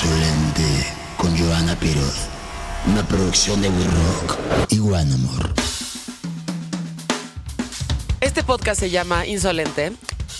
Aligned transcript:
Insolente 0.00 0.86
con 1.16 1.36
Joana 1.36 1.74
Piroz. 1.74 2.28
Una 2.86 3.04
producción 3.08 3.60
de 3.60 3.68
We 3.68 3.84
Rock 3.84 4.38
y 4.68 4.78
One 4.78 5.12
Amor. 5.12 5.52
Este 8.20 8.44
podcast 8.44 8.78
se 8.78 8.90
llama 8.90 9.26
Insolente. 9.26 9.92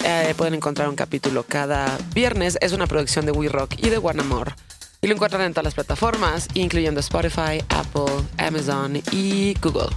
Eh, 0.05 0.33
pueden 0.37 0.55
encontrar 0.55 0.89
un 0.89 0.95
capítulo 0.95 1.43
cada 1.43 1.99
viernes. 2.15 2.57
Es 2.61 2.73
una 2.73 2.87
producción 2.87 3.27
de 3.27 3.33
We 3.33 3.49
Rock 3.49 3.75
y 3.79 3.89
de 3.89 3.99
One 3.99 4.21
Amor. 4.21 4.55
Y 5.03 5.09
lo 5.09 5.15
encuentran 5.15 5.43
en 5.43 5.55
todas 5.55 5.65
las 5.65 5.75
plataformas, 5.75 6.47
incluyendo 6.55 7.01
Spotify, 7.01 7.61
Apple, 7.71 8.29
Amazon 8.37 9.03
y 9.11 9.55
Google. 9.61 9.91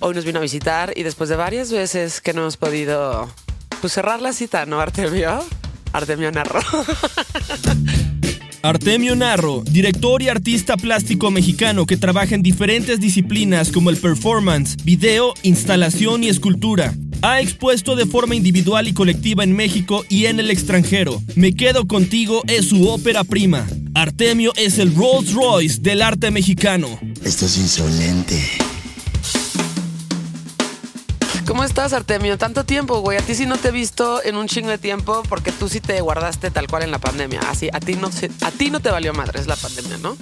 Hoy 0.00 0.16
nos 0.16 0.24
vino 0.24 0.40
a 0.40 0.42
visitar 0.42 0.92
y 0.96 1.04
después 1.04 1.30
de 1.30 1.36
varias 1.36 1.70
veces 1.70 2.20
que 2.20 2.32
no 2.32 2.40
hemos 2.40 2.56
podido 2.56 3.30
pues, 3.80 3.92
cerrar 3.92 4.20
la 4.20 4.32
cita, 4.32 4.66
¿no, 4.66 4.80
Artemio? 4.80 5.44
Artemio 5.92 6.32
Narro. 6.32 6.58
Artemio 8.64 9.14
Narro, 9.14 9.62
director 9.70 10.22
y 10.22 10.30
artista 10.30 10.78
plástico 10.78 11.30
mexicano 11.30 11.84
que 11.84 11.98
trabaja 11.98 12.34
en 12.34 12.40
diferentes 12.40 12.98
disciplinas 12.98 13.70
como 13.70 13.90
el 13.90 13.98
performance, 13.98 14.76
video, 14.82 15.34
instalación 15.42 16.24
y 16.24 16.28
escultura. 16.28 16.94
Ha 17.20 17.42
expuesto 17.42 17.94
de 17.94 18.06
forma 18.06 18.36
individual 18.36 18.88
y 18.88 18.94
colectiva 18.94 19.44
en 19.44 19.54
México 19.54 20.06
y 20.08 20.24
en 20.24 20.40
el 20.40 20.50
extranjero. 20.50 21.22
Me 21.36 21.54
quedo 21.54 21.86
contigo 21.86 22.40
es 22.46 22.70
su 22.70 22.88
ópera 22.88 23.22
prima. 23.22 23.66
Artemio 23.92 24.54
es 24.56 24.78
el 24.78 24.94
Rolls 24.94 25.34
Royce 25.34 25.82
del 25.82 26.00
arte 26.00 26.30
mexicano. 26.30 26.88
Esto 27.22 27.44
es 27.44 27.58
insolente. 27.58 28.42
¿Cómo 31.46 31.64
estás, 31.64 31.92
Artemio? 31.92 32.38
Tanto 32.38 32.64
tiempo, 32.64 33.00
güey. 33.00 33.18
A 33.18 33.20
ti 33.20 33.34
sí 33.34 33.46
no 33.46 33.56
te 33.56 33.68
he 33.68 33.72
visto 33.72 34.22
en 34.22 34.36
un 34.36 34.46
chingo 34.46 34.70
de 34.70 34.78
tiempo 34.78 35.22
porque 35.28 35.52
tú 35.52 35.68
sí 35.68 35.80
te 35.80 36.00
guardaste 36.00 36.50
tal 36.50 36.68
cual 36.68 36.84
en 36.84 36.90
la 36.90 36.98
pandemia. 36.98 37.40
Así, 37.48 37.68
a 37.72 37.80
ti 37.80 37.94
no, 37.94 38.08
a 38.42 38.50
ti 38.50 38.70
no 38.70 38.80
te 38.80 38.90
valió 38.90 39.12
madre, 39.12 39.40
es 39.40 39.46
la 39.46 39.56
pandemia, 39.56 39.98
¿no? 39.98 40.16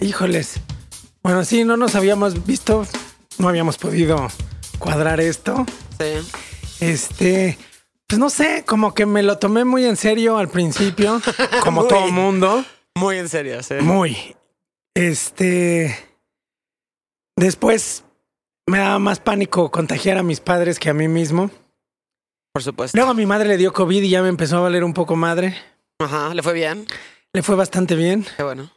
Híjoles. 0.00 0.60
Bueno, 1.22 1.44
sí, 1.44 1.64
no 1.64 1.76
nos 1.76 1.94
habíamos 1.94 2.46
visto, 2.46 2.86
no 3.38 3.48
habíamos 3.48 3.76
podido 3.76 4.28
cuadrar 4.78 5.20
esto. 5.20 5.66
Sí. 5.98 6.28
Este, 6.80 7.58
pues 8.06 8.18
no 8.18 8.30
sé, 8.30 8.64
como 8.66 8.94
que 8.94 9.04
me 9.04 9.22
lo 9.22 9.38
tomé 9.38 9.64
muy 9.64 9.84
en 9.84 9.96
serio 9.96 10.38
al 10.38 10.48
principio, 10.48 11.20
como 11.62 11.82
Muy. 11.82 11.88
todo 11.88 12.08
mundo. 12.08 12.64
Muy 12.94 13.18
en 13.18 13.28
serio, 13.28 13.62
sí. 13.62 13.74
Muy. 13.80 14.36
Este, 14.94 15.94
después 17.36 18.04
me 18.68 18.78
daba 18.78 18.98
más 18.98 19.20
pánico 19.20 19.70
contagiar 19.70 20.18
a 20.18 20.22
mis 20.22 20.40
padres 20.40 20.78
que 20.78 20.90
a 20.90 20.94
mí 20.94 21.08
mismo. 21.08 21.50
Por 22.52 22.62
supuesto. 22.62 22.96
Luego 22.96 23.10
a 23.12 23.14
mi 23.14 23.26
madre 23.26 23.48
le 23.48 23.56
dio 23.56 23.72
COVID 23.72 24.02
y 24.02 24.10
ya 24.10 24.22
me 24.22 24.28
empezó 24.28 24.58
a 24.58 24.60
valer 24.60 24.84
un 24.84 24.94
poco 24.94 25.16
madre. 25.16 25.56
Ajá, 25.98 26.34
le 26.34 26.42
fue 26.42 26.52
bien. 26.52 26.86
Le 27.32 27.42
fue 27.42 27.56
bastante 27.56 27.94
bien. 27.94 28.26
Qué 28.36 28.42
bueno. 28.42 28.70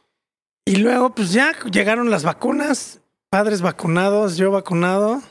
Y 0.65 0.77
luego, 0.77 1.13
pues 1.15 1.31
ya 1.31 1.53
llegaron 1.71 2.09
las 2.09 2.23
vacunas, 2.23 2.99
padres 3.29 3.61
vacunados, 3.61 4.37
yo 4.37 4.51
vacunado. 4.51 5.21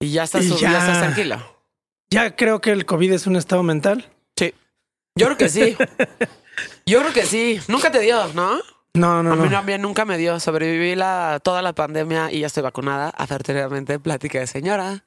Y 0.00 0.10
ya 0.10 0.24
estás, 0.24 0.44
Y 0.44 0.50
ya. 0.50 0.72
ya. 0.72 0.78
estás 0.78 0.98
tranquilo. 0.98 1.36
Ya 2.10 2.36
creo 2.36 2.60
que 2.60 2.70
el 2.70 2.84
COVID 2.84 3.12
es 3.12 3.26
un 3.26 3.36
estado 3.36 3.62
mental. 3.62 4.10
Sí. 4.36 4.52
Yo 5.16 5.26
creo 5.26 5.38
que 5.38 5.48
sí. 5.48 5.76
Yo 6.86 7.00
creo 7.00 7.12
que 7.12 7.24
sí. 7.24 7.60
Nunca 7.68 7.90
te 7.90 8.00
dio, 8.00 8.28
¿no? 8.34 8.60
No, 8.94 9.22
no, 9.24 9.32
a 9.32 9.36
mí 9.36 9.44
no. 9.44 9.50
no, 9.50 9.58
a 9.58 9.62
mí 9.62 9.76
nunca 9.78 10.04
me 10.04 10.16
dio. 10.16 10.38
Sobreviví 10.38 10.94
la, 10.94 11.40
toda 11.42 11.62
la 11.62 11.72
pandemia 11.72 12.30
y 12.30 12.40
ya 12.40 12.46
estoy 12.46 12.62
vacunada. 12.62 13.10
Afortunadamente, 13.10 13.98
plática 13.98 14.38
de 14.38 14.46
señora. 14.46 15.04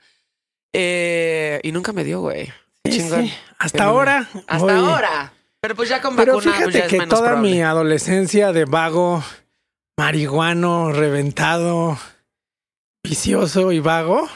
Eh, 0.73 1.59
y 1.63 1.71
nunca 1.71 1.93
me 1.93 2.03
dio, 2.03 2.19
güey. 2.19 2.51
Sí, 2.83 3.01
sí. 3.01 3.33
Hasta 3.57 3.85
ahora. 3.85 4.27
Hasta 4.47 4.77
ahora. 4.77 5.33
Pero 5.61 5.75
pues 5.75 5.89
ya 5.89 6.01
con 6.01 6.15
Pero 6.15 6.35
vacuna 6.35 6.51
pues 6.51 6.65
ya 6.65 6.71
fíjate 6.71 6.85
es 6.85 6.91
que 6.91 6.99
menos 6.99 7.09
toda 7.17 7.29
probable. 7.31 7.51
mi 7.51 7.61
adolescencia 7.61 8.51
de 8.51 8.65
vago, 8.65 9.23
marihuano, 9.97 10.91
reventado, 10.91 11.97
vicioso 13.03 13.71
y 13.71 13.79
vago, 13.79 14.29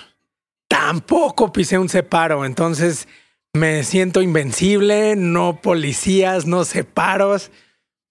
tampoco 0.68 1.54
pisé 1.54 1.78
un 1.78 1.90
separo. 1.90 2.46
Entonces 2.46 3.08
me 3.54 3.84
siento 3.84 4.22
invencible, 4.22 5.16
no 5.16 5.62
policías, 5.62 6.46
no 6.48 6.64
separos. 6.64 7.52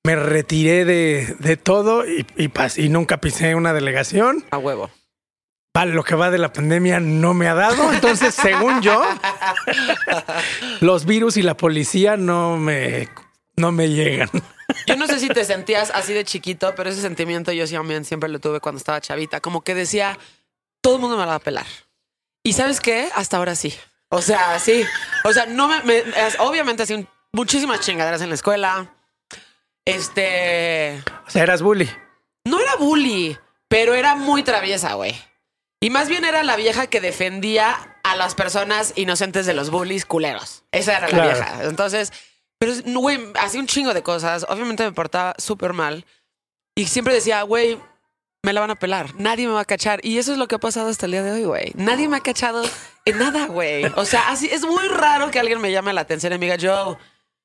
Me 0.04 0.16
retiré 0.16 0.84
de, 0.84 1.36
de 1.38 1.56
todo 1.56 2.06
y, 2.06 2.26
y 2.36 2.48
pas- 2.48 2.82
y 2.82 2.88
nunca 2.88 3.18
pisé 3.20 3.54
una 3.54 3.72
delegación. 3.72 4.44
A 4.50 4.58
huevo. 4.58 4.90
Vale, 5.74 5.92
lo 5.92 6.02
que 6.02 6.14
va 6.16 6.30
de 6.30 6.38
la 6.38 6.52
pandemia 6.52 6.98
no 7.00 7.32
me 7.34 7.46
ha 7.48 7.54
dado. 7.54 7.92
Entonces, 7.92 8.34
según 8.34 8.80
yo, 8.82 9.02
los 10.80 11.04
virus 11.04 11.36
y 11.36 11.42
la 11.42 11.56
policía 11.56 12.16
no 12.16 12.56
me, 12.56 13.08
no 13.56 13.72
me 13.72 13.88
llegan. 13.88 14.30
Yo 14.86 14.96
no 14.96 15.06
sé 15.06 15.18
si 15.20 15.28
te 15.28 15.44
sentías 15.44 15.90
así 15.94 16.12
de 16.12 16.24
chiquito, 16.24 16.74
pero 16.76 16.90
ese 16.90 17.00
sentimiento 17.00 17.52
yo 17.52 17.66
sí 17.66 17.74
también 17.74 18.04
siempre 18.04 18.28
lo 18.28 18.38
tuve 18.40 18.60
cuando 18.60 18.78
estaba 18.78 19.00
chavita. 19.00 19.40
Como 19.40 19.62
que 19.62 19.74
decía, 19.74 20.18
todo 20.80 20.96
el 20.96 21.00
mundo 21.00 21.16
me 21.16 21.22
la 21.24 21.30
va 21.30 21.34
a 21.36 21.40
pelar. 21.40 21.66
Y 22.42 22.52
¿sabes 22.54 22.80
qué? 22.80 23.08
Hasta 23.14 23.36
ahora 23.36 23.54
sí. 23.54 23.74
O 24.08 24.22
sea, 24.22 24.58
sí. 24.58 24.84
O 25.24 25.32
sea, 25.32 25.46
no 25.46 25.68
me... 25.68 26.02
obviamente 26.38 26.92
un- 26.94 27.06
muchísimas 27.32 27.80
chingaderas 27.80 28.22
en 28.22 28.28
la 28.30 28.34
escuela. 28.34 28.94
Este... 29.90 31.02
O 31.26 31.30
sea, 31.30 31.42
eras 31.42 31.62
bully. 31.62 31.90
No 32.44 32.60
era 32.60 32.76
bully, 32.76 33.38
pero 33.68 33.94
era 33.94 34.14
muy 34.14 34.42
traviesa, 34.42 34.94
güey. 34.94 35.14
Y 35.80 35.90
más 35.90 36.08
bien 36.08 36.24
era 36.24 36.42
la 36.42 36.56
vieja 36.56 36.86
que 36.88 37.00
defendía 37.00 37.98
a 38.02 38.16
las 38.16 38.34
personas 38.34 38.92
inocentes 38.96 39.46
de 39.46 39.54
los 39.54 39.70
bullies 39.70 40.04
culeros. 40.04 40.64
Esa 40.72 40.98
era 40.98 41.08
la 41.08 41.24
vieja. 41.24 41.64
Entonces, 41.64 42.12
pero, 42.58 42.74
güey, 43.00 43.18
hacía 43.40 43.60
un 43.60 43.66
chingo 43.66 43.94
de 43.94 44.02
cosas. 44.02 44.44
Obviamente 44.48 44.84
me 44.84 44.92
portaba 44.92 45.34
súper 45.38 45.72
mal. 45.72 46.04
Y 46.74 46.86
siempre 46.86 47.14
decía, 47.14 47.42
güey, 47.42 47.78
me 48.42 48.52
la 48.52 48.60
van 48.60 48.70
a 48.70 48.78
pelar. 48.78 49.14
Nadie 49.16 49.46
me 49.46 49.54
va 49.54 49.60
a 49.60 49.64
cachar. 49.64 50.00
Y 50.02 50.18
eso 50.18 50.32
es 50.32 50.38
lo 50.38 50.48
que 50.48 50.56
ha 50.56 50.58
pasado 50.58 50.88
hasta 50.88 51.06
el 51.06 51.12
día 51.12 51.22
de 51.22 51.32
hoy, 51.32 51.44
güey. 51.44 51.72
Nadie 51.74 52.08
me 52.08 52.18
ha 52.18 52.20
cachado 52.20 52.62
en 53.06 53.18
nada, 53.18 53.46
güey. 53.46 53.86
O 53.96 54.04
sea, 54.04 54.28
así 54.28 54.48
es 54.50 54.64
muy 54.66 54.86
raro 54.88 55.30
que 55.30 55.40
alguien 55.40 55.60
me 55.60 55.72
llame 55.72 55.92
la 55.92 56.02
atención 56.02 56.32
y 56.34 56.38
me 56.38 56.46
diga, 56.46 56.58
Joe. 56.60 56.98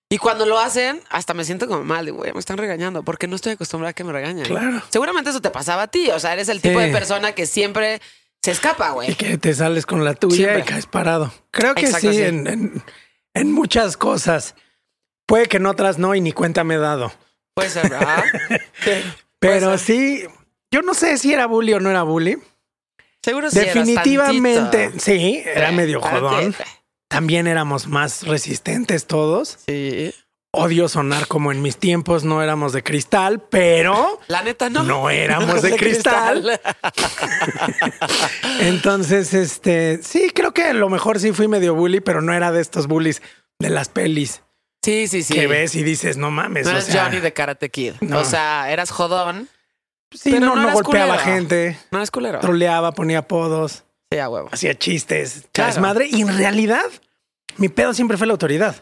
Y 0.09 0.17
cuando 0.19 0.45
lo 0.45 0.59
hacen, 0.59 1.01
hasta 1.09 1.33
me 1.33 1.43
siento 1.43 1.67
como 1.67 1.83
mal, 1.83 2.05
de, 2.05 2.11
güey, 2.11 2.31
me 2.31 2.39
están 2.39 2.57
regañando 2.57 3.03
porque 3.03 3.27
no 3.27 3.35
estoy 3.35 3.53
acostumbrada 3.53 3.89
a 3.89 3.93
que 3.93 4.03
me 4.03 4.11
regañen. 4.13 4.45
Claro. 4.45 4.81
Seguramente 4.89 5.31
eso 5.31 5.41
te 5.41 5.49
pasaba 5.49 5.83
a 5.83 5.88
ti. 5.88 6.09
O 6.11 6.19
sea, 6.19 6.33
eres 6.33 6.47
el 6.49 6.61
tipo 6.61 6.79
Sí. 6.79 6.85
de 6.85 6.91
persona 6.91 7.31
que 7.33 7.45
siempre 7.47 8.01
se 8.44 8.51
escapa, 8.51 8.89
Y 8.89 8.94
güey. 8.94 9.15
que 9.15 9.38
te 9.39 9.53
sales 9.55 9.85
con 9.88 10.05
la 10.05 10.13
tuya 10.13 10.35
Siempre. 10.35 10.59
y 10.59 10.63
caes 10.63 10.85
parado. 10.85 11.33
Creo 11.49 11.73
que 11.73 11.85
Exacto, 11.88 12.11
sí, 12.11 12.17
sí. 12.17 12.23
En, 12.23 12.45
en- 12.47 12.83
en 13.33 13.51
muchas 13.51 13.97
cosas. 13.97 14.53
Puede 15.25 15.47
que 15.47 15.57
en 15.57 15.65
otras 15.65 15.97
no 15.97 16.13
y 16.13 16.21
ni 16.21 16.31
cuenta 16.31 16.63
me 16.63 16.75
he 16.75 16.77
dado. 16.77 17.11
Puede 17.55 17.69
ser, 17.71 17.89
¿verdad? 17.89 18.23
Sí. 18.83 18.91
Pero 19.39 19.71
ser. 19.77 19.79
sí, 19.79 20.23
yo 20.71 20.83
no 20.83 20.94
sé 20.94 21.17
si 21.17 21.33
era 21.33 21.47
bully 21.47 21.73
o 21.73 21.79
no 21.79 21.89
era 21.89 22.03
bully. 22.03 22.38
Seguro 23.23 23.49
sí 23.49 23.57
Definitivamente, 23.59 24.91
sí, 24.99 25.41
era 25.44 25.71
medio 25.71 25.99
jodón. 25.99 26.55
También 27.07 27.47
éramos 27.47 27.88
más 27.88 28.23
resistentes 28.27 29.05
todos. 29.07 29.59
Sí. 29.67 30.13
Odio 30.57 30.88
sonar 30.88 31.27
como 31.27 31.51
en 31.51 31.61
mis 31.61 31.75
tiempos 31.77 32.23
no 32.23 32.41
éramos 32.41 32.71
de 32.71 32.81
cristal, 32.81 33.41
pero 33.41 34.19
La 34.27 34.41
neta, 34.41 34.69
no. 34.69 34.83
No 34.83 35.09
éramos 35.09 35.61
de 35.61 35.75
cristal. 35.75 36.59
entonces, 38.61 39.33
este, 39.33 39.99
sí, 40.01 40.31
creo 40.33 40.53
que 40.53 40.63
a 40.65 40.73
lo 40.73 40.89
mejor 40.89 41.19
sí 41.19 41.31
fui 41.31 41.47
medio 41.47 41.75
bully, 41.75 41.99
pero 41.99 42.21
no 42.21 42.33
era 42.33 42.51
de 42.51 42.61
estos 42.61 42.88
bullies 42.88 43.21
de 43.59 43.69
las 43.69 43.89
pelis 43.89 44.41
Sí, 44.83 45.07
sí, 45.07 45.23
sí. 45.23 45.33
que 45.33 45.47
ves 45.47 45.73
y 45.75 45.81
dices, 45.83 46.15
no 46.17 46.29
mames, 46.29 46.65
No 46.65 46.69
o 46.71 46.73
eres 46.75 46.85
sea, 46.85 47.05
Johnny 47.05 47.19
de 47.19 47.33
Karate 47.33 47.69
Kid. 47.71 47.94
No. 48.01 48.19
O 48.19 48.23
sea, 48.25 48.71
eras 48.71 48.91
jodón. 48.91 49.49
sí, 50.11 50.29
pero 50.31 50.45
no, 50.45 50.55
no 50.55 50.71
golpeaba 50.73 51.15
culero. 51.17 51.23
gente, 51.38 51.77
No 51.89 51.97
eres 51.97 52.11
culero. 52.11 52.39
troleaba, 52.39 52.91
ponía 52.91 53.19
apodos, 53.19 53.83
Sí, 54.15 54.19
a 54.19 54.29
huevo. 54.29 54.49
hacía 54.51 54.77
chistes, 54.77 55.43
Claro. 55.51 55.73
desmadre, 55.73 56.07
y 56.11 56.21
en 56.21 56.37
realidad 56.37 56.85
mi 57.57 57.69
pedo 57.69 57.94
siempre 57.94 58.17
fue 58.17 58.27
la 58.27 58.33
autoridad. 58.33 58.75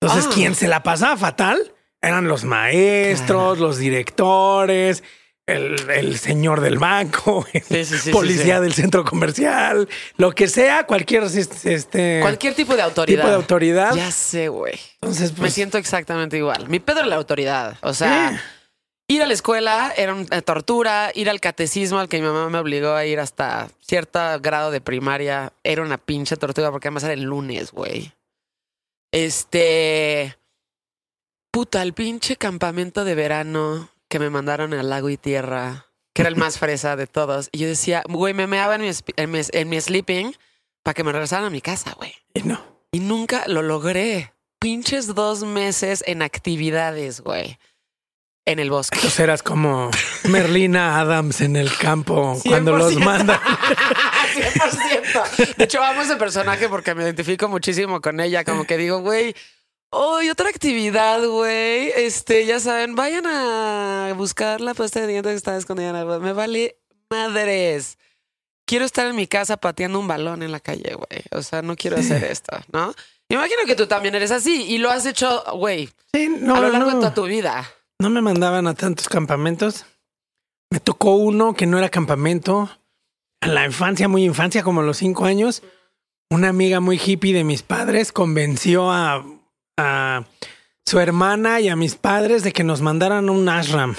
Entonces, 0.00 0.26
Ah. 0.28 0.34
quien 0.34 0.54
se 0.54 0.68
la 0.68 0.82
pasaba 0.82 1.16
fatal 1.16 1.72
eran 2.02 2.28
los 2.28 2.44
maestros, 2.44 3.58
los 3.58 3.78
directores, 3.78 5.02
el, 5.46 5.76
el 5.90 6.18
señor 6.18 6.60
del 6.60 6.78
banco, 6.78 7.46
el 7.52 7.62
Sí, 7.62 7.84
sí, 7.84 7.98
sí, 7.98 8.10
policía 8.10 8.60
del 8.60 8.72
centro 8.74 9.04
comercial, 9.04 9.88
lo 10.16 10.32
que 10.32 10.48
sea, 10.48 10.84
cualquier 10.86 11.22
este, 11.24 12.18
Cualquier 12.22 12.54
tipo 12.54 12.74
de 12.76 12.82
autoridad. 12.82 13.18
tipo 13.20 13.28
de 13.28 13.34
autoridad. 13.34 13.94
Ya 13.94 14.10
sé, 14.10 14.48
güey. 14.48 14.78
Entonces, 15.02 15.32
Me 15.32 15.38
pues, 15.40 15.54
siento 15.54 15.78
exactamente 15.78 16.36
igual. 16.38 16.68
Mi 16.68 16.80
pedo 16.80 17.00
era 17.00 17.08
la 17.08 17.16
autoridad. 17.16 17.76
O 17.82 17.92
sea. 17.94 18.42
Ir 19.08 19.22
a 19.22 19.26
la 19.26 19.34
escuela 19.34 19.92
era 19.96 20.14
una 20.14 20.42
tortura, 20.42 21.10
ir 21.14 21.28
al 21.30 21.40
catecismo 21.40 21.98
al 21.98 22.08
que 22.08 22.20
mi 22.20 22.26
mamá 22.26 22.48
me 22.48 22.58
obligó 22.58 22.92
a 22.92 23.04
ir 23.04 23.20
hasta 23.20 23.68
cierto 23.80 24.18
grado 24.40 24.70
de 24.70 24.80
primaria 24.80 25.52
era 25.62 25.82
una 25.82 25.98
pinche 25.98 26.36
tortura 26.36 26.70
porque 26.70 26.88
además 26.88 27.04
era 27.04 27.12
el 27.12 27.22
lunes, 27.22 27.72
güey. 27.72 28.12
Este. 29.12 30.36
Puta, 31.52 31.82
el 31.82 31.92
pinche 31.92 32.36
campamento 32.36 33.04
de 33.04 33.14
verano 33.14 33.88
que 34.08 34.18
me 34.18 34.30
mandaron 34.30 34.74
al 34.74 34.90
lago 34.90 35.08
y 35.08 35.16
tierra, 35.16 35.86
que 36.12 36.22
era 36.22 36.28
el 36.28 36.36
más 36.36 36.58
fresa 36.58 36.96
de 36.96 37.06
todos. 37.06 37.48
Y 37.52 37.58
yo 37.58 37.68
decía, 37.68 38.02
güey, 38.08 38.34
me 38.34 38.48
meaba 38.48 38.74
en 38.74 38.80
mi, 38.80 38.90
en 39.16 39.30
mi, 39.30 39.40
en 39.52 39.68
mi 39.68 39.80
sleeping 39.80 40.34
para 40.82 40.94
que 40.94 41.04
me 41.04 41.12
regresaran 41.12 41.46
a 41.46 41.50
mi 41.50 41.60
casa, 41.60 41.92
güey. 41.92 42.12
y 42.34 42.42
no. 42.42 42.60
Y 42.90 43.00
nunca 43.00 43.44
lo 43.46 43.62
logré. 43.62 44.32
Pinches 44.58 45.14
dos 45.14 45.44
meses 45.44 46.02
en 46.06 46.22
actividades, 46.22 47.20
güey. 47.20 47.58
En 48.46 48.58
el 48.58 48.70
bosque. 48.70 48.96
Entonces 48.96 49.20
eras 49.20 49.42
como 49.42 49.90
Merlina 50.24 51.00
Adams 51.00 51.40
en 51.40 51.56
el 51.56 51.74
campo 51.76 52.38
cuando 52.44 52.76
los 52.76 52.94
100%. 52.94 53.04
mandan. 53.04 53.40
100%. 54.34 55.56
De 55.56 55.64
hecho, 55.64 55.82
amo 55.82 56.02
ese 56.02 56.16
personaje 56.16 56.68
porque 56.68 56.94
me 56.94 57.02
identifico 57.04 57.48
muchísimo 57.48 58.00
con 58.00 58.20
ella. 58.20 58.44
Como 58.44 58.64
que 58.64 58.76
digo, 58.76 59.00
güey, 59.00 59.34
oh, 59.90 60.20
y 60.22 60.30
otra 60.30 60.48
actividad, 60.48 61.24
güey. 61.26 61.90
Este, 61.96 62.44
ya 62.46 62.60
saben, 62.60 62.94
vayan 62.94 63.26
a 63.26 64.12
buscar 64.16 64.60
la 64.60 64.74
pasta 64.74 65.00
de 65.00 65.06
dientes 65.08 65.32
que 65.32 65.36
está 65.36 65.56
escondida 65.56 65.90
en 65.90 65.96
el. 65.96 66.20
Me 66.20 66.32
vale 66.32 66.78
madres. 67.10 67.98
Quiero 68.66 68.84
estar 68.86 69.06
en 69.06 69.16
mi 69.16 69.26
casa 69.26 69.58
pateando 69.58 69.98
un 70.00 70.08
balón 70.08 70.42
en 70.42 70.50
la 70.50 70.60
calle, 70.60 70.94
güey. 70.94 71.22
O 71.32 71.42
sea, 71.42 71.60
no 71.62 71.76
quiero 71.76 71.98
hacer 71.98 72.24
esto, 72.24 72.56
¿no? 72.72 72.94
Imagino 73.28 73.58
que 73.66 73.74
tú 73.74 73.86
también 73.86 74.14
eres 74.14 74.30
así 74.30 74.64
y 74.64 74.78
lo 74.78 74.90
has 74.90 75.04
hecho, 75.06 75.42
güey, 75.54 75.90
Sí, 76.14 76.28
no, 76.28 76.56
a 76.56 76.60
lo 76.60 76.70
largo 76.70 76.90
no. 76.90 76.94
de 76.96 77.00
toda 77.00 77.14
tu 77.14 77.24
vida. 77.24 77.70
No 78.00 78.10
me 78.10 78.20
mandaban 78.22 78.66
a 78.66 78.74
tantos 78.74 79.08
campamentos. 79.08 79.86
Me 80.70 80.80
tocó 80.80 81.14
uno 81.14 81.54
que 81.54 81.66
no 81.66 81.78
era 81.78 81.88
campamento. 81.88 82.68
En 83.40 83.54
la 83.54 83.64
infancia, 83.64 84.08
muy 84.08 84.24
infancia, 84.24 84.62
como 84.62 84.80
a 84.80 84.84
los 84.84 84.96
cinco 84.98 85.24
años, 85.26 85.62
una 86.30 86.48
amiga 86.48 86.80
muy 86.80 86.98
hippie 87.04 87.32
de 87.34 87.44
mis 87.44 87.62
padres 87.62 88.10
convenció 88.12 88.90
a, 88.90 89.24
a 89.78 90.24
su 90.86 90.98
hermana 90.98 91.60
y 91.60 91.68
a 91.68 91.76
mis 91.76 91.94
padres 91.94 92.42
de 92.42 92.52
que 92.52 92.64
nos 92.64 92.80
mandaran 92.80 93.28
a 93.28 93.32
un 93.32 93.48
ashram, 93.48 93.94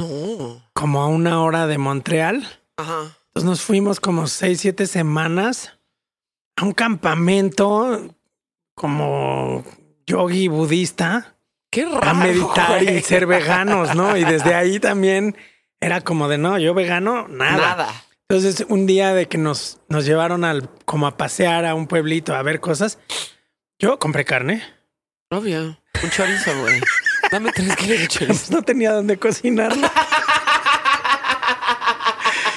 No. 0.00 0.62
como 0.74 1.00
a 1.02 1.06
una 1.06 1.40
hora 1.42 1.66
de 1.66 1.78
Montreal. 1.78 2.46
Ajá. 2.76 3.16
Entonces 3.28 3.48
nos 3.48 3.60
fuimos 3.62 4.00
como 4.00 4.26
seis, 4.26 4.60
siete 4.60 4.86
semanas 4.86 5.78
a 6.56 6.64
un 6.64 6.72
campamento 6.72 8.14
como 8.74 9.64
yogi 10.06 10.48
budista 10.48 11.36
Qué 11.70 11.84
raro. 11.84 12.02
a 12.02 12.14
meditar 12.14 12.82
y 12.82 13.00
ser 13.00 13.26
veganos, 13.26 13.94
¿no? 13.94 14.16
Y 14.16 14.24
desde 14.24 14.54
ahí 14.54 14.80
también 14.80 15.36
era 15.80 16.00
como 16.00 16.28
de 16.28 16.36
no, 16.38 16.58
yo 16.58 16.74
vegano, 16.74 17.28
nada. 17.28 17.56
Nada. 17.56 18.04
Entonces, 18.28 18.64
un 18.68 18.86
día 18.86 19.12
de 19.12 19.26
que 19.26 19.38
nos, 19.38 19.80
nos 19.88 20.04
llevaron 20.04 20.44
al 20.44 20.68
como 20.84 21.06
a 21.06 21.16
pasear 21.16 21.64
a 21.64 21.74
un 21.74 21.86
pueblito 21.86 22.34
a 22.34 22.42
ver 22.42 22.60
cosas, 22.60 22.98
yo 23.78 23.98
compré 23.98 24.24
carne. 24.24 24.62
Obvio. 25.30 25.80
Un 26.02 26.10
chorizo, 26.10 26.56
güey. 26.60 26.80
Dame 27.30 27.52
tres 27.52 27.76
kilos 27.76 27.98
de 28.00 28.08
chorizo. 28.08 28.52
No 28.54 28.62
tenía 28.62 28.92
dónde 28.92 29.18
cocinarla. 29.18 29.90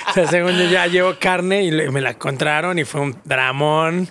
o 0.09 0.13
sea, 0.13 0.27
según 0.27 0.51
yo 0.57 0.66
ya 0.66 0.88
llevo 0.88 1.18
carne 1.19 1.63
y 1.63 1.71
me 1.71 2.01
la 2.01 2.12
encontraron 2.12 2.77
y 2.77 2.83
fue 2.83 3.01
un 3.01 3.19
dramón. 3.24 4.09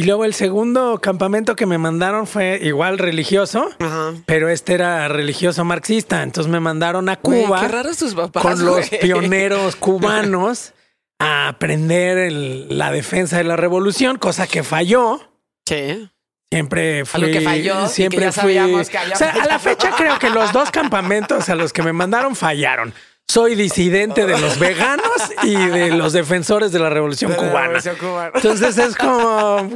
Y 0.00 0.04
luego 0.04 0.24
el 0.24 0.32
segundo 0.32 0.98
campamento 1.02 1.54
que 1.56 1.66
me 1.66 1.76
mandaron 1.76 2.26
fue 2.26 2.58
igual 2.62 2.96
religioso, 2.96 3.68
Ajá. 3.78 4.14
pero 4.24 4.48
este 4.48 4.72
era 4.72 5.06
religioso 5.08 5.62
marxista. 5.62 6.22
Entonces 6.22 6.50
me 6.50 6.58
mandaron 6.58 7.10
a 7.10 7.16
Cuba 7.16 7.60
qué 7.60 7.68
raros 7.68 7.98
tus 7.98 8.14
papás. 8.14 8.42
con 8.42 8.64
los 8.64 8.88
pioneros 8.88 9.76
cubanos 9.76 10.72
a 11.18 11.48
aprender 11.48 12.16
el- 12.16 12.78
la 12.78 12.90
defensa 12.90 13.36
de 13.36 13.44
la 13.44 13.56
revolución, 13.56 14.16
cosa 14.16 14.46
que 14.46 14.62
falló. 14.62 15.20
Sí. 15.68 16.08
Siempre 16.50 17.04
fui. 17.04 17.30
Que 17.30 17.40
falló 17.42 17.80
y 17.80 17.82
que 17.82 17.88
Siempre 17.90 18.20
ya 18.20 18.32
fui. 18.32 18.40
sabíamos 18.54 18.88
que 18.88 18.96
había 18.96 19.14
o 19.14 19.18
sea, 19.18 19.32
a 19.32 19.46
la 19.46 19.58
fecha 19.58 19.90
creo 19.98 20.18
que 20.18 20.30
los 20.30 20.50
dos 20.54 20.70
campamentos 20.70 21.50
a 21.50 21.54
los 21.56 21.74
que 21.74 21.82
me 21.82 21.92
mandaron 21.92 22.34
fallaron. 22.36 22.94
Soy 23.30 23.54
disidente 23.54 24.26
de 24.26 24.38
los 24.40 24.58
veganos 24.58 25.06
y 25.44 25.54
de 25.54 25.90
los 25.92 26.12
defensores 26.12 26.72
de 26.72 26.80
la 26.80 26.90
revolución 26.90 27.30
De 27.30 27.36
la 27.36 27.42
cubana. 27.48 27.66
Revolución 27.66 27.96
cubana. 27.96 28.32
Entonces 28.34 28.76
es 28.76 28.96
como, 28.96 29.68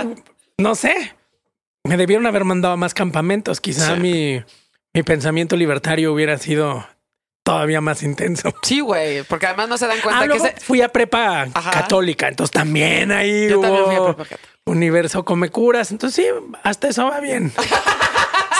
no 0.58 0.74
sé, 0.74 1.14
me 1.84 1.96
debieron 1.96 2.26
haber 2.26 2.42
mandado 2.44 2.74
a 2.74 2.76
más 2.76 2.94
campamentos. 2.94 3.60
Quizá 3.60 3.94
Sí. 3.94 4.00
mi, 4.00 4.42
mi 4.92 5.02
pensamiento 5.04 5.54
libertario 5.54 6.12
hubiera 6.12 6.36
sido 6.38 6.84
todavía 7.44 7.80
más 7.80 8.02
intenso. 8.02 8.52
Sí, 8.62 8.80
güey. 8.80 9.22
Porque 9.22 9.46
además 9.46 9.68
no 9.68 9.78
se 9.78 9.86
dan 9.86 10.00
cuenta 10.00 10.22
Ah, 10.24 10.26
que 10.28 10.60
fui 10.60 10.82
a 10.82 10.88
prepa 10.88 11.46
Ajá. 11.54 11.70
católica, 11.70 12.26
entonces 12.26 12.50
también 12.52 13.12
ahí 13.12 13.48
Yo 13.50 13.60
hubo 13.60 13.62
también 13.68 13.84
fui 13.84 13.94
a 13.94 14.04
prepa 14.06 14.24
católica. 14.24 14.48
universo 14.64 15.24
come 15.24 15.50
curas, 15.50 15.92
entonces 15.92 16.24
sí, 16.26 16.32
hasta 16.64 16.88
eso 16.88 17.06
va 17.06 17.20
bien. 17.20 17.52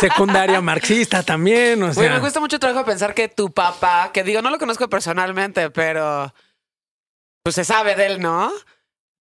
Secundaria 0.01 0.61
marxista 0.61 1.23
también, 1.23 1.83
o 1.83 1.87
Güey, 1.93 2.09
sea, 2.09 2.15
me 2.15 2.21
cuesta 2.21 2.41
mucho 2.41 2.59
trabajo 2.59 2.85
pensar 2.85 3.15
que 3.15 3.29
tu 3.29 3.53
papá, 3.53 4.11
que 4.13 4.23
digo, 4.25 4.43
no 4.43 4.51
lo 4.51 4.59
conozco 4.59 4.89
personalmente, 4.89 5.71
pero 5.71 6.33
pues 7.43 7.55
se 7.57 7.65
sabe 7.65 7.95
de 7.95 8.07
él, 8.07 8.21
¿no? 8.21 8.51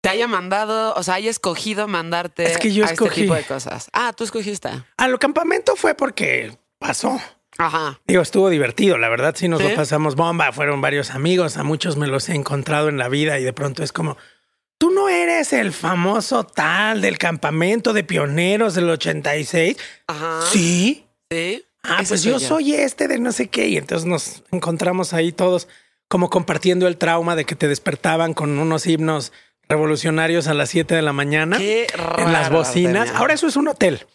Te 0.02 0.10
haya 0.10 0.28
mandado, 0.28 0.94
o 0.96 1.04
sea, 1.04 1.16
haya 1.16 1.30
escogido 1.30 1.88
mandarte 1.88 2.44
Es 2.52 2.58
que 2.58 2.74
yo 2.74 2.84
a 2.84 2.88
este 2.90 2.96
escogí. 3.06 3.22
tipo 3.22 3.36
de 3.36 3.44
cosas. 3.44 3.90
Ah, 3.94 4.14
tú 4.16 4.24
escogiste. 4.24 4.70
a 4.98 5.08
lo 5.08 5.18
campamento 5.20 5.76
fue 5.76 5.96
porque 5.96 6.58
pasó. 6.80 7.20
Ajá. 7.58 8.00
Digo, 8.08 8.22
estuvo 8.22 8.50
divertido, 8.50 8.98
la 8.98 9.10
verdad, 9.10 9.36
sí 9.38 9.48
nos 9.48 9.62
¿Sí? 9.62 9.70
lo 9.70 9.76
pasamos 9.76 10.16
bomba, 10.16 10.52
fueron 10.52 10.82
varios 10.82 11.12
amigos, 11.12 11.58
a 11.58 11.64
muchos 11.64 11.98
me 11.98 12.08
los 12.08 12.28
he 12.30 12.34
encontrado 12.36 12.90
en 12.90 12.98
la 12.98 13.10
vida 13.10 13.38
y 13.40 13.44
de 13.44 13.54
pronto 13.54 13.84
es 13.84 13.92
como, 13.94 14.18
tú 14.78 14.90
no 14.92 15.10
eres 15.10 15.54
el 15.54 15.72
famoso 15.74 16.44
tal 16.44 17.02
del 17.02 17.18
campamento 17.18 17.94
de 17.94 18.04
pioneros 18.04 18.76
del 18.76 18.90
86. 18.90 19.78
Ajá. 20.08 20.42
Sí. 20.52 21.06
Sí. 21.32 21.66
Ah, 21.84 21.98
Ese 22.02 22.10
pues 22.10 22.24
yo 22.24 22.40
soy 22.40 22.74
este 22.76 23.08
de 23.08 23.20
no 23.20 23.32
sé 23.32 23.48
qué. 23.48 23.68
Y 23.68 23.78
entonces 23.78 24.08
nos 24.08 24.44
encontramos 24.52 25.14
ahí 25.14 25.32
todos 25.32 25.68
como 26.08 26.30
compartiendo 26.30 26.88
el 26.88 26.98
trauma 26.98 27.36
de 27.36 27.46
que 27.46 27.56
te 27.56 27.68
despertaban 27.68 28.34
con 28.34 28.58
unos 28.60 28.86
himnos 28.88 29.32
revolucionarios 29.68 30.48
a 30.48 30.54
las 30.54 30.70
7 30.70 30.94
de 30.96 31.02
la 31.02 31.14
mañana 31.14 31.58
Qué 31.58 31.88
en 32.18 32.32
las 32.32 32.44
raro, 32.50 32.58
bocinas. 32.60 33.10
Ahora 33.16 33.34
eso 33.34 33.48
es 33.48 33.56
un 33.56 33.68
hotel. 33.68 34.06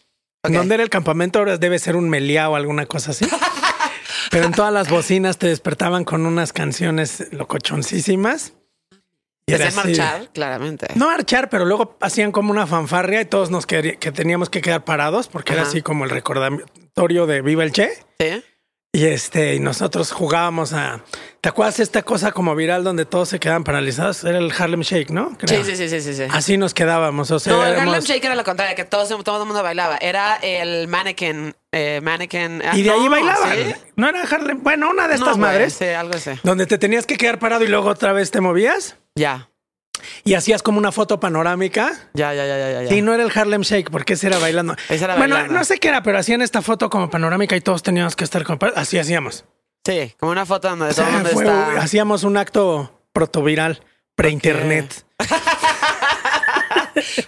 Ok. 0.43 0.51
En 0.51 0.53
donde 0.53 0.75
era 0.75 0.83
el 0.83 0.89
campamento 0.89 1.39
ahora 1.39 1.57
debe 1.57 1.77
ser 1.79 1.95
un 1.95 2.09
meliá 2.09 2.49
o 2.49 2.55
alguna 2.55 2.85
cosa 2.85 3.11
así. 3.11 3.25
Pero 4.31 4.45
en 4.45 4.51
todas 4.51 4.71
las 4.71 4.89
bocinas 4.89 5.37
te 5.37 5.47
despertaban 5.47 6.05
con 6.05 6.25
unas 6.25 6.53
canciones 6.53 7.27
locochoncísimas. 7.31 8.53
Hacían 9.55 9.67
así- 9.69 9.77
marchar, 9.99 10.29
claramente. 10.33 10.87
No 10.95 11.07
marchar, 11.07 11.49
pero 11.49 11.65
luego 11.65 11.97
hacían 12.01 12.31
como 12.31 12.51
una 12.51 12.67
fanfarria 12.67 13.21
y 13.21 13.25
todos 13.25 13.49
nos 13.51 13.65
querí- 13.67 13.97
que 13.97 14.11
teníamos 14.11 14.49
que 14.49 14.61
quedar 14.61 14.83
parados 14.85 15.27
porque 15.27 15.53
era 15.53 15.63
así 15.63 15.81
como 15.81 16.03
el 16.05 16.09
recordatorio 16.09 17.25
de 17.25 17.41
Viva 17.41 17.63
el 17.63 17.71
Che. 17.71 17.89
Sí. 18.19 18.43
Y 18.91 19.05
este, 19.05 19.55
y 19.55 19.59
nosotros 19.59 20.11
jugábamos 20.11 20.73
a. 20.73 21.03
¿Te 21.41 21.47
acuerdas 21.47 21.79
esta 21.79 22.01
cosa 22.03 22.33
como 22.33 22.53
viral 22.53 22.83
donde 22.83 23.05
todos 23.05 23.29
se 23.29 23.39
quedaban 23.39 23.63
paralizados? 23.63 24.25
Era 24.25 24.39
el 24.39 24.51
Harlem 24.51 24.81
Shake, 24.81 25.09
¿no? 25.09 25.37
Creo. 25.37 25.63
Sí, 25.63 25.71
sí, 25.71 25.77
sí, 25.77 25.87
sí, 25.89 26.01
sí, 26.01 26.13
sí. 26.13 26.23
Así 26.29 26.57
nos 26.57 26.73
quedábamos. 26.73 27.31
O 27.31 27.39
sea, 27.39 27.53
No, 27.53 27.63
el 27.65 27.73
éramos- 27.75 27.93
Harlem 27.93 28.03
Shake 28.07 28.25
era 28.25 28.35
lo 28.35 28.43
contrario, 28.43 28.75
que 28.75 28.83
todo, 28.83 29.05
todo 29.23 29.41
el 29.43 29.45
mundo 29.47 29.63
bailaba. 29.63 29.95
Era 30.01 30.35
el 30.37 30.89
mannequin, 30.89 31.55
eh, 31.71 32.01
mannequin. 32.03 32.61
ah, 32.65 32.75
Y 32.77 32.81
de 32.83 32.91
ahí 32.91 33.07
bailaban. 33.07 33.51
¿sí? 33.55 33.73
No 33.95 34.09
era 34.09 34.21
Harlem. 34.23 34.61
Bueno, 34.61 34.89
una 34.89 35.07
de 35.07 35.13
estas 35.15 35.29
No, 35.29 35.35
güey, 35.37 35.51
madres 35.53 35.73
Sí, 35.75 35.85
algo 35.85 36.13
así. 36.15 36.31
donde 36.43 36.65
te 36.65 36.77
tenías 36.77 37.05
que 37.05 37.15
quedar 37.15 37.39
parado 37.39 37.63
y 37.63 37.69
luego 37.69 37.87
otra 37.87 38.11
vez 38.11 38.31
te 38.31 38.41
movías 38.41 38.97
Ya. 39.15 39.49
y 40.25 40.33
hacías 40.33 40.61
como 40.61 40.77
una 40.77 40.91
foto 40.91 41.21
panorámica. 41.21 41.93
Ya, 42.15 42.33
ya, 42.33 42.45
ya, 42.45 42.57
ya, 42.57 42.83
ya. 42.83 42.93
Y 42.93 43.01
no 43.01 43.13
era 43.13 43.23
el 43.23 43.31
Harlem 43.33 43.61
Shake 43.61 43.89
porque 43.91 44.13
ese 44.13 44.27
era 44.27 44.39
bailando. 44.39 44.75
Ese 44.89 45.05
era 45.05 45.15
bueno, 45.15 45.35
bailando. 45.35 45.57
no 45.57 45.63
sé 45.63 45.77
qué 45.79 45.87
era, 45.87 46.03
pero 46.03 46.19
hacían 46.19 46.41
esta 46.41 46.61
foto 46.61 46.89
como 46.89 47.09
panorámica 47.09 47.55
y 47.55 47.61
todos 47.61 47.81
teníamos 47.81 48.17
que 48.17 48.25
estar 48.25 48.43
con. 48.43 48.59
Así 48.75 48.97
hacíamos. 48.97 49.45
Sí, 49.89 50.13
como 50.19 50.31
una 50.31 50.45
foto 50.45 50.69
donde 50.69 50.93
todo 50.93 51.07
el 51.07 51.13
mundo 51.13 51.29
fue- 51.29 51.43
está. 51.45 51.81
Hacíamos 51.81 52.23
un 52.23 52.37
acto 52.37 53.01
protoviral, 53.11 53.83
pre-internet. 54.15 55.05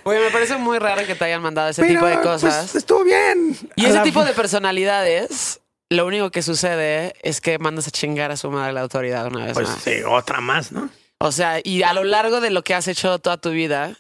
Güey, 0.04 0.20
me 0.24 0.30
parece 0.32 0.58
muy 0.58 0.78
raro 0.80 1.06
que 1.06 1.16
te 1.16 1.26
hayan 1.26 1.42
mandado 1.42 1.70
ese 1.70 1.82
Pero, 1.82 1.94
tipo 1.96 2.06
de 2.06 2.16
pues, 2.16 2.26
cosas. 2.26 2.76
estuvo 2.76 3.04
bien. 3.04 3.58
y 3.76 3.86
A 3.86 3.88
ese 3.90 3.98
la- 3.98 4.04
tipo 4.04 4.24
de 4.24 4.34
personalidades, 4.34 5.62
lo 5.90 6.06
único 6.06 6.30
que 6.32 6.42
sucede 6.42 7.14
es 7.24 7.42
que 7.42 7.58
mandas 7.60 7.88
a 7.88 7.92
chingar 7.92 8.32
a 8.32 8.38
su 8.38 8.52
madre 8.52 8.74
la 8.74 8.82
autoridad 8.82 9.26
una 9.28 9.46
vez 9.46 9.54
Pues 9.54 9.68
más. 9.70 9.82
sí, 9.82 9.96
otra 10.08 10.40
más, 10.42 10.72
¿no? 10.72 10.90
O 11.20 11.32
sea, 11.32 11.60
y 11.64 11.84
a 11.84 11.94
lo 11.94 12.04
largo 12.04 12.42
de 12.42 12.50
lo 12.50 12.64
que 12.64 12.74
has 12.74 12.88
hecho 12.88 13.20
toda 13.20 13.38
tu 13.38 13.52
vida, 13.52 13.96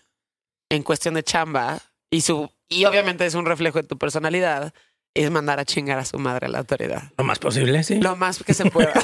en 0.69 0.83
cuestión 0.83 1.13
de 1.13 1.23
chamba, 1.23 1.79
y 2.09 2.21
su, 2.21 2.49
y 2.69 2.85
obviamente 2.85 3.25
es 3.25 3.35
un 3.35 3.45
reflejo 3.45 3.81
de 3.81 3.87
tu 3.87 3.97
personalidad, 3.97 4.73
es 5.13 5.29
mandar 5.31 5.59
a 5.59 5.65
chingar 5.65 5.99
a 5.99 6.05
su 6.05 6.17
madre 6.19 6.47
la 6.49 6.59
autoridad. 6.59 7.11
Lo 7.17 7.23
más 7.23 7.39
posible, 7.39 7.83
sí. 7.83 7.95
Lo 7.99 8.15
más 8.15 8.41
que 8.43 8.53
se 8.53 8.65
pueda. 8.69 8.93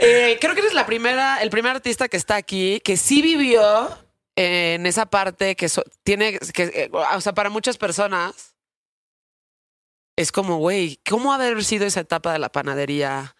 Eh, 0.00 0.38
creo 0.40 0.54
que 0.54 0.60
eres 0.60 0.74
la 0.74 0.86
primera, 0.86 1.42
el 1.42 1.50
primer 1.50 1.72
artista 1.74 2.08
que 2.08 2.16
está 2.16 2.36
aquí 2.36 2.80
que 2.84 2.96
sí 2.96 3.20
vivió 3.20 3.88
eh, 4.36 4.74
en 4.78 4.86
esa 4.86 5.06
parte 5.06 5.56
que 5.56 5.68
so- 5.68 5.82
tiene 6.04 6.38
que, 6.38 6.62
eh, 6.62 6.90
o 6.92 7.20
sea, 7.20 7.34
para 7.34 7.50
muchas 7.50 7.76
personas 7.76 8.54
es 10.16 10.30
como, 10.30 10.58
güey, 10.58 11.00
¿cómo 11.08 11.32
haber 11.32 11.64
sido 11.64 11.84
esa 11.84 11.98
etapa 12.00 12.32
de 12.32 12.38
la 12.38 12.50
panadería 12.52 13.34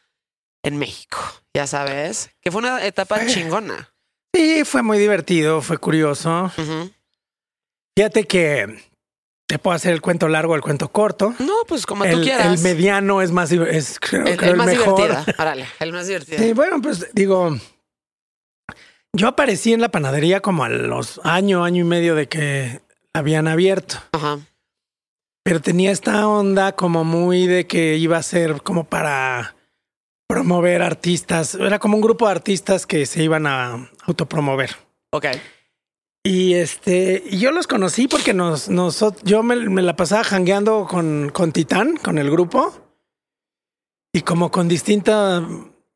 en 0.65 0.79
México? 0.79 1.19
Ya 1.55 1.69
sabes, 1.69 2.31
que 2.41 2.51
fue 2.51 2.61
una 2.61 2.85
etapa 2.85 3.25
chingona. 3.27 3.95
Sí, 4.35 4.65
fue 4.65 4.83
muy 4.83 4.99
divertido, 4.99 5.63
fue 5.63 5.79
curioso. 5.79 6.51
Fíjate 7.97 8.25
que 8.27 8.83
te 9.49 9.59
puedo 9.59 9.75
hacer 9.75 9.93
el 9.95 10.01
cuento 10.03 10.29
largo 10.29 10.55
el 10.55 10.61
cuento 10.61 10.89
corto. 10.93 11.35
No, 11.41 11.55
pues 11.67 11.87
como 11.87 12.05
tú 12.05 12.21
quieras. 12.21 12.47
el 12.47 12.59
mediano 12.61 13.21
es 13.23 13.33
más, 13.33 13.51
es, 13.51 13.99
creo, 13.99 14.25
el, 14.27 14.37
creo 14.37 14.51
el 14.51 14.53
el 14.53 14.57
más 14.57 14.67
mejor. 14.67 15.01
divertido. 15.01 15.35
El 15.81 15.93
más 15.93 16.07
divertido. 16.07 16.39
Sí, 16.39 16.53
bueno, 16.53 16.81
pues 16.83 17.09
digo, 17.15 17.57
yo 19.15 19.27
aparecí 19.27 19.73
en 19.73 19.81
la 19.81 19.89
panadería 19.89 20.41
como 20.41 20.65
a 20.65 20.69
los 20.69 21.21
año, 21.25 21.65
año 21.65 21.81
y 21.81 21.89
medio 21.89 22.15
de 22.15 22.29
que 22.29 22.81
habían 23.15 23.49
abierto. 23.49 23.97
Ajá. 24.13 24.39
pero 25.43 25.61
tenía 25.63 25.91
esta 25.93 26.29
onda 26.29 26.73
como 26.77 27.05
muy 27.05 27.47
de 27.47 27.67
que 27.67 27.97
iba 27.97 28.19
a 28.19 28.23
ser 28.23 28.61
como 28.63 28.85
para 28.85 29.57
promover 30.29 30.83
artistas. 30.83 31.55
Era 31.55 31.79
como 31.79 31.97
un 31.97 32.03
grupo 32.03 32.27
de 32.27 32.33
artistas 32.33 32.87
que 32.87 33.07
se 33.07 33.23
iban 33.23 33.47
a 33.47 33.89
autopromover. 34.03 34.77
Ok. 35.11 35.25
Y 36.25 36.55
este, 36.55 37.23
y 37.27 37.39
yo 37.39 37.53
los 37.53 37.67
conocí 37.67 38.09
porque 38.09 38.35
nos, 38.35 38.69
nos 38.69 39.03
yo 39.23 39.43
me, 39.43 39.57
me 39.57 39.83
la 39.83 39.97
pasaba 39.97 40.25
jangueando 40.25 40.87
con, 40.87 41.31
con 41.33 41.53
Titán, 41.53 41.97
con 41.97 42.19
el 42.19 42.31
grupo, 42.31 42.75
y 44.13 44.23
como 44.23 44.51
con 44.51 44.69
distinta 44.69 45.47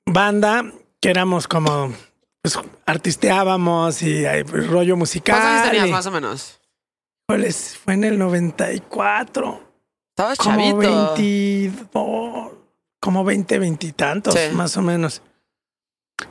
banda, 0.07 0.65
que 1.01 1.11
éramos 1.11 1.49
como, 1.49 1.93
pues 2.41 2.59
artisteábamos 2.87 4.03
y 4.03 4.25
hay 4.25 4.43
rollo 4.45 4.97
musical. 4.97 5.41
¿Cuántos 5.41 5.71
años 5.73 5.89
y- 5.89 5.91
más 5.93 6.07
o 6.07 6.11
menos? 6.13 6.61
¿Cuáles? 7.29 7.77
Fue 7.77 7.95
en 7.95 8.05
el 8.05 8.19
94. 8.19 9.63
Estabas 10.11 10.39
Como 10.39 10.57
chavito. 10.57 11.15
22, 11.15 12.53
como 13.01 13.25
20, 13.25 13.59
20 13.59 13.87
y 13.87 13.93
tantos, 13.93 14.35
Sí. 14.35 14.55
más 14.55 14.77
o 14.77 14.83
menos. 14.83 15.23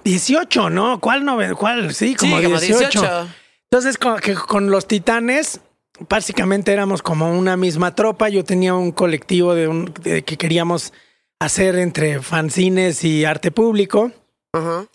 18, 0.04 0.70
¿no? 0.70 1.00
¿Cuál 1.00 1.26
no? 1.26 1.38
¿Cuál? 1.58 1.94
Sí, 1.94 2.16
como, 2.16 2.38
sí, 2.38 2.44
como 2.44 2.60
18. 2.60 3.00
18. 3.02 3.28
Entonces, 3.72 3.98
con, 3.98 4.20
que 4.20 4.36
con 4.36 4.70
los 4.70 4.86
titanes, 4.86 5.62
básicamente 6.10 6.74
éramos 6.74 7.02
como 7.02 7.32
una 7.32 7.56
misma 7.56 7.96
tropa. 7.96 8.28
Yo 8.28 8.44
tenía 8.44 8.74
un 8.74 8.92
colectivo 8.92 9.56
de, 9.56 9.70
un, 9.70 9.94
de 10.02 10.24
que 10.24 10.38
queríamos 10.38 10.92
hacer 11.40 11.76
entre 11.78 12.22
fanzines 12.22 13.04
y 13.06 13.24
arte 13.24 13.50
público. 13.50 14.12
Ajá. 14.52 14.88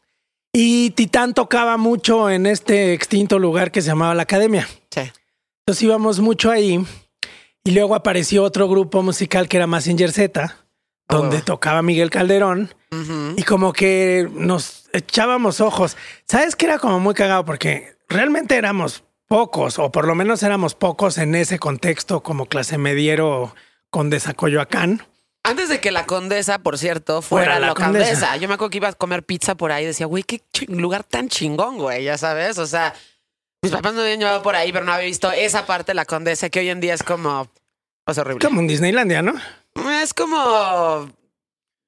Y 0.52 0.90
Titán 0.90 1.32
tocaba 1.32 1.78
mucho 1.78 2.28
en 2.28 2.46
este 2.46 2.92
extinto 2.92 3.38
lugar 3.38 3.70
que 3.70 3.80
se 3.80 3.88
llamaba 3.88 4.14
la 4.14 4.22
Academia. 4.24 4.68
Sí. 4.90 5.10
Entonces 5.60 5.82
íbamos 5.82 6.20
mucho 6.20 6.50
ahí. 6.50 6.84
Y 7.64 7.70
luego 7.70 7.94
apareció 7.94 8.42
otro 8.44 8.68
grupo 8.68 9.02
musical 9.02 9.48
que 9.48 9.56
era 9.56 9.66
Massinger 9.66 10.12
Z, 10.12 10.54
Ah, 11.08 11.14
donde 11.14 11.40
tocaba 11.40 11.82
Miguel 11.82 12.10
Calderón. 12.10 12.74
Y 13.36 13.42
como 13.42 13.72
que 13.72 14.28
nos 14.32 14.88
echábamos 14.92 15.60
ojos. 15.60 15.96
¿Sabes 16.24 16.56
que 16.56 16.66
era 16.66 16.78
como 16.78 17.00
muy 17.00 17.14
cagado? 17.14 17.44
Porque 17.44 17.95
realmente 18.08 18.56
éramos 18.56 19.04
pocos, 19.26 19.78
o 19.78 19.90
por 19.90 20.06
lo 20.06 20.14
menos 20.14 20.42
éramos 20.42 20.74
pocos 20.74 21.18
en 21.18 21.34
ese 21.34 21.58
contexto 21.58 22.22
como 22.22 22.46
clase 22.46 22.78
mediero 22.78 23.54
con 23.90 24.10
Coyoacán. 24.36 25.02
Antes 25.42 25.68
de 25.68 25.80
que 25.80 25.92
la 25.92 26.06
condesa, 26.06 26.58
por 26.58 26.76
cierto, 26.76 27.22
fuera, 27.22 27.52
Fuera 27.52 27.66
la 27.68 27.74
condesa. 27.74 28.10
Condesa. 28.10 28.36
Yo 28.36 28.48
me 28.48 28.54
acuerdo 28.54 28.70
que 28.70 28.78
iba 28.78 28.88
a 28.88 28.92
comer 28.92 29.22
pizza 29.22 29.54
por 29.54 29.70
ahí 29.70 29.84
y 29.84 29.86
decía, 29.86 30.06
güey, 30.06 30.24
qué 30.24 30.42
lugar 30.66 31.04
tan 31.04 31.28
chingón, 31.28 31.78
güey, 31.78 32.02
ya 32.04 32.18
sabes. 32.18 32.58
O 32.58 32.66
sea, 32.66 32.94
mis 33.62 33.70
papás 33.72 33.94
me 33.94 34.02
habían 34.02 34.18
llevado 34.18 34.42
por 34.42 34.56
ahí, 34.56 34.72
pero 34.72 34.84
no 34.84 34.92
había 34.92 35.06
visto 35.06 35.30
esa 35.30 35.64
parte 35.64 35.92
de 35.92 35.94
la 35.94 36.04
condesa 36.04 36.50
que 36.50 36.60
hoy 36.60 36.70
en 36.70 36.80
día 36.80 36.94
es 36.94 37.02
como. 37.02 37.48
Es 38.06 38.18
horrible. 38.18 38.44
Como 38.44 38.60
en 38.60 38.66
Disneylandia, 38.66 39.22
¿no? 39.22 39.34
Es 40.02 40.12
como. 40.14 41.10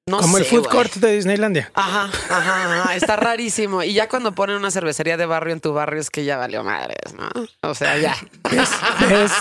No 0.09 0.17
como 0.17 0.37
el 0.37 0.45
food 0.45 0.67
court 0.67 0.93
de 0.95 1.13
Disneylandia. 1.15 1.71
Ajá, 1.73 2.09
ajá, 2.29 2.81
ajá, 2.81 2.95
está 2.95 3.15
rarísimo. 3.15 3.83
Y 3.83 3.93
ya 3.93 4.09
cuando 4.09 4.33
ponen 4.33 4.55
una 4.57 4.71
cervecería 4.71 5.17
de 5.17 5.25
barrio 5.25 5.53
en 5.53 5.59
tu 5.61 5.73
barrio 5.73 6.01
es 6.01 6.09
que 6.09 6.23
ya 6.25 6.37
valió 6.37 6.63
madres, 6.63 6.97
¿no? 7.17 7.29
O 7.61 7.75
sea, 7.75 7.97
ya. 7.97 8.15
¿Ves? 8.51 8.69
¿Ves? 9.07 9.31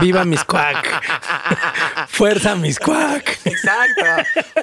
Viva 0.00 0.24
Miscuac. 0.24 0.86
Fuerza 2.08 2.54
Miscuac. 2.54 3.38
Exacto. 3.44 4.04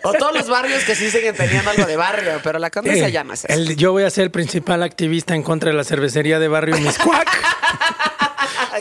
O 0.03 0.13
todos 0.13 0.33
los 0.33 0.49
barrios 0.49 0.83
que 0.83 0.95
sí 0.95 1.11
siguen 1.11 1.35
teniendo 1.35 1.69
algo 1.71 1.85
de 1.85 1.95
barrio, 1.97 2.39
pero 2.43 2.59
la 2.59 2.69
condesa 2.69 3.07
Eh, 3.07 3.11
ya 3.11 3.23
no 3.23 3.33
es 3.33 3.45
eso. 3.45 3.53
el- 3.53 3.75
yo 3.75 3.91
voy 3.91 4.03
a 4.03 4.09
ser 4.09 4.25
el 4.25 4.31
principal 4.31 4.83
activista 4.83 5.35
en 5.35 5.43
contra 5.43 5.71
de 5.71 5.77
la 5.77 5.83
cervecería 5.83 6.39
de 6.39 6.47
barrio 6.47 6.77
Miscuac. 6.77 7.27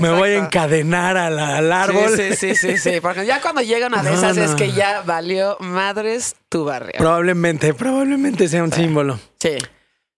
Me 0.00 0.10
voy 0.10 0.30
a 0.30 0.38
encadenar 0.38 1.16
a 1.16 1.30
la- 1.30 1.56
al 1.58 1.72
árbol. 1.72 2.10
Sí, 2.16 2.34
sí, 2.34 2.54
sí, 2.54 2.76
sí, 2.76 2.78
sí. 2.78 3.00
Porque 3.02 3.24
ya 3.26 3.40
cuando 3.40 3.62
llegan 3.62 3.94
a 3.94 4.02
de 4.02 4.10
No, 4.10 4.16
esas 4.16 4.36
es 4.36 4.54
que 4.54 4.72
ya 4.72 5.02
valió 5.02 5.56
madres 5.60 6.36
tu 6.48 6.64
barrio. 6.64 6.92
Probablemente, 6.98 7.74
probablemente 7.74 8.48
sea 8.48 8.62
un 8.64 8.72
símbolo. 8.72 9.18
Sí. 9.40 9.58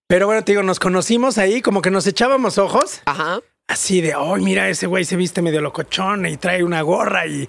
Pero 0.06 0.26
bueno, 0.26 0.42
te 0.44 0.52
digo, 0.52 0.62
nos 0.62 0.80
conocimos 0.80 1.38
ahí, 1.38 1.62
como 1.62 1.82
que 1.82 1.90
nos 1.90 2.06
echábamos 2.06 2.58
ojos, 2.58 3.00
Ajá. 3.04 3.40
así 3.68 4.00
de, 4.00 4.14
oh, 4.16 4.37
mira, 4.37 4.68
ese 4.68 4.87
güey 4.88 5.04
se 5.04 5.14
viste 5.16 5.40
medio 5.40 5.60
locochón 5.60 6.26
y 6.26 6.37
trae 6.37 6.64
una 6.64 6.82
gorra 6.82 7.26
y, 7.28 7.49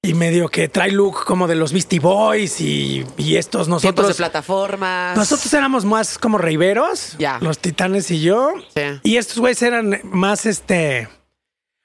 y 0.00 0.14
medio 0.14 0.48
que 0.48 0.68
trae 0.68 0.90
look 0.90 1.24
como 1.26 1.46
de 1.46 1.54
los 1.54 1.70
Beastie 1.74 2.00
Boys 2.00 2.62
y, 2.62 3.04
y 3.18 3.36
estos 3.36 3.66
Tiempos 3.66 3.82
de 3.82 3.88
nosotros. 3.90 4.16
plataformas. 4.16 5.18
Nosotros 5.18 5.52
éramos 5.52 5.84
más 5.84 6.16
como 6.16 6.38
reiveros, 6.38 7.14
Ya. 7.18 7.38
los 7.42 7.58
titanes 7.58 8.10
y 8.10 8.22
yo. 8.22 8.54
Sí. 8.74 8.82
Y 9.02 9.16
estos 9.18 9.36
güeyes 9.38 9.60
eran 9.60 10.00
más 10.04 10.46
este. 10.46 11.08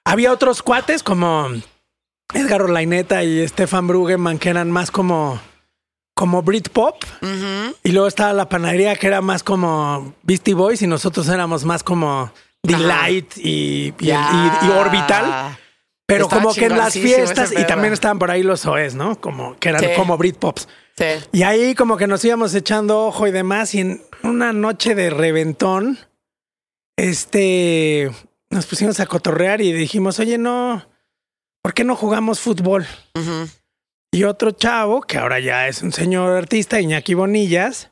Había 0.05 0.31
otros 0.31 0.61
cuates 0.61 1.03
como 1.03 1.47
Edgar 2.33 2.61
Orlaineta 2.61 3.23
y 3.23 3.47
Stefan 3.47 3.87
Brueggemann 3.87 4.39
que 4.39 4.49
eran 4.49 4.69
más 4.71 4.91
como. 4.91 5.39
como 6.15 6.41
Britpop. 6.43 7.03
Y 7.83 7.91
luego 7.91 8.07
estaba 8.07 8.33
la 8.33 8.47
panadería 8.49 8.95
que 8.95 9.07
era 9.07 9.21
más 9.21 9.43
como 9.43 10.13
Beastie 10.23 10.53
Boys 10.53 10.81
y 10.81 10.87
nosotros 10.87 11.27
éramos 11.29 11.65
más 11.65 11.83
como 11.83 12.31
Delight 12.61 13.37
y, 13.37 13.93
y, 13.99 14.09
y- 14.09 14.11
y 14.11 14.69
Orbital. 14.77 15.57
Pero 16.05 16.27
como 16.27 16.53
que 16.53 16.65
en 16.65 16.77
las 16.77 16.93
fiestas, 16.93 17.51
y 17.57 17.65
también 17.65 17.93
estaban 17.93 18.19
por 18.19 18.29
ahí 18.29 18.43
los 18.43 18.65
OEs, 18.65 18.93
¿no? 18.93 19.19
Como 19.19 19.57
que 19.57 19.69
eran 19.69 19.81
Sí. 19.81 19.87
como 19.95 20.17
Britpops. 20.17 20.67
Sí. 20.97 21.05
Y 21.31 21.43
ahí 21.43 21.73
como 21.75 21.97
que 21.97 22.07
nos 22.07 22.23
íbamos 22.25 22.53
echando 22.53 23.05
ojo 23.05 23.25
y 23.25 23.31
demás. 23.31 23.73
Y 23.73 23.79
en 23.79 24.03
una 24.21 24.51
noche 24.53 24.95
de 24.95 25.09
reventón, 25.09 25.97
este, 26.97 28.11
nos 28.53 28.65
pusimos 28.65 28.99
a 28.99 29.05
cotorrear 29.05 29.61
y 29.61 29.71
dijimos, 29.73 30.19
oye, 30.19 30.37
no, 30.37 30.85
¿por 31.61 31.73
qué 31.73 31.83
no 31.83 31.95
jugamos 31.95 32.39
fútbol? 32.39 32.85
Y 34.11 34.23
otro 34.25 34.51
chavo, 34.51 35.01
que 35.01 35.17
ahora 35.17 35.39
ya 35.39 35.67
es 35.67 35.81
un 35.81 35.91
señor 35.91 36.37
artista, 36.37 36.79
Iñaki 36.79 37.13
Bonillas, 37.15 37.89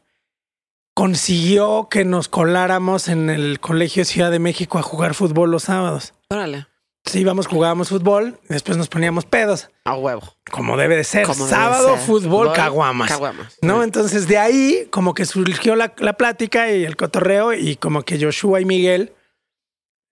consiguió 0.94 1.88
que 1.89 2.06
nos 2.06 2.27
coláramos 2.27 3.08
en 3.08 3.30
el 3.30 3.60
Colegio 3.60 4.06
Ciudad 4.06 4.32
de 4.32 4.39
México 4.39 4.77
a 4.77 4.82
jugar 4.84 5.13
fútbol 5.15 5.51
los 5.51 5.63
sábados. 5.63 6.13
Órale. 6.30 6.68
Entonces 7.03 7.22
íbamos, 7.22 7.48
jugábamos 7.48 7.89
fútbol, 7.89 8.39
después 8.48 8.77
nos 8.77 8.88
poníamos 8.88 9.25
pedos, 9.25 9.70
A 9.86 9.96
huevo. 9.96 10.22
como 10.51 10.77
debe 10.77 10.96
de 10.98 11.03
ser. 11.03 11.25
Como 11.25 11.46
debe 11.48 11.50
Sábado, 11.58 11.96
ser. 11.96 12.06
fútbol, 12.06 12.53
caguamas. 12.53 13.10
Caguamas. 13.10 13.58
¿No? 13.63 13.82
Entonces 13.84 14.27
de 14.27 14.38
ahí 14.38 14.88
como 14.91 15.15
que 15.15 15.25
surgió 15.25 15.75
la, 15.75 15.96
la 15.98 16.13
plática 16.13 16.70
y 16.72 16.84
el 16.86 16.96
cotorreo 16.98 17.53
y 17.53 17.75
como 17.77 18.03
que 18.03 18.24
Joshua 18.24 18.62
y 18.62 18.65
Miguel 18.65 19.13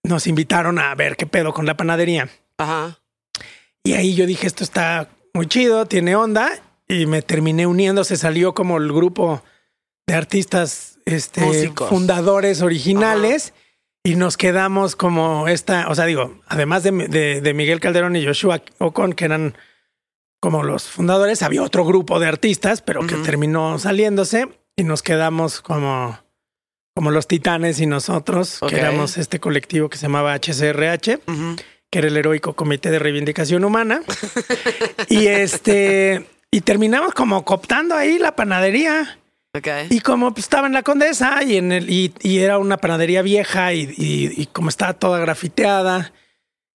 nos 0.03 0.27
invitaron 0.27 0.79
a 0.79 0.93
ver 0.95 1.15
qué 1.17 1.25
pedo 1.25 1.53
con 1.53 1.65
la 1.65 1.75
panadería. 1.77 2.29
Ajá. 2.57 2.99
Y 3.83 3.93
ahí 3.93 4.15
yo 4.15 4.25
dije, 4.25 4.47
esto 4.47 4.63
está 4.63 5.09
muy 5.33 5.47
chido, 5.47 5.85
tiene 5.85 6.15
onda 6.15 6.51
y 6.87 7.05
me 7.05 7.21
terminé 7.21 7.67
uniendo, 7.67 8.03
se 8.03 8.17
salió 8.17 8.53
como 8.53 8.77
el 8.77 8.91
grupo 8.91 9.43
de 10.07 10.15
artistas 10.15 10.97
este, 11.05 11.41
Músicos. 11.41 11.89
fundadores 11.89 12.61
originales 12.61 13.53
y 14.03 14.15
nos 14.15 14.37
quedamos 14.37 14.95
como 14.95 15.47
esta, 15.47 15.87
o 15.89 15.95
sea, 15.95 16.05
digo, 16.05 16.39
además 16.47 16.83
de, 16.83 16.91
de- 16.91 17.41
de 17.41 17.53
Miguel 17.53 17.79
Calderón 17.79 18.15
y 18.15 18.25
Joshua 18.25 18.61
Ocon, 18.79 19.13
que 19.13 19.25
eran 19.25 19.55
como 20.41 20.63
los 20.63 20.83
fundadores, 20.89 21.43
había 21.43 21.61
otro 21.61 21.85
grupo 21.85 22.19
de 22.19 22.27
artistas, 22.27 22.81
pero 22.81 23.05
que 23.05 23.15
terminó 23.17 23.77
saliéndose 23.77 24.47
y 24.77 24.83
nos 24.85 25.03
quedamos 25.03 25.59
como, 25.61 26.17
como 26.99 27.11
los 27.11 27.27
titanes 27.29 27.79
y 27.79 27.85
nosotros, 27.85 28.59
que 28.67 28.75
éramos 28.77 29.17
este 29.17 29.39
colectivo 29.39 29.87
que 29.87 29.95
se 29.97 30.01
llamaba 30.07 30.33
HCRH 30.37 31.19
que 31.89 31.97
era 31.99 32.09
el 32.09 32.17
heroico 32.17 32.57
Comité 32.57 32.91
de 32.91 32.99
Reivindicación 32.99 33.63
Humana. 33.63 34.01
y 35.07 35.27
este, 35.27 36.25
y 36.51 36.59
terminamos 36.59 37.13
como 37.13 37.45
cooptando 37.45 37.95
ahí 37.95 38.19
la 38.19 38.35
panadería. 38.35 39.17
Ok. 39.55 39.67
Y 39.89 40.01
como 40.01 40.33
pues, 40.33 40.43
estaba 40.43 40.67
en 40.67 40.73
la 40.73 40.83
Condesa 40.83 41.41
y 41.41 41.55
en 41.55 41.71
el, 41.71 41.89
y, 41.89 42.13
y 42.21 42.39
era 42.39 42.57
una 42.57 42.75
panadería 42.75 43.21
vieja 43.21 43.71
y, 43.73 43.83
y- 43.97 44.33
y 44.35 44.47
como 44.47 44.67
estaba 44.67 44.91
toda 44.91 45.19
grafiteada, 45.19 46.11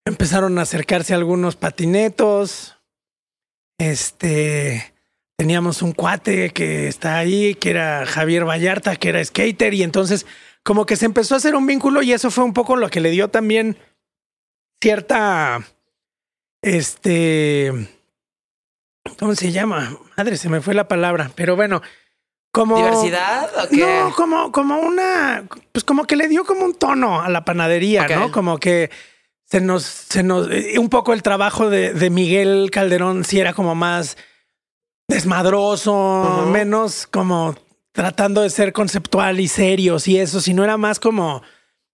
empezaron 0.06 0.58
a 0.58 0.62
acercarse 0.62 1.12
algunos 1.12 1.54
patinetos. 1.56 2.76
Este 3.78 4.93
teníamos 5.36 5.82
un 5.82 5.92
cuate 5.92 6.50
que 6.50 6.88
está 6.88 7.18
ahí, 7.18 7.54
que 7.54 7.70
era 7.70 8.06
Javier 8.06 8.44
Vallarta, 8.44 8.96
que 8.96 9.08
era 9.08 9.24
skater, 9.24 9.74
y 9.74 9.82
entonces 9.82 10.26
como 10.62 10.86
que 10.86 10.96
se 10.96 11.06
empezó 11.06 11.34
a 11.34 11.38
hacer 11.38 11.54
un 11.54 11.66
vínculo, 11.66 12.02
y 12.02 12.12
eso 12.12 12.30
fue 12.30 12.44
un 12.44 12.54
poco 12.54 12.76
lo 12.76 12.88
que 12.88 13.00
le 13.00 13.10
dio 13.10 13.28
también 13.28 13.76
cierta 14.80 15.62
este 16.62 17.72
¿cómo 19.18 19.34
se 19.34 19.52
llama? 19.52 19.98
Madre, 20.16 20.36
se 20.36 20.48
me 20.48 20.60
fue 20.60 20.74
la 20.74 20.88
palabra, 20.88 21.30
pero 21.34 21.56
bueno, 21.56 21.82
como 22.50 22.76
¿Diversidad 22.76 23.50
o 23.64 23.68
qué? 23.68 23.76
no, 23.78 24.14
como, 24.14 24.52
como 24.52 24.78
una, 24.78 25.44
pues 25.72 25.84
como 25.84 26.04
que 26.04 26.16
le 26.16 26.28
dio 26.28 26.44
como 26.44 26.64
un 26.64 26.74
tono 26.74 27.20
a 27.20 27.28
la 27.28 27.44
panadería. 27.44 28.06
¿no? 28.08 28.30
Como 28.30 28.58
que 28.58 28.90
se 29.44 29.60
nos, 29.60 29.82
se 29.82 30.22
nos, 30.22 30.48
eh, 30.50 30.78
un 30.78 30.88
poco 30.88 31.12
el 31.12 31.22
trabajo 31.22 31.68
de, 31.68 31.92
de 31.92 32.10
Miguel 32.10 32.70
Calderón 32.70 33.24
sí 33.24 33.40
era 33.40 33.52
como 33.54 33.74
más 33.74 34.16
desmadroso, 35.08 36.46
menos 36.50 37.06
como 37.06 37.54
tratando 37.92 38.42
de 38.42 38.50
ser 38.50 38.72
conceptual 38.72 39.38
y 39.40 39.48
serios 39.48 40.08
y 40.08 40.18
eso, 40.18 40.40
sino 40.40 40.64
era 40.64 40.76
más 40.76 40.98
como, 40.98 41.42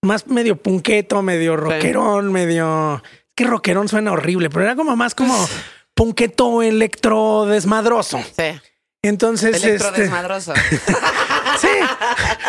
más 0.02 0.26
medio 0.26 0.56
punqueto, 0.56 1.22
medio 1.22 1.56
rockerón, 1.56 2.32
medio, 2.32 3.02
es 3.04 3.34
que 3.34 3.44
rockerón 3.44 3.88
suena 3.88 4.12
horrible, 4.12 4.48
pero 4.48 4.64
era 4.64 4.76
como 4.76 4.96
más 4.96 5.14
como 5.14 5.36
punqueto 5.94 6.62
electro 6.62 7.44
desmadroso. 7.46 8.18
Sí. 8.36 8.58
Entonces, 9.02 9.62
Electro 9.62 9.88
este, 9.88 10.02
desmadroso. 10.02 10.52
sí, 11.60 11.68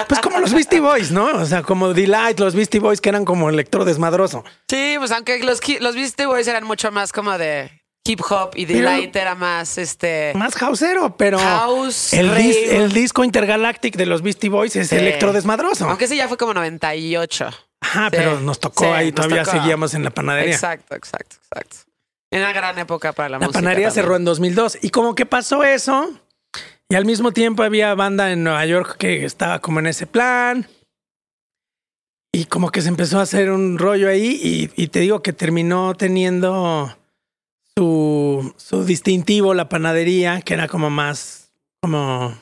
pues 0.07 0.19
como 0.19 0.39
los 0.39 0.53
Beastie 0.53 0.81
Boys, 0.81 1.11
¿no? 1.11 1.27
O 1.27 1.45
sea, 1.45 1.63
como 1.63 1.93
Delight, 1.93 2.39
los 2.39 2.55
Beastie 2.55 2.81
Boys 2.81 2.99
que 2.99 3.07
eran 3.07 3.23
como 3.23 3.49
electro 3.49 3.85
desmadroso. 3.85 4.43
Sí, 4.69 4.95
pues 4.97 5.11
aunque 5.11 5.41
los, 5.43 5.61
los 5.79 5.95
Beastie 5.95 6.25
Boys 6.25 6.47
eran 6.47 6.65
mucho 6.65 6.91
más 6.91 7.13
como 7.13 7.37
de 7.37 7.80
hip 8.05 8.19
hop 8.29 8.51
y 8.55 8.65
Delight 8.65 9.15
era 9.15 9.35
más 9.35 9.77
este 9.77 10.31
Más 10.35 10.55
houseero, 10.55 11.15
pero 11.17 11.37
House, 11.37 12.13
el, 12.13 12.29
dis- 12.31 12.65
rave. 12.65 12.75
el 12.77 12.91
disco 12.93 13.23
Intergalactic 13.23 13.95
de 13.95 14.05
los 14.07 14.21
Beastie 14.21 14.49
Boys 14.49 14.75
es 14.75 14.89
Sí. 14.89 14.95
electro 14.95 15.31
desmadroso. 15.33 15.87
Aunque 15.87 16.05
ese 16.05 16.15
ya 16.15 16.27
fue 16.27 16.37
como 16.37 16.53
98. 16.53 17.49
Ajá, 17.81 18.05
Sí. 18.09 18.17
pero 18.17 18.39
nos 18.39 18.59
tocó 18.59 18.85
Sí, 18.85 18.89
ahí, 18.89 19.05
nos 19.07 19.15
todavía 19.15 19.43
tocó. 19.43 19.57
seguíamos 19.57 19.93
en 19.93 20.03
la 20.03 20.09
panadería. 20.11 20.53
Exacto, 20.53 20.95
exacto, 20.95 21.35
exacto. 21.51 21.77
Una 22.33 22.53
gran 22.53 22.77
época 22.79 23.11
para 23.13 23.29
la, 23.29 23.39
La 23.39 23.45
música. 23.45 23.59
panadería 23.59 23.87
también. 23.89 24.03
cerró 24.05 24.15
en 24.15 24.25
2002 24.25 24.77
y 24.81 24.89
como 24.89 25.15
que 25.15 25.25
pasó 25.25 25.63
eso 25.63 26.09
y 26.89 26.95
al 26.95 27.05
mismo 27.05 27.31
tiempo 27.31 27.61
había 27.63 27.93
banda 27.93 28.31
en 28.31 28.43
Nueva 28.43 28.65
York 28.65 28.95
que 28.97 29.25
estaba 29.25 29.59
como 29.59 29.79
en 29.79 29.87
ese 29.87 30.07
plan 30.07 30.67
y 32.33 32.45
como 32.45 32.71
que 32.71 32.81
se 32.81 32.87
empezó 32.87 33.19
a 33.19 33.23
hacer 33.23 33.51
un 33.51 33.77
rollo 33.77 34.07
ahí 34.09 34.39
y, 34.75 34.81
y 34.81 34.87
te 34.87 34.99
digo 35.01 35.21
que 35.21 35.33
terminó 35.33 35.93
teniendo 35.95 36.95
su, 37.81 38.53
su 38.57 38.85
distintivo 38.85 39.55
la 39.55 39.67
panadería 39.67 40.41
que 40.41 40.53
era 40.53 40.67
como 40.67 40.91
más 40.91 41.51
como 41.81 42.37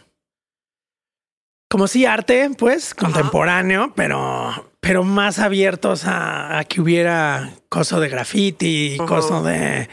como 1.70 1.88
sí 1.88 2.06
arte 2.06 2.52
pues 2.58 2.94
contemporáneo 2.94 3.94
pero 3.96 4.70
pero 4.82 5.06
más 5.06 5.40
abiertos 5.40 6.04
a, 6.04 6.60
a 6.60 6.66
que 6.66 6.82
hubiera 6.82 7.54
coso 7.70 8.02
de 8.02 8.10
graffiti 8.10 8.96
Ajá. 8.96 9.06
coso 9.06 9.42
de 9.42 9.88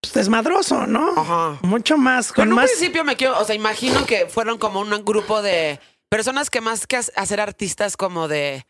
pues, 0.00 0.14
desmadroso 0.14 0.86
no 0.86 1.12
Ajá. 1.14 1.58
mucho 1.60 1.98
más 1.98 2.32
con 2.32 2.44
en 2.44 2.48
un 2.52 2.56
más 2.56 2.70
principio 2.70 3.04
me 3.04 3.16
quiero, 3.16 3.38
o 3.38 3.44
sea, 3.44 3.54
imagino 3.54 4.06
que 4.06 4.26
fueron 4.26 4.56
como 4.56 4.80
un 4.80 5.04
grupo 5.04 5.42
de 5.42 5.78
personas 6.08 6.48
que 6.48 6.62
más 6.62 6.86
que 6.86 6.96
hacer 6.96 7.38
artistas 7.38 7.98
como 7.98 8.28
de 8.28 8.64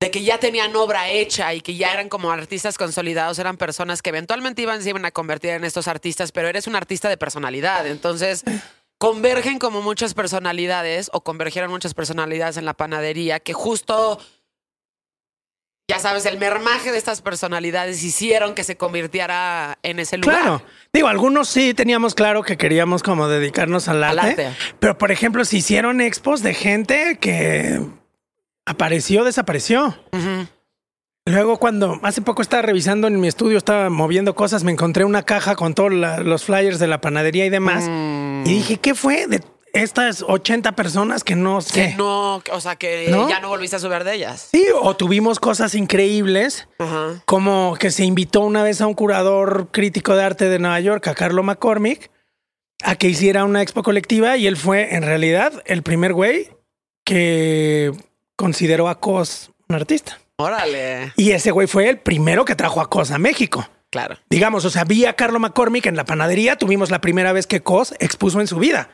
de 0.00 0.10
que 0.10 0.22
ya 0.22 0.38
tenían 0.38 0.76
obra 0.76 1.08
hecha 1.08 1.54
y 1.54 1.60
que 1.60 1.74
ya 1.74 1.92
eran 1.92 2.08
como 2.08 2.30
artistas 2.30 2.76
consolidados, 2.76 3.38
eran 3.38 3.56
personas 3.56 4.02
que 4.02 4.10
eventualmente 4.10 4.62
iban, 4.62 4.82
se 4.82 4.90
iban 4.90 5.06
a 5.06 5.10
convertir 5.10 5.50
en 5.50 5.64
estos 5.64 5.88
artistas, 5.88 6.32
pero 6.32 6.48
eres 6.48 6.66
un 6.66 6.76
artista 6.76 7.08
de 7.08 7.16
personalidad. 7.16 7.86
Entonces, 7.86 8.44
convergen 8.98 9.58
como 9.58 9.80
muchas 9.80 10.12
personalidades 10.12 11.10
o 11.12 11.22
convergieron 11.22 11.70
muchas 11.70 11.94
personalidades 11.94 12.58
en 12.58 12.66
la 12.66 12.74
panadería 12.74 13.40
que 13.40 13.54
justo, 13.54 14.20
ya 15.90 15.98
sabes, 15.98 16.26
el 16.26 16.38
mermaje 16.38 16.92
de 16.92 16.98
estas 16.98 17.22
personalidades 17.22 18.02
hicieron 18.04 18.54
que 18.54 18.64
se 18.64 18.76
convirtiera 18.76 19.78
en 19.82 19.98
ese 19.98 20.18
lugar. 20.18 20.40
Claro. 20.42 20.62
Digo, 20.92 21.08
algunos 21.08 21.48
sí 21.48 21.72
teníamos 21.72 22.14
claro 22.14 22.42
que 22.42 22.58
queríamos 22.58 23.02
como 23.02 23.28
dedicarnos 23.28 23.88
al 23.88 24.04
arte. 24.04 24.20
Al 24.20 24.28
arte. 24.28 24.50
Pero, 24.78 24.98
por 24.98 25.10
ejemplo, 25.10 25.42
se 25.46 25.56
hicieron 25.56 26.02
expos 26.02 26.42
de 26.42 26.52
gente 26.52 27.18
que 27.18 27.80
apareció, 28.66 29.24
desapareció. 29.24 29.96
Luego, 31.24 31.58
cuando 31.58 31.98
hace 32.02 32.22
poco 32.22 32.42
estaba 32.42 32.62
revisando 32.62 33.08
en 33.08 33.18
mi 33.18 33.26
estudio, 33.26 33.58
estaba 33.58 33.90
moviendo 33.90 34.34
cosas, 34.34 34.62
me 34.62 34.72
encontré 34.72 35.04
una 35.04 35.22
caja 35.22 35.56
con 35.56 35.74
todos 35.74 35.92
los 35.92 36.44
flyers 36.44 36.78
de 36.78 36.86
la 36.86 37.00
panadería 37.00 37.46
y 37.46 37.50
demás. 37.50 37.84
Mm. 37.88 38.44
Y 38.46 38.50
dije, 38.50 38.76
¿qué 38.76 38.94
fue 38.94 39.26
de 39.26 39.42
estas 39.72 40.22
80 40.22 40.72
personas 40.72 41.24
que 41.24 41.34
no 41.34 41.60
sé? 41.60 41.90
Que 41.90 41.96
no, 41.96 42.42
o 42.52 42.60
sea, 42.60 42.76
que 42.76 43.08
¿No? 43.10 43.28
ya 43.28 43.40
no 43.40 43.48
volviste 43.48 43.76
a 43.76 43.78
subir 43.80 44.04
de 44.04 44.14
ellas. 44.14 44.48
Sí, 44.52 44.66
o 44.80 44.96
tuvimos 44.96 45.40
cosas 45.40 45.74
increíbles. 45.74 46.68
Como 47.24 47.76
que 47.78 47.90
se 47.90 48.04
invitó 48.04 48.42
una 48.42 48.62
vez 48.62 48.80
a 48.80 48.86
un 48.86 48.94
curador 48.94 49.68
crítico 49.72 50.14
de 50.14 50.22
arte 50.22 50.48
de 50.48 50.58
Nueva 50.60 50.78
York, 50.80 51.08
a 51.08 51.14
Carlo 51.14 51.42
McCormick, 51.42 52.10
a 52.84 52.94
que 52.94 53.08
hiciera 53.08 53.44
una 53.44 53.62
expo 53.62 53.82
colectiva 53.82 54.36
y 54.36 54.46
él 54.46 54.56
fue 54.56 54.94
en 54.94 55.02
realidad 55.02 55.62
el 55.66 55.82
primer 55.82 56.12
güey 56.12 56.50
que 57.04 57.92
consideró 58.36 58.88
a 58.88 59.00
Cos 59.00 59.50
un 59.68 59.76
artista. 59.76 60.18
Órale. 60.36 61.12
Y 61.16 61.30
ese 61.32 61.50
güey 61.50 61.66
fue 61.66 61.88
el 61.88 61.98
primero 61.98 62.44
que 62.44 62.54
trajo 62.54 62.80
a 62.80 62.88
Cos 62.90 63.10
a 63.10 63.18
México. 63.18 63.68
Claro. 63.90 64.16
Digamos, 64.28 64.64
o 64.64 64.70
sea, 64.70 64.84
vi 64.84 65.06
a 65.06 65.14
Carlo 65.14 65.38
McCormick 65.38 65.86
en 65.86 65.96
la 65.96 66.04
panadería, 66.04 66.56
tuvimos 66.56 66.90
la 66.90 67.00
primera 67.00 67.32
vez 67.32 67.46
que 67.46 67.62
Cos 67.62 67.94
expuso 67.98 68.40
en 68.40 68.46
su 68.46 68.58
vida 68.58 68.90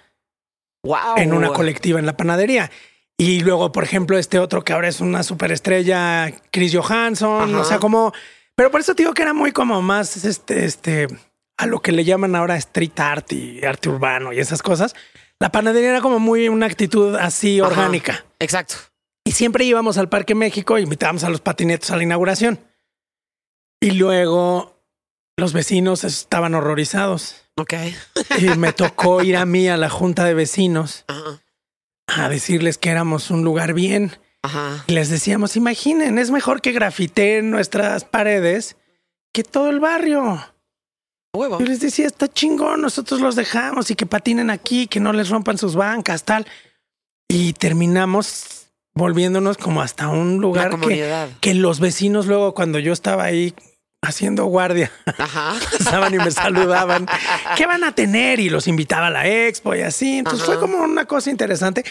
Wow. 0.84 1.16
en 1.16 1.32
una 1.32 1.48
colectiva 1.50 1.98
en 1.98 2.06
la 2.06 2.16
panadería. 2.16 2.70
Y 3.18 3.40
luego, 3.40 3.70
por 3.72 3.84
ejemplo, 3.84 4.18
este 4.18 4.38
otro 4.38 4.64
que 4.64 4.72
ahora 4.72 4.88
es 4.88 5.00
una 5.00 5.22
superestrella, 5.22 6.32
Chris 6.50 6.74
Johansson, 6.76 7.50
Ajá. 7.54 7.60
o 7.60 7.64
sea, 7.64 7.78
como, 7.78 8.12
pero 8.56 8.70
por 8.70 8.80
eso 8.80 8.94
te 8.94 9.02
digo 9.02 9.14
que 9.14 9.22
era 9.22 9.32
muy 9.32 9.52
como 9.52 9.80
más 9.82 10.24
este, 10.24 10.64
este, 10.64 11.06
a 11.56 11.66
lo 11.66 11.80
que 11.80 11.92
le 11.92 12.04
llaman 12.04 12.34
ahora 12.34 12.56
street 12.56 12.98
art 12.98 13.32
y 13.32 13.64
arte 13.64 13.88
urbano 13.88 14.32
y 14.32 14.40
esas 14.40 14.62
cosas. 14.62 14.94
La 15.38 15.50
panadería 15.50 15.90
era 15.90 16.00
como 16.00 16.18
muy 16.18 16.48
una 16.48 16.66
actitud 16.66 17.14
así 17.16 17.60
Ajá. 17.60 17.68
orgánica. 17.68 18.24
Exacto. 18.40 18.74
Y 19.24 19.32
siempre 19.32 19.64
íbamos 19.64 19.98
al 19.98 20.08
Parque 20.08 20.34
México 20.34 20.78
y 20.78 20.82
invitábamos 20.82 21.24
a 21.24 21.30
los 21.30 21.40
patinetos 21.40 21.90
a 21.90 21.96
la 21.96 22.02
inauguración. 22.02 22.58
Y 23.80 23.92
luego 23.92 24.80
los 25.36 25.52
vecinos 25.52 26.04
estaban 26.04 26.54
horrorizados. 26.54 27.36
Ok. 27.56 27.74
Y 28.38 28.46
me 28.58 28.72
tocó 28.72 29.22
ir 29.22 29.36
a 29.36 29.46
mí 29.46 29.68
a 29.68 29.76
la 29.76 29.90
junta 29.90 30.24
de 30.24 30.34
vecinos 30.34 31.04
a 32.06 32.28
decirles 32.28 32.78
que 32.78 32.90
éramos 32.90 33.30
un 33.30 33.44
lugar 33.44 33.74
bien. 33.74 34.12
Ajá. 34.42 34.84
Y 34.86 34.92
les 34.92 35.08
decíamos, 35.08 35.56
imaginen, 35.56 36.18
es 36.18 36.30
mejor 36.30 36.60
que 36.60 36.72
grafiteen 36.72 37.50
nuestras 37.50 38.04
paredes 38.04 38.76
que 39.32 39.44
todo 39.44 39.70
el 39.70 39.80
barrio. 39.80 40.44
Huevo. 41.34 41.58
Yo 41.58 41.64
les 41.64 41.80
decía, 41.80 42.06
está 42.06 42.28
chingón, 42.28 42.82
nosotros 42.82 43.20
los 43.20 43.36
dejamos 43.36 43.90
y 43.90 43.94
que 43.94 44.04
patinen 44.04 44.50
aquí, 44.50 44.86
que 44.86 45.00
no 45.00 45.12
les 45.12 45.30
rompan 45.30 45.56
sus 45.56 45.74
bancas, 45.74 46.24
tal. 46.24 46.46
Y 47.28 47.54
terminamos 47.54 48.61
volviéndonos 48.94 49.56
como 49.58 49.82
hasta 49.82 50.08
un 50.08 50.38
lugar 50.40 50.78
que, 50.80 51.28
que 51.40 51.54
los 51.54 51.80
vecinos 51.80 52.26
luego 52.26 52.54
cuando 52.54 52.78
yo 52.78 52.92
estaba 52.92 53.24
ahí 53.24 53.54
haciendo 54.02 54.46
guardia, 54.46 54.90
Ajá. 55.18 55.54
pasaban 55.78 56.12
y 56.14 56.18
me 56.18 56.30
saludaban. 56.30 57.06
¿Qué 57.56 57.66
van 57.66 57.84
a 57.84 57.94
tener? 57.94 58.40
Y 58.40 58.50
los 58.50 58.66
invitaba 58.68 59.06
a 59.06 59.10
la 59.10 59.28
expo 59.28 59.74
y 59.74 59.82
así. 59.82 60.18
Entonces 60.18 60.42
Ajá. 60.42 60.52
fue 60.58 60.60
como 60.60 60.82
una 60.82 61.04
cosa 61.06 61.30
interesante. 61.30 61.84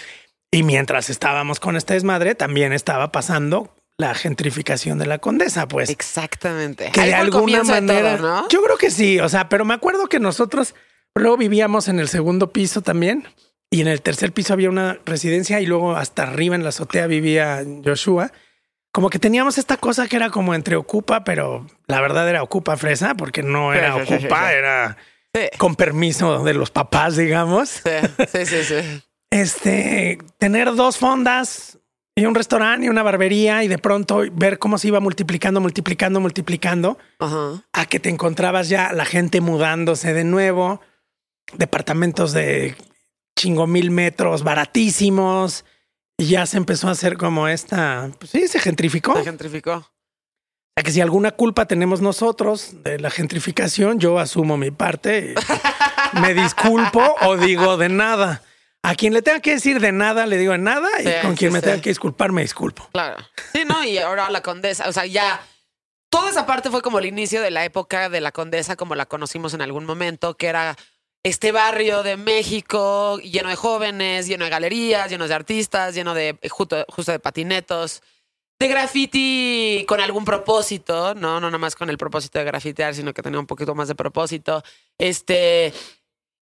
Y 0.51 0.63
mientras 0.63 1.09
estábamos 1.09 1.59
con 1.61 1.77
esta 1.77 1.93
desmadre, 1.93 2.35
también 2.35 2.73
estaba 2.73 3.11
pasando 3.13 3.73
la 3.97 4.13
gentrificación 4.13 4.97
de 4.99 5.05
la 5.05 5.19
condesa, 5.19 5.67
pues. 5.67 5.89
Exactamente. 5.89 6.91
Que 6.91 7.01
Ahí 7.01 7.07
de 7.09 7.15
alguna 7.15 7.59
de 7.59 7.63
manera. 7.63 8.17
todo, 8.17 8.27
¿no? 8.41 8.49
Yo 8.49 8.61
creo 8.61 8.77
que 8.77 8.91
sí. 8.91 9.19
O 9.19 9.29
sea, 9.29 9.47
pero 9.47 9.63
me 9.63 9.73
acuerdo 9.73 10.07
que 10.07 10.19
nosotros 10.19 10.75
luego 11.15 11.37
vivíamos 11.37 11.87
en 11.87 11.99
el 11.99 12.09
segundo 12.09 12.51
piso 12.51 12.81
también. 12.81 13.25
Y 13.73 13.79
en 13.81 13.87
el 13.87 14.01
tercer 14.01 14.33
piso 14.33 14.51
había 14.53 14.69
una 14.69 14.99
residencia 15.05 15.61
y 15.61 15.65
luego 15.65 15.95
hasta 15.95 16.23
arriba 16.23 16.55
en 16.55 16.63
la 16.63 16.69
azotea 16.69 17.07
vivía 17.07 17.63
Joshua. 17.83 18.31
Como 18.91 19.09
que 19.09 19.17
teníamos 19.17 19.57
esta 19.57 19.77
cosa 19.77 20.07
que 20.09 20.17
era 20.17 20.29
como 20.29 20.53
entre 20.53 20.75
ocupa, 20.75 21.23
pero 21.23 21.65
la 21.87 22.01
verdad 22.01 22.27
era 22.27 22.43
ocupa 22.43 22.75
fresa, 22.75 23.15
porque 23.15 23.41
no 23.43 23.73
era 23.73 23.93
Sí, 23.95 24.01
ocupa, 24.01 24.17
sí, 24.19 24.27
sí. 24.27 24.57
era 24.57 24.97
con 25.57 25.77
permiso 25.77 26.43
de 26.43 26.53
los 26.53 26.69
papás, 26.71 27.15
digamos. 27.15 27.69
Sí, 27.69 28.25
sí, 28.29 28.45
sí, 28.45 28.63
sí. 28.65 29.03
Este, 29.29 30.17
tener 30.37 30.75
dos 30.75 30.97
fondas 30.97 31.79
y 32.17 32.25
un 32.25 32.35
restaurante 32.35 32.85
y 32.87 32.89
una 32.89 33.03
barbería 33.03 33.63
y 33.63 33.69
de 33.69 33.77
pronto 33.77 34.23
ver 34.33 34.59
cómo 34.59 34.77
se 34.77 34.89
iba 34.89 34.99
multiplicando, 34.99 35.61
multiplicando, 35.61 36.19
multiplicando 36.19 36.97
Ajá. 37.19 37.63
a 37.71 37.85
que 37.85 38.01
te 38.01 38.09
encontrabas 38.09 38.67
ya 38.67 38.91
la 38.91 39.05
gente 39.05 39.39
mudándose 39.39 40.13
de 40.13 40.25
nuevo, 40.25 40.81
departamentos 41.53 42.33
de 42.33 42.75
chingo 43.37 43.67
mil 43.67 43.91
metros 43.91 44.43
baratísimos 44.43 45.65
y 46.17 46.27
ya 46.27 46.45
se 46.45 46.57
empezó 46.57 46.87
a 46.87 46.91
hacer 46.91 47.17
como 47.17 47.47
esta, 47.47 48.09
pues 48.19 48.31
sí, 48.31 48.47
se 48.47 48.59
gentrificó. 48.59 49.13
Se 49.15 49.21
O 49.21 49.23
gentrificó. 49.23 49.91
sea 50.75 50.83
que 50.83 50.91
si 50.91 51.01
alguna 51.01 51.31
culpa 51.31 51.65
tenemos 51.65 52.01
nosotros 52.01 52.83
de 52.83 52.99
la 52.99 53.09
gentrificación, 53.09 53.99
yo 53.99 54.19
asumo 54.19 54.57
mi 54.57 54.71
parte, 54.71 55.33
y 56.13 56.19
me 56.19 56.33
disculpo 56.41 57.15
o 57.21 57.37
digo 57.37 57.77
de 57.77 57.89
nada. 57.89 58.43
A 58.83 58.95
quien 58.95 59.13
le 59.13 59.21
tenga 59.21 59.39
que 59.41 59.51
decir 59.51 59.79
de 59.79 59.91
nada, 59.91 60.25
le 60.25 60.37
digo 60.37 60.53
de 60.53 60.57
nada 60.57 60.87
y 60.99 61.03
Sí, 61.03 61.13
con 61.21 61.35
quien 61.35 61.53
me 61.53 61.59
sí. 61.59 61.65
tenga 61.65 61.81
que 61.81 61.89
disculpar, 61.91 62.31
me 62.31 62.41
disculpo. 62.41 62.87
Claro. 62.91 63.17
Sí, 63.53 63.63
no, 63.67 63.83
y 63.83 63.97
ahora 63.99 64.29
la 64.31 64.41
condesa, 64.41 64.89
o 64.89 64.93
sea, 64.93 65.05
ya 65.05 65.39
toda 66.09 66.29
esa 66.31 66.45
parte 66.47 66.69
fue 66.71 66.81
como 66.81 66.97
el 66.99 67.05
inicio 67.05 67.41
de 67.41 67.51
la 67.51 67.63
época 67.63 68.09
de 68.09 68.21
la 68.21 68.31
condesa, 68.31 68.75
como 68.75 68.95
la 68.95 69.05
conocimos 69.05 69.53
en 69.53 69.61
algún 69.61 69.85
momento, 69.85 70.35
que 70.35 70.47
era 70.47 70.75
este 71.23 71.51
barrio 71.51 72.03
de 72.03 72.17
México 72.17 73.19
lleno 73.19 73.49
de 73.49 73.55
jóvenes, 73.55 74.27
lleno 74.27 74.45
de 74.45 74.49
galerías, 74.49 75.09
lleno 75.09 75.27
de 75.27 75.33
artistas, 75.33 75.93
lleno 75.93 76.13
de 76.13 76.37
justo, 76.49 76.85
de 77.07 77.19
patinetos, 77.19 78.01
de 78.59 78.67
graffiti 78.67 79.85
con 79.87 79.99
algún 79.99 80.25
propósito, 80.25 81.13
no, 81.15 81.39
no 81.39 81.47
nada 81.47 81.57
más 81.57 81.75
con 81.75 81.89
el 81.89 81.97
propósito 81.97 82.39
de 82.39 82.45
grafitear, 82.45 82.95
sino 82.95 83.13
que 83.13 83.21
tenía 83.21 83.39
un 83.39 83.47
poquito 83.47 83.75
más 83.75 83.87
de 83.87 83.95
propósito. 83.95 84.63
Este. 84.97 85.73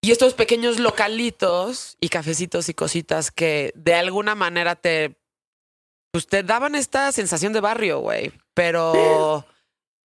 Y 0.03 0.11
estos 0.11 0.33
pequeños 0.33 0.79
localitos 0.79 1.95
y 1.99 2.09
cafecitos 2.09 2.69
y 2.69 2.73
cositas 2.73 3.29
que 3.29 3.71
de 3.75 3.93
alguna 3.93 4.33
manera 4.33 4.75
te 4.75 5.15
pues 6.11 6.27
te 6.27 6.43
daban 6.43 6.75
esta 6.75 7.11
sensación 7.11 7.53
de 7.53 7.61
barrio, 7.61 7.99
güey, 7.99 8.33
pero 8.53 9.45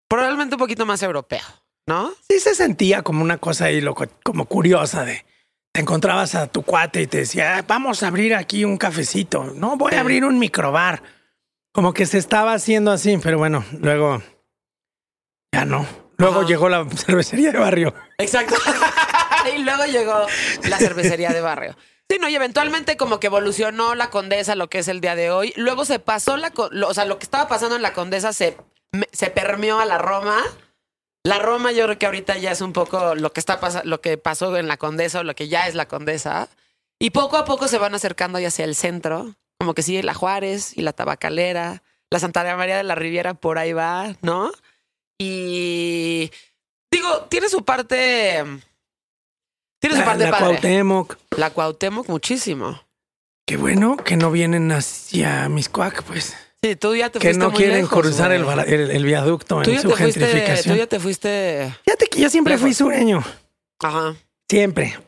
probablemente 0.08 0.54
un 0.54 0.60
poquito 0.60 0.86
más 0.86 1.02
europeo. 1.02 1.42
¿No? 1.86 2.12
Sí 2.28 2.40
se 2.40 2.54
sentía 2.54 3.02
como 3.02 3.22
una 3.22 3.38
cosa 3.38 3.66
ahí 3.66 3.80
loco, 3.80 4.06
como 4.22 4.46
curiosa 4.46 5.04
de 5.04 5.24
te 5.72 5.80
encontrabas 5.82 6.34
a 6.34 6.46
tu 6.46 6.62
cuate 6.62 7.02
y 7.02 7.06
te 7.06 7.18
decía, 7.18 7.58
"Ah, 7.58 7.64
vamos 7.66 8.02
a 8.02 8.08
abrir 8.08 8.34
aquí 8.34 8.64
un 8.64 8.78
cafecito. 8.78 9.44
No, 9.44 9.76
voy 9.76 9.94
a 9.94 10.00
abrir 10.00 10.24
un 10.24 10.38
microbar. 10.38 11.02
Como 11.72 11.92
que 11.92 12.06
se 12.06 12.16
estaba 12.16 12.54
haciendo 12.54 12.90
así, 12.90 13.18
pero 13.22 13.36
bueno, 13.36 13.62
luego 13.80 14.22
ya 15.52 15.64
no. 15.66 15.86
Luego 16.16 16.40
Ajá. 16.40 16.48
llegó 16.48 16.68
la 16.70 16.86
cervecería 16.96 17.52
de 17.52 17.58
barrio. 17.58 17.94
Exacto. 18.16 18.54
y 19.54 19.58
luego 19.58 19.84
llegó 19.84 20.26
la 20.64 20.78
cervecería 20.78 21.30
de 21.30 21.42
barrio. 21.42 21.76
Sí, 22.08 22.18
no, 22.20 22.28
y 22.28 22.34
eventualmente 22.36 22.96
como 22.96 23.20
que 23.20 23.26
evolucionó 23.26 23.94
la 23.94 24.08
condesa, 24.10 24.54
lo 24.54 24.70
que 24.70 24.78
es 24.78 24.88
el 24.88 25.00
día 25.02 25.14
de 25.14 25.30
hoy. 25.30 25.52
Luego 25.56 25.84
se 25.84 25.98
pasó 25.98 26.36
la, 26.38 26.52
o 26.56 26.94
sea, 26.94 27.04
lo 27.04 27.18
que 27.18 27.24
estaba 27.24 27.48
pasando 27.48 27.76
en 27.76 27.82
la 27.82 27.92
condesa 27.92 28.32
se, 28.32 28.56
se 29.12 29.28
permeó 29.28 29.78
a 29.80 29.84
la 29.84 29.98
Roma. 29.98 30.38
La 31.26 31.40
Roma 31.40 31.72
yo 31.72 31.84
creo 31.86 31.98
que 31.98 32.06
ahorita 32.06 32.38
ya 32.38 32.52
es 32.52 32.60
un 32.60 32.72
poco 32.72 33.16
lo 33.16 33.32
que 33.32 33.40
está 33.40 33.58
lo 33.82 34.00
que 34.00 34.16
pasó 34.16 34.56
en 34.56 34.68
la 34.68 34.76
condesa 34.76 35.20
o 35.20 35.24
lo 35.24 35.34
que 35.34 35.48
ya 35.48 35.66
es 35.66 35.74
la 35.74 35.88
condesa. 35.88 36.48
Y 37.00 37.10
poco 37.10 37.36
a 37.36 37.44
poco 37.44 37.66
se 37.66 37.78
van 37.78 37.96
acercando 37.96 38.38
ya 38.38 38.46
hacia 38.46 38.64
el 38.64 38.76
centro, 38.76 39.34
como 39.58 39.74
que 39.74 39.82
sigue 39.82 40.04
la 40.04 40.14
Juárez 40.14 40.78
y 40.78 40.82
la 40.82 40.92
Tabacalera, 40.92 41.82
la 42.10 42.20
Santa 42.20 42.56
María 42.56 42.76
de 42.76 42.84
la 42.84 42.94
Riviera 42.94 43.34
por 43.34 43.58
ahí 43.58 43.72
va, 43.72 44.14
¿no? 44.22 44.52
Y 45.18 46.30
digo, 46.92 47.24
tiene 47.28 47.48
su 47.48 47.64
parte 47.64 48.44
tiene 49.80 49.96
su 49.96 50.00
La, 50.00 50.04
parte 50.06 50.24
la 50.24 50.30
padre. 50.30 50.46
Cuauhtémoc. 50.46 51.18
La 51.36 51.50
Cuauhtémoc 51.50 52.08
muchísimo. 52.08 52.80
Qué 53.46 53.56
bueno 53.56 53.96
que 53.96 54.16
no 54.16 54.30
vienen 54.30 54.70
hacia 54.70 55.48
Miscuac, 55.48 56.04
pues. 56.04 56.36
Sí, 56.66 56.76
tú 56.76 56.96
ya 56.96 57.10
te 57.10 57.18
Que 57.18 57.28
fuiste 57.28 57.38
no 57.44 57.50
muy 57.50 57.56
quieren 57.56 57.76
lejos, 57.82 58.00
cruzar 58.00 58.32
el, 58.32 58.44
el- 58.66 58.90
el 58.90 59.04
viaducto 59.04 59.58
en 59.62 59.64
su 59.80 59.88
te 59.88 59.94
fuiste, 59.96 60.20
tú 60.20 60.26
gentrificación. 60.26 60.76
ya 60.76 60.86
te 60.86 60.98
fuiste. 61.00 61.74
Fíjate 61.84 62.06
que 62.08 62.20
yo 62.20 62.28
siempre 62.30 62.58
fui 62.58 62.74
sureño. 62.74 63.22
Ajá. 63.80 64.16
Siempre. 64.50 64.98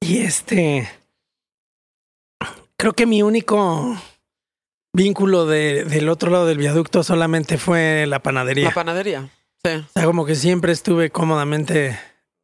Y 0.00 0.18
este. 0.18 0.88
Creo 2.76 2.92
que 2.92 3.06
mi 3.06 3.22
único 3.22 3.96
vínculo 4.92 5.46
de- 5.46 5.84
del 5.84 6.08
otro 6.08 6.30
lado 6.30 6.46
del 6.46 6.58
viaducto 6.58 7.02
solamente 7.02 7.58
fue 7.58 8.06
la 8.06 8.20
panadería. 8.22 8.64
La 8.68 8.74
panadería. 8.74 9.28
Sí. 9.64 9.70
o 9.72 9.88
sea, 9.92 10.04
como 10.04 10.24
que 10.24 10.36
siempre 10.36 10.72
estuve 10.72 11.10
cómodamente 11.10 11.98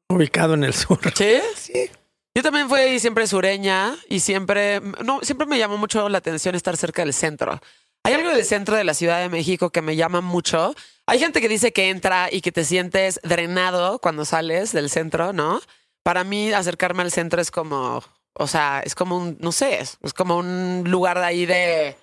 ubicado 0.08 0.54
en 0.54 0.64
el 0.64 0.74
sur. 0.74 0.98
¿Sí? 1.14 1.38
Sí. 1.56 1.90
Yo 2.36 2.42
también 2.42 2.68
fui 2.68 2.98
siempre 2.98 3.28
sureña 3.28 3.94
y 4.08 4.18
siempre, 4.18 4.80
no, 5.04 5.20
siempre 5.22 5.46
me 5.46 5.56
llamó 5.56 5.76
mucho 5.78 6.08
la 6.08 6.18
atención 6.18 6.56
estar 6.56 6.76
cerca 6.76 7.02
del 7.04 7.14
centro. 7.14 7.60
Hay 8.04 8.12
algo 8.14 8.28
del 8.30 8.44
centro 8.44 8.76
de 8.76 8.84
la 8.84 8.94
Ciudad 8.94 9.18
de 9.20 9.28
México 9.28 9.70
que 9.70 9.80
me 9.82 9.96
llama 9.96 10.20
mucho. 10.20 10.74
Hay 11.06 11.18
gente 11.18 11.40
que 11.40 11.48
dice 11.48 11.72
que 11.72 11.88
entra 11.88 12.28
y 12.30 12.40
que 12.42 12.52
te 12.52 12.64
sientes 12.64 13.18
drenado 13.22 13.98
cuando 13.98 14.24
sales 14.24 14.72
del 14.72 14.90
centro, 14.90 15.32
¿no? 15.32 15.60
Para 16.02 16.22
mí 16.22 16.52
acercarme 16.52 17.02
al 17.02 17.10
centro 17.10 17.40
es 17.40 17.50
como, 17.50 18.02
o 18.34 18.46
sea, 18.46 18.80
es 18.84 18.94
como 18.94 19.16
un, 19.16 19.38
no 19.40 19.52
sé, 19.52 19.80
es, 19.80 19.96
es 20.02 20.12
como 20.12 20.36
un 20.36 20.84
lugar 20.86 21.18
de 21.18 21.24
ahí 21.24 21.46
de... 21.46 21.96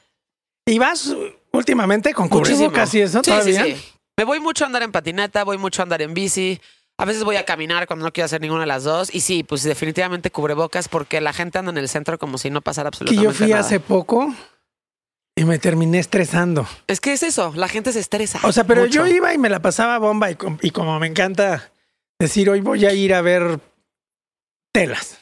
¿Y 0.66 0.80
vas 0.80 1.14
últimamente 1.52 2.14
con 2.14 2.30
cubrebocas 2.30 2.94
y 2.96 3.02
eso 3.02 3.20
Sí, 3.24 3.30
todavía? 3.32 3.64
Sí, 3.66 3.76
sí. 3.76 3.92
Me 4.18 4.24
voy 4.24 4.40
mucho 4.40 4.64
a 4.64 4.68
andar 4.68 4.84
en 4.84 4.92
patineta, 4.92 5.44
voy 5.44 5.58
mucho 5.58 5.82
a 5.82 5.84
andar 5.84 6.02
en 6.02 6.14
bici. 6.14 6.60
A 6.98 7.06
veces 7.06 7.24
voy 7.24 7.36
a 7.36 7.46
caminar 7.46 7.88
cuando 7.88 8.06
no 8.06 8.14
quiero 8.14 8.26
hacer 8.26 8.42
ninguna 8.42 8.62
de 8.62 8.68
las 8.68 8.84
dos. 8.84 9.14
Y 9.14 9.22
sí, 9.22 9.44
pues 9.44 9.64
definitivamente 9.64 10.30
cubrebocas 10.32 10.88
porque 10.88 11.22
la 11.22 11.34
gente 11.34 11.58
anda 11.60 11.72
en 11.72 11.78
el 11.78 11.90
centro 11.90 12.20
como 12.20 12.38
si 12.38 12.50
no 12.50 12.62
pasara 12.62 12.90
Que 12.92 12.98
absolutamente 12.98 13.24
yo 13.24 13.32
fui 13.38 13.48
nada. 13.50 13.62
hace 13.62 13.80
poco 13.80 14.34
y 15.36 15.46
me 15.46 15.60
terminé 15.60 16.00
estresando. 16.00 16.68
Es 16.88 17.00
que 17.00 17.14
es 17.14 17.24
eso, 17.24 17.54
la 17.56 17.68
gente 17.68 17.92
se 17.94 18.00
estresa. 18.00 18.40
O 18.44 18.52
sea, 18.52 18.66
pero 18.66 18.82
mucho. 18.82 18.94
yo 19.06 19.08
iba 19.08 19.34
y 19.34 19.38
me 19.38 19.50
la 19.50 19.62
pasaba 19.62 19.98
bomba 19.98 20.30
y, 20.32 20.36
com- 20.36 20.58
y 20.62 20.72
como 20.72 21.00
me 21.00 21.08
encanta 21.08 21.72
decir, 22.20 22.50
hoy 22.50 22.62
voy 22.62 22.86
a 22.86 22.94
ir 22.94 23.14
a 23.14 23.22
ver 23.22 23.60
telas. 24.74 25.18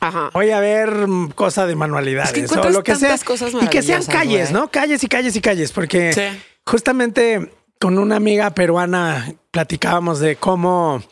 Ajá. 0.00 0.30
Voy 0.34 0.50
a 0.50 0.60
ver 0.60 1.08
mm, 1.08 1.30
cosa 1.30 1.66
de 1.66 1.74
manualidades 1.74 2.32
Es 2.36 2.50
que 2.52 2.58
o 2.58 2.70
lo 2.70 2.82
que 2.82 2.94
sea. 2.96 3.16
cosas 3.18 3.52
Y 3.60 3.66
que 3.68 3.82
sean 3.82 4.04
calles. 4.04 4.52
¿no? 4.52 4.70
Calles 4.70 5.02
y 5.02 5.08
calles 5.08 5.34
y 5.36 5.40
calles, 5.40 5.72
porque 5.72 6.12
Sí. 6.12 6.42
justamente 6.66 7.50
con 7.80 7.98
una 7.98 8.16
amiga 8.16 8.50
peruana 8.50 9.32
platicábamos 9.50 10.20
de 10.20 10.36
cómo 10.36 11.02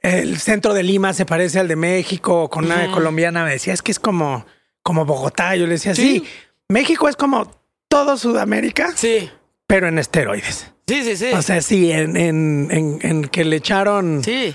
el 0.00 0.38
centro 0.38 0.74
de 0.74 0.82
Lima 0.82 1.12
se 1.14 1.24
parece 1.24 1.60
al 1.60 1.68
de 1.68 1.76
México. 1.76 2.50
Con 2.50 2.66
una 2.66 2.90
colombiana 2.90 3.44
me 3.44 3.52
decía, 3.52 3.72
es 3.72 3.80
que 3.80 3.92
es 3.92 4.00
como, 4.00 4.44
como 4.82 5.04
Bogotá. 5.04 5.54
Yo 5.56 5.66
le 5.66 5.72
decía, 5.74 5.94
sí. 5.94 6.20
Sí. 6.20 6.28
México 6.68 7.08
es 7.08 7.16
como 7.16 7.50
todo 7.88 8.16
Sudamérica, 8.16 8.92
Sí. 8.96 9.30
pero 9.66 9.88
en 9.88 9.98
esteroides. 9.98 10.70
Sí, 10.86 11.02
sí, 11.02 11.16
sí. 11.16 11.32
O 11.32 11.42
sea, 11.42 11.62
sí, 11.62 11.90
en, 11.92 12.16
en, 12.16 12.68
en, 12.70 12.98
en 13.02 13.24
que 13.28 13.44
le 13.44 13.56
echaron, 13.56 14.22
sí. 14.22 14.54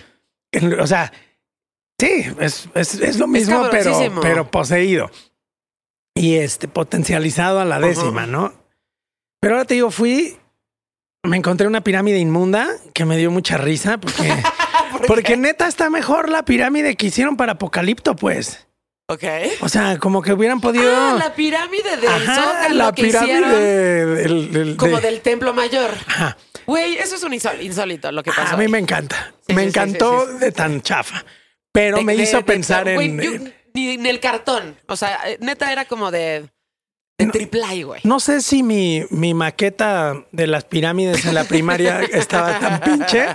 o 0.80 0.86
sea, 0.88 1.12
sí, 2.00 2.26
es, 2.40 2.70
es, 2.76 2.96
es 2.96 3.18
lo 3.18 3.28
mismo, 3.28 3.68
pero, 3.72 3.98
pero 4.22 4.52
poseído 4.52 5.10
y 6.16 6.36
este 6.36 6.68
potencializado 6.68 7.60
a 7.60 7.66
la 7.66 7.80
décima, 7.80 8.26
¿no? 8.28 8.54
Pero 9.42 9.56
ahora 9.56 9.66
te 9.66 9.76
digo, 9.76 9.90
fui, 9.90 10.38
me 11.24 11.38
encontré 11.38 11.66
una 11.66 11.82
pirámide 11.82 12.20
inmunda 12.20 12.68
que 12.94 13.06
me 13.06 13.18
dio 13.18 13.32
mucha 13.32 13.58
risa 13.58 13.98
porque, 14.00 14.30
porque 15.08 15.38
neta 15.38 15.68
está 15.68 15.90
mejor 15.90 16.30
la 16.30 16.44
pirámide 16.44 16.96
que 16.96 17.08
hicieron 17.08 17.38
para 17.38 17.54
Apocalipto, 17.54 18.16
pues. 18.16 18.68
Ok. 19.10 19.24
O 19.62 19.70
sea, 19.70 19.98
como 19.98 20.22
que 20.22 20.32
hubieran 20.34 20.62
podido. 20.62 20.92
Ah, 20.96 21.16
la 21.18 21.34
pirámide 21.34 21.98
del 21.98 22.08
Ajá, 22.10 22.36
Zócalo 22.36 22.76
la 22.76 22.92
que 22.94 23.04
pirámide 23.04 24.06
del, 24.06 24.52
del- 24.52 24.78
como 24.78 24.98
de- 24.98 25.02
del 25.02 25.22
Templo 25.22 25.54
Mayor. 25.54 25.92
Ajá. 26.08 26.38
Güey, 26.68 26.96
eso 26.98 27.16
es 27.16 27.24
un 27.24 27.34
insól- 27.34 27.60
insólito 27.62 28.12
lo 28.12 28.22
que 28.22 28.32
pasó. 28.32 28.54
A 28.54 28.58
mí 28.58 28.68
me 28.68 28.78
encanta. 28.78 29.34
Sí, 29.48 29.54
me 29.56 29.64
sí, 29.64 29.68
encantó 29.70 30.28
sí, 30.28 30.38
de 30.38 30.52
tan 30.52 30.82
chafa. 30.84 31.26
Pero 31.72 31.98
De- 31.98 32.04
me 32.04 32.16
de- 32.16 32.22
hizo 32.24 32.46
pensar 32.46 32.88
en. 32.88 33.20
yo- 33.20 33.32
ni 33.74 33.90
en 33.96 34.06
el 34.06 34.20
cartón. 34.20 34.78
O 34.88 34.96
sea, 34.96 35.20
eh, 35.28 35.38
neta 35.42 35.72
era 35.72 35.86
como 35.86 36.12
de, 36.12 36.48
de 37.18 37.26
triple 37.28 37.64
A, 37.64 37.86
güey. 37.86 38.02
No 38.04 38.20
sé 38.20 38.42
si 38.42 38.62
mi, 38.62 39.04
mi 39.10 39.34
maqueta 39.34 40.24
de 40.32 40.46
las 40.48 40.66
pirámides 40.66 41.26
en 41.26 41.34
la 41.34 41.44
primaria 41.46 42.02
estaba 42.14 42.60
tan 42.60 42.80
pinche, 42.82 43.26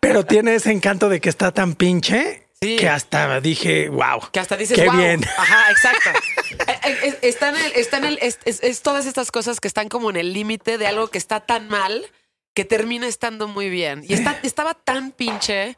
pero 0.00 0.24
tiene 0.26 0.54
ese 0.56 0.70
encanto 0.72 1.08
de 1.08 1.20
que 1.20 1.28
está 1.30 1.52
tan 1.52 1.74
pinche 1.74 2.43
Sí. 2.64 2.76
que 2.76 2.88
hasta 2.88 3.40
dije, 3.40 3.88
wow. 3.88 4.30
Que 4.32 4.40
hasta 4.40 4.56
dices, 4.56 4.78
Qué 4.78 4.86
wow. 4.86 4.96
bien. 4.96 5.24
Ajá, 5.36 5.70
exacto. 5.70 6.10
Eh, 6.66 6.78
eh, 6.84 6.98
es- 7.02 7.16
está 7.22 7.48
en 7.48 7.56
el, 7.56 7.72
está 7.74 7.96
en 7.98 8.04
el, 8.04 8.18
es, 8.22 8.38
es- 8.44 8.62
es 8.62 8.80
todas 8.82 9.06
estas 9.06 9.30
cosas 9.32 9.58
que 9.60 9.66
están 9.68 9.88
como 9.88 10.10
en 10.10 10.16
el 10.16 10.32
límite 10.32 10.78
de 10.78 10.86
algo 10.86 11.08
que 11.08 11.18
está 11.18 11.40
tan 11.40 11.68
mal 11.68 12.06
que 12.54 12.64
termina 12.64 13.08
estando 13.08 13.48
muy 13.48 13.70
bien. 13.70 14.04
Y 14.06 14.14
está, 14.14 14.38
estaba 14.44 14.74
tan 14.74 15.10
pinche 15.10 15.76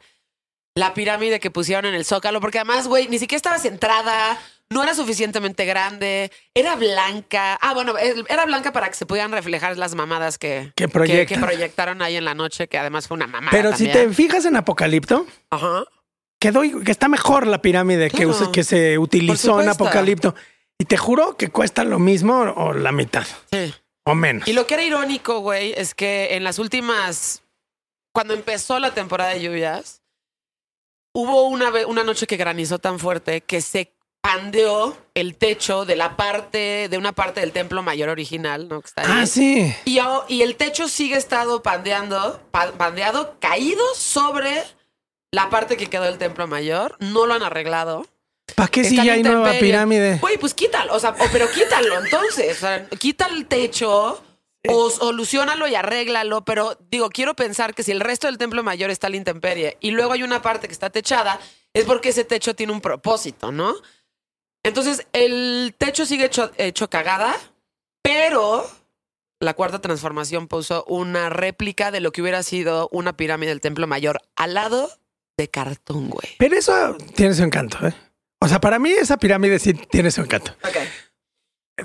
la 0.75 0.93
pirámide 0.93 1.39
que 1.39 1.49
pusieron 1.49 1.85
en 1.85 1.95
el 1.95 2.05
Zócalo, 2.05 2.39
porque 2.39 2.59
además, 2.59 2.87
güey, 2.87 3.07
ni 3.07 3.17
siquiera 3.17 3.37
estaba 3.37 3.57
centrada, 3.57 4.37
no 4.69 4.83
era 4.83 4.93
suficientemente 4.93 5.65
grande, 5.65 6.31
era 6.53 6.75
blanca. 6.75 7.57
Ah, 7.61 7.73
bueno, 7.73 7.97
eh, 7.97 8.13
era 8.29 8.45
blanca 8.45 8.71
para 8.71 8.87
que 8.89 8.93
se 8.95 9.07
pudieran 9.07 9.31
reflejar 9.31 9.75
las 9.77 9.95
mamadas 9.95 10.37
que, 10.37 10.71
Que 10.75 10.87
proyectaron 10.87 12.01
ahí 12.03 12.15
en 12.17 12.25
la 12.25 12.35
noche, 12.35 12.67
que 12.67 12.77
además 12.77 13.07
fue 13.07 13.15
una 13.15 13.25
mamada. 13.25 13.49
Pero 13.51 13.75
si 13.75 13.87
te 13.87 14.09
fijas 14.13 14.45
en 14.45 14.55
Apocalipto, 14.55 15.25
Ajá. 15.49 15.83
Quedó, 16.39 16.61
que 16.83 16.91
está 16.91 17.07
mejor 17.07 17.47
la 17.47 17.61
pirámide 17.61 18.09
que, 18.09 18.27
que 18.53 18.63
se 18.63 18.97
utilizó 18.97 19.61
en. 19.61 19.69
Apocalipto. 19.69 20.35
Y 20.79 20.85
te 20.85 20.97
juro 20.97 21.35
que 21.37 21.49
cuesta 21.49 21.83
lo 21.83 21.97
mismo 21.99 22.39
o 22.55 22.73
la 22.73 22.91
mitad 22.91 23.25
Sí. 23.51 23.73
o 24.05 24.13
menos. 24.13 24.47
Y 24.47 24.53
lo 24.53 24.67
que 24.67 24.75
era 24.75 24.83
irónico, 24.83 25.39
güey, 25.39 25.73
es 25.75 25.95
que 25.95 26.35
en 26.35 26.43
las 26.43 26.59
últimas, 26.59 27.41
cuando 28.13 28.33
empezó 28.35 28.79
la 28.79 28.93
temporada 28.93 29.31
de 29.31 29.41
lluvias, 29.41 30.01
hubo 31.15 31.47
una, 31.47 31.71
una 31.87 32.03
noche 32.03 32.27
que 32.27 32.37
granizó 32.37 32.77
tan 32.79 32.99
fuerte 32.99 33.41
que 33.41 33.61
se 33.61 33.91
pandeó 34.21 34.95
el 35.15 35.35
techo 35.35 35.85
de 35.85 35.95
la 35.95 36.15
parte, 36.17 36.87
de 36.89 36.97
una 36.97 37.13
parte 37.13 37.39
del 37.39 37.53
templo 37.53 37.81
mayor 37.81 38.09
original, 38.09 38.67
¿no? 38.67 38.81
Que 38.81 38.87
está 38.87 39.01
ahí. 39.01 39.07
Ah, 39.09 39.25
sí. 39.25 39.73
Y, 39.85 39.99
y 40.27 40.41
el 40.43 40.55
techo 40.57 40.87
sigue 40.87 41.15
estado 41.17 41.63
pandeando, 41.63 42.39
pa- 42.51 42.73
pandeado, 42.73 43.37
caído 43.39 43.83
sobre 43.95 44.63
la 45.31 45.49
parte 45.49 45.77
que 45.77 45.87
quedó 45.87 46.03
del 46.03 46.17
templo 46.17 46.47
mayor. 46.47 46.95
No 46.99 47.25
lo 47.25 47.33
han 47.33 47.43
arreglado. 47.43 48.05
¿Para 48.55 48.69
qué 48.69 48.83
si 48.83 48.95
ya 48.95 49.13
hay 49.13 49.23
nueva 49.23 49.51
pirámide? 49.59 50.17
Güey, 50.19 50.37
pues 50.37 50.53
quítalo, 50.53 50.93
o 50.95 50.99
sea, 50.99 51.11
o- 51.11 51.27
pero 51.31 51.49
quítalo 51.51 51.99
entonces. 52.03 52.57
O 52.57 52.59
sea, 52.61 52.87
quita 52.89 53.27
el 53.27 53.45
techo 53.45 54.23
o 54.69 54.89
solucionalo 54.89 55.67
y 55.67 55.75
arréglalo. 55.75 56.43
Pero 56.45 56.77
digo, 56.89 57.09
quiero 57.09 57.35
pensar 57.35 57.75
que 57.75 57.83
si 57.83 57.91
el 57.91 57.99
resto 57.99 58.27
del 58.27 58.37
templo 58.37 58.63
mayor 58.63 58.89
está 58.89 59.07
a 59.07 59.09
la 59.09 59.17
intemperie 59.17 59.77
y 59.81 59.91
luego 59.91 60.13
hay 60.13 60.23
una 60.23 60.41
parte 60.41 60.67
que 60.67 60.73
está 60.73 60.89
techada, 60.89 61.39
es 61.73 61.83
porque 61.85 62.09
ese 62.09 62.23
techo 62.23 62.55
tiene 62.55 62.71
un 62.73 62.81
propósito, 62.81 63.51
¿no? 63.51 63.75
Entonces, 64.63 65.05
el 65.13 65.75
techo 65.77 66.05
sigue 66.05 66.25
hecho, 66.25 66.51
hecho 66.57 66.89
cagada, 66.89 67.35
pero 68.01 68.65
la 69.39 69.53
cuarta 69.53 69.79
transformación 69.79 70.47
puso 70.47 70.83
una 70.87 71.29
réplica 71.29 71.91
de 71.91 71.99
lo 72.01 72.11
que 72.11 72.21
hubiera 72.21 72.43
sido 72.43 72.89
una 72.91 73.15
pirámide 73.15 73.49
del 73.49 73.61
templo 73.61 73.87
mayor 73.87 74.21
al 74.35 74.55
lado 74.55 74.89
de 75.37 75.47
cartón, 75.49 76.09
güey. 76.09 76.29
Pero 76.39 76.55
eso 76.57 76.97
tiene 77.15 77.33
su 77.33 77.43
encanto, 77.43 77.85
¿eh? 77.87 77.93
O 78.39 78.47
sea, 78.47 78.59
para 78.59 78.79
mí 78.79 78.91
esa 78.91 79.17
pirámide 79.17 79.59
sí 79.59 79.73
tiene 79.73 80.11
su 80.11 80.21
encanto. 80.21 80.55
Ok. 80.63 80.77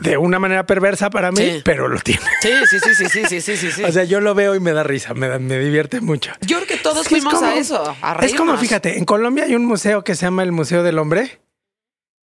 De 0.00 0.16
una 0.16 0.38
manera 0.38 0.64
perversa 0.64 1.10
para 1.10 1.30
mí, 1.30 1.36
Sí. 1.36 1.62
pero 1.64 1.86
lo 1.86 2.00
tiene. 2.00 2.22
Sí, 2.40 2.48
sí, 2.70 2.78
sí, 2.80 2.94
sí, 2.94 3.04
sí, 3.10 3.24
sí, 3.28 3.40
sí, 3.42 3.56
sí. 3.58 3.72
sí. 3.72 3.84
O 3.84 3.92
sea, 3.92 4.04
yo 4.04 4.20
lo 4.22 4.34
veo 4.34 4.54
y 4.54 4.60
me 4.60 4.72
da 4.72 4.82
risa, 4.82 5.12
me, 5.12 5.28
da- 5.28 5.38
me 5.38 5.58
divierte 5.58 6.00
mucho. 6.00 6.32
Yo 6.40 6.56
creo 6.56 6.66
que 6.68 6.76
todos 6.78 7.02
Es 7.02 7.08
que 7.08 7.16
es 7.16 7.22
fuimos 7.24 7.42
a 7.42 7.56
eso. 7.56 7.94
A 8.00 8.14
Es 8.24 8.34
como, 8.34 8.56
fíjate, 8.56 8.96
en 8.96 9.04
Colombia 9.04 9.44
hay 9.44 9.54
un 9.54 9.66
museo 9.66 10.02
que 10.02 10.14
se 10.14 10.24
llama 10.24 10.42
el 10.44 10.52
Museo 10.52 10.82
del 10.82 10.98
Hombre, 10.98 11.42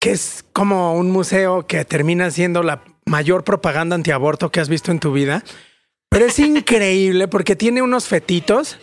que 0.01 0.13
es 0.13 0.47
como 0.55 0.95
un 0.95 1.11
museo 1.11 1.67
que 1.67 1.85
termina 1.85 2.31
siendo 2.31 2.63
la 2.63 2.85
mayor 3.05 3.45
propaganda 3.45 3.97
antiaborto 3.97 4.51
que 4.51 4.61
has 4.61 4.71
visto 4.71 4.91
en 4.91 4.99
tu 5.01 5.13
vida. 5.13 5.45
Pero 6.09 6.25
es 6.25 6.39
increíble 6.39 7.29
porque 7.29 7.55
tiene 7.55 7.83
unos 7.83 8.07
fetitos 8.07 8.79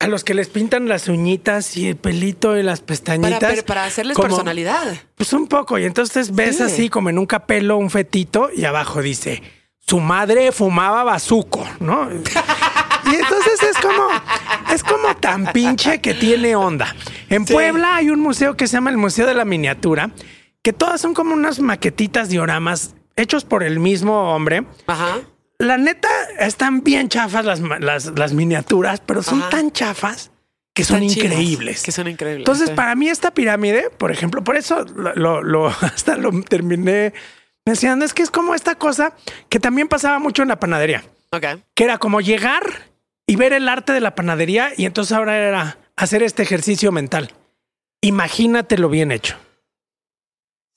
a 0.00 0.06
los 0.06 0.22
que 0.22 0.32
les 0.34 0.48
pintan 0.48 0.88
las 0.88 1.08
uñitas 1.08 1.76
y 1.76 1.88
el 1.88 1.96
pelito 1.96 2.56
y 2.56 2.62
las 2.62 2.80
pestañitas. 2.80 3.40
para, 3.40 3.62
para 3.62 3.84
hacerles 3.84 4.16
como- 4.16 4.28
personalidad. 4.28 4.96
Pues 5.16 5.32
un 5.32 5.48
poco. 5.48 5.78
Y 5.78 5.84
entonces 5.84 6.34
ves 6.34 6.58
Sí. 6.58 6.62
así 6.62 6.88
como 6.88 7.10
en 7.10 7.18
un 7.18 7.26
capelo 7.26 7.76
un 7.76 7.90
fetito 7.90 8.50
y 8.54 8.64
abajo 8.64 9.02
dice, 9.02 9.42
su 9.86 9.98
madre 10.00 10.52
fumaba 10.52 11.02
bazuco, 11.04 11.66
¿no? 11.80 12.08
Y 12.12 13.14
entonces 13.14 13.62
es 13.62 13.76
como, 13.78 14.08
es 14.72 14.82
como 14.84 15.16
tan 15.16 15.52
pinche 15.52 16.00
que 16.00 16.14
tiene 16.14 16.54
onda. 16.54 16.94
En 17.30 17.44
Puebla 17.44 17.96
hay 17.96 18.10
un 18.10 18.20
museo 18.20 18.56
que 18.56 18.66
se 18.68 18.74
llama 18.74 18.90
el 18.90 18.98
Museo 18.98 19.26
de 19.26 19.34
la 19.34 19.44
Miniatura, 19.44 20.10
que 20.62 20.72
todas 20.72 21.00
son 21.00 21.14
como 21.14 21.32
unas 21.34 21.58
maquetitas 21.60 22.28
dioramas 22.28 22.94
hechos 23.16 23.44
por 23.44 23.62
el 23.64 23.80
mismo 23.80 24.34
hombre. 24.34 24.64
Ajá. 24.86 25.18
La 25.58 25.76
neta, 25.76 26.08
están 26.38 26.82
bien 26.84 27.08
chafas 27.08 27.44
las, 27.44 27.60
las, 27.60 28.06
las 28.18 28.32
miniaturas, 28.32 29.00
pero 29.04 29.22
son 29.22 29.40
Ajá. 29.40 29.50
tan 29.50 29.72
chafas 29.72 30.30
que 30.74 30.84
son 30.84 31.00
chidas, 31.00 31.16
increíbles. 31.32 31.82
Que 31.82 31.90
son 31.90 32.06
increíbles. 32.06 32.42
Entonces, 32.42 32.68
sí. 32.68 32.74
para 32.76 32.94
mí 32.94 33.08
esta 33.08 33.32
pirámide, 33.32 33.90
por 33.90 34.12
ejemplo, 34.12 34.44
por 34.44 34.56
eso 34.56 34.84
lo, 34.94 35.12
lo- 35.14 35.42
lo- 35.42 35.66
hasta 35.80 36.16
lo 36.16 36.30
terminé 36.42 37.12
mencionando, 37.66 38.04
es 38.04 38.14
que 38.14 38.22
es 38.22 38.30
como 38.30 38.54
esta 38.54 38.76
cosa 38.76 39.14
que 39.48 39.58
también 39.58 39.88
pasaba 39.88 40.18
mucho 40.20 40.42
en 40.42 40.48
la 40.48 40.60
panadería, 40.60 41.02
Ok. 41.32 41.44
que 41.74 41.84
era 41.84 41.98
como 41.98 42.20
llegar 42.20 42.62
y 43.26 43.34
ver 43.36 43.52
el 43.52 43.68
arte 43.68 43.92
de 43.92 44.00
la 44.00 44.14
panadería 44.14 44.72
y 44.76 44.86
entonces 44.86 45.12
ahora 45.16 45.36
era 45.36 45.78
hacer 45.96 46.22
este 46.22 46.44
ejercicio 46.44 46.92
mental. 46.92 47.32
Imagínatelo 48.00 48.88
bien 48.88 49.10
hecho. 49.10 49.36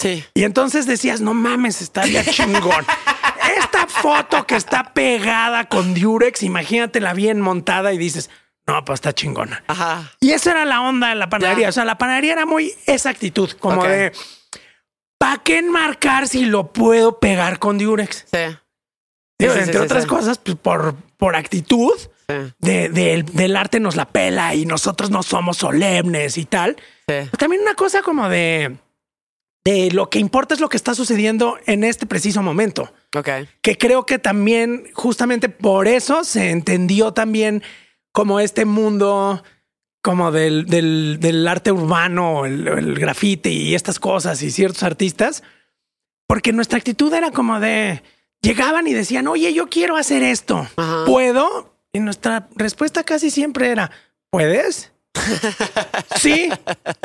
Sí. 0.02 0.26
Y 0.34 0.44
entonces 0.44 0.88
decías, 0.88 1.22
no 1.22 1.36
mames, 1.36 1.82
está 1.84 2.08
ya 2.08 2.26
chingón. 2.32 2.84
Foto 4.02 4.46
que 4.48 4.56
está 4.56 4.94
pegada 4.94 5.66
con 5.70 5.94
Durex, 5.94 6.44
imagínatela 6.44 7.14
bien 7.14 7.40
montada 7.42 7.94
y 7.94 7.98
dices, 7.98 8.30
no, 8.68 8.84
pues 8.86 8.98
está 8.98 9.14
chingona. 9.14 9.64
Ajá. 9.68 10.12
Y 10.20 10.32
esa 10.32 10.52
era 10.52 10.66
la 10.66 10.82
onda 10.82 11.10
de 11.10 11.16
la 11.16 11.30
panadería. 11.30 11.64
Ya. 11.64 11.70
O 11.70 11.72
sea, 11.72 11.86
la 11.86 11.98
panadería 11.98 12.34
era 12.34 12.46
muy 12.46 12.74
esa 12.86 13.10
actitud, 13.10 13.50
como 13.52 13.82
Ok. 13.82 13.88
de 13.88 14.12
¿para 15.18 15.38
qué 15.44 15.60
enmarcar 15.60 16.28
si 16.28 16.46
lo 16.46 16.72
puedo 16.74 17.20
pegar 17.20 17.60
con 17.60 17.78
Durex? 17.78 18.26
Sí. 18.32 18.58
Digo, 19.40 19.54
Sí, 19.54 19.60
sí, 19.60 19.66
entre 19.66 19.80
sí, 19.80 19.86
otras 19.86 20.04
sí. 20.04 20.10
cosas, 20.10 20.38
pues 20.38 20.56
por, 20.58 20.96
por 21.18 21.36
actitud 21.36 21.94
de, 22.60 22.90
del- 23.34 23.56
arte 23.58 23.80
nos 23.80 23.96
la 23.98 24.06
pela 24.06 24.56
y 24.56 24.66
nosotros 24.66 25.10
no 25.10 25.22
somos 25.24 25.58
solemnes 25.58 26.38
y 26.38 26.46
tal. 26.46 26.78
Pero 27.08 27.30
también 27.38 27.62
una 27.64 27.74
cosa 27.76 28.02
como 28.04 28.30
de, 28.30 28.78
de 29.66 29.92
lo 29.92 30.10
que 30.10 30.20
importa 30.20 30.54
es 30.54 30.60
lo 30.62 30.70
que 30.70 30.78
está 30.78 30.94
sucediendo 30.96 31.58
en 31.66 31.84
este 31.84 32.06
preciso 32.06 32.42
momento 32.42 32.94
Ok. 33.15 33.30
que 33.62 33.78
creo 33.78 34.06
que 34.06 34.19
también 34.19 34.86
justamente 34.93 35.50
por 35.50 35.88
eso 35.88 36.24
se 36.24 36.52
entendió 36.52 37.13
también 37.13 37.62
como 38.12 38.39
este 38.39 38.65
mundo 38.65 39.43
como 40.02 40.32
del, 40.32 40.65
del, 40.65 41.17
del 41.19 41.47
arte 41.47 41.71
urbano, 41.71 42.45
el, 42.45 42.67
el 42.67 43.00
graffiti 43.00 43.50
y 43.50 43.76
estas 43.76 44.00
cosas 44.00 44.41
y 44.41 44.50
ciertos 44.50 44.84
artistas, 44.84 45.43
porque 46.28 46.54
nuestra 46.54 46.78
actitud 46.78 47.13
era 47.13 47.32
como 47.32 47.60
de 47.60 48.02
llegaban 48.41 48.88
y 48.88 48.93
decían, 48.93 49.28
oye, 49.28 49.54
yo 49.54 49.67
quiero 49.67 49.97
hacer 49.97 50.24
esto, 50.24 50.67
Ajá. 50.76 51.06
¿puedo? 51.06 51.76
Y 51.93 52.00
nuestra 52.00 52.47
respuesta 52.56 53.04
casi 53.04 53.30
siempre 53.30 53.69
era, 53.69 53.91
¿puedes? 54.30 54.91
sí, 56.19 56.50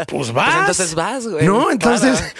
pues 0.06 0.32
vas. 0.32 0.46
Pues 0.46 0.60
entonces 0.60 0.94
vas, 0.94 1.26
güey. 1.26 1.44
no, 1.44 1.70
entonces 1.70 2.34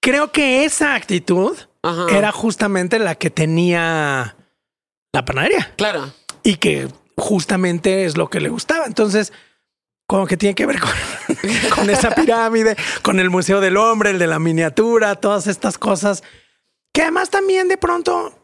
creo 0.00 0.32
que 0.32 0.64
esa 0.64 0.94
actitud 0.94 1.56
Ajá. 1.82 2.06
era 2.16 2.30
justamente 2.32 2.98
la 2.98 3.14
que 3.14 3.30
tenía 3.30 4.36
la 5.12 5.24
panadería 5.24 5.72
Claro. 5.76 6.12
y 6.42 6.56
que 6.56 6.88
justamente 7.16 8.04
es 8.04 8.16
lo 8.16 8.28
que 8.30 8.40
le 8.40 8.48
gustaba. 8.48 8.86
Entonces, 8.86 9.32
como 10.06 10.26
que 10.26 10.36
tiene 10.36 10.54
que 10.54 10.66
ver 10.66 10.80
con, 10.80 10.90
con 11.74 11.90
esa 11.90 12.10
pirámide, 12.14 12.76
con 13.02 13.20
el 13.20 13.30
Museo 13.30 13.60
del 13.60 13.76
Hombre, 13.76 14.10
el 14.10 14.18
de 14.18 14.26
la 14.26 14.38
miniatura, 14.38 15.14
todas 15.16 15.46
estas 15.46 15.78
cosas 15.78 16.22
que 16.92 17.02
además 17.02 17.30
también 17.30 17.68
de 17.68 17.76
pronto 17.76 18.36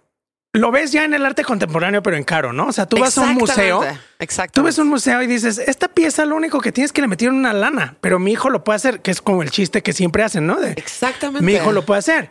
lo 0.53 0.70
ves 0.70 0.92
ya 0.92 1.05
en 1.05 1.12
el 1.12 1.27
arte 1.27 1.44
contemporáneo, 1.44 2.03
pero 2.03 2.16
en 2.16 2.25
caro, 2.25 2.53
¿no? 2.53 2.68
O 2.68 2.72
sea, 2.72 2.87
tú 2.87 2.96
vas 2.99 3.18
a 3.18 3.22
un 3.22 3.35
museo. 3.35 3.85
Exacto. 4.20 4.61
Tú 4.61 4.64
ves 4.66 4.79
un 4.79 4.88
museo 4.88 5.20
y 5.22 5.27
dices, 5.27 5.59
esta 5.59 5.88
pieza 5.88 6.25
lo 6.25 6.35
único 6.37 6.61
que 6.61 6.72
tienes 6.72 6.92
que 6.92 7.03
le 7.03 7.09
metieron 7.09 7.37
una 7.37 7.53
lana, 7.53 7.96
pero 8.01 8.18
mi 8.18 8.33
hijo 8.33 8.49
lo 8.49 8.64
puede 8.64 8.77
hacer, 8.77 9.03
que 9.03 9.11
es 9.11 9.20
como 9.20 9.42
el 9.42 9.51
chiste 9.51 9.83
que 9.83 9.92
siempre 9.92 10.22
hacen, 10.22 10.46
¿no? 10.46 10.59
De, 10.61 10.70
Exactamente. 10.72 11.44
mi 11.44 11.55
hijo 11.55 11.72
lo 11.72 11.85
puede 11.85 11.99
hacer. 11.99 12.31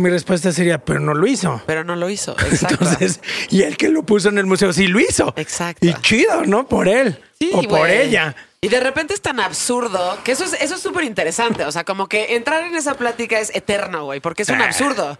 Mi 0.00 0.08
respuesta 0.10 0.52
sería, 0.52 0.82
pero 0.82 1.00
no 1.00 1.12
lo 1.14 1.26
hizo. 1.26 1.62
Pero 1.66 1.84
no 1.84 1.96
lo 1.96 2.08
hizo. 2.08 2.32
Exacto. 2.46 2.76
Entonces, 2.80 3.20
y 3.50 3.62
el 3.62 3.76
que 3.76 3.88
lo 3.88 4.04
puso 4.04 4.30
en 4.30 4.38
el 4.38 4.46
museo 4.46 4.72
sí 4.72 4.86
lo 4.86 4.98
hizo. 5.00 5.34
Exacto. 5.36 5.86
Y 5.86 5.92
chido, 6.00 6.44
¿no? 6.44 6.66
Por 6.66 6.88
él 6.88 7.22
Sí, 7.38 7.50
o 7.54 7.62
por 7.62 7.90
ella. 7.90 8.34
Y 8.60 8.68
de 8.68 8.80
repente 8.80 9.12
es 9.12 9.20
tan 9.20 9.40
absurdo 9.40 10.18
que 10.24 10.32
eso 10.32 10.44
es 10.44 10.52
eso 10.54 10.76
es 10.76 10.80
súper 10.80 11.04
interesante. 11.04 11.64
O 11.64 11.72
sea, 11.72 11.84
como 11.84 12.08
que 12.08 12.36
entrar 12.36 12.62
en 12.64 12.74
esa 12.76 12.94
plática 12.94 13.38
es 13.40 13.54
eterno, 13.54 14.04
güey, 14.04 14.20
porque 14.20 14.42
es 14.44 14.48
un 14.48 14.60
Ah. 14.62 14.66
absurdo. 14.66 15.18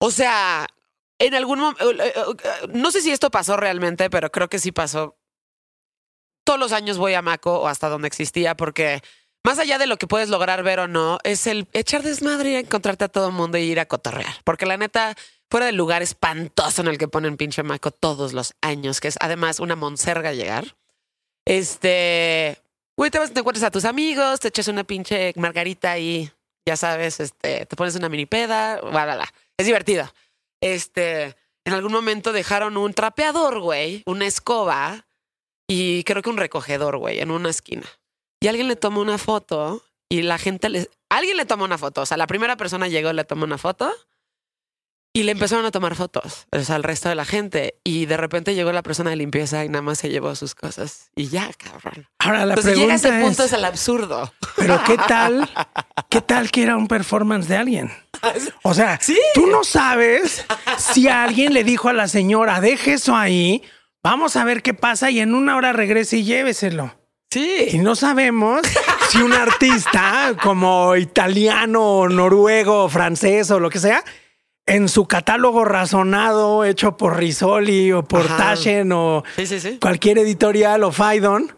O 0.00 0.10
sea, 0.10 0.66
en 1.18 1.34
algún 1.34 1.58
momento, 1.58 1.84
no 2.72 2.90
sé 2.92 3.00
si 3.00 3.10
esto 3.10 3.30
pasó 3.30 3.56
realmente, 3.56 4.10
pero 4.10 4.30
creo 4.30 4.48
que 4.48 4.58
sí 4.58 4.70
pasó. 4.70 5.18
Todos 6.44 6.60
los 6.60 6.72
años 6.72 6.98
voy 6.98 7.14
a 7.14 7.22
Maco 7.22 7.60
o 7.60 7.66
hasta 7.68 7.88
donde 7.88 8.06
existía, 8.08 8.54
porque 8.56 9.02
más 9.44 9.58
allá 9.58 9.78
de 9.78 9.86
lo 9.86 9.96
que 9.96 10.06
puedes 10.06 10.28
lograr 10.28 10.62
ver 10.62 10.80
o 10.80 10.88
no, 10.88 11.18
es 11.24 11.46
el 11.46 11.66
echar 11.72 12.02
desmadre 12.02 12.50
y 12.50 12.54
encontrarte 12.56 13.04
a 13.04 13.08
todo 13.08 13.30
mundo 13.30 13.58
y 13.58 13.62
ir 13.62 13.80
a 13.80 13.86
cotorrear. 13.86 14.34
Porque 14.44 14.66
la 14.66 14.76
neta, 14.76 15.16
fuera 15.50 15.66
del 15.66 15.76
lugar 15.76 16.02
espantoso 16.02 16.82
en 16.82 16.88
el 16.88 16.98
que 16.98 17.08
ponen 17.08 17.36
pinche 17.36 17.62
Maco 17.62 17.90
todos 17.90 18.32
los 18.32 18.54
años, 18.60 19.00
que 19.00 19.08
es 19.08 19.16
además 19.20 19.60
una 19.60 19.76
monserga 19.76 20.32
llegar. 20.32 20.76
Este, 21.46 22.58
güey, 22.96 23.10
te 23.10 23.18
vas, 23.18 23.32
te 23.32 23.40
encuentras 23.40 23.64
a 23.64 23.70
tus 23.70 23.84
amigos, 23.84 24.40
te 24.40 24.48
echas 24.48 24.68
una 24.68 24.84
pinche 24.84 25.32
margarita 25.36 25.98
y 25.98 26.30
ya 26.66 26.76
sabes, 26.76 27.20
este, 27.20 27.64
te 27.64 27.76
pones 27.76 27.96
una 27.96 28.10
mini 28.10 28.26
peda, 28.26 28.80
bla, 28.80 29.04
bla. 29.04 29.32
Es 29.56 29.64
divertido. 29.64 30.12
Este, 30.60 31.36
en 31.64 31.72
algún 31.72 31.92
momento 31.92 32.32
dejaron 32.32 32.76
un 32.76 32.92
trapeador, 32.92 33.60
güey, 33.60 34.02
una 34.04 34.26
escoba 34.26 35.06
y 35.66 36.04
creo 36.04 36.22
que 36.22 36.30
un 36.30 36.36
recogedor, 36.36 36.98
güey, 36.98 37.20
en 37.20 37.30
una 37.30 37.50
esquina. 37.50 37.86
Y 38.40 38.48
alguien 38.48 38.68
le 38.68 38.76
tomó 38.76 39.00
una 39.00 39.18
foto 39.18 39.82
y 40.08 40.22
la 40.22 40.38
gente 40.38 40.68
le, 40.68 40.88
alguien 41.10 41.36
le 41.36 41.44
tomó 41.44 41.64
una 41.64 41.78
foto. 41.78 42.02
O 42.02 42.06
sea, 42.06 42.16
la 42.16 42.26
primera 42.26 42.56
persona 42.56 42.88
llegó, 42.88 43.12
le 43.12 43.24
tomó 43.24 43.44
una 43.44 43.58
foto 43.58 43.92
y 45.14 45.24
le 45.24 45.32
empezaron 45.32 45.64
a 45.66 45.72
tomar 45.72 45.96
fotos, 45.96 46.46
o 46.52 46.60
sea, 46.60 46.76
al 46.76 46.84
resto 46.84 47.08
de 47.08 47.16
la 47.16 47.24
gente. 47.24 47.74
Y 47.82 48.06
de 48.06 48.16
repente 48.16 48.54
llegó 48.54 48.70
la 48.70 48.82
persona 48.84 49.10
de 49.10 49.16
limpieza 49.16 49.64
y 49.64 49.68
nada 49.68 49.82
más 49.82 49.98
se 49.98 50.10
llevó 50.10 50.36
sus 50.36 50.54
cosas. 50.54 51.10
Y 51.16 51.28
ya, 51.28 51.50
cabrón. 51.54 52.06
Ahora 52.20 52.46
la 52.46 52.54
Entonces 52.54 52.76
llega 52.76 52.94
a 52.94 52.98
pregunta 52.98 53.16
ese 53.16 53.24
punto 53.26 53.42
es, 53.42 53.52
es 53.52 53.58
el 53.58 53.64
absurdo. 53.64 54.32
pero 54.54 54.80
¿qué 54.86 54.96
tal? 55.08 55.48
¿Qué 56.08 56.20
tal 56.20 56.50
que 56.52 56.62
era 56.62 56.76
un 56.76 56.86
performance 56.86 57.48
de 57.48 57.56
alguien? 57.56 57.90
O 58.62 58.74
sea, 58.74 59.00
Sí. 59.00 59.18
tú 59.34 59.46
no 59.48 59.64
sabes 59.64 60.44
si 60.76 61.08
alguien 61.08 61.52
le 61.54 61.64
dijo 61.64 61.88
a 61.88 61.92
la 61.92 62.06
señora, 62.06 62.60
deje 62.60 62.92
eso 62.94 63.16
ahí, 63.16 63.62
vamos 64.04 64.36
a 64.36 64.44
ver 64.44 64.62
qué 64.62 64.74
pasa 64.74 65.10
y 65.10 65.18
en 65.20 65.34
una 65.34 65.56
hora 65.56 65.72
regrese 65.72 66.18
y 66.18 66.24
lléveselo. 66.24 66.97
Y 67.34 67.70
Sí. 67.70 67.78
no 67.78 67.94
sabemos 67.94 68.62
si 69.10 69.20
un 69.20 69.32
artista 69.34 70.34
como 70.42 70.96
italiano, 70.96 72.08
noruego, 72.08 72.88
francés 72.88 73.50
o 73.50 73.60
lo 73.60 73.68
que 73.68 73.78
sea, 73.78 74.02
en 74.66 74.88
su 74.88 75.06
catálogo 75.06 75.64
razonado 75.64 76.64
hecho 76.64 76.96
por 76.96 77.18
Risoli 77.18 77.92
o 77.92 78.02
por 78.02 78.22
Ajá. 78.22 78.36
Taschen 78.38 78.92
o 78.92 79.24
Sí, 79.36 79.46
sí, 79.46 79.60
sí. 79.60 79.78
cualquier 79.80 80.18
editorial 80.18 80.84
o 80.84 80.92
Faidon, 80.92 81.54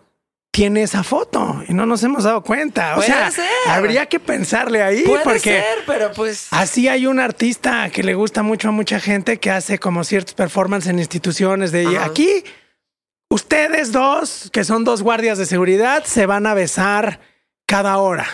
tiene 0.53 0.83
esa 0.83 1.05
foto 1.05 1.63
y 1.69 1.73
no 1.73 1.87
nos 1.87 2.03
hemos 2.03 2.25
dado 2.25 2.43
cuenta. 2.43 2.97
O 2.97 3.03
sea, 3.03 3.31
ser. 3.31 3.45
habría 3.69 4.07
que 4.07 4.19
pensarle 4.19 4.83
ahí 4.83 5.03
Puede 5.07 5.23
porque 5.23 5.39
ser, 5.61 5.79
pero 5.87 6.11
pues. 6.13 6.49
Así 6.51 6.89
hay 6.89 7.07
un 7.07 7.21
artista 7.21 7.89
que 7.91 8.03
le 8.03 8.15
gusta 8.15 8.43
mucho 8.43 8.69
a 8.69 8.73
mucha 8.73 8.99
gente 8.99 9.39
que 9.39 9.53
hace 9.53 9.79
como 9.79 10.03
ciertos 10.03 10.35
performances 10.35 10.91
en 10.91 10.99
instituciones 10.99 11.71
de 11.71 11.87
Ajá. 11.97 12.07
aquí. 12.07 12.43
Ustedes 13.33 13.93
dos, 13.93 14.51
que 14.53 14.65
son 14.65 14.83
dos 14.85 15.03
guardias 15.03 15.39
de 15.39 15.47
seguridad, 15.47 16.05
se 16.05 16.27
van 16.27 16.47
a 16.47 16.55
besar 16.55 17.21
cada 17.65 17.99
hora. 17.99 18.27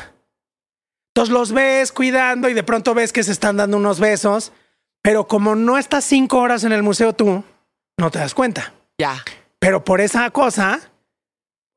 Entonces 1.10 1.32
los 1.32 1.52
ves 1.52 1.92
cuidando 1.92 2.48
y 2.48 2.54
de 2.54 2.62
pronto 2.62 2.94
ves 2.94 3.12
que 3.12 3.22
se 3.22 3.32
están 3.32 3.58
dando 3.58 3.76
unos 3.76 4.00
besos, 4.00 4.52
pero 5.02 5.26
como 5.28 5.54
no 5.54 5.76
estás 5.76 6.04
cinco 6.04 6.38
horas 6.38 6.64
en 6.64 6.72
el 6.72 6.82
museo 6.82 7.12
tú, 7.12 7.44
no 7.98 8.10
te 8.10 8.18
das 8.18 8.34
cuenta. 8.34 8.72
Ya. 8.98 9.22
Pero 9.58 9.84
por 9.84 10.00
esa 10.00 10.30
cosa, 10.30 10.80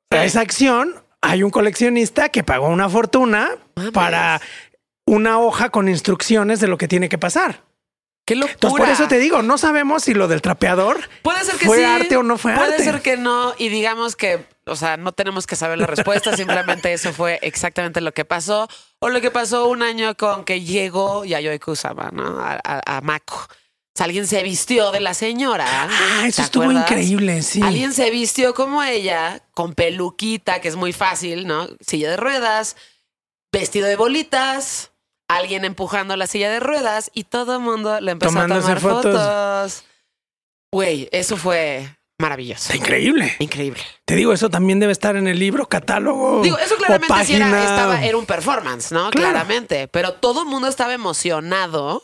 por 0.09 0.19
esa 0.19 0.39
acción, 0.41 0.95
hay 1.21 1.43
un 1.43 1.51
coleccionista 1.51 2.29
que 2.29 2.43
pagó 2.43 2.67
una 2.69 2.87
fortuna 2.87 3.49
Mames. 3.75 3.91
para 3.91 4.41
una 5.05 5.39
hoja 5.39 5.69
con 5.69 5.89
instrucciones 5.89 6.59
de 6.61 6.67
lo 6.67 6.77
que 6.77 6.87
tiene 6.87 7.09
que 7.09 7.17
pasar. 7.17 7.63
Qué 8.29 8.35
locura. 8.35 8.53
Entonces, 8.53 8.79
por 8.79 8.89
eso 8.89 9.07
te 9.07 9.17
digo, 9.17 9.41
no 9.41 9.57
sabemos 9.57 10.03
si 10.03 10.13
lo 10.13 10.27
del 10.27 10.43
trapeador 10.43 11.09
Puede 11.23 11.43
ser 11.43 11.55
que 11.55 11.65
fue 11.65 11.79
sí. 11.79 11.83
arte 11.83 12.15
o 12.15 12.21
no 12.21 12.37
fue 12.37 12.53
Puede 12.53 12.73
arte. 12.73 12.83
ser 12.83 13.01
que 13.01 13.17
no. 13.17 13.55
Y 13.57 13.69
digamos 13.69 14.15
que 14.15 14.45
o 14.67 14.75
sea, 14.75 14.97
no 14.97 15.13
tenemos 15.13 15.47
que 15.47 15.55
saber 15.55 15.79
la 15.79 15.87
respuesta, 15.87 16.37
simplemente 16.37 16.93
eso 16.93 17.11
fue 17.11 17.39
exactamente 17.41 18.01
lo 18.01 18.13
que 18.13 18.25
pasó. 18.25 18.67
O 18.99 19.09
lo 19.09 19.19
que 19.19 19.31
pasó 19.31 19.67
un 19.67 19.81
año 19.81 20.15
con 20.15 20.45
que 20.45 20.61
llegó 20.61 21.25
Yayoi 21.25 21.57
Kusama, 21.57 22.11
¿no? 22.13 22.39
A, 22.39 22.59
a, 22.63 22.97
a 22.97 23.01
Mako. 23.01 23.35
O 23.35 23.91
sea, 23.95 24.05
alguien 24.05 24.27
se 24.27 24.43
vistió 24.43 24.91
de 24.91 24.99
la 24.99 25.15
señora. 25.15 25.65
Ah, 25.67 26.23
eso 26.27 26.35
¿te 26.35 26.41
estuvo 26.43 26.65
acuerdas? 26.65 26.91
increíble, 26.91 27.41
sí. 27.41 27.63
Alguien 27.63 27.93
se 27.93 28.11
vistió 28.11 28.53
como 28.53 28.83
ella, 28.83 29.41
con 29.55 29.73
peluquita, 29.73 30.61
que 30.61 30.67
es 30.67 30.75
muy 30.75 30.93
fácil, 30.93 31.47
¿no? 31.47 31.67
Silla 31.81 32.11
de 32.11 32.17
ruedas, 32.17 32.75
vestido 33.51 33.87
de 33.87 33.95
bolitas, 33.95 34.88
alguien 35.29 35.63
empujando 35.63 36.17
la 36.17 36.27
silla 36.27 36.49
de 36.51 36.59
ruedas 36.59 37.09
y 37.13 37.23
todo 37.23 37.53
el 37.55 37.61
mundo 37.61 38.01
le 38.01 38.11
empezó 38.11 38.33
Tomándose 38.33 38.71
a 38.71 38.75
tomar 38.75 39.03
fotos. 39.03 39.83
Güey, 40.73 41.07
eso 41.11 41.37
fue 41.37 41.87
maravilloso. 42.19 42.73
Está 42.73 42.75
increíble. 42.75 43.33
Increíble. 43.39 43.79
Te 44.05 44.15
digo, 44.15 44.33
eso 44.33 44.49
también 44.49 44.79
debe 44.79 44.91
estar 44.91 45.15
en 45.15 45.27
el 45.27 45.39
libro, 45.39 45.67
catálogo. 45.67 46.41
Digo, 46.41 46.57
eso 46.57 46.75
o 46.75 46.77
claramente 46.77 47.25
sí 47.25 47.35
era, 47.35 47.45
página. 47.45 47.63
estaba, 47.63 48.03
era 48.03 48.17
un 48.17 48.25
performance, 48.25 48.91
¿no? 48.91 49.09
Claro. 49.11 49.29
Claramente. 49.31 49.87
Pero 49.87 50.13
todo 50.15 50.41
el 50.41 50.47
mundo 50.47 50.67
estaba 50.67 50.93
emocionado 50.93 52.03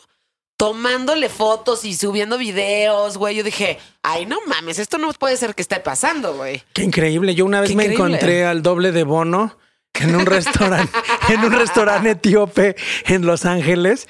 tomándole 0.56 1.28
fotos 1.28 1.84
y 1.84 1.94
subiendo 1.94 2.38
videos, 2.38 3.18
güey. 3.18 3.36
Yo 3.36 3.42
dije, 3.42 3.78
ay, 4.02 4.24
no 4.24 4.38
mames, 4.46 4.78
esto 4.78 4.98
no 4.98 5.12
puede 5.12 5.36
ser 5.36 5.54
que 5.54 5.62
esté 5.62 5.80
pasando, 5.80 6.34
güey. 6.34 6.62
Qué 6.72 6.82
increíble. 6.82 7.34
Yo 7.34 7.44
una 7.44 7.60
vez 7.60 7.70
Qué 7.70 7.76
me 7.76 7.84
increíble. 7.84 8.04
encontré 8.06 8.46
al 8.46 8.62
doble 8.62 8.92
de 8.92 9.04
Bono 9.04 9.58
en 10.00 10.16
un 10.16 10.26
restaurante, 10.26 10.92
en 11.28 11.44
un 11.44 11.52
restaurante 11.52 12.10
etíope 12.10 12.76
en 13.06 13.26
Los 13.26 13.44
Ángeles. 13.44 14.08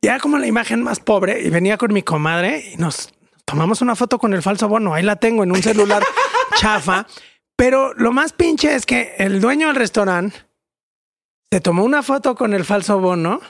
Y 0.00 0.08
era 0.08 0.18
como 0.18 0.38
la 0.38 0.46
imagen 0.46 0.82
más 0.82 1.00
pobre. 1.00 1.42
Y 1.42 1.50
venía 1.50 1.76
con 1.78 1.92
mi 1.92 2.02
comadre 2.02 2.72
y 2.72 2.76
nos 2.76 3.12
tomamos 3.44 3.80
una 3.80 3.96
foto 3.96 4.18
con 4.18 4.34
el 4.34 4.42
falso 4.42 4.68
Bono. 4.68 4.94
Ahí 4.94 5.02
la 5.02 5.16
tengo 5.16 5.42
en 5.42 5.52
un 5.52 5.62
celular 5.62 6.02
chafa. 6.56 7.06
Pero 7.56 7.94
lo 7.94 8.12
más 8.12 8.32
pinche 8.32 8.74
es 8.74 8.84
que 8.84 9.14
el 9.18 9.40
dueño 9.40 9.68
del 9.68 9.76
restaurante 9.76 10.36
se 11.50 11.60
tomó 11.60 11.84
una 11.84 12.02
foto 12.02 12.34
con 12.34 12.52
el 12.52 12.64
falso 12.64 12.98
Bono 12.98 13.40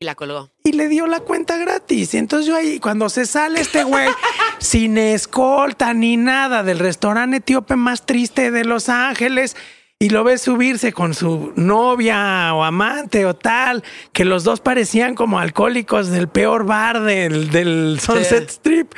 Y 0.00 0.04
la 0.04 0.16
colgó. 0.16 0.50
y 0.64 0.72
le 0.72 0.88
dio 0.88 1.06
la 1.06 1.20
cuenta 1.20 1.56
gratis. 1.58 2.12
Y 2.14 2.18
entonces 2.18 2.46
yo 2.46 2.56
ahí, 2.56 2.80
cuando 2.80 3.08
se 3.08 3.24
sale 3.24 3.60
este 3.60 3.84
güey, 3.84 4.08
sin 4.58 4.98
escolta 4.98 5.94
ni 5.94 6.16
nada 6.16 6.62
del 6.64 6.80
restaurante 6.80 7.36
etíope 7.38 7.76
más 7.76 8.04
triste 8.04 8.50
de 8.50 8.64
Los 8.64 8.88
Ángeles, 8.88 9.56
y 10.02 10.08
lo 10.08 10.24
ves 10.24 10.42
subirse 10.42 10.92
con 10.92 11.14
su 11.14 11.52
novia 11.54 12.52
o 12.54 12.64
amante 12.64 13.24
o 13.24 13.34
tal, 13.34 13.84
que 14.12 14.24
los 14.24 14.42
dos 14.42 14.58
parecían 14.58 15.14
como 15.14 15.38
alcohólicos 15.38 16.08
del 16.08 16.26
peor 16.28 16.64
bar 16.66 17.02
del, 17.02 17.50
del 17.50 18.00
Sunset 18.00 18.50
Strip, 18.50 18.92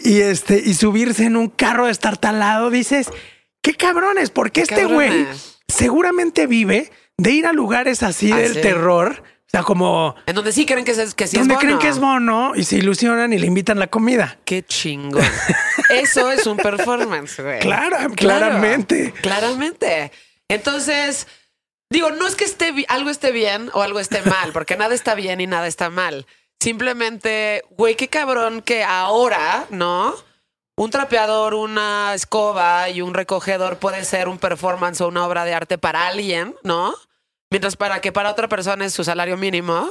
y 0.00 0.20
este, 0.20 0.62
y 0.64 0.74
subirse 0.74 1.24
en 1.24 1.36
un 1.36 1.48
carro 1.48 1.86
destartalado, 1.88 2.70
dices, 2.70 3.10
qué 3.62 3.74
cabrones, 3.74 4.30
porque 4.30 4.60
este 4.60 4.84
güey 4.84 5.26
seguramente 5.66 6.46
vive 6.46 6.92
de 7.16 7.30
ir 7.32 7.46
a 7.46 7.52
lugares 7.52 8.04
así 8.04 8.30
Ah, 8.30 8.36
del 8.36 8.54
sí. 8.54 8.60
terror. 8.60 9.22
O 9.46 9.50
sea, 9.50 9.62
como 9.62 10.14
En 10.26 10.34
donde 10.34 10.52
sí 10.52 10.66
creen 10.66 10.84
que, 10.84 10.90
es, 10.90 11.14
que 11.14 11.26
sí 11.26 11.38
donde 11.38 11.54
es 11.54 11.60
creen 11.60 11.76
bono. 11.76 11.82
que 11.82 11.88
es 11.88 11.98
mono 11.98 12.52
y 12.54 12.64
se 12.64 12.76
ilusionan 12.76 13.32
y 13.32 13.38
le 13.38 13.46
invitan 13.46 13.78
la 13.78 13.86
comida. 13.86 14.38
Qué 14.44 14.62
chingón. 14.62 15.24
Eso 15.88 16.30
es 16.30 16.46
un 16.46 16.58
performance, 16.58 17.40
güey. 17.42 17.58
Claro, 17.60 17.96
Claro, 17.96 18.14
claramente. 18.14 19.14
Claramente. 19.22 20.12
Entonces, 20.48 21.26
digo, 21.90 22.10
no 22.10 22.26
es 22.26 22.34
que 22.34 22.44
esté 22.44 22.72
algo 22.88 23.10
esté 23.10 23.32
bien 23.32 23.70
o 23.74 23.82
algo 23.82 24.00
esté 24.00 24.22
mal, 24.22 24.52
porque 24.52 24.76
nada 24.76 24.94
está 24.94 25.14
bien 25.14 25.40
y 25.40 25.46
nada 25.46 25.66
está 25.66 25.90
mal. 25.90 26.26
Simplemente, 26.60 27.62
güey, 27.70 27.94
qué 27.94 28.08
cabrón 28.08 28.62
que 28.62 28.82
ahora, 28.82 29.66
¿no? 29.70 30.14
Un 30.76 30.90
trapeador, 30.90 31.54
una 31.54 32.12
escoba 32.14 32.88
y 32.88 33.00
un 33.00 33.14
recogedor 33.14 33.78
puede 33.78 34.04
ser 34.04 34.28
un 34.28 34.38
performance 34.38 35.00
o 35.00 35.08
una 35.08 35.26
obra 35.26 35.44
de 35.44 35.54
arte 35.54 35.78
para 35.78 36.06
alguien, 36.06 36.56
¿no? 36.62 36.94
Mientras 37.50 37.76
para 37.76 38.00
que 38.00 38.12
para 38.12 38.30
otra 38.30 38.48
persona 38.48 38.84
es 38.84 38.92
su 38.92 39.04
salario 39.04 39.36
mínimo. 39.36 39.88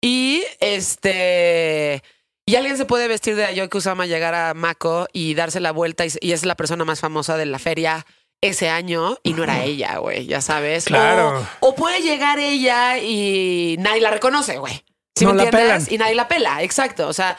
Y 0.00 0.44
este. 0.60 2.02
Y 2.46 2.54
alguien 2.54 2.76
se 2.76 2.84
puede 2.84 3.08
vestir 3.08 3.34
de 3.34 3.44
Ayoki 3.44 3.78
Usama, 3.78 4.06
llegar 4.06 4.34
a 4.34 4.54
Mako 4.54 5.08
y 5.12 5.34
darse 5.34 5.58
la 5.58 5.72
vuelta 5.72 6.06
y, 6.06 6.10
y 6.20 6.32
es 6.32 6.44
la 6.44 6.54
persona 6.54 6.84
más 6.84 7.00
famosa 7.00 7.36
de 7.36 7.46
la 7.46 7.58
feria 7.58 8.06
ese 8.48 8.68
año 8.68 9.16
y 9.22 9.32
no 9.32 9.44
era 9.44 9.62
ella, 9.64 9.98
güey, 9.98 10.26
ya 10.26 10.40
sabes. 10.40 10.84
Claro. 10.84 11.46
O, 11.60 11.68
o 11.68 11.74
puede 11.74 12.00
llegar 12.00 12.38
ella 12.38 12.98
y 12.98 13.76
nadie 13.78 14.00
la 14.00 14.10
reconoce, 14.10 14.58
güey. 14.58 14.84
¿Sí 15.14 15.24
No 15.24 15.32
me 15.32 15.38
la 15.38 15.44
entiendes? 15.44 15.90
Y 15.92 15.98
nadie 15.98 16.14
la 16.14 16.28
pela, 16.28 16.62
exacto. 16.62 17.08
O 17.08 17.12
sea, 17.12 17.36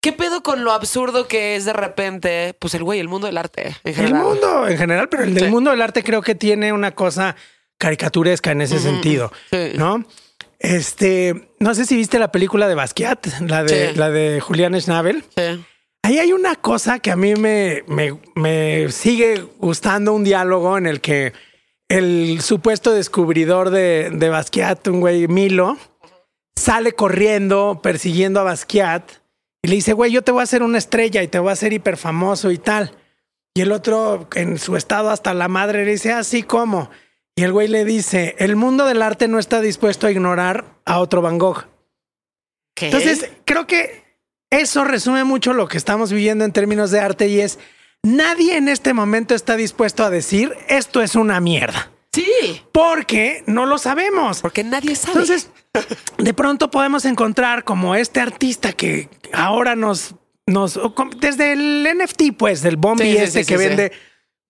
¿qué 0.00 0.12
pedo 0.12 0.42
con 0.42 0.64
lo 0.64 0.72
absurdo 0.72 1.26
que 1.28 1.56
es 1.56 1.64
de 1.64 1.72
repente, 1.72 2.54
pues 2.60 2.74
el 2.74 2.84
güey, 2.84 3.00
el 3.00 3.08
mundo 3.08 3.26
del 3.26 3.38
arte 3.38 3.68
en 3.68 3.74
El 3.84 3.94
general? 3.94 4.22
mundo 4.22 4.68
en 4.68 4.78
general, 4.78 5.08
pero 5.08 5.24
el 5.24 5.34
del 5.34 5.44
Sí. 5.44 5.50
mundo 5.50 5.70
del 5.70 5.82
arte 5.82 6.02
creo 6.04 6.22
que 6.22 6.34
tiene 6.34 6.72
una 6.72 6.92
cosa 6.92 7.34
caricaturesca 7.78 8.52
en 8.52 8.60
ese 8.62 8.78
sentido, 8.78 9.32
Sí. 9.50 9.72
¿no? 9.74 10.04
Este, 10.60 11.50
no 11.58 11.74
sé 11.74 11.84
si 11.84 11.96
viste 11.96 12.18
la 12.18 12.30
película 12.32 12.68
de 12.68 12.74
Basquiat, 12.74 13.26
la 13.40 13.64
de, 13.64 13.90
Sí. 13.92 13.98
la 13.98 14.10
de 14.10 14.40
Julián 14.40 14.80
Schnabel. 14.80 15.24
Sí. 15.36 15.64
Ahí 16.04 16.18
hay 16.18 16.34
una 16.34 16.54
cosa 16.54 16.98
que 16.98 17.10
a 17.10 17.16
mí 17.16 17.34
me, 17.34 17.82
me, 17.86 18.18
me 18.34 18.92
sigue 18.92 19.40
gustando, 19.58 20.12
un 20.12 20.22
diálogo 20.22 20.76
en 20.76 20.86
el 20.86 21.00
que 21.00 21.32
el 21.88 22.42
supuesto 22.42 22.92
descubridor 22.92 23.70
de, 23.70 24.10
de 24.12 24.28
Basquiat, 24.28 24.86
un 24.88 25.00
güey 25.00 25.28
Milo, 25.28 25.78
sale 26.54 26.92
corriendo, 26.92 27.80
persiguiendo 27.82 28.38
a 28.40 28.42
Basquiat 28.42 29.12
y 29.62 29.68
le 29.68 29.76
dice, 29.76 29.94
güey, 29.94 30.12
yo 30.12 30.20
te 30.20 30.30
voy 30.30 30.40
a 30.40 30.42
hacer 30.42 30.62
una 30.62 30.76
estrella 30.76 31.22
y 31.22 31.28
te 31.28 31.38
voy 31.38 31.48
a 31.48 31.54
hacer 31.54 31.72
hiper 31.72 31.96
famoso 31.96 32.50
y 32.50 32.58
tal. 32.58 32.94
Y 33.54 33.62
el 33.62 33.72
otro, 33.72 34.28
en 34.34 34.58
su 34.58 34.76
estado 34.76 35.08
hasta 35.08 35.32
la 35.32 35.48
madre, 35.48 35.86
le 35.86 35.92
dice, 35.92 36.12
así 36.12 36.42
como. 36.42 36.90
Y 37.34 37.44
el 37.44 37.52
güey 37.52 37.68
le 37.68 37.86
dice, 37.86 38.36
el 38.38 38.56
mundo 38.56 38.84
del 38.84 39.00
arte 39.00 39.26
no 39.26 39.38
está 39.38 39.62
dispuesto 39.62 40.06
a 40.06 40.10
ignorar 40.10 40.66
a 40.84 40.98
otro 40.98 41.22
Van 41.22 41.38
Gogh. 41.38 41.64
¿Qué? 42.74 42.88
Entonces, 42.88 43.30
creo 43.46 43.66
que 43.66 44.03
eso 44.50 44.84
resume 44.84 45.24
mucho 45.24 45.52
lo 45.52 45.68
que 45.68 45.76
estamos 45.78 46.12
viviendo 46.12 46.44
en 46.44 46.52
términos 46.52 46.90
de 46.90 47.00
arte 47.00 47.28
y 47.28 47.40
es, 47.40 47.58
nadie 48.02 48.56
en 48.56 48.68
este 48.68 48.92
momento 48.94 49.34
está 49.34 49.56
dispuesto 49.56 50.04
a 50.04 50.10
decir, 50.10 50.52
esto 50.68 51.02
es 51.02 51.14
una 51.14 51.40
mierda, 51.40 51.90
sí, 52.12 52.62
porque 52.72 53.42
no 53.46 53.66
lo 53.66 53.78
sabemos. 53.78 54.40
porque 54.40 54.64
nadie 54.64 54.94
sabe. 54.96 55.20
Entonces, 55.20 55.50
de 56.18 56.34
pronto 56.34 56.70
podemos 56.70 57.04
encontrar 57.04 57.64
como 57.64 57.94
este 57.94 58.20
artista 58.20 58.72
que 58.72 59.08
ahora 59.32 59.74
nos... 59.76 60.14
Nos, 60.46 60.78
desde 61.20 61.54
el 61.54 61.88
NFT, 61.96 62.36
pues, 62.36 62.60
del 62.60 62.76
Bombi 62.76 63.04
Sí, 63.04 63.16
este 63.16 63.44
sí, 63.44 63.48
que 63.48 63.58
sí, 63.58 63.66
vende 63.66 63.92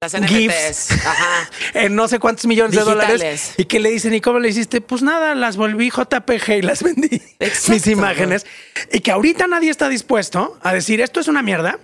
las 0.00 0.14
GIFs. 0.14 0.88
NFTs. 0.90 1.06
Ajá. 1.06 1.50
en 1.74 1.94
no 1.94 2.08
sé 2.08 2.18
cuántos 2.18 2.46
millones 2.46 2.76
de 2.76 2.82
dólares 2.82 3.54
y 3.56 3.64
que 3.64 3.80
le 3.80 3.90
dicen, 3.90 4.14
¿y 4.14 4.20
cómo 4.20 4.38
le 4.38 4.48
hiciste? 4.50 4.80
Pues 4.80 5.02
nada, 5.02 5.34
las 5.34 5.56
volví 5.56 5.90
JPG 5.90 6.58
y 6.58 6.62
las 6.62 6.82
vendí. 6.82 7.22
Exacto. 7.38 7.72
Mis 7.72 7.86
imágenes. 7.86 8.46
Y 8.92 9.00
que 9.00 9.10
ahorita 9.10 9.46
nadie 9.46 9.70
está 9.70 9.88
dispuesto 9.88 10.58
a 10.62 10.72
decir 10.72 11.00
esto 11.00 11.20
es 11.20 11.28
una 11.28 11.42
mierda 11.42 11.78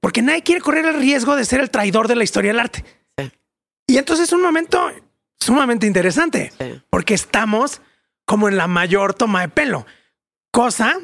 porque 0.00 0.22
nadie 0.22 0.42
quiere 0.42 0.60
correr 0.60 0.86
el 0.86 0.94
riesgo 0.94 1.34
de 1.34 1.44
ser 1.44 1.60
el 1.60 1.70
traidor 1.70 2.06
de 2.06 2.16
la 2.16 2.24
historia 2.24 2.50
del 2.52 2.60
arte. 2.60 2.84
Sí. 3.18 3.32
Y 3.88 3.98
entonces 3.98 4.28
es 4.28 4.32
un 4.32 4.42
momento 4.42 4.90
sumamente 5.40 5.86
interesante 5.86 6.52
Sí. 6.58 6.80
porque 6.90 7.14
estamos 7.14 7.80
como 8.24 8.48
en 8.48 8.56
la 8.56 8.66
mayor 8.66 9.14
toma 9.14 9.40
de 9.40 9.48
pelo, 9.48 9.86
cosa 10.52 10.98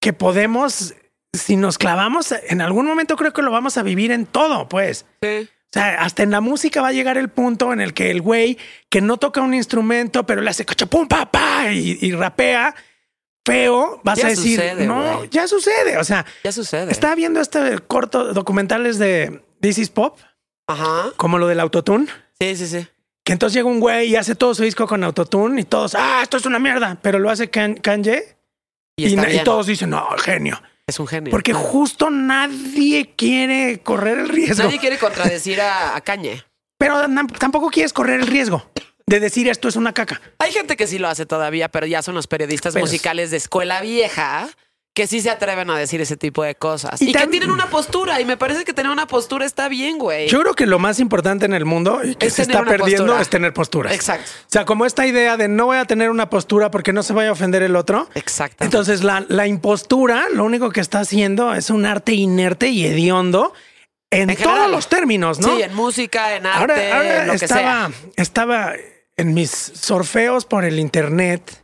que 0.00 0.12
podemos, 0.12 0.94
si 1.32 1.56
nos 1.56 1.78
clavamos, 1.78 2.32
en 2.32 2.60
algún 2.60 2.86
momento 2.86 3.16
creo 3.16 3.32
que 3.32 3.42
lo 3.42 3.50
vamos 3.50 3.76
a 3.78 3.82
vivir 3.82 4.12
en 4.12 4.26
todo, 4.26 4.68
pues. 4.68 5.06
Sí. 5.22 5.48
O 5.70 5.72
sea, 5.72 6.02
hasta 6.02 6.22
en 6.24 6.32
la 6.32 6.40
música 6.40 6.82
va 6.82 6.88
a 6.88 6.92
llegar 6.92 7.16
el 7.16 7.28
punto 7.28 7.72
en 7.72 7.80
el 7.80 7.94
que 7.94 8.10
el 8.10 8.20
güey 8.22 8.58
que 8.88 9.00
no 9.00 9.18
toca 9.18 9.40
un 9.40 9.54
instrumento, 9.54 10.26
pero 10.26 10.40
le 10.42 10.50
hace 10.50 10.64
cachapum, 10.64 11.06
pa, 11.06 11.30
pa, 11.30 11.70
y, 11.72 11.96
y 12.00 12.10
rapea 12.12 12.74
feo, 13.46 14.00
vas 14.04 14.18
Ya 14.18 14.26
a 14.26 14.30
decir, 14.30 14.58
sucede, 14.58 14.86
no, 14.86 15.16
güey. 15.18 15.28
ya 15.30 15.46
sucede. 15.48 15.96
O 15.98 16.04
sea, 16.04 16.26
Ya 16.44 16.52
sucede. 16.52 16.90
estaba 16.92 17.14
viendo 17.14 17.40
este 17.40 17.78
corto 17.80 18.32
documentales 18.34 18.98
de 18.98 19.42
This 19.60 19.78
is 19.78 19.90
Pop, 19.90 20.18
Ajá. 20.66 21.12
como 21.16 21.38
lo 21.38 21.46
del 21.46 21.60
autotune, 21.60 22.06
Sí, 22.40 22.56
sí, 22.56 22.66
sí. 22.66 22.86
que 23.24 23.32
entonces 23.32 23.54
llega 23.54 23.68
un 23.68 23.80
güey 23.80 24.08
y 24.10 24.16
hace 24.16 24.34
todo 24.34 24.54
su 24.54 24.62
disco 24.64 24.86
con 24.86 25.02
autotune 25.04 25.60
y 25.60 25.64
todos, 25.64 25.94
ah, 25.94 26.20
esto 26.22 26.36
es 26.36 26.46
una 26.46 26.58
mierda, 26.58 26.98
pero 27.00 27.18
lo 27.18 27.30
hace 27.30 27.50
Kan- 27.50 27.80
Kanye 27.80 28.36
Y, 28.96 29.16
todos 29.44 29.66
dicen, 29.66 29.90
no, 29.90 30.06
genio. 30.18 30.60
Es 30.90 30.98
un 31.00 31.06
genio. 31.06 31.30
Porque 31.30 31.52
justo 31.52 32.10
nadie 32.10 33.14
quiere 33.16 33.80
correr 33.82 34.18
el 34.18 34.28
riesgo. 34.28 34.64
Nadie 34.64 34.78
quiere 34.78 34.98
contradecir 34.98 35.60
a, 35.60 35.94
a 35.96 36.00
Cañe. 36.00 36.44
Pero 36.78 37.02
tampoco 37.38 37.70
quieres 37.70 37.92
correr 37.92 38.20
el 38.20 38.26
riesgo 38.26 38.70
de 39.06 39.20
decir 39.20 39.48
esto 39.48 39.68
es 39.68 39.76
una 39.76 39.92
caca. 39.92 40.20
Hay 40.38 40.52
gente 40.52 40.76
que 40.76 40.86
sí 40.86 40.98
lo 40.98 41.08
hace 41.08 41.26
todavía, 41.26 41.68
pero 41.68 41.86
ya 41.86 42.00
son 42.02 42.14
los 42.14 42.26
periodistas 42.26 42.74
Pero- 42.74 42.84
musicales 42.86 43.30
de 43.30 43.36
escuela 43.38 43.80
vieja 43.80 44.48
que 44.92 45.06
sí 45.06 45.20
se 45.20 45.30
atreven 45.30 45.70
a 45.70 45.78
decir 45.78 46.00
ese 46.00 46.16
tipo 46.16 46.42
de 46.42 46.56
cosas. 46.56 47.00
Y 47.00 47.10
Y, 47.10 47.12
que 47.12 47.26
tienen 47.28 47.50
una 47.50 47.66
postura. 47.70 48.20
Y 48.20 48.24
me 48.24 48.36
parece 48.36 48.64
que 48.64 48.72
tener 48.72 48.90
una 48.90 49.06
postura 49.06 49.46
está 49.46 49.68
bien, 49.68 49.98
güey. 49.98 50.28
Yo 50.28 50.40
creo 50.40 50.54
que 50.54 50.66
lo 50.66 50.78
más 50.80 50.98
importante 50.98 51.44
en 51.46 51.54
el 51.54 51.64
mundo 51.64 52.00
y 52.04 52.16
que 52.16 52.26
Es 52.26 52.34
se 52.34 52.42
está 52.42 52.64
perdiendo 52.64 53.04
postura. 53.04 53.22
es 53.22 53.28
tener 53.30 53.52
posturas. 53.54 53.94
Exacto. 53.94 54.28
O 54.42 54.48
sea, 54.48 54.64
como 54.64 54.86
esta 54.86 55.06
idea 55.06 55.36
de 55.36 55.46
no 55.48 55.66
voy 55.66 55.76
a 55.78 55.84
tener 55.84 56.10
una 56.10 56.28
postura 56.28 56.70
porque 56.72 56.92
no 56.92 57.02
se 57.04 57.12
vaya 57.12 57.28
a 57.28 57.32
ofender 57.32 57.62
el 57.62 57.76
otro. 57.76 58.08
Exactamente. 58.14 58.64
Entonces, 58.64 59.04
la, 59.04 59.24
la 59.28 59.46
impostura 59.46 60.24
lo 60.34 60.44
único 60.44 60.70
que 60.70 60.80
está 60.80 61.00
haciendo 61.00 61.54
es 61.54 61.70
un 61.70 61.86
arte 61.86 62.12
inerte 62.14 62.68
y 62.68 62.84
hediondo 62.84 63.52
En, 64.10 64.28
En 64.28 64.36
todos 64.36 64.68
los 64.68 64.88
términos, 64.88 65.38
¿no? 65.38 65.54
Sí, 65.54 65.62
en 65.62 65.72
música, 65.72 66.34
en 66.34 66.46
arte, 66.46 66.60
ahora 66.60 66.96
ahora 66.96 67.20
en 67.22 67.26
lo 67.28 67.38
que 67.38 67.44
estaba, 67.44 67.62
sea. 67.62 67.90
estaba 68.16 68.72
en 69.16 69.34
mis 69.34 69.50
sorfeos 69.50 70.46
por 70.46 70.64
el 70.64 70.80
internet. 70.80 71.62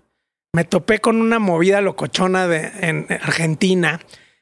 Me 0.57 0.64
topé 0.64 1.00
con 1.00 1.20
una 1.20 1.38
movida 1.38 1.82
locochona 1.82 2.46
de, 2.46 2.72
en 2.80 3.07
Argentina, 3.11 4.00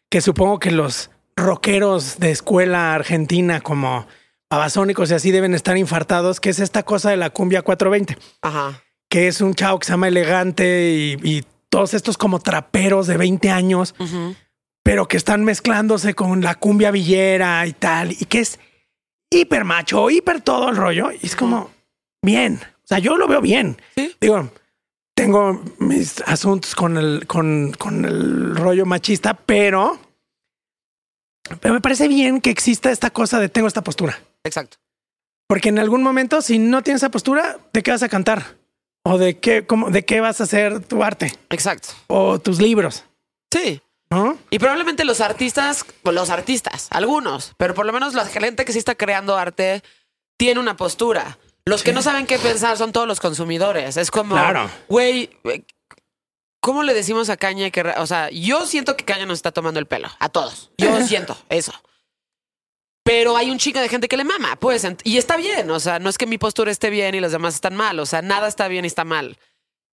que 0.09 0.21
supongo 0.21 0.61
que 0.61 0.71
los 0.71 1.11
rockeros 1.35 2.21
de 2.21 2.31
escuela 2.31 2.95
argentina 2.95 3.61
como 3.61 4.07
babasónicos 4.49 5.11
y 5.11 5.15
así 5.15 5.33
deben 5.33 5.55
estar 5.55 5.77
infartados, 5.77 6.39
que 6.39 6.51
es 6.51 6.61
esta 6.61 6.85
cosa 6.85 7.11
de 7.11 7.17
la 7.17 7.31
cumbia 7.31 7.63
420 7.63 8.17
Ajá. 8.43 8.81
que 9.09 9.27
es 9.27 9.41
un 9.41 9.55
chavo 9.55 9.81
que 9.81 9.87
se 9.87 9.93
llama 9.93 10.07
elegante 10.07 10.93
y, 10.93 11.19
y 11.25 11.45
todos 11.69 11.95
estos 11.95 12.17
como 12.17 12.39
traperos 12.39 13.09
de 13.09 13.17
20 13.17 13.51
años, 13.51 13.97
pero 14.85 15.09
que 15.09 15.17
están 15.17 15.43
mezclándose 15.43 16.15
con 16.15 16.43
la 16.43 16.55
cumbia 16.55 16.93
villera 16.93 17.67
y 17.67 17.73
tal, 17.73 18.13
y 18.13 18.27
que 18.27 18.39
es 18.39 18.61
hiper 19.31 19.65
macho, 19.65 20.09
hiper 20.11 20.43
todo 20.43 20.69
el 20.69 20.77
rollo. 20.77 21.11
Y 21.11 21.27
es 21.27 21.35
como 21.35 21.73
bien. 22.23 22.61
O 22.63 22.87
sea, 22.87 23.01
yo 23.01 23.17
lo 23.17 23.27
veo 23.27 23.41
bien. 23.41 23.83
Sí. 23.97 24.15
Digo, 24.21 24.49
tengo 25.15 25.63
mis 25.79 26.21
asuntos 26.27 26.75
con 26.75 26.97
el, 26.97 27.27
con, 27.27 27.73
con 27.73 28.05
el 28.05 28.57
rollo 28.57 28.85
machista, 28.85 29.35
pero, 29.35 29.99
pero 31.61 31.75
me 31.75 31.81
parece 31.81 32.09
bien 32.09 32.41
que 32.41 32.51
exista 32.51 32.91
esta 32.91 33.11
cosa 33.11 33.39
de 33.39 33.49
tengo 33.49 33.69
esta 33.69 33.83
postura. 33.83 34.19
Exacto. 34.45 34.79
Porque 35.47 35.69
en 35.69 35.79
algún 35.79 36.03
momento, 36.03 36.43
si 36.43 36.59
no 36.59 36.83
tienes 36.83 37.03
esa 37.03 37.11
postura, 37.11 37.59
¿de 37.73 37.83
qué 37.83 37.91
vas 37.91 38.03
a 38.03 38.09
cantar? 38.09 38.57
¿O 39.05 39.19
de 39.19 39.39
qué, 39.39 39.67
cómo, 39.67 39.91
de 39.91 40.05
qué 40.05 40.21
vas 40.21 40.41
a 40.41 40.45
hacer 40.45 40.81
tu 40.81 41.05
arte? 41.05 41.33
Exacto. 41.51 41.91
¿O 42.07 42.39
tus 42.39 42.61
libros? 42.61 43.05
Sí. 43.53 43.81
¿No? 44.11 44.39
Y 44.51 44.59
probablemente 44.59 45.05
los 45.05 45.21
artistas, 45.21 45.85
los 46.05 46.31
artistas, 46.31 46.89
algunos, 46.91 47.55
pero 47.57 47.75
por 47.75 47.85
lo 47.85 47.93
menos 47.93 48.15
la 48.15 48.25
gente 48.27 48.65
que 48.65 48.73
sí 48.73 48.79
está 48.79 48.95
creando 48.95 49.37
arte 49.37 49.83
tiene 50.37 50.61
una 50.61 50.77
postura. 50.77 51.39
Los 51.67 51.83
que 51.83 51.93
no 51.93 52.03
saben 52.03 52.27
qué 52.27 52.39
pensar 52.39 52.77
son 52.77 52.93
todos 52.93 53.09
los 53.09 53.21
consumidores. 53.21 53.97
Es 53.97 54.11
como, 54.11 54.35
Claro. 54.35 54.71
güey, 54.89 55.31
eh, 55.45 55.65
¿cómo 56.61 56.83
le 56.83 56.93
decimos 56.93 57.31
a 57.31 57.37
Caña 57.39 57.71
que, 57.71 57.83
re- 57.83 57.95
o 57.99 58.07
sea, 58.07 58.29
yo 58.31 58.67
siento 58.67 58.97
que 58.97 59.05
Caña 59.05 59.25
nos 59.27 59.39
está 59.39 59.51
tomando 59.53 59.81
el 59.81 59.87
pelo 59.87 60.09
a 60.19 60.29
todos. 60.29 60.71
Yo 60.77 60.89
siento 61.07 61.37
eso. 61.49 61.73
Pero 63.03 63.37
hay 63.37 63.51
un 63.51 63.59
chico 63.59 63.81
de 63.81 63.89
gente 63.89 64.09
que 64.09 64.17
le 64.17 64.25
mama, 64.25 64.57
pues, 64.57 64.85
ent- 64.85 65.01
y 65.05 65.19
está 65.19 65.37
bien. 65.37 65.71
O 65.71 65.81
sea, 65.81 65.99
no 65.99 66.09
es 66.09 66.19
que 66.19 66.27
mi 66.27 66.39
postura 66.39 66.71
esté 66.71 66.91
bien 66.91 67.15
y 67.15 67.21
los 67.21 67.33
demás 67.33 67.55
están 67.55 67.77
mal. 67.77 67.99
O 68.01 68.07
sea, 68.07 68.23
nada 68.23 68.49
está 68.49 68.69
bien 68.69 68.85
y 68.85 68.89
está 68.89 69.05
mal. 69.05 69.39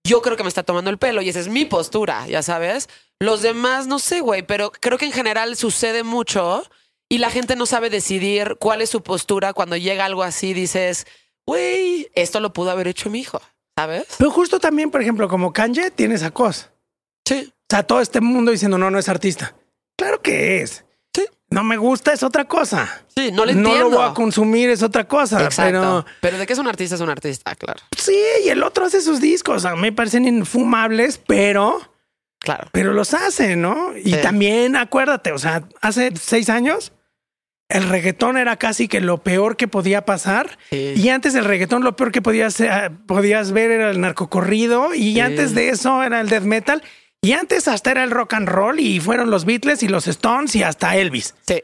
Yo 0.06 0.22
creo 0.22 0.36
que 0.36 0.44
me 0.44 0.50
está 0.50 0.64
tomando 0.64 0.90
el 0.90 0.98
pelo 0.98 1.22
y 1.22 1.30
esa 1.30 1.40
es 1.40 1.48
mi 1.48 1.66
postura, 1.66 2.26
ya 2.28 2.42
sabes. 2.42 2.90
Los 3.20 3.42
demás, 3.42 3.86
no 3.88 4.00
sé, 4.00 4.20
güey, 4.22 4.42
pero 4.44 4.72
creo 4.72 4.98
que 4.98 5.06
en 5.06 5.12
general 5.12 5.56
sucede 5.56 6.04
mucho 6.04 6.64
y 7.10 7.20
la 7.20 7.30
gente 7.30 7.56
no 7.56 7.66
sabe 7.66 7.90
decidir 7.90 8.58
cuál 8.60 8.82
es 8.82 8.90
su 8.90 9.04
postura 9.04 9.54
cuando 9.54 9.78
llega 9.78 10.06
algo 10.06 10.24
así. 10.24 10.54
Dices, 10.54 11.06
güey, 11.46 12.10
esto 12.16 12.40
lo 12.40 12.54
pudo 12.54 12.72
haber 12.72 12.88
hecho 12.88 13.10
mi 13.10 13.20
hijo, 13.20 13.42
¿sabes? 13.78 14.06
Pero 14.18 14.32
justo 14.32 14.60
también, 14.60 14.92
por 14.92 15.02
ejemplo, 15.02 15.28
como 15.28 15.54
Kanye 15.54 15.92
tiene 15.92 16.16
esa 16.16 16.32
cosa. 16.32 16.72
Sí. 17.26 17.52
O 17.52 17.66
sea, 17.70 17.84
todo 17.84 18.02
este 18.02 18.22
mundo 18.22 18.52
diciendo, 18.52 18.78
no, 18.78 18.90
no 18.92 19.00
es 19.00 19.08
artista. 19.10 19.56
Claro 19.98 20.22
que 20.22 20.62
es. 20.62 20.84
Sí. 21.16 21.26
No 21.50 21.64
me 21.64 21.78
gusta, 21.78 22.14
es 22.14 22.24
otra 22.24 22.46
cosa. 22.46 23.04
Sí, 23.16 23.32
no 23.32 23.46
le 23.46 23.54
No 23.54 23.60
entiendo. 23.70 23.90
lo 23.90 23.98
voy 23.98 24.10
a 24.10 24.14
consumir, 24.14 24.70
es 24.70 24.84
otra 24.84 25.08
cosa. 25.08 25.44
Exacto. 25.44 25.72
Pero 25.72 26.06
Pero 26.22 26.38
de 26.38 26.48
que 26.48 26.54
es 26.54 26.60
un 26.60 26.68
artista, 26.68 26.96
es 26.96 27.02
un 27.02 27.10
artista, 27.10 27.56
claro. 27.56 27.80
sí, 27.98 28.18
y 28.46 28.50
el 28.50 28.64
otro 28.64 28.86
hace 28.86 29.02
sus 29.02 29.20
discos. 29.22 29.66
A 29.66 29.76
mí 29.76 29.82
me 29.82 29.92
parecen 29.92 30.26
infumables, 30.26 31.18
pero, 31.18 31.80
Claro. 32.40 32.68
pero 32.72 32.94
los 32.94 33.14
hace, 33.14 33.56
¿no? 33.56 33.96
Y 33.98 34.14
Sí. 34.14 34.22
también 34.22 34.76
acuérdate, 34.76 35.32
o 35.32 35.38
sea, 35.38 35.64
hace 35.82 36.12
seis 36.20 36.50
años 36.50 36.92
el 37.74 37.90
reggaetón 37.90 38.38
era 38.38 38.58
casi 38.58 38.88
que 38.88 39.02
lo 39.02 39.20
peor 39.20 39.58
que 39.58 39.68
podía 39.68 40.06
pasar. 40.06 40.58
Sí. 40.70 40.94
Y 40.96 41.10
antes 41.10 41.34
del 41.34 41.46
reggaetón 41.46 41.84
lo 41.84 41.96
peor 41.96 42.12
que 42.12 42.22
podías, 42.22 42.60
eh, 42.60 42.90
podías 43.08 43.52
ver 43.52 43.72
era 43.72 43.90
el 43.92 44.02
narcocorrido. 44.02 44.94
Y 44.94 45.14
Sí. 45.16 45.20
antes 45.20 45.54
de 45.56 45.70
eso 45.70 46.04
era 46.04 46.22
el 46.22 46.30
death 46.30 46.44
metal. 46.44 46.84
Y 47.22 47.34
antes 47.34 47.68
hasta 47.68 47.92
era 47.92 48.04
el 48.04 48.12
rock 48.12 48.34
and 48.34 48.48
roll 48.50 48.80
y 48.80 49.00
fueron 49.00 49.30
los 49.30 49.46
Beatles 49.46 49.84
y 49.84 49.88
los 49.88 50.08
Stones 50.08 50.56
y 50.56 50.64
hasta 50.64 50.96
Elvis. 50.98 51.36
Sí. 51.48 51.62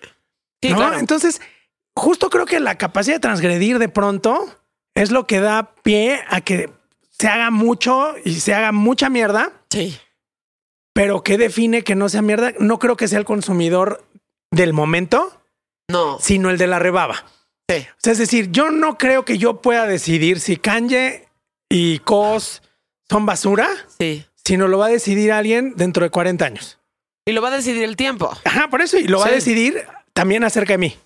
Sí, 0.61 0.69
¿no? 0.69 0.77
claro. 0.77 0.99
Entonces, 0.99 1.41
justo 1.95 2.29
creo 2.29 2.45
que 2.45 2.59
la 2.59 2.77
capacidad 2.77 3.15
de 3.15 3.19
transgredir 3.21 3.79
de 3.79 3.89
pronto 3.89 4.55
es 4.95 5.11
lo 5.11 5.25
que 5.27 5.39
da 5.39 5.73
pie 5.83 6.19
a 6.29 6.41
que 6.41 6.69
se 7.09 7.27
haga 7.27 7.49
mucho 7.51 8.13
y 8.23 8.39
se 8.39 8.53
haga 8.53 8.71
mucha 8.71 9.09
mierda, 9.09 9.51
sí. 9.71 9.97
pero 10.93 11.23
que 11.23 11.37
define 11.37 11.83
que 11.83 11.95
no 11.95 12.09
sea 12.09 12.21
mierda. 12.21 12.53
No 12.59 12.77
creo 12.79 12.95
que 12.97 13.07
sea 13.07 13.19
el 13.19 13.25
consumidor 13.25 14.03
del 14.51 14.73
momento, 14.73 15.41
No. 15.89 16.17
sino 16.19 16.49
el 16.49 16.57
de 16.57 16.67
la 16.67 16.79
rebaba. 16.79 17.25
Sí. 17.69 17.85
O 17.89 17.95
sea, 17.99 18.13
es 18.13 18.17
decir, 18.19 18.51
yo 18.51 18.69
no 18.71 18.97
creo 18.97 19.25
que 19.25 19.37
yo 19.37 19.61
pueda 19.61 19.85
decidir 19.85 20.39
si 20.39 20.57
Kanye 20.57 21.27
y 21.69 21.99
Cos 21.99 22.61
son 23.09 23.25
basura, 23.25 23.69
Sí. 23.99 24.25
sino 24.45 24.67
lo 24.67 24.77
va 24.77 24.87
a 24.87 24.89
decidir 24.89 25.31
alguien 25.31 25.73
dentro 25.75 26.03
de 26.03 26.09
40 26.09 26.45
años. 26.45 26.79
Y 27.25 27.33
lo 27.33 27.41
va 27.41 27.49
a 27.49 27.55
decidir 27.57 27.83
el 27.83 27.95
tiempo. 27.97 28.29
Ajá, 28.45 28.69
por 28.69 28.81
eso, 28.81 28.97
y 28.97 29.07
lo 29.07 29.19
va 29.19 29.27
a 29.27 29.31
decidir 29.31 29.85
también 30.13 30.43
acerca 30.45 30.73
de 30.73 30.77
mí, 30.77 30.97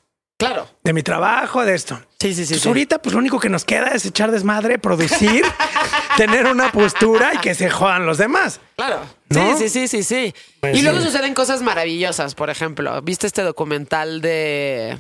Claro. 0.48 0.68
de 0.84 0.94
mi 0.94 1.04
trabajo, 1.04 1.64
de 1.64 1.76
esto. 1.76 2.02
Sí, 2.20 2.34
sí, 2.34 2.46
sí. 2.46 2.68
Ahorita 2.68 3.02
pues 3.02 3.14
lo 3.14 3.20
único 3.20 3.40
que 3.40 3.48
nos 3.50 3.64
queda 3.64 3.88
es 3.90 4.06
echar 4.06 4.32
desmadre, 4.32 4.80
producir, 4.80 5.46
tener 6.18 6.48
una 6.48 6.72
postura 6.72 7.34
y 7.36 7.38
que 7.38 7.54
se 7.56 7.70
jodan 7.70 8.06
los 8.06 8.18
demás. 8.18 8.60
Claro. 8.76 9.02
¿No? 9.30 9.58
Sí, 9.58 9.70
sí, 9.70 9.88
sí, 9.88 9.88
sí, 9.88 10.04
sí. 10.04 10.36
Pues 10.60 10.78
y 10.78 10.82
luego 10.82 11.00
sí. 11.00 11.06
suceden 11.06 11.34
cosas 11.34 11.62
maravillosas. 11.62 12.36
Por 12.36 12.50
ejemplo, 12.50 13.02
¿viste 13.02 13.28
este 13.28 13.44
documental 13.44 14.22
de 14.22 14.98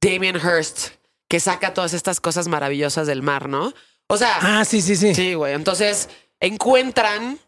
Damien 0.00 0.36
Hirst 0.36 0.90
que 1.28 1.40
saca 1.40 1.74
todas 1.74 1.92
estas 1.92 2.20
cosas 2.20 2.48
maravillosas 2.48 3.06
del 3.06 3.22
mar, 3.22 3.48
no? 3.48 3.72
O 4.08 4.16
sea, 4.16 4.38
Ah, 4.40 4.64
sí, 4.64 4.80
sí, 4.80 4.94
sí. 4.96 5.14
sí, 5.14 5.34
güey. 5.34 5.54
Entonces 5.54 6.08
encuentran, 6.38 7.38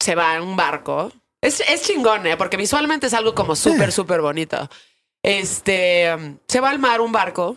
se 0.00 0.14
va 0.14 0.36
en 0.36 0.42
un 0.42 0.56
barco. 0.56 1.12
Es, 1.40 1.60
es 1.68 1.82
chingón, 1.82 2.26
¿eh? 2.26 2.36
Porque 2.36 2.56
visualmente 2.56 3.06
es 3.06 3.14
algo 3.14 3.34
como 3.34 3.54
súper, 3.54 3.92
súper 3.92 4.20
bonito. 4.20 4.68
Este, 5.22 6.38
se 6.46 6.60
va 6.60 6.70
al 6.70 6.78
mar 6.78 7.00
un 7.00 7.12
barco 7.12 7.56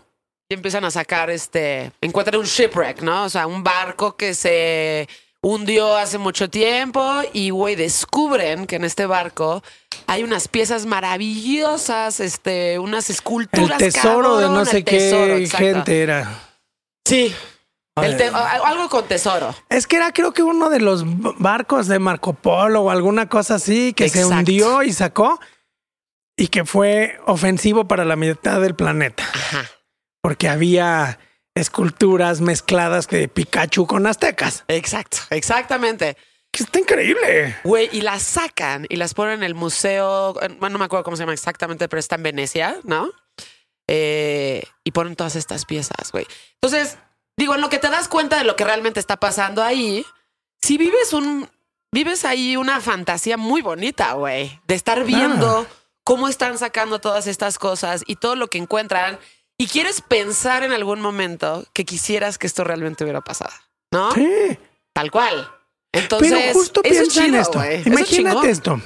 y 0.50 0.56
empiezan 0.56 0.84
a 0.86 0.92
sacar, 0.92 1.30
este, 1.30 1.92
encuentran 2.02 2.40
un 2.40 2.46
shipwreck, 2.46 3.02
¿no? 3.02 3.24
O 3.26 3.30
sea, 3.30 3.48
un 3.48 3.64
barco 3.64 4.18
que 4.18 4.34
se 4.34 5.08
hundió 5.42 5.96
hace 5.96 6.18
mucho 6.18 6.50
tiempo 6.50 7.22
y, 7.34 7.50
güey, 7.50 7.76
descubren 7.76 8.68
que 8.68 8.76
en 8.76 8.84
este 8.84 9.06
barco 9.06 9.64
hay 10.08 10.24
unas 10.24 10.48
piezas 10.48 10.86
maravillosas, 10.86 12.20
este, 12.20 12.78
unas 12.80 13.10
El 13.10 13.16
esculturas. 13.16 13.78
tesoro 13.78 14.38
de 14.38 14.48
no 14.50 14.62
el 14.62 14.68
sé 14.68 14.84
tesoro, 14.84 15.36
qué 15.38 15.44
exacto. 15.44 15.66
gente 15.66 16.02
era. 16.02 16.40
Sí. 17.08 17.34
El 18.02 18.22
algo 18.34 18.88
con 18.90 19.06
tesoro. 19.06 19.54
Es 19.70 19.86
que 19.86 19.98
era 19.98 20.14
creo 20.14 20.32
que 20.32 20.44
uno 20.44 20.70
de 20.70 20.80
los 20.80 21.04
barcos 21.40 21.88
de 21.88 22.00
Marco 22.00 22.34
Polo 22.34 22.84
o 22.84 22.90
alguna 22.90 23.28
cosa 23.28 23.56
así 23.56 23.94
que 23.94 24.08
se 24.08 24.26
hundió 24.26 24.82
y 24.82 24.94
sacó 24.94 25.40
y 26.42 26.48
que 26.48 26.66
fue 26.66 27.20
ofensivo 27.28 27.88
para 27.88 28.04
la 28.04 28.16
mitad 28.16 28.60
del 28.62 28.74
planeta 28.74 29.24
Ajá. 29.34 29.70
porque 30.22 30.50
había 30.50 31.20
esculturas 31.56 32.42
mezcladas 32.42 33.08
de 33.10 33.28
Pikachu 33.28 33.86
con 33.86 34.08
aztecas. 34.08 34.64
Exacto, 34.68 35.18
exactamente. 35.30 36.18
Que 36.52 36.64
está 36.64 36.80
increíble. 36.80 37.56
Güey, 37.64 37.90
y 37.92 38.02
las 38.02 38.24
sacan 38.24 38.86
y 38.90 38.96
las 38.96 39.14
ponen 39.14 39.36
en 39.36 39.44
el 39.44 39.54
museo, 39.56 40.42
en- 40.42 40.60
bueno, 40.60 40.74
no 40.74 40.80
me 40.80 40.86
acuerdo 40.86 41.04
cómo 41.04 41.16
se 41.16 41.22
llama 41.24 41.34
exactamente, 41.34 41.88
pero 41.88 42.00
está 42.00 42.16
en 42.16 42.24
Venecia, 42.24 42.78
¿no? 42.84 43.10
Eh, 43.88 44.64
y 44.84 44.92
ponen 44.92 45.16
todas 45.16 45.36
estas 45.36 45.66
piezas, 45.66 46.12
güey. 46.12 46.26
Entonces, 46.56 46.98
digo, 47.38 47.56
en 47.56 47.62
lo 47.62 47.70
que 47.70 47.78
te 47.80 47.90
das 47.90 48.08
cuenta 48.08 48.38
de 48.38 48.46
lo 48.46 48.56
que 48.56 48.64
realmente 48.64 49.00
está 49.00 49.18
pasando 49.18 49.62
ahí, 49.64 50.06
si 50.62 50.78
vives 50.78 51.14
un, 51.14 51.50
vives 51.92 52.26
ahí 52.26 52.56
una 52.58 52.80
fantasía 52.82 53.38
muy 53.38 53.62
bonita, 53.62 54.14
güey, 54.14 54.60
de 54.68 54.76
estar 54.76 55.04
viendo 55.04 55.68
cómo 56.04 56.28
están 56.28 56.58
sacando 56.58 57.00
todas 57.00 57.28
estas 57.28 57.58
cosas 57.60 58.04
y 58.08 58.16
todo 58.16 58.36
lo 58.36 58.48
que 58.48 58.58
encuentran 58.58 59.20
y 59.58 59.68
quieres 59.68 60.02
pensar 60.02 60.64
en 60.64 60.72
algún 60.72 61.02
momento 61.02 61.66
que 61.74 61.86
quisieras 61.86 62.38
que 62.38 62.48
esto 62.48 62.64
realmente 62.64 63.04
hubiera 63.04 63.22
pasado, 63.22 63.54
¿no? 63.92 64.12
Sí. 64.14 64.58
Tal 64.94 65.12
cual. 65.12 65.50
Entonces, 65.94 66.32
Pero 66.32 66.54
justo 66.54 66.82
eso 66.84 66.94
es 67.04 67.10
piensa 67.14 67.20
en 67.22 67.26
chido, 67.32 67.42
esto. 67.42 67.64
es 67.64 67.86
Imagínate 67.88 68.50
esto. 68.50 68.82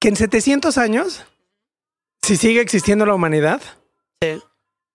Que 0.00 0.08
en 0.08 0.16
700 0.16 0.78
años, 0.78 1.24
si 2.22 2.36
sigue 2.36 2.60
existiendo 2.60 3.04
la 3.06 3.14
humanidad, 3.14 3.60
Sí. 4.22 4.40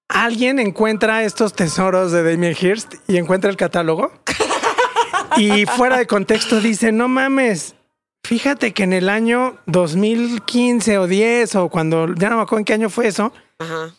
alguien 0.10 0.58
encuentra 0.60 1.24
estos 1.24 1.54
tesoros 1.54 2.12
de 2.12 2.24
Damien 2.24 2.56
Hirst 2.60 2.96
y 3.08 3.18
encuentra 3.18 3.50
el 3.52 3.58
catálogo 3.58 4.12
y 5.38 5.66
fuera 5.66 5.98
de 5.98 6.08
contexto 6.08 6.60
dice, 6.60 6.92
no 6.92 7.08
mames, 7.08 7.76
fíjate 8.24 8.74
que 8.74 8.84
en 8.84 8.94
el 8.94 9.10
año 9.10 9.58
2015 9.66 10.98
o 10.98 11.08
10 11.08 11.56
o 11.56 11.70
cuando, 11.70 12.14
ya 12.16 12.30
no 12.30 12.38
me 12.38 12.44
acuerdo 12.44 12.60
en 12.60 12.66
qué 12.66 12.74
año 12.74 12.90
fue 12.90 13.08
eso, 13.08 13.34
Ajá. 13.60 13.94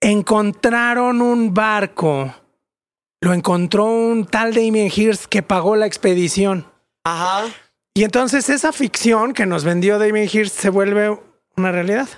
encontraron 0.00 1.20
un 1.22 1.54
barco. 1.54 2.34
Lo 3.20 3.32
encontró 3.32 3.86
un 3.86 4.26
tal 4.26 4.54
Damien 4.54 4.90
Hirst 4.94 5.24
que 5.26 5.42
pagó 5.42 5.74
la 5.76 5.86
expedición. 5.86 6.66
Ajá. 7.04 7.46
Y 7.94 8.04
entonces 8.04 8.48
esa 8.48 8.72
ficción 8.72 9.32
que 9.32 9.44
nos 9.44 9.64
vendió 9.64 9.98
Damien 9.98 10.28
Hirst 10.32 10.56
se 10.56 10.70
vuelve 10.70 11.18
una 11.56 11.72
realidad. 11.72 12.08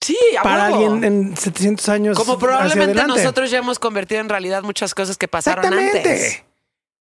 Sí, 0.00 0.16
a 0.38 0.42
para 0.44 0.70
huevo. 0.70 0.92
alguien 0.92 1.04
en 1.04 1.36
700 1.36 1.88
años. 1.88 2.16
Como 2.16 2.38
probablemente 2.38 3.04
nosotros 3.04 3.50
ya 3.50 3.58
hemos 3.58 3.80
convertido 3.80 4.20
en 4.20 4.28
realidad 4.28 4.62
muchas 4.62 4.94
cosas 4.94 5.16
que 5.18 5.26
pasaron 5.26 5.64
Exactamente. 5.64 5.98
antes. 6.12 6.44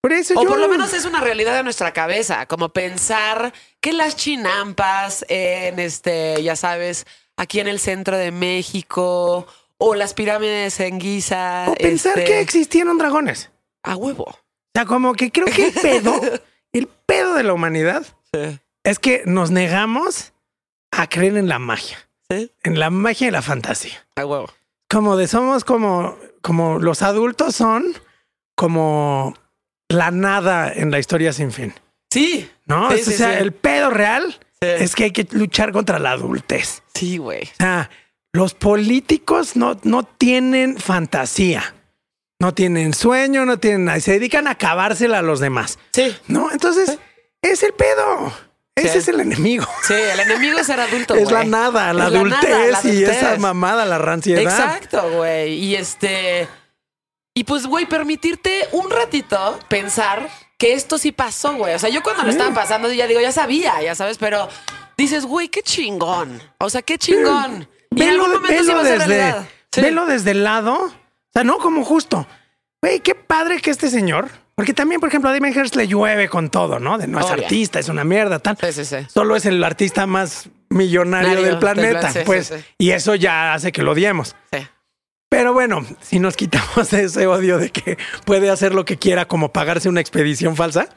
Por 0.02 0.14
eso 0.14 0.34
O 0.38 0.44
yo. 0.44 0.50
por 0.50 0.60
lo 0.60 0.68
menos 0.70 0.94
es 0.94 1.06
una 1.06 1.20
realidad 1.22 1.56
de 1.56 1.64
nuestra 1.64 1.92
cabeza, 1.92 2.46
como 2.46 2.70
pensar 2.70 3.54
que 3.82 3.94
las 3.94 4.16
chinampas 4.16 5.26
en 5.28 5.80
este, 5.80 6.42
ya 6.44 6.56
sabes, 6.56 7.06
aquí 7.36 7.60
en 7.60 7.68
el 7.68 7.80
centro 7.80 8.18
de 8.18 8.32
México 8.32 9.48
o 9.78 9.96
las 9.96 10.14
pirámides 10.14 10.80
en 10.80 11.00
Giza. 11.02 11.66
O 11.70 11.76
pensar 11.76 12.18
este, 12.20 12.26
que 12.32 12.40
existieron 12.40 12.98
dragones. 12.98 13.52
a 13.84 13.96
huevo. 13.96 14.24
O 14.26 14.36
sea, 14.76 14.86
como 14.86 15.14
que 15.14 15.32
creo 15.32 15.48
que 15.48 15.68
el 15.68 15.74
pedo, 15.74 16.20
el 16.74 16.88
pedo 17.06 17.34
de 17.34 17.44
la 17.44 17.54
humanidad 17.54 18.06
Sí. 18.34 18.60
es 18.84 19.00
que 19.00 19.24
nos 19.26 19.50
negamos 19.52 20.34
a 20.92 21.08
creer 21.08 21.38
en 21.38 21.48
la 21.50 21.58
magia, 21.60 21.98
Sí. 22.30 22.52
en 22.64 22.80
la 22.80 22.90
magia 22.92 23.28
y 23.28 23.32
la 23.32 23.42
fantasía. 23.42 24.06
A 24.16 24.26
huevo. 24.26 24.50
Como 24.90 25.18
de 25.18 25.28
somos 25.28 25.64
como, 25.64 26.18
como 26.42 26.78
los 26.80 27.02
adultos 27.02 27.56
son 27.56 27.86
como 28.56 29.34
la 29.90 30.12
nada 30.12 30.72
en 30.74 30.92
la 30.92 31.00
historia 31.00 31.34
sin 31.34 31.52
fin. 31.52 31.74
Sí. 32.12 32.50
¿No? 32.66 32.90
Sí, 32.92 33.02
o 33.02 33.06
sí, 33.06 33.14
sea, 33.14 33.34
sí. 33.38 33.44
el 33.44 33.52
pedo 33.54 33.90
real 33.90 34.38
es 34.62 34.96
que 34.96 35.06
hay 35.06 35.12
que 35.12 35.28
luchar 35.32 35.72
contra 35.72 36.00
la 36.00 36.12
adultez. 36.12 36.82
Sí, 36.94 37.18
güey. 37.18 37.44
O 37.44 37.56
sea, 37.58 37.90
los 38.34 38.54
políticos 38.54 39.56
no, 39.56 39.80
no 39.84 40.04
tienen 40.04 40.78
fantasía, 40.78 41.76
no 42.40 42.54
tienen 42.54 42.94
sueño, 42.94 43.46
no 43.46 43.60
tienen 43.60 43.86
nada. 43.86 43.98
y 43.98 44.02
Se 44.02 44.12
dedican 44.14 44.48
a 44.48 44.52
acabársela 44.52 45.20
a 45.20 45.22
los 45.22 45.40
demás. 45.40 45.80
Sí. 45.94 46.16
¿No? 46.28 46.52
Entonces, 46.52 46.98
es 47.42 47.64
el 47.64 47.74
pedo. 47.74 48.34
Ese 48.76 48.90
Sí. 48.94 48.98
es 49.00 49.08
el 49.08 49.20
enemigo. 49.22 49.66
Sí, 49.88 49.94
el 49.96 50.20
enemigo 50.20 50.60
es 50.60 50.68
ser 50.68 50.80
adulto, 50.80 51.16
es 51.16 51.32
la 51.32 51.44
nada, 51.44 51.94
la 51.94 52.06
Es 52.08 52.12
la 52.14 52.20
adultez, 52.20 52.50
nada, 52.50 52.60
la 52.60 52.68
y 52.68 52.72
adultez. 53.04 53.10
esa 53.18 53.38
mamada, 53.38 53.86
la 53.86 53.98
ranciedad. 53.98 54.42
Exacto, 54.44 55.10
güey. 55.16 55.54
Y 55.54 55.76
este. 55.76 56.48
Y 57.38 57.44
pues, 57.44 57.68
güey, 57.68 57.86
permitirte 57.86 58.68
un 58.72 58.90
ratito 58.90 59.60
pensar 59.68 60.28
que 60.58 60.74
esto 60.74 60.98
sí 60.98 61.12
pasó, 61.12 61.54
güey. 61.54 61.76
O 61.76 61.80
sea, 61.80 61.90
yo 61.90 62.02
cuando 62.02 62.24
lo 62.24 62.30
estaba 62.32 62.52
pasando, 62.52 62.92
ya 62.92 63.06
digo, 63.06 63.22
ya 63.22 63.32
sabía, 63.32 63.80
ya 63.84 63.94
sabes, 63.94 64.18
pero 64.18 64.50
dices, 64.98 65.24
güey, 65.24 65.48
qué 65.50 65.62
chingón. 65.62 66.42
O 66.58 66.70
sea, 66.72 66.82
qué 66.82 66.98
chingón. 66.98 67.68
Y 67.92 68.02
en 68.02 68.10
Velo, 68.10 68.26
algún 68.26 68.42
momento 68.42 68.64
velo 68.66 68.84
desde. 68.84 69.34
Sí. 69.72 69.82
velo 69.82 70.06
desde 70.08 70.32
el 70.32 70.44
lado. 70.44 70.74
O 70.86 70.92
sea, 71.32 71.44
no 71.44 71.60
como 71.60 71.84
justo. 71.86 72.26
Güey, 72.82 73.02
qué 73.02 73.14
padre 73.14 73.62
que 73.62 73.70
este 73.70 73.92
señor. 73.92 74.30
Porque 74.56 74.74
también, 74.74 75.00
por 75.00 75.10
ejemplo, 75.10 75.30
a 75.30 75.34
Damien 75.34 75.54
Hirst 75.56 75.76
le 75.76 75.88
llueve 75.88 76.30
con 76.30 76.50
todo, 76.50 76.80
¿no? 76.80 76.98
De 76.98 77.06
no 77.06 77.20
es 77.20 77.26
Obvio. 77.28 77.44
artista, 77.44 77.78
es 77.78 77.90
una 77.90 78.04
mierda, 78.04 78.40
tal. 78.40 78.58
Sí, 78.60 78.72
sí, 78.74 78.86
sí. 78.86 78.96
Solo 79.14 79.36
es 79.36 79.46
el 79.46 79.64
artista 79.64 80.08
más 80.08 80.50
millonario 80.70 81.30
Nario 81.30 81.44
del 81.44 81.52
del 81.52 81.60
planeta. 81.60 82.00
plan- 82.00 82.14
sí, 82.14 82.20
pues, 82.26 82.52
y 82.80 82.90
eso 82.90 83.14
ya 83.14 83.54
hace 83.54 83.72
que 83.72 83.84
lo 83.84 83.92
odiemos. 83.92 84.36
Sí. 84.52 84.68
Pero 85.30 85.54
bueno, 85.54 85.86
si 86.02 86.20
nos 86.20 86.36
quitamos 86.38 86.92
ese 86.94 87.28
odio 87.28 87.58
de 87.58 87.70
que 87.72 87.98
puede 88.26 88.50
hacer 88.50 88.74
lo 88.74 88.86
que 88.86 88.98
quiera, 88.98 89.28
como 89.28 89.52
pagarse 89.52 89.90
una 89.90 90.02
expedición 90.02 90.56
falsa, 90.56 90.90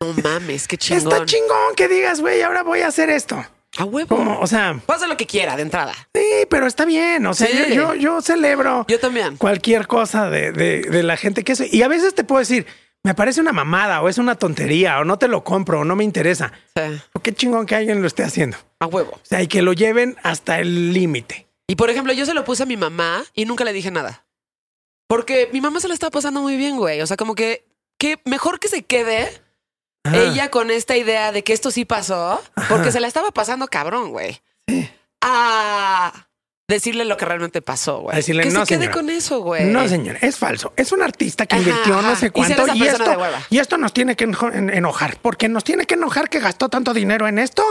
No 0.00 0.12
mames, 0.22 0.68
qué 0.68 0.76
chingón. 0.78 1.12
está 1.12 1.24
chingón 1.26 1.74
que 1.76 1.88
digas, 1.88 2.20
güey, 2.20 2.42
ahora 2.42 2.62
voy 2.62 2.80
a 2.82 2.88
hacer 2.88 3.10
esto. 3.10 3.44
A 3.78 3.84
huevo. 3.84 4.16
Como, 4.16 4.38
o 4.40 4.46
sea, 4.46 4.80
hacer 4.88 5.08
lo 5.08 5.16
que 5.18 5.26
quiera 5.26 5.54
de 5.56 5.62
entrada. 5.62 5.92
sí, 6.14 6.22
pero 6.48 6.66
está 6.66 6.84
bien. 6.86 7.26
O 7.26 7.34
sea, 7.34 7.46
Sí. 7.48 7.74
yo, 7.74 7.74
yo, 7.74 7.94
yo 7.94 8.20
celebro 8.22 8.86
Yo 8.88 8.98
también. 8.98 9.36
cualquier 9.36 9.86
cosa 9.86 10.30
de, 10.30 10.52
de- 10.52 10.82
de 10.82 11.02
la 11.02 11.16
gente 11.18 11.44
que 11.44 11.52
es. 11.52 11.72
Y 11.74 11.82
a 11.82 11.88
veces 11.88 12.14
te 12.14 12.24
puedo 12.24 12.38
decir, 12.38 12.66
me 13.02 13.14
parece 13.14 13.40
una 13.40 13.52
mamada 13.52 14.00
o 14.00 14.08
es 14.08 14.16
una 14.18 14.36
tontería 14.36 14.98
o 15.00 15.04
no 15.04 15.18
te 15.18 15.28
lo 15.28 15.44
compro 15.44 15.80
o 15.80 15.84
no 15.84 15.94
me 15.94 16.04
interesa. 16.04 16.52
Sí. 16.74 16.82
Pero 17.12 17.22
qué 17.22 17.34
chingón 17.34 17.66
que 17.66 17.74
alguien 17.74 18.00
lo 18.00 18.06
esté 18.06 18.22
haciendo. 18.24 18.56
A 18.80 18.86
huevo. 18.86 19.10
O 19.12 19.20
sea, 19.22 19.42
y 19.42 19.46
que 19.48 19.60
lo 19.60 19.74
lleven 19.74 20.16
hasta 20.22 20.58
el 20.60 20.92
límite. 20.94 21.45
Y 21.66 21.76
por 21.76 21.90
ejemplo, 21.90 22.12
yo 22.12 22.26
se 22.26 22.34
lo 22.34 22.44
puse 22.44 22.62
a 22.62 22.66
mi 22.66 22.76
mamá 22.76 23.24
y 23.34 23.44
nunca 23.44 23.64
le 23.64 23.72
dije 23.72 23.90
nada. 23.90 24.26
Porque 25.08 25.48
mi 25.52 25.60
mamá 25.60 25.80
se 25.80 25.88
la 25.88 25.94
estaba 25.94 26.10
pasando 26.10 26.40
muy 26.40 26.56
bien, 26.56 26.76
güey. 26.76 27.00
O 27.00 27.06
sea, 27.06 27.16
como 27.16 27.34
que, 27.34 27.66
que 27.98 28.20
mejor 28.24 28.58
que 28.60 28.68
se 28.68 28.84
quede 28.84 29.42
Ajá. 30.04 30.16
ella 30.16 30.50
con 30.50 30.70
esta 30.70 30.96
idea 30.96 31.32
de 31.32 31.42
que 31.44 31.52
esto 31.52 31.70
sí 31.70 31.84
pasó, 31.84 32.42
porque 32.68 32.92
se 32.92 33.00
la 33.00 33.08
estaba 33.08 33.30
pasando 33.30 33.68
cabrón, 33.68 34.10
güey. 34.10 34.40
A 35.20 36.25
decirle 36.68 37.04
lo 37.04 37.16
que 37.16 37.24
realmente 37.24 37.62
pasó, 37.62 38.00
güey. 38.00 38.16
Decirle, 38.16 38.42
que 38.44 38.50
"No, 38.50 38.66
se 38.66 38.76
quede 38.78 38.90
con 38.90 39.08
eso, 39.10 39.40
güey. 39.40 39.66
No, 39.66 39.86
señor, 39.88 40.18
es 40.20 40.36
falso. 40.36 40.72
Es 40.76 40.90
un 40.92 41.02
artista 41.02 41.46
que 41.46 41.56
Ajá, 41.56 41.62
invirtió 41.68 42.02
no 42.02 42.16
sé 42.16 42.26
Y 42.26 42.30
cuánto 42.30 42.62
y, 42.74 42.80
persona 42.80 43.12
esto, 43.12 43.46
y 43.50 43.58
esto 43.58 43.78
nos 43.78 43.92
tiene 43.92 44.16
que 44.16 44.24
eno- 44.26 44.52
en- 44.52 44.70
enojar, 44.70 45.18
porque 45.22 45.48
nos 45.48 45.62
tiene 45.64 45.86
que 45.86 45.94
enojar 45.94 46.28
que 46.28 46.40
gastó 46.40 46.68
tanto 46.68 46.92
dinero 46.92 47.28
en 47.28 47.38
esto 47.38 47.62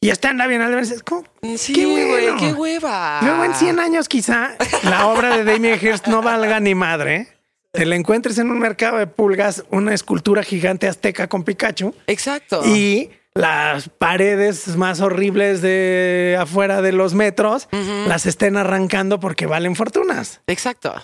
y 0.00 0.10
está 0.10 0.30
en 0.30 0.38
la 0.38 0.46
Bienal. 0.46 0.84
Sí, 0.86 1.72
qué 1.72 1.84
güey, 1.86 2.06
bueno. 2.08 2.36
qué 2.38 2.52
hueva. 2.52 3.20
Luego 3.22 3.44
en 3.44 3.54
100 3.54 3.80
años 3.80 4.08
quizá 4.08 4.56
la 4.84 5.06
obra 5.08 5.36
de 5.36 5.44
Damien 5.44 5.78
Hirst 5.80 6.06
no 6.06 6.22
valga 6.22 6.60
ni 6.60 6.74
madre. 6.74 7.28
Te 7.72 7.84
la 7.86 7.96
encuentres 7.96 8.38
en 8.38 8.52
un 8.52 8.60
mercado 8.60 8.98
de 8.98 9.08
pulgas, 9.08 9.64
una 9.70 9.92
escultura 9.94 10.44
gigante 10.44 10.86
azteca 10.86 11.26
con 11.26 11.42
Pikachu 11.42 11.92
Exacto. 12.06 12.62
y 12.64 13.10
las 13.34 13.88
paredes 13.88 14.76
más 14.76 15.00
horribles 15.00 15.60
de 15.60 16.36
afuera 16.38 16.82
de 16.82 16.92
los 16.92 17.14
metros 17.14 17.68
las 18.06 18.26
estén 18.26 18.56
arrancando 18.56 19.18
porque 19.20 19.46
valen 19.46 19.76
fortunas. 19.76 20.40
Exacto. 20.46 20.94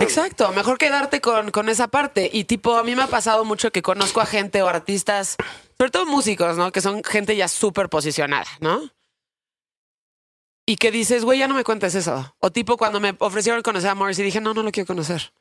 Exacto, 0.00 0.52
mejor 0.52 0.78
quedarte 0.78 1.20
con, 1.20 1.50
con 1.50 1.68
esa 1.68 1.88
parte. 1.88 2.30
Y 2.32 2.44
tipo, 2.44 2.76
a 2.76 2.84
mí 2.84 2.94
me 2.94 3.02
ha 3.02 3.06
pasado 3.08 3.44
mucho 3.44 3.72
que 3.72 3.82
conozco 3.82 4.20
a 4.20 4.26
gente 4.26 4.62
o 4.62 4.68
artistas, 4.68 5.36
sobre 5.76 5.90
todo 5.90 6.06
músicos, 6.06 6.56
¿no? 6.56 6.70
Que 6.70 6.80
son 6.80 7.02
gente 7.02 7.34
ya 7.34 7.48
súper 7.48 7.88
posicionada, 7.88 8.46
¿no? 8.60 8.80
Y 10.66 10.76
que 10.76 10.90
dices, 10.90 11.24
güey, 11.24 11.38
ya 11.38 11.48
no 11.48 11.54
me 11.54 11.64
cuentes 11.64 11.94
eso. 11.94 12.34
O 12.38 12.52
tipo, 12.52 12.76
cuando 12.76 13.00
me 13.00 13.14
ofrecieron 13.18 13.62
conocer 13.62 13.90
a 13.90 13.94
Morrissey, 13.94 14.24
dije, 14.24 14.40
no, 14.40 14.54
no 14.54 14.62
lo 14.62 14.70
quiero 14.70 14.86
conocer. 14.86 15.32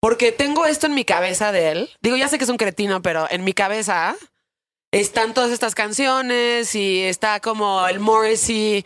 Porque 0.00 0.30
tengo 0.30 0.64
esto 0.66 0.86
en 0.86 0.94
mi 0.94 1.04
cabeza 1.04 1.50
de 1.50 1.72
él. 1.72 1.90
Digo, 2.00 2.16
ya 2.16 2.28
sé 2.28 2.38
que 2.38 2.44
es 2.44 2.50
un 2.50 2.56
cretino, 2.56 3.02
pero 3.02 3.26
en 3.28 3.42
mi 3.42 3.52
cabeza 3.52 4.14
están 4.92 5.34
todas 5.34 5.50
estas 5.50 5.74
canciones 5.74 6.74
y 6.74 7.02
está 7.02 7.40
como 7.40 7.86
el 7.88 8.00
Morrissey 8.00 8.84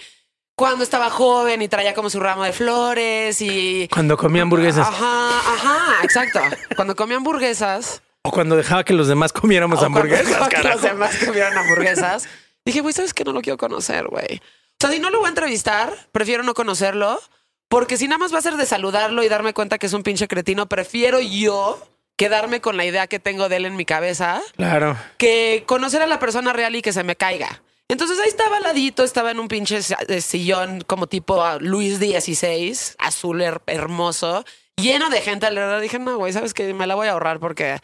cuando 0.57 0.85
estaba 0.85 1.11
joven 1.11 1.63
y 1.63 1.69
traía 1.69 1.95
como 1.95 2.11
su 2.11 2.21
ramo 2.21 2.45
de 2.45 2.53
flores 2.53 3.41
y 3.41 3.89
Cuando 3.93 4.17
comía 4.17 4.43
hamburguesas 4.43 4.87
Ajá, 4.87 5.39
ajá, 5.39 6.05
exacto. 6.05 6.41
Cuando 6.77 6.95
comía 6.97 7.17
hamburguesas. 7.17 8.03
o 8.23 8.31
cuando 8.31 8.57
dejaba 8.57 8.85
que 8.85 8.95
los 8.95 9.09
demás 9.09 9.33
comiéramos 9.33 9.79
o 9.79 9.81
cuando 9.81 10.01
hamburguesas, 10.01 10.27
dejaba 10.29 10.49
que 10.49 10.63
los 10.69 10.83
demás 10.83 11.17
comieran 11.25 11.57
hamburguesas. 11.57 12.29
Dije, 12.65 12.81
güey, 12.81 12.93
¿sabes 12.93 13.15
qué? 13.15 13.25
No 13.25 13.33
lo 13.33 13.41
quiero 13.41 13.57
conocer, 13.57 14.07
güey. 14.07 14.37
O 14.37 14.77
sea, 14.81 14.91
si 14.91 14.99
no 15.01 15.11
lo 15.11 15.19
voy 15.19 15.27
a 15.27 15.31
entrevistar, 15.31 15.93
prefiero 16.13 16.43
no 16.43 16.55
conocerlo. 16.55 17.21
Porque 17.69 17.97
si 17.97 18.07
nada 18.07 18.19
más 18.19 18.35
va 18.35 18.39
a 18.39 18.43
ser 18.43 18.57
de 18.57 18.67
saludarlo 18.67 19.23
y 19.23 19.29
darme 19.29 19.55
cuenta 19.55 19.79
que 19.79 19.87
es 19.87 19.93
un 19.95 20.03
pinche 20.03 20.29
cretino, 20.29 20.67
prefiero 20.69 21.21
yo 21.21 21.81
quedarme 22.23 22.61
con 22.61 22.77
la 22.77 22.85
idea 22.85 23.07
que 23.07 23.19
tengo 23.19 23.49
de 23.49 23.57
él 23.57 23.67
en 23.67 23.77
mi 23.77 23.85
cabeza 23.85 24.41
Claro. 24.57 24.97
que 25.19 25.65
conocer 25.67 26.03
a 26.03 26.07
la 26.07 26.19
persona 26.19 26.53
real 26.53 26.75
y 26.77 26.83
que 26.83 26.93
se 26.93 27.03
me 27.05 27.17
caiga. 27.17 27.63
Entonces 27.89 28.19
ahí 28.21 28.29
estaba 28.29 28.57
al 28.59 28.63
ladito, 28.63 29.03
estaba 29.05 29.31
en 29.33 29.41
un 29.41 29.49
pinche 29.49 29.81
eh, 30.09 30.21
sillón 30.21 30.83
como 30.87 31.07
tipo 31.09 31.43
a 31.45 31.59
Luis 31.59 31.99
XVI, 31.99 32.77
azul 32.99 33.41
her- 33.43 33.61
hermoso, 33.67 34.45
lleno 34.77 35.11
de 35.11 35.21
gente 35.21 35.47
alrededor. 35.47 35.81
Dije, 35.81 35.99
no, 35.99 36.17
güey, 36.17 36.33
¿sabes 36.33 36.55
que 36.55 36.73
Me 36.73 36.87
la 36.87 36.95
voy 36.95 37.09
a 37.09 37.13
ahorrar 37.13 37.39
porque 37.41 37.79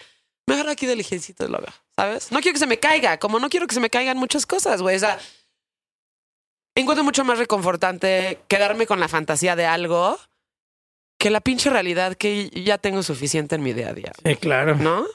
mejor 0.46 0.68
aquí 0.70 0.86
de 0.86 0.96
lo 0.96 1.58
veo, 1.58 1.72
¿sabes? 1.96 2.32
No 2.32 2.40
quiero 2.40 2.54
que 2.54 2.60
se 2.60 2.66
me 2.66 2.78
caiga, 2.78 3.18
como 3.18 3.38
no 3.38 3.48
quiero 3.50 3.66
que 3.66 3.74
se 3.74 3.80
me 3.80 3.90
caigan 3.90 4.16
muchas 4.16 4.46
cosas, 4.46 4.80
güey. 4.80 4.96
O 4.96 5.00
sea, 5.00 5.18
encuentro 6.74 7.04
mucho 7.04 7.24
más 7.24 7.38
reconfortante 7.38 8.38
quedarme 8.48 8.86
con 8.86 9.00
la 9.00 9.08
fantasía 9.08 9.56
de 9.56 9.66
algo 9.66 10.18
que 11.18 11.30
la 11.30 11.40
pinche 11.40 11.68
realidad 11.70 12.14
que 12.16 12.48
ya 12.50 12.78
tengo 12.78 13.02
suficiente 13.02 13.56
en 13.56 13.62
mi 13.62 13.72
día 13.72 13.90
a 13.90 13.92
día. 13.92 14.12
Sí, 14.24 14.36
claro. 14.36 14.76
¿no? 14.76 15.06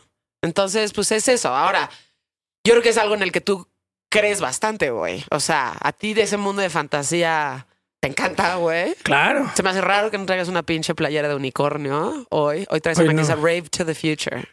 Entonces, 0.41 0.91
pues 0.93 1.11
es 1.11 1.27
eso. 1.27 1.49
Ahora, 1.55 1.89
yo 2.65 2.73
creo 2.73 2.83
que 2.83 2.89
es 2.89 2.97
algo 2.97 3.15
en 3.15 3.23
el 3.23 3.31
que 3.31 3.41
tú 3.41 3.67
crees 4.09 4.41
bastante, 4.41 4.91
güey. 4.91 5.23
O 5.31 5.39
sea, 5.39 5.75
a 5.79 5.91
ti 5.93 6.13
de 6.13 6.23
ese 6.23 6.37
mundo 6.37 6.61
de 6.61 6.69
fantasía 6.69 7.67
te 8.01 8.09
encanta, 8.09 8.55
güey. 8.55 8.95
Claro. 9.03 9.49
Se 9.55 9.63
me 9.63 9.69
hace 9.69 9.81
raro 9.81 10.11
que 10.11 10.17
no 10.17 10.25
traigas 10.25 10.49
una 10.49 10.63
pinche 10.63 10.93
playera 10.93 11.29
de 11.29 11.35
unicornio 11.35 12.27
hoy. 12.29 12.65
Hoy 12.69 12.81
traes 12.81 12.99
Hoy 12.99 13.05
una 13.05 13.13
no. 13.13 13.17
que 13.17 13.27
dice 13.27 13.35
Rave 13.35 13.63
to 13.69 13.85
the 13.85 13.95
Future. 13.95 14.45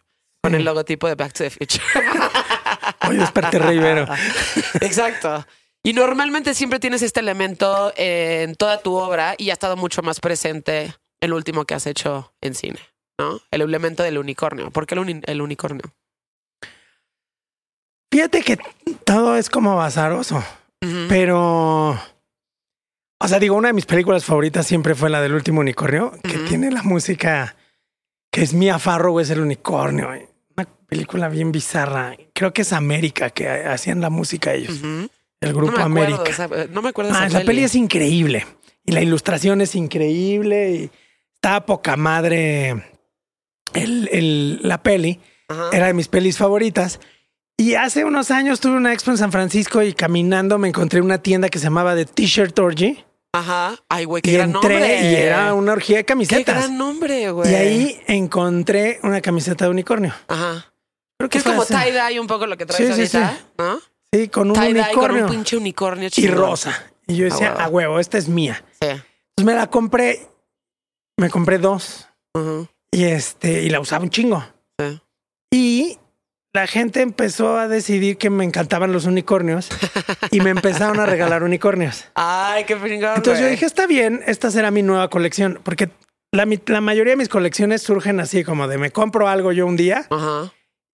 Con 0.42 0.54
el 0.54 0.64
logotipo 0.64 1.08
de 1.08 1.16
Back 1.16 1.32
to 1.32 1.44
the 1.44 1.50
Future. 1.50 1.82
Hoy 3.08 3.16
desperté 3.16 3.58
Rivero. 3.58 4.06
Exacto. 4.80 5.44
Y 5.82 5.92
normalmente 5.92 6.54
siempre 6.54 6.78
tienes 6.78 7.02
este 7.02 7.20
elemento 7.20 7.92
en 7.96 8.54
toda 8.54 8.80
tu 8.80 8.94
obra 8.94 9.34
y 9.36 9.50
ha 9.50 9.54
estado 9.54 9.76
mucho 9.76 10.00
más 10.02 10.20
presente 10.20 10.94
el 11.20 11.32
último 11.32 11.64
que 11.64 11.74
has 11.74 11.86
hecho 11.86 12.32
en 12.40 12.54
cine, 12.54 12.78
¿no? 13.18 13.40
El 13.50 13.60
elemento 13.62 14.02
del 14.02 14.18
unicornio. 14.18 14.70
¿Por 14.70 14.86
qué 14.86 14.94
el, 14.94 15.00
uni- 15.00 15.22
el 15.26 15.40
unicornio? 15.42 15.82
Fíjate 18.12 18.42
que 18.42 18.58
todo 19.04 19.36
es 19.36 19.48
como 19.50 19.80
azaroso, 19.82 20.36
Ujú. 20.82 21.06
pero. 21.08 21.90
O 23.22 23.28
sea, 23.28 23.38
digo, 23.38 23.54
una 23.54 23.68
de 23.68 23.74
mis 23.74 23.86
películas 23.86 24.24
favoritas 24.24 24.66
siempre 24.66 24.94
fue 24.94 25.10
la 25.10 25.20
del 25.20 25.34
último 25.34 25.60
unicornio, 25.60 26.12
que 26.22 26.38
tiene 26.48 26.70
la 26.70 26.82
música 26.82 27.54
que 28.32 28.42
es 28.42 28.54
Mia 28.54 28.78
Farrow, 28.78 29.20
es 29.20 29.28
el 29.30 29.40
unicornio. 29.40 30.08
Una 30.56 30.64
película 30.86 31.28
bien 31.28 31.52
bizarra. 31.52 32.16
Creo 32.32 32.52
que 32.54 32.62
es 32.62 32.72
América, 32.72 33.28
que 33.30 33.46
hacían 33.48 34.00
la 34.00 34.08
música 34.08 34.54
ellos, 34.54 34.80
el 35.42 35.52
grupo 35.52 35.72
no 35.72 35.88
me 35.90 36.00
acuerdo, 36.00 36.22
América. 36.24 36.66
no 36.72 36.82
me 36.82 36.88
acuerdo 36.88 37.12
Ah, 37.14 37.26
esa 37.26 37.40
la 37.40 37.44
peli 37.44 37.62
es 37.64 37.74
increíble. 37.74 38.46
y 38.84 38.92
la 38.92 39.02
ilustración 39.02 39.60
es 39.60 39.74
increíble 39.74 40.70
y 40.72 40.90
está 41.42 41.64
poca 41.64 41.96
madre 41.96 42.84
el, 43.72 44.08
el- 44.12 44.60
la 44.62 44.82
peli. 44.82 45.20
Ajá. 45.48 45.70
Era 45.72 45.86
de 45.86 45.94
mis 45.94 46.08
pelis 46.08 46.36
favoritas. 46.36 47.00
Y 47.56 47.74
hace 47.74 48.04
unos 48.04 48.30
años 48.30 48.60
tuve 48.60 48.76
una 48.76 48.92
expo 48.92 49.10
en 49.10 49.18
San 49.18 49.32
Francisco 49.32 49.82
y 49.82 49.92
caminando 49.94 50.58
me 50.58 50.68
encontré 50.68 51.00
una 51.00 51.18
tienda 51.18 51.48
que 51.48 51.58
se 51.58 51.64
llamaba 51.64 51.94
The 51.94 52.04
T-Shirt 52.06 52.58
Orgy. 52.58 53.04
Ajá. 53.32 53.76
Ay, 53.88 54.04
güey, 54.04 54.22
qué 54.22 54.30
Y 54.32 54.34
gran 54.34 54.50
entré 54.54 54.74
nombre. 54.80 55.10
y 55.10 55.14
era 55.14 55.54
una 55.54 55.72
orgía 55.72 55.98
de 55.98 56.02
Qué 56.04 56.06
camisetas. 56.12 56.56
gran 56.56 56.76
nombre, 56.78 57.30
güey. 57.30 57.50
Y 57.50 57.54
ahí 57.54 58.00
encontré 58.06 58.98
una 59.02 59.20
camiseta 59.20 59.64
de 59.64 59.70
unicornio. 59.70 60.12
Ajá. 60.28 60.72
Creo 61.18 61.28
Que 61.30 61.38
es 61.38 61.44
como 61.44 61.64
tie-dye 61.64 62.18
un 62.20 62.26
poco 62.26 62.46
lo 62.46 62.56
que 62.56 62.66
traes 62.66 62.78
Sí, 62.96 63.06
sí, 63.06 63.16
ahorita, 63.16 63.36
sí. 63.38 63.44
¿no? 63.58 63.80
Sí, 64.12 64.28
con 64.28 64.50
un 64.50 64.56
Tie-dye 64.56 64.72
con 64.72 64.84
unicornio. 65.04 65.24
un 65.26 65.30
pinche 65.30 65.56
unicornio 65.56 66.06
y 66.08 66.10
chingón. 66.10 66.36
rosa. 66.36 66.84
Y 67.06 67.16
yo 67.16 67.24
decía, 67.26 67.52
a 67.52 67.68
huevo, 67.68 67.98
esta 68.00 68.18
es 68.18 68.28
mía. 68.28 68.64
Sí. 68.80 68.88
Entonces 68.88 69.44
me 69.44 69.54
la 69.54 69.68
compré. 69.68 70.26
Me 71.20 71.28
compré 71.28 71.58
dos. 71.58 72.08
Y 72.90 73.04
este, 73.04 73.62
y 73.62 73.68
la 73.68 73.78
usaba 73.78 74.02
un 74.02 74.08
chingo. 74.08 74.42
Sí. 74.78 75.00
Y 75.52 75.98
la 76.54 76.66
gente 76.66 77.02
empezó 77.02 77.58
a 77.58 77.68
decidir 77.68 78.16
que 78.16 78.30
me 78.30 78.42
encantaban 78.42 78.90
los 78.90 79.04
unicornios 79.04 79.68
y 80.30 80.40
me 80.40 80.48
empezaron 80.48 80.98
a 80.98 81.04
regalar 81.04 81.42
unicornios. 81.42 82.06
Ay, 82.14 82.64
qué 82.64 82.74
chingón, 82.74 83.16
Entonces 83.16 83.40
yo 83.40 83.50
dije, 83.50 83.66
está 83.66 83.86
bien, 83.86 84.22
esta 84.26 84.50
será 84.50 84.70
mi 84.70 84.82
nueva 84.82 85.10
colección, 85.10 85.60
porque 85.62 85.90
la, 86.32 86.48
la 86.66 86.80
mayoría 86.80 87.12
de 87.12 87.18
mis 87.18 87.28
colecciones 87.28 87.82
surgen 87.82 88.18
así 88.18 88.42
como 88.42 88.66
de 88.66 88.78
me 88.78 88.90
compro 88.90 89.28
algo 89.28 89.52
yo 89.52 89.66
un 89.66 89.76
día 89.76 90.08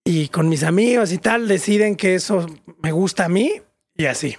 y 0.03 0.27
con 0.27 0.49
mis 0.49 0.63
amigos 0.63 1.13
y 1.13 1.19
tal 1.19 1.47
deciden 1.47 1.95
que 1.95 2.15
eso 2.15 2.45
me 2.83 2.91
gusta 2.91 3.25
a 3.25 3.29
mí 3.29 3.61
y 3.95 4.07
así. 4.07 4.37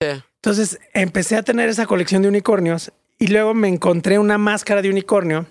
Sí. 0.00 0.22
Entonces 0.42 0.78
empecé 0.94 1.36
a 1.36 1.42
tener 1.42 1.68
esa 1.68 1.84
colección 1.84 2.22
de 2.22 2.28
unicornios 2.28 2.92
y 3.18 3.28
luego 3.28 3.54
me 3.54 3.68
encontré 3.68 4.18
una 4.18 4.38
máscara 4.38 4.82
de 4.82 4.90
unicornio. 4.90 5.46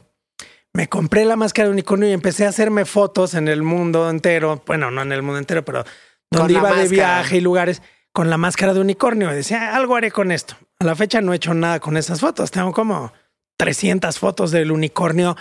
Me 0.74 0.88
compré 0.88 1.26
la 1.26 1.36
máscara 1.36 1.68
de 1.70 1.74
unicornio 1.74 2.08
y 2.10 2.14
empecé 2.14 2.46
a 2.46 2.50
hacerme 2.50 2.86
fotos 2.86 3.34
en 3.34 3.48
el 3.48 3.64
mundo 3.64 4.10
entero. 4.10 4.62
Bueno, 4.68 4.92
no 4.92 5.02
en 5.02 5.12
el 5.12 5.22
mundo 5.24 5.40
entero, 5.40 5.66
pero 5.66 5.84
donde 6.30 6.54
iba 6.54 6.74
de 6.74 6.88
viaje 6.88 7.38
y 7.38 7.42
lugares 7.42 7.82
con 8.14 8.30
la 8.30 8.38
máscara 8.38 8.74
de 8.74 8.80
unicornio. 8.82 9.32
Y 9.32 9.36
decía, 9.36 9.76
algo 9.76 9.96
haré 9.96 10.12
con 10.12 10.32
esto. 10.32 10.56
A 10.80 10.86
la 10.86 10.96
fecha 10.96 11.20
no 11.22 11.34
he 11.34 11.38
hecho 11.38 11.54
nada 11.54 11.80
con 11.80 11.98
esas 11.98 12.20
fotos. 12.20 12.52
Tengo 12.52 12.72
como 12.74 13.12
300 13.58 14.20
fotos 14.20 14.52
del 14.52 14.72
unicornio 14.72 15.36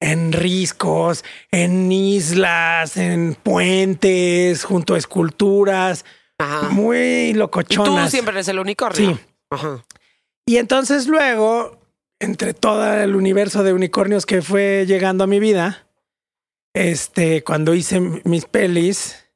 en 0.00 0.32
riscos, 0.32 1.24
en 1.52 1.90
islas, 1.92 2.96
en 2.96 3.36
puentes, 3.40 4.64
junto 4.64 4.94
a 4.94 4.98
esculturas, 4.98 6.04
Ajá. 6.38 6.68
muy 6.70 7.28
Y 7.28 7.32
tú 7.32 7.38
locochonas. 7.38 8.10
siempre 8.10 8.34
eres 8.34 8.48
el 8.48 8.58
unicornio. 8.58 9.14
Sí. 9.14 9.20
Ajá. 9.50 9.84
Y 10.46 10.58
entonces 10.58 11.06
luego, 11.06 11.78
entre 12.20 12.54
todo 12.54 12.92
el 12.94 13.16
universo 13.16 13.62
de 13.62 13.72
unicornios 13.72 14.26
que 14.26 14.42
fue 14.42 14.84
llegando 14.86 15.24
a 15.24 15.26
mi 15.26 15.40
vida, 15.40 15.86
este, 16.74 17.42
cuando 17.44 17.74
hice 17.74 18.00
mis 18.24 18.44
pelis, 18.46 19.26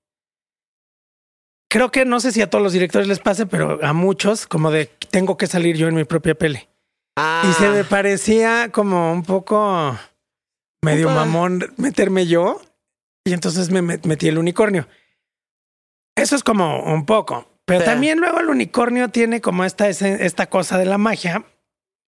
creo 1.71 1.91
que 1.91 2.05
no 2.05 2.21
sé 2.21 2.33
si 2.33 2.43
a 2.43 2.51
todos 2.51 2.63
los 2.63 2.73
directores 2.73 3.09
les 3.09 3.21
pase, 3.21 3.47
pero 3.47 3.79
a 3.83 3.93
muchos, 3.93 4.47
como 4.47 4.71
de 4.71 4.87
tengo 5.11 5.37
que 5.37 5.47
salir 5.47 5.77
yo 5.77 5.89
en 5.89 5.95
mi 5.95 6.05
propia 6.05 6.35
peli. 6.35 6.69
Ah. 7.17 7.43
Y 7.49 7.53
se 7.55 7.69
me 7.71 7.85
parecía 7.85 8.71
como 8.71 9.13
un 9.13 9.23
poco 9.23 9.97
medio 10.85 11.07
Opa. 11.07 11.15
mamón 11.25 11.73
meterme 11.77 12.27
yo. 12.27 12.61
Y 13.25 13.33
entonces 13.33 13.71
me 13.71 13.83
met- 13.83 14.07
metí 14.07 14.29
el 14.29 14.39
unicornio. 14.39 14.89
Eso 16.17 16.35
es 16.37 16.43
como 16.43 16.83
un 16.83 17.05
poco. 17.05 17.47
Pero 17.69 17.85
también 17.85 18.19
luego 18.19 18.41
el 18.41 18.49
unicornio 18.49 19.09
tiene 19.11 19.41
como 19.41 19.65
esta, 19.65 19.89
esta 19.89 20.47
cosa 20.47 20.79
de 20.79 20.87
la 20.87 20.99
magia 20.99 21.45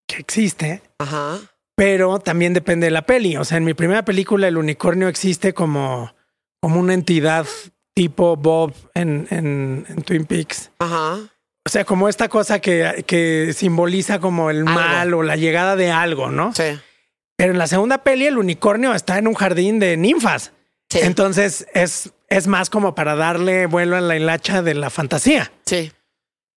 que 0.08 0.16
existe, 0.16 0.82
Ajá. 0.98 1.38
pero 1.76 2.18
también 2.18 2.54
depende 2.54 2.86
de 2.86 2.90
la 2.90 3.02
peli. 3.02 3.36
O 3.36 3.44
sea, 3.44 3.58
en 3.58 3.64
mi 3.64 3.74
primera 3.74 4.04
película 4.04 4.48
el 4.48 4.56
unicornio 4.56 5.08
existe 5.08 5.52
como, 5.52 6.14
como 6.61 6.80
una 6.80 6.94
entidad 6.94 7.46
tipo 7.94 8.36
Bob 8.36 8.72
en, 8.94 9.28
en, 9.30 9.84
en 9.88 10.02
Twin 10.02 10.24
Peaks. 10.24 10.70
Ajá. 10.78 11.18
O 11.66 11.68
sea, 11.68 11.84
como 11.84 12.08
esta 12.08 12.28
cosa 12.28 12.58
que, 12.61 13.04
que 13.06 13.52
simboliza 13.54 14.18
como 14.18 14.48
el 14.50 14.61
Algo. 14.66 14.72
mal 14.72 15.14
o 15.14 15.22
la 15.22 15.36
llegada 15.36 15.76
de 15.76 15.90
algo, 15.90 16.30
¿no? 16.30 16.54
Sí. 16.54 16.78
Pero 17.36 17.52
en 17.52 17.58
la 17.58 17.66
segunda 17.66 17.98
peli 17.98 18.26
el 18.26 18.38
unicornio 18.38 18.94
está 18.94 19.18
en 19.18 19.26
un 19.28 19.34
jardín 19.34 19.78
de 19.78 19.96
ninfas. 19.98 20.52
Sí. 20.88 21.00
Entonces 21.02 21.66
es, 21.74 22.12
es 22.31 22.47
más 22.47 22.70
como 22.70 22.95
para 22.95 23.14
darle 23.16 23.66
vuelo 23.66 23.97
a 23.97 24.01
la 24.01 24.16
hilacha 24.16 24.62
de 24.62 24.74
la 24.74 24.89
fantasía. 24.91 25.53
sí. 25.66 25.93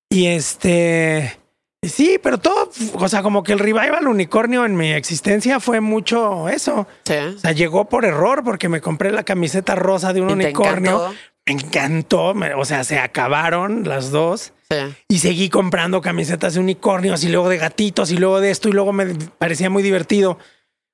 Y 0.10 0.28
este... 0.28 1.40
Sí, 1.82 2.18
pero 2.22 2.38
todo, 2.38 2.70
o 2.94 3.10
sea, 3.10 3.24
como 3.24 3.44
que 3.44 3.52
el 3.52 3.60
revival 3.60 4.08
unicornio 4.08 4.64
en 4.64 4.78
mi 4.78 4.94
existencia 4.94 5.60
fue 5.60 5.82
mucho 5.82 6.48
eso. 6.48 6.88
Sí. 7.04 7.16
O 7.36 7.40
sea, 7.40 7.52
llegó 7.52 7.90
por 7.90 8.06
error 8.06 8.42
porque 8.46 8.70
me 8.70 8.80
compré 8.80 9.12
la 9.12 9.24
camiseta 9.24 9.76
rosa 9.76 10.14
de 10.14 10.22
un 10.22 10.28
¿Y 10.30 10.30
te 10.30 10.34
unicornio. 10.46 10.92
encantó? 11.08 11.16
Me 11.46 11.54
encantó. 11.54 12.34
me- 12.36 12.54
o 12.54 12.64
sea, 12.64 12.86
se 12.86 13.00
acabaron 13.00 13.84
las 13.86 14.12
dos. 14.12 14.54
Sí. 14.70 14.78
Y 15.10 15.18
seguí 15.20 15.50
comprando 15.50 16.00
camisetas 16.00 16.54
de 16.54 16.62
unicornios 16.62 17.22
y 17.26 17.30
luego 17.30 17.50
de 17.50 17.58
gatitos 17.58 18.12
y 18.12 18.18
luego 18.18 18.40
de 18.40 18.52
esto 18.52 18.70
y 18.70 18.72
luego 18.72 18.94
me 18.94 19.08
parecía 19.38 19.70
muy 19.70 19.84
divertido 19.84 20.38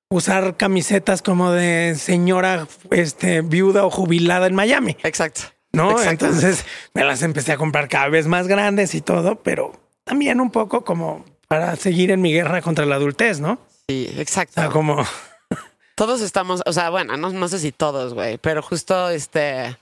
usar 0.10 0.58
camisetas 0.58 1.22
como 1.22 1.52
de 1.52 1.96
señora 1.96 2.68
este, 2.92 3.42
viuda 3.42 3.86
o 3.86 3.90
jubilada 3.92 4.48
en 4.48 4.56
Miami, 4.56 4.98
Exacto. 5.04 5.42
¿no? 5.72 5.92
Exacto. 5.92 6.26
Entonces 6.26 6.66
me 6.94 7.04
las 7.04 7.22
empecé 7.22 7.52
a 7.54 7.58
comprar 7.58 7.88
cada 7.88 8.10
vez 8.10 8.28
más 8.28 8.48
grandes 8.48 8.96
y 8.96 9.02
todo, 9.02 9.36
pero 9.44 9.74
también 10.04 10.42
un 10.42 10.50
poco 10.52 10.84
como 10.84 11.24
para 11.48 11.76
seguir 11.76 12.12
en 12.12 12.22
mi 12.22 12.34
guerra 12.34 12.62
contra 12.62 12.86
la 12.86 12.96
adultez, 12.96 13.40
¿no? 13.40 13.60
Sí, 13.88 14.12
O 14.18 14.22
exacto. 14.22 14.54
sea, 14.62 14.70
como 14.70 15.04
Todos 15.96 16.22
estamos, 16.22 16.62
o 16.66 16.72
sea, 16.74 16.90
bueno, 16.90 17.18
no, 17.18 17.30
no 17.32 17.48
sé 17.50 17.60
si 17.60 17.72
todos, 17.72 18.14
güey, 18.14 18.38
pero 18.38 18.62
justo 18.62 19.10
este. 19.10 19.78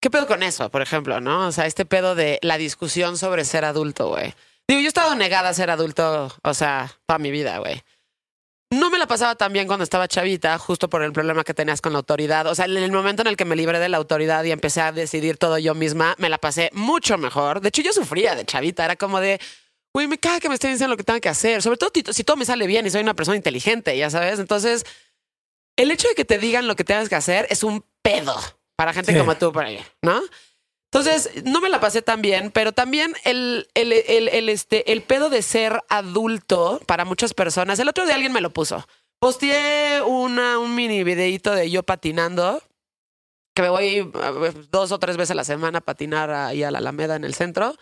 ¿Qué 0.00 0.08
pedo 0.08 0.26
con 0.28 0.42
eso, 0.44 0.70
por 0.70 0.82
ejemplo, 0.82 1.20
no? 1.20 1.48
O 1.48 1.52
sea, 1.52 1.66
este 1.66 1.84
pedo 1.84 2.14
de 2.14 2.38
la 2.42 2.58
discusión 2.58 3.18
sobre 3.18 3.44
ser 3.44 3.64
adulto, 3.64 4.08
güey. 4.08 4.34
Digo, 4.68 4.80
yo 4.80 4.86
he 4.86 4.88
estado 4.88 5.16
negada 5.16 5.48
a 5.48 5.54
ser 5.54 5.70
adulto, 5.70 6.32
o 6.42 6.54
sea, 6.54 6.92
toda 7.06 7.18
mi 7.18 7.32
vida, 7.32 7.58
güey. 7.58 7.82
No 8.72 8.90
me 8.90 8.98
la 8.98 9.06
pasaba 9.06 9.36
tan 9.36 9.52
bien 9.52 9.68
cuando 9.68 9.84
estaba 9.84 10.08
chavita, 10.08 10.58
justo 10.58 10.88
por 10.90 11.02
el 11.02 11.12
problema 11.12 11.44
que 11.44 11.54
tenías 11.54 11.80
con 11.80 11.92
la 11.92 11.98
autoridad. 12.00 12.46
O 12.48 12.54
sea, 12.54 12.64
en 12.64 12.76
el 12.76 12.90
momento 12.90 13.22
en 13.22 13.28
el 13.28 13.36
que 13.36 13.44
me 13.44 13.54
libré 13.54 13.78
de 13.78 13.88
la 13.88 13.96
autoridad 13.96 14.42
y 14.44 14.50
empecé 14.50 14.80
a 14.80 14.90
decidir 14.90 15.36
todo 15.36 15.56
yo 15.58 15.74
misma, 15.74 16.16
me 16.18 16.28
la 16.28 16.38
pasé 16.38 16.70
mucho 16.72 17.16
mejor. 17.16 17.60
De 17.60 17.68
hecho, 17.68 17.82
yo 17.82 17.92
sufría 17.92 18.34
de 18.34 18.44
chavita. 18.44 18.84
Era 18.84 18.96
como 18.96 19.20
de, 19.20 19.40
güey, 19.94 20.08
me 20.08 20.18
caga 20.18 20.40
que 20.40 20.48
me 20.48 20.54
estén 20.54 20.72
diciendo 20.72 20.92
lo 20.94 20.96
que 20.96 21.04
tengo 21.04 21.20
que 21.20 21.28
hacer. 21.28 21.62
Sobre 21.62 21.76
todo 21.76 21.90
si- 22.12 22.24
todo 22.24 22.36
me 22.36 22.44
sale 22.44 22.66
bien 22.66 22.84
y 22.86 22.90
soy 22.90 23.02
una 23.02 23.14
persona 23.14 23.36
inteligente, 23.36 23.96
ya 23.96 24.10
sabes. 24.10 24.40
Entonces, 24.40 24.84
el 25.76 25.92
hecho 25.92 26.08
de 26.08 26.16
que 26.16 26.24
te 26.24 26.38
digan 26.38 26.66
lo 26.66 26.74
que 26.74 26.82
tengas 26.82 27.08
que 27.08 27.14
hacer 27.14 27.46
es 27.50 27.62
un 27.62 27.84
pedo 28.02 28.34
para 28.74 28.92
gente 28.92 29.12
Sí. 29.12 29.18
como 29.18 29.36
tú 29.36 29.52
por 29.52 29.64
ahí, 29.64 29.80
¿no? 30.02 30.20
Entonces, 30.92 31.44
no 31.44 31.60
me 31.60 31.68
la 31.68 31.80
pasé 31.80 32.00
tan 32.00 32.22
bien, 32.22 32.50
pero 32.50 32.72
también 32.72 33.14
el, 33.24 33.68
el, 33.74 33.92
el, 33.92 34.48
este, 34.48 34.92
el 34.92 35.02
pedo 35.02 35.28
de 35.28 35.42
ser 35.42 35.82
adulto 35.88 36.80
para 36.86 37.04
muchas 37.04 37.34
personas. 37.34 37.78
El 37.78 37.88
otro 37.88 38.04
día 38.04 38.14
alguien 38.14 38.32
me 38.32 38.40
lo 38.40 38.50
puso. 38.50 38.86
Posteé 39.18 40.02
una, 40.02 40.58
un 40.58 40.74
mini 40.74 41.02
videito 41.02 41.52
de 41.52 41.70
yo 41.70 41.82
patinando, 41.82 42.62
que 43.54 43.62
me 43.62 43.68
voy 43.68 44.10
dos 44.70 44.92
o 44.92 44.98
tres 44.98 45.16
veces 45.16 45.32
a 45.32 45.34
la 45.34 45.44
semana 45.44 45.78
a 45.78 45.80
patinar 45.80 46.30
ahí 46.30 46.62
a 46.62 46.70
la 46.70 46.78
Alameda 46.78 47.16
en 47.16 47.24
el 47.24 47.34
centro, 47.34 47.74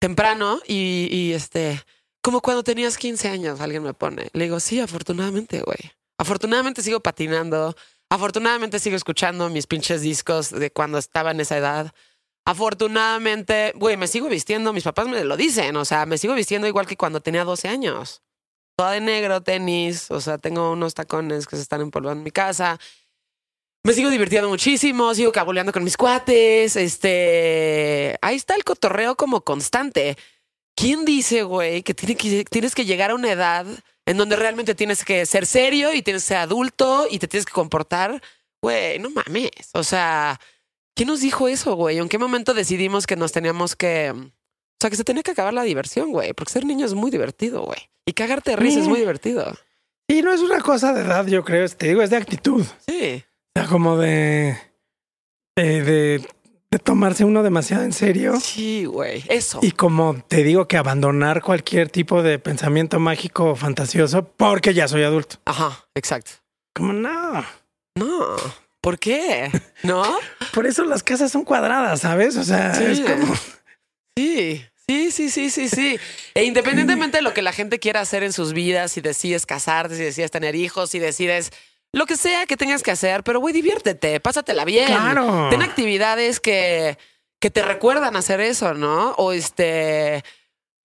temprano, 0.00 0.60
y, 0.66 1.08
y 1.10 1.32
este, 1.32 1.82
como 2.22 2.40
cuando 2.40 2.64
tenías 2.64 2.96
15 2.96 3.28
años, 3.28 3.60
alguien 3.60 3.82
me 3.82 3.92
pone. 3.92 4.30
Le 4.32 4.44
digo, 4.44 4.58
sí, 4.58 4.80
afortunadamente, 4.80 5.60
güey. 5.60 5.92
Afortunadamente 6.18 6.82
sigo 6.82 7.00
patinando. 7.00 7.76
Afortunadamente 8.08 8.78
sigo 8.78 8.96
escuchando 8.96 9.50
mis 9.50 9.66
pinches 9.66 10.00
discos 10.00 10.50
de 10.50 10.70
cuando 10.70 10.96
estaba 10.96 11.32
en 11.32 11.40
esa 11.40 11.58
edad. 11.58 11.92
Afortunadamente, 12.46 13.72
güey, 13.74 13.96
me 13.96 14.06
sigo 14.06 14.28
vistiendo, 14.28 14.72
mis 14.72 14.84
papás 14.84 15.08
me 15.08 15.24
lo 15.24 15.36
dicen, 15.36 15.76
o 15.76 15.84
sea, 15.84 16.04
me 16.04 16.18
sigo 16.18 16.34
vistiendo 16.34 16.68
igual 16.68 16.86
que 16.86 16.96
cuando 16.96 17.20
tenía 17.20 17.44
12 17.44 17.68
años. 17.68 18.22
Toda 18.76 18.92
de 18.92 19.00
negro, 19.00 19.42
tenis, 19.42 20.10
o 20.10 20.20
sea, 20.20 20.36
tengo 20.38 20.72
unos 20.72 20.94
tacones 20.94 21.46
que 21.46 21.56
se 21.56 21.62
están 21.62 21.80
empolvando 21.80 22.20
en 22.20 22.24
mi 22.24 22.30
casa. 22.30 22.78
Me 23.82 23.92
sigo 23.94 24.10
divirtiendo 24.10 24.48
muchísimo, 24.48 25.14
sigo 25.14 25.32
cabuleando 25.32 25.72
con 25.72 25.84
mis 25.84 25.96
cuates, 25.96 26.76
este... 26.76 28.18
Ahí 28.20 28.36
está 28.36 28.54
el 28.56 28.64
cotorreo 28.64 29.14
como 29.14 29.42
constante. 29.42 30.16
¿Quién 30.76 31.04
dice, 31.04 31.44
güey, 31.44 31.82
que, 31.82 31.94
que 31.94 32.44
tienes 32.44 32.74
que 32.74 32.84
llegar 32.84 33.10
a 33.10 33.14
una 33.14 33.30
edad 33.30 33.66
en 34.06 34.16
donde 34.16 34.36
realmente 34.36 34.74
tienes 34.74 35.04
que 35.04 35.24
ser 35.24 35.46
serio 35.46 35.94
y 35.94 36.02
tienes 36.02 36.24
que 36.24 36.28
ser 36.28 36.38
adulto 36.38 37.06
y 37.10 37.18
te 37.18 37.28
tienes 37.28 37.46
que 37.46 37.52
comportar? 37.52 38.20
Güey, 38.60 38.98
no 38.98 39.10
mames. 39.10 39.50
O 39.72 39.84
sea, 39.84 40.40
¿quién 40.94 41.08
nos 41.08 41.20
dijo 41.20 41.48
eso, 41.48 41.74
güey? 41.74 41.98
¿En 41.98 42.08
qué 42.08 42.18
momento 42.18 42.54
decidimos 42.54 43.06
que 43.06 43.16
nos 43.16 43.32
teníamos 43.32 43.76
que... 43.76 44.10
O 44.10 44.76
sea, 44.80 44.90
que 44.90 44.96
se 44.96 45.04
tenía 45.04 45.22
que 45.22 45.30
acabar 45.30 45.54
la 45.54 45.62
diversión, 45.62 46.10
güey. 46.10 46.32
Porque 46.32 46.52
ser 46.52 46.64
niño 46.64 46.84
es 46.84 46.94
muy 46.94 47.10
divertido, 47.10 47.62
güey. 47.62 47.78
Y 48.06 48.12
cagarte 48.12 48.50
de 48.50 48.56
risa 48.56 48.80
es 48.80 48.88
muy 48.88 48.98
divertido. 48.98 49.54
Sí, 50.08 50.20
no 50.20 50.32
es 50.32 50.40
una 50.40 50.60
cosa 50.60 50.92
de 50.92 51.02
edad, 51.02 51.26
yo 51.26 51.44
creo. 51.44 51.66
Te 51.68 51.88
digo, 51.88 52.02
es 52.02 52.10
de 52.10 52.16
actitud. 52.16 52.64
Sí. 52.86 53.24
O 53.56 53.60
sea, 53.60 53.68
como 53.68 53.96
de, 53.96 54.58
de, 55.56 55.82
de, 55.82 56.28
de 56.70 56.78
tomarse 56.78 57.24
uno 57.24 57.42
demasiado 57.42 57.84
en 57.84 57.92
serio. 57.92 58.38
Sí, 58.40 58.84
güey. 58.84 59.24
Eso. 59.28 59.60
Y 59.62 59.70
como 59.70 60.22
te 60.28 60.42
digo 60.42 60.68
que 60.68 60.76
abandonar 60.76 61.40
cualquier 61.40 61.88
tipo 61.88 62.22
de 62.22 62.38
pensamiento 62.38 62.98
mágico 62.98 63.50
o 63.50 63.56
fantasioso 63.56 64.28
porque 64.36 64.74
ya 64.74 64.88
soy 64.88 65.04
adulto. 65.04 65.36
Ajá, 65.46 65.86
exacto. 65.94 66.32
Como 66.74 66.92
no. 66.92 67.44
No. 67.94 68.36
¿Por 68.84 68.98
qué? 68.98 69.50
¿No? 69.82 70.04
Por 70.52 70.66
eso 70.66 70.84
las 70.84 71.02
casas 71.02 71.32
son 71.32 71.42
cuadradas, 71.44 72.00
¿sabes? 72.02 72.36
O 72.36 72.44
sea, 72.44 72.74
Sí. 72.74 72.84
es 72.84 73.00
como 73.00 73.34
Sí. 74.16 74.64
Sí, 74.86 75.10
sí, 75.10 75.30
sí, 75.30 75.48
sí, 75.48 75.68
sí. 75.70 75.98
E 76.34 76.44
independientemente 76.44 77.16
de 77.16 77.22
lo 77.22 77.32
que 77.32 77.40
la 77.40 77.52
gente 77.54 77.78
quiera 77.78 78.00
hacer 78.00 78.22
en 78.22 78.34
sus 78.34 78.52
vidas, 78.52 78.92
si 78.92 79.00
decides 79.00 79.46
casarte, 79.46 79.96
si 79.96 80.02
decides 80.02 80.30
tener 80.30 80.54
hijos, 80.54 80.90
si 80.90 80.98
decides 80.98 81.50
lo 81.94 82.04
que 82.04 82.18
sea 82.18 82.44
que 82.44 82.58
tengas 82.58 82.82
que 82.82 82.90
hacer, 82.90 83.24
pero 83.24 83.40
güey, 83.40 83.54
diviértete, 83.54 84.20
pásatela 84.20 84.66
bien. 84.66 84.88
Claro. 84.88 85.48
Ten 85.48 85.62
actividades 85.62 86.38
que, 86.38 86.98
que 87.40 87.50
te 87.50 87.62
recuerdan 87.62 88.16
hacer 88.16 88.40
eso, 88.40 88.74
¿no? 88.74 89.12
O 89.12 89.32
este. 89.32 90.22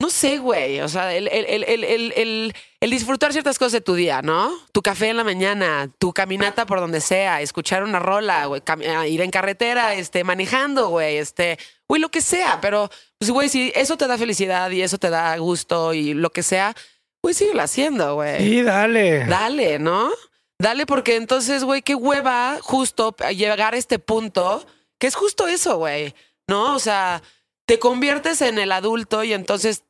No 0.02 0.10
sé, 0.10 0.38
güey. 0.38 0.80
O 0.80 0.88
sea, 0.88 1.14
el, 1.14 1.28
el, 1.28 1.64
el, 1.66 2.54
el, 2.80 2.90
disfrutar 2.90 3.34
ciertas 3.34 3.60
cosas 3.60 3.74
de 3.74 3.82
tu 3.82 3.96
día, 3.96 4.22
¿no? 4.22 4.52
Tu 4.72 4.82
café 4.82 5.10
en 5.10 5.18
la 5.18 5.26
mañana, 5.26 5.92
tu 6.00 6.14
caminata 6.14 6.66
por 6.66 6.80
donde 6.80 7.02
sea, 7.02 7.42
escuchar 7.42 7.84
una 7.84 8.00
rola, 8.00 8.46
güey, 8.46 8.62
ah, 8.90 9.08
ir 9.08 9.22
en 9.22 9.30
carretera, 9.30 9.94
este, 9.96 10.24
manejando, 10.24 10.88
güey, 10.88 11.18
este, 11.18 11.60
güey, 11.88 12.02
lo 12.02 12.10
que 12.10 12.22
sea. 12.22 12.60
Pero, 12.62 12.90
pues, 13.18 13.30
güey, 13.30 13.50
si 13.50 13.74
eso 13.76 13.98
te 13.98 14.08
da 14.08 14.18
felicidad 14.18 14.72
y 14.72 14.82
eso 14.82 14.98
te 14.98 15.10
da 15.10 15.36
gusto 15.38 15.94
y 15.94 16.14
lo 16.14 16.30
que 16.30 16.44
sea, 16.44 16.74
güey, 17.22 17.36
síguelo 17.36 17.62
haciendo, 17.62 18.16
güey. 18.16 18.38
Sí, 18.38 18.62
dale. 18.62 19.26
Dale, 19.26 19.80
¿no? 19.80 20.12
Dale, 20.60 20.86
porque 20.86 21.18
entonces, 21.18 21.66
güey, 21.66 21.82
qué 21.82 21.96
hueva 21.96 22.58
justo 22.62 23.16
llegar 23.36 23.74
a 23.74 23.78
este 23.78 24.00
punto, 24.00 24.66
que 24.98 25.08
es 25.08 25.16
justo 25.16 25.48
eso, 25.48 25.78
güey, 25.78 26.14
¿no? 26.48 26.76
O 26.76 26.80
sea, 26.80 27.22
te 27.66 27.80
conviertes 27.80 28.42
en 28.42 28.60
el 28.60 28.72
adulto 28.72 29.24
y 29.24 29.32
entonces, 29.32 29.84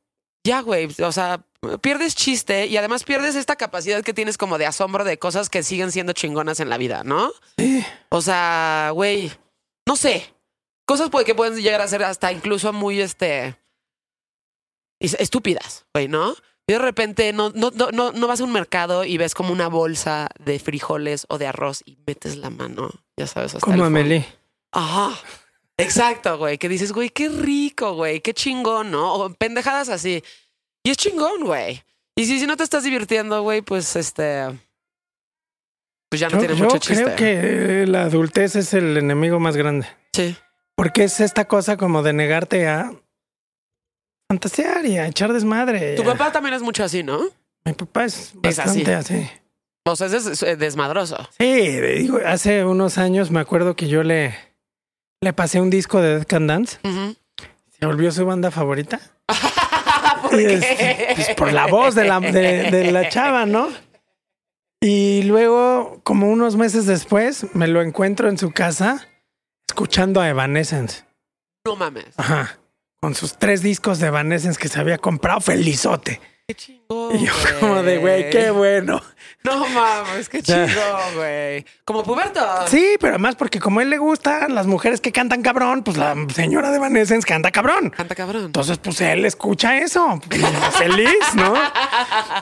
ya, 0.44 0.62
güey, 0.62 0.88
o 1.04 1.12
sea, 1.12 1.44
pierdes 1.82 2.16
chiste 2.16 2.68
y 2.68 2.78
además 2.78 3.04
pierdes 3.04 3.36
esta 3.36 3.56
capacidad 3.56 4.02
que 4.04 4.14
tienes 4.14 4.38
como 4.38 4.58
de 4.58 4.66
asombro 4.66 5.04
de 5.04 5.20
cosas 5.20 5.50
que 5.50 5.64
siguen 5.64 5.92
siendo 5.92 6.14
chingonas 6.14 6.60
en 6.60 6.70
la 6.70 6.78
vida, 6.78 7.04
¿no? 7.04 7.32
Sí. 7.58 7.86
O 8.10 8.22
sea, 8.22 8.92
güey, 8.94 9.32
no 9.88 9.96
sé. 9.96 10.34
Cosas 10.86 11.10
puede- 11.10 11.26
que 11.26 11.36
pueden 11.36 11.56
llegar 11.62 11.82
a 11.82 11.88
ser 11.88 12.04
hasta 12.04 12.32
incluso 12.32 12.74
muy, 12.74 13.00
este, 13.02 13.56
es- 15.00 15.16
estúpidas, 15.20 15.86
güey, 15.94 16.08
¿no? 16.08 16.34
Y 16.68 16.74
de 16.74 16.80
repente 16.80 17.34
no, 17.34 17.50
no, 17.56 17.72
no, 17.72 17.90
no, 17.92 18.12
no 18.12 18.28
vas 18.28 18.42
a 18.42 18.44
un 18.44 18.52
mercado 18.54 19.04
y 19.04 19.18
ves 19.18 19.34
como 19.34 19.52
una 19.52 19.68
bolsa 19.68 20.30
de 20.40 20.60
frijoles 20.60 21.26
o 21.30 21.38
de 21.38 21.48
arroz 21.48 21.82
y 21.86 21.98
metes 22.06 22.38
la 22.38 22.50
mano, 22.52 22.90
ya 23.18 23.28
sabes, 23.28 23.56
hasta 23.56 23.66
Como. 23.66 23.84
Amelie. 23.86 24.26
Ajá. 24.72 25.18
Exacto, 25.80 26.38
güey. 26.38 26.58
Que 26.58 26.70
dices, 26.70 26.92
güey, 26.92 27.10
qué 27.10 27.30
rico, 27.30 27.94
güey, 27.94 28.22
qué 28.22 28.34
chingón, 28.34 28.92
¿no? 28.92 29.14
O 29.16 29.34
pendejadas 29.34 29.90
así. 29.90 30.24
Y 30.84 30.90
es 30.92 30.98
chingón, 30.98 31.44
güey. 31.44 31.84
Y 32.16 32.26
si, 32.26 32.40
si 32.40 32.46
no 32.48 32.58
te 32.58 32.64
estás 32.64 32.84
divirtiendo, 32.84 33.42
güey, 33.42 33.62
pues 33.62 33.96
este. 33.96 34.46
Pues 36.10 36.20
ya 36.20 36.28
no 36.30 36.34
Yo, 36.34 36.40
tiene 36.40 36.56
yo 36.56 36.66
mucho 36.66 36.78
chiste. 36.80 37.04
creo 37.04 37.16
que 37.16 37.86
la 37.88 38.04
adultez 38.04 38.56
es 38.56 38.74
el 38.74 38.98
enemigo 38.98 39.40
más 39.40 39.56
grande. 39.56 39.88
Sí. 40.14 40.36
Porque 40.76 41.04
es 41.04 41.20
esta 41.20 41.46
cosa 41.48 41.78
como 41.78 42.02
de 42.04 42.14
negarte 42.14 42.68
a 42.68 42.92
fantasear 44.30 44.86
y 44.86 44.98
a 44.98 45.08
echar 45.08 45.34
desmadre. 45.34 45.96
Tu 45.96 46.04
papá 46.04 46.32
también 46.32 46.56
es 46.56 46.62
mucho 46.62 46.84
así, 46.84 47.04
¿no? 47.04 47.22
Mi 47.66 47.74
papá 47.74 48.06
es 48.06 48.34
Es 48.44 48.60
así. 48.60 48.84
bastante 48.84 48.96
así. 48.96 49.30
O 49.86 49.96
sea, 49.96 50.08
es 50.08 50.40
desmadroso. 50.60 51.18
Sí, 51.38 51.46
digo, 51.80 52.20
hace 52.26 52.64
unos 52.66 52.98
años 52.98 53.32
me 53.32 53.40
acuerdo 53.40 53.76
que 53.76 53.88
yo 53.88 54.04
le, 54.04 54.36
le 55.22 55.34
pasé 55.34 55.60
un 55.60 55.70
disco 55.70 56.02
de 56.02 56.16
Dead 56.16 56.28
Can 56.28 56.48
Dance. 56.48 56.78
Se 57.80 57.86
volvió 57.86 58.12
su 58.12 58.26
banda 58.26 58.52
favorita. 58.52 59.00
¿Por 60.22 60.40
Y 60.40 60.46
qué? 60.46 60.54
es- 61.10 61.16
pues, 61.16 61.36
por 61.36 61.54
la 61.54 61.68
voz 61.68 61.96
de 61.96 62.06
la, 62.06 62.20
de, 62.20 62.72
de 62.72 62.92
la 62.92 63.10
chava, 63.10 63.46
¿no? 63.46 63.70
Y 64.82 65.24
luego, 65.24 66.00
como 66.04 66.30
unos 66.30 66.56
meses 66.56 66.86
después, 66.86 67.46
me 67.54 67.68
lo 67.68 67.82
encuentro 67.82 68.30
en 68.30 68.38
su 68.38 68.52
casa 68.52 69.08
escuchando 69.68 70.22
a 70.22 70.30
Evanescence. 70.30 71.04
No 71.66 71.76
mames. 71.76 72.06
Ajá. 72.18 72.58
Con 73.02 73.14
sus 73.16 73.38
tres 73.38 73.62
discos 73.62 74.00
de 74.00 74.08
Evanescence 74.08 74.60
que 74.60 74.70
se 74.70 74.80
había 74.80 74.98
comprado 74.98 75.42
felizote. 75.42 76.22
Qué 76.50 76.56
chingón. 76.56 77.16
Y 77.16 77.28
yo 77.28 77.32
como 77.60 77.84
de, 77.84 78.00
güey, 78.00 78.32
qué 78.32 78.50
bueno. 78.50 79.00
No 79.43 79.68
mames, 79.70 80.28
qué 80.30 80.41
chingón, 80.41 81.16
güey. 81.16 81.64
Como 81.86 82.02
puberto. 82.02 82.43
Sí, 82.68 82.95
pero 83.00 83.14
además 83.14 83.36
porque 83.36 83.60
como 83.60 83.82
a 83.82 83.84
él 83.84 83.91
le 83.91 84.00
gustan 84.00 84.56
las 84.56 84.66
mujeres 84.66 85.00
que 85.00 85.12
cantan 85.12 85.43
cabrón, 85.43 85.84
pues 85.84 85.95
la 85.97 86.16
señora 86.34 86.72
de 86.72 86.78
Evanescence 86.78 87.28
canta 87.28 87.52
cabrón. 87.52 87.91
Canta 87.91 88.16
cabrón. 88.16 88.45
Entonces, 88.45 88.80
pues 88.80 89.00
él 89.02 89.26
escucha 89.26 89.78
eso. 89.78 90.20
Feliz, 90.80 91.36
¿no? 91.36 91.54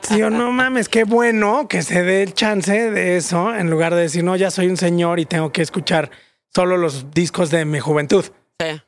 Sí, 0.03 0.21
o 0.21 0.29
no 0.29 0.53
mames, 0.53 0.87
qué 0.87 1.03
bueno 1.03 1.67
que 1.67 1.81
se 1.81 2.01
dé 2.03 2.23
el 2.23 2.33
chance 2.33 2.89
de 2.89 3.17
eso 3.17 3.53
en 3.53 3.69
lugar 3.69 3.93
de 3.93 4.03
decir, 4.03 4.23
no, 4.23 4.37
ya 4.37 4.51
soy 4.51 4.67
un 4.67 4.77
señor 4.77 5.19
y 5.19 5.25
tengo 5.25 5.51
que 5.51 5.61
escuchar 5.61 6.11
solo 6.55 6.77
los 6.77 7.11
discos 7.11 7.49
de 7.51 7.65
mi 7.65 7.81
juventud. 7.81 8.23
Sí. 8.57 8.81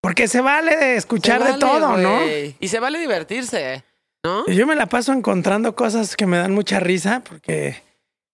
Porque 0.00 0.26
se 0.26 0.40
vale 0.40 0.76
de 0.76 0.96
escuchar 0.96 1.40
Se 1.40 1.52
de 1.52 1.58
todo, 1.60 1.96
¿no? 1.98 2.16
güey. 2.16 2.56
Y 2.58 2.66
se 2.66 2.80
vale 2.80 2.98
divertirse, 2.98 3.84
¿no? 4.24 4.46
Yo 4.46 4.66
me 4.66 4.76
la 4.76 4.86
paso 4.86 5.12
encontrando 5.12 5.74
cosas 5.74 6.16
que 6.16 6.26
me 6.26 6.36
dan 6.38 6.52
mucha 6.52 6.80
risa 6.80 7.22
porque 7.28 7.82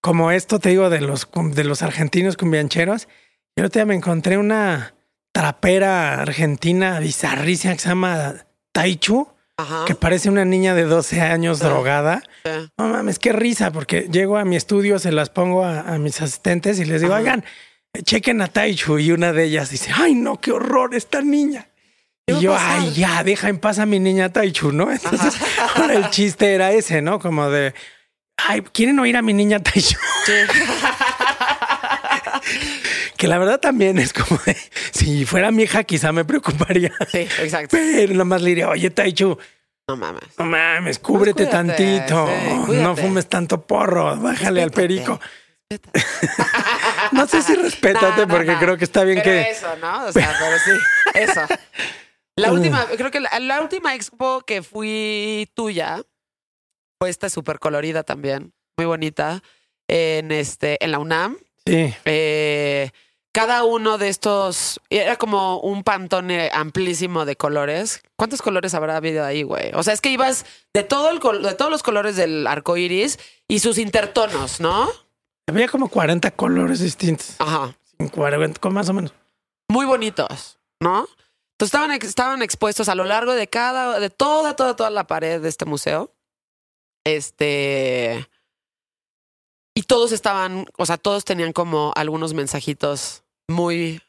como 0.00 0.30
esto 0.30 0.58
te 0.58 0.70
digo 0.70 0.90
de 0.90 1.00
los 1.00 1.28
de 1.52 1.64
los 1.64 1.82
argentinos 1.82 2.36
cumbiancheros, 2.36 3.08
el 3.56 3.64
otro 3.64 3.80
día 3.80 3.86
me 3.86 3.94
encontré 3.94 4.38
una 4.38 4.94
trapera 5.32 6.20
argentina 6.20 6.98
bizarrísima 7.00 7.74
que 7.74 7.80
se 7.80 7.88
llama 7.88 8.46
Taichu, 8.72 9.28
Ajá. 9.58 9.84
que 9.86 9.94
parece 9.94 10.28
una 10.30 10.44
niña 10.44 10.74
de 10.74 10.84
12 10.84 11.20
años 11.20 11.58
drogada. 11.58 12.22
Sí. 12.44 12.50
No 12.78 12.88
mames, 12.88 13.18
qué 13.18 13.32
risa, 13.32 13.70
porque 13.70 14.08
llego 14.10 14.38
a 14.38 14.44
mi 14.44 14.56
estudio, 14.56 14.98
se 14.98 15.12
las 15.12 15.30
pongo 15.30 15.64
a, 15.64 15.80
a 15.80 15.98
mis 15.98 16.20
asistentes 16.22 16.78
y 16.78 16.84
les 16.84 17.00
digo, 17.00 17.12
Ajá. 17.14 17.22
oigan, 17.22 17.44
chequen 18.02 18.40
a 18.40 18.48
Taichu. 18.48 18.98
Y 18.98 19.12
una 19.12 19.32
de 19.32 19.44
ellas 19.44 19.70
dice, 19.70 19.90
ay, 19.94 20.14
no, 20.14 20.40
qué 20.40 20.52
horror 20.52 20.94
esta 20.94 21.20
niña. 21.20 21.68
¿Qué 22.26 22.32
va 22.34 22.38
Y 22.38 22.42
yo, 22.42 22.56
ay, 22.58 22.92
ya, 22.92 23.22
deja 23.22 23.48
en 23.48 23.58
paz 23.58 23.78
a 23.78 23.86
mi 23.86 24.00
niña 24.00 24.32
Taichu, 24.32 24.72
¿no? 24.72 24.90
Entonces, 24.90 25.34
ahora 25.76 25.94
el 25.94 26.10
chiste 26.10 26.52
era 26.54 26.72
ese, 26.72 27.00
¿no? 27.02 27.18
Como 27.20 27.48
de, 27.50 27.72
ay, 28.36 28.62
¿quieren 28.72 28.98
oír 28.98 29.16
a 29.16 29.22
mi 29.22 29.32
niña 29.32 29.62
Taichu? 29.62 29.96
Sí. 30.24 30.32
Que 33.16 33.28
la 33.28 33.38
verdad 33.38 33.58
también 33.58 33.98
es 33.98 34.12
como 34.12 34.38
de, 34.44 34.54
si 34.92 35.24
fuera 35.24 35.50
mi 35.50 35.62
hija, 35.62 35.84
quizá 35.84 36.12
me 36.12 36.24
preocuparía. 36.26 36.92
Sí, 37.10 37.20
exacto. 37.40 37.68
Pero 37.76 38.12
nada 38.12 38.24
más 38.24 38.42
le 38.42 38.50
diría, 38.50 38.68
oye, 38.68 38.90
Taichu, 38.90 39.38
No 39.88 39.96
mames. 39.96 40.22
no 40.38 40.44
mames, 40.44 40.98
cúbrete 40.98 41.46
Pues 41.46 41.48
cuídate, 41.48 41.74
tantito. 42.06 42.28
sí, 42.66 42.72
no 42.82 42.94
fumes 42.94 43.26
tanto 43.28 43.66
porro, 43.66 44.16
bájale 44.16 44.62
al 44.62 44.70
perico. 44.70 45.18
No 47.12 47.26
sé 47.26 47.40
si 47.42 47.54
respétate, 47.54 48.06
No, 48.22 48.26
no, 48.26 48.28
porque 48.28 48.52
no. 48.52 48.58
creo 48.58 48.76
que 48.76 48.84
está 48.84 49.02
bien 49.04 49.20
Pero 49.24 49.30
que. 49.44 49.50
eso, 49.50 49.68
¿no? 49.80 50.04
O 50.06 50.12
sea, 50.12 50.34
pero 50.38 50.58
sí, 50.58 50.70
eso. 51.14 51.40
La 52.36 52.52
última, 52.52 52.86
creo 52.86 53.10
que 53.10 53.20
la, 53.20 53.30
la 53.40 53.60
última 53.62 53.94
expo 53.94 54.42
que 54.42 54.62
fui 54.62 55.50
tuya 55.54 56.02
fue 57.00 57.08
esta 57.10 57.28
súper 57.30 57.58
colorida 57.58 58.02
también, 58.02 58.52
muy 58.76 58.86
bonita, 58.86 59.42
en 59.88 60.32
este, 60.32 60.82
en 60.84 60.90
la 60.92 60.98
UNAM. 60.98 61.38
Sí, 61.64 61.94
Eh, 62.04 62.90
cada 63.32 63.64
uno 63.64 63.98
de 63.98 64.08
estos 64.08 64.80
era 64.88 65.16
como 65.16 65.60
un 65.60 65.82
pantone 65.82 66.48
amplísimo 66.54 67.26
de 67.26 67.36
colores. 67.36 68.02
¿Cuántos 68.16 68.40
colores 68.40 68.72
habrá 68.72 68.96
habido 68.96 69.24
ahí, 69.24 69.42
güey? 69.42 69.72
O 69.74 69.82
sea, 69.82 69.92
es 69.92 70.00
que 70.00 70.08
ibas 70.10 70.46
de 70.72 70.82
todo 70.84 71.10
el 71.10 71.42
de 71.42 71.54
todos 71.54 71.70
los 71.70 71.82
colores 71.82 72.16
del 72.16 72.46
arco 72.46 72.78
iris 72.78 73.18
y 73.46 73.58
sus 73.58 73.76
intertonos, 73.76 74.60
¿no? 74.60 74.88
había 75.48 75.68
como 75.68 75.88
40 75.88 76.30
colores 76.32 76.80
distintos. 76.80 77.36
Ajá. 77.38 77.76
40, 78.10 78.58
con 78.60 78.72
más 78.74 78.88
o 78.88 78.94
menos. 78.94 79.12
muy 79.68 79.84
bonitos, 79.86 80.58
¿no? 80.80 81.06
Entonces 81.56 81.72
estaban, 81.72 81.90
estaban 81.90 82.42
expuestos 82.42 82.90
a 82.90 82.94
lo 82.94 83.04
largo 83.04 83.32
de 83.32 83.48
cada, 83.48 83.98
de 83.98 84.10
toda, 84.10 84.54
toda, 84.56 84.76
toda 84.76 84.90
la 84.90 85.06
pared 85.06 85.40
de 85.40 85.48
este 85.48 85.64
museo. 85.64 86.12
Este. 87.02 88.28
Y 89.74 89.84
todos 89.84 90.12
estaban, 90.12 90.66
o 90.76 90.84
sea, 90.84 90.98
todos 90.98 91.24
tenían 91.24 91.54
como 91.54 91.92
algunos 91.96 92.34
mensajitos 92.34 93.24
muy. 93.48 94.02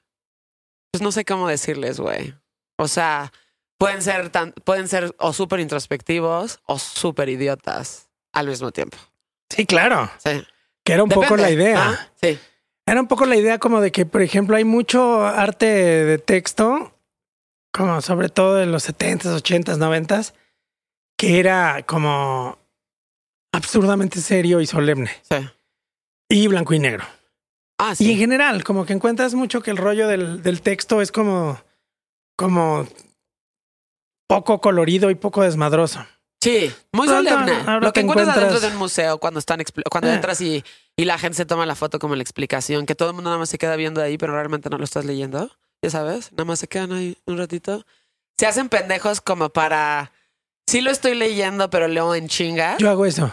Pues 0.91 1.02
no 1.02 1.14
sé 1.14 1.24
cómo 1.24 1.48
decirles, 1.48 2.02
güey. 2.02 2.34
O 2.78 2.89
sea, 2.89 3.32
pueden 3.78 4.02
ser 4.02 4.30
tan, 4.30 4.52
pueden 4.52 4.89
ser 4.89 5.16
o 5.18 5.32
súper 5.32 5.62
introspectivos 5.62 6.60
o 6.66 6.78
súper 6.80 7.30
idiotas 7.30 8.10
al 8.34 8.48
mismo 8.48 8.74
tiempo. 8.74 8.98
Sí, 9.50 9.66
claro. 9.66 10.12
Sí. 10.18 10.43
Que 10.84 10.93
era 10.93 11.04
un 11.04 11.10
poco 11.10 11.38
la 11.38 11.50
idea. 11.50 12.12
Sí. 12.22 12.38
Era 12.86 13.00
un 13.00 13.08
poco 13.08 13.26
la 13.26 13.38
idea 13.38 13.58
como 13.58 13.80
de 13.80 13.91
que, 13.93 14.06
por 14.06 14.22
ejemplo, 14.22 14.58
hay 14.58 14.66
mucho 14.66 15.26
arte 15.26 15.66
de 15.66 16.18
texto, 16.18 16.97
como 17.78 18.02
sobre 18.02 18.30
todo 18.30 18.56
de 18.56 18.66
los 18.66 18.90
70s, 18.90 19.42
80s, 19.42 19.78
90s, 19.78 20.34
que 21.18 21.40
era 21.40 21.84
como 21.84 22.58
absurdamente 23.54 24.20
serio 24.22 24.60
y 24.62 24.66
solemne. 24.68 25.12
Sí. 25.30 25.36
Y 26.30 26.48
blanco 26.48 26.74
y 26.74 26.80
negro. 26.80 27.06
Ah, 27.80 27.94
Y 28.00 28.12
en 28.12 28.18
general, 28.18 28.64
como 28.64 28.86
que 28.86 28.94
encuentras 28.94 29.34
mucho 29.36 29.62
que 29.62 29.72
el 29.72 29.78
rollo 29.78 30.08
del, 30.08 30.42
del 30.42 30.62
texto 30.62 31.02
es 31.02 31.12
como, 31.12 31.62
como 32.36 32.88
poco 34.28 34.60
colorido 34.60 35.10
y 35.10 35.16
poco 35.16 35.44
desmadroso. 35.44 36.06
Sí, 36.42 36.72
muy 36.92 37.08
solemne. 37.08 37.54
ahora 37.66 37.80
Lo 37.80 37.94
que 37.94 38.02
encuentras 38.02 38.28
encuentras- 38.30 38.38
adentro 38.38 38.60
de 38.60 38.68
un 38.74 38.76
museo 38.80 39.18
cuando 39.20 39.40
están 39.40 39.60
cuando 39.90 40.10
Eh. 40.10 40.14
entras 40.16 40.40
y, 40.42 40.64
y 40.96 41.06
la 41.06 41.18
gente 41.18 41.36
se 41.38 41.46
toma 41.46 41.66
la 41.66 41.76
foto 41.76 41.98
como 42.00 42.16
la 42.16 42.22
explicación, 42.22 42.86
que 42.86 42.96
todo 42.96 43.10
el 43.10 43.16
mundo 43.16 43.30
nada 43.30 43.40
más 43.40 43.50
se 43.50 43.58
queda 43.58 43.76
viendo 43.76 44.02
ahí, 44.02 44.18
pero 44.18 44.34
realmente 44.34 44.70
no 44.70 44.78
lo 44.78 44.84
estás 44.84 45.06
leyendo. 45.06 45.52
Ya 45.82 45.90
sabes, 45.90 46.32
nada 46.32 46.46
más 46.46 46.60
se 46.60 46.68
quedan 46.68 46.92
ahí 46.92 47.18
un 47.26 47.38
ratito. 47.38 47.86
Se 48.38 48.46
hacen 48.46 48.70
pendejos 48.70 49.22
como 49.22 49.50
para. 49.50 50.12
Sí 50.68 50.82
lo 50.82 50.92
estoy 50.92 51.16
leyendo, 51.16 51.70
pero 51.70 51.88
leo 51.88 52.14
en 52.16 52.28
chinga. 52.28 52.78
Yo 52.78 52.90
hago 52.90 53.06
eso. 53.06 53.32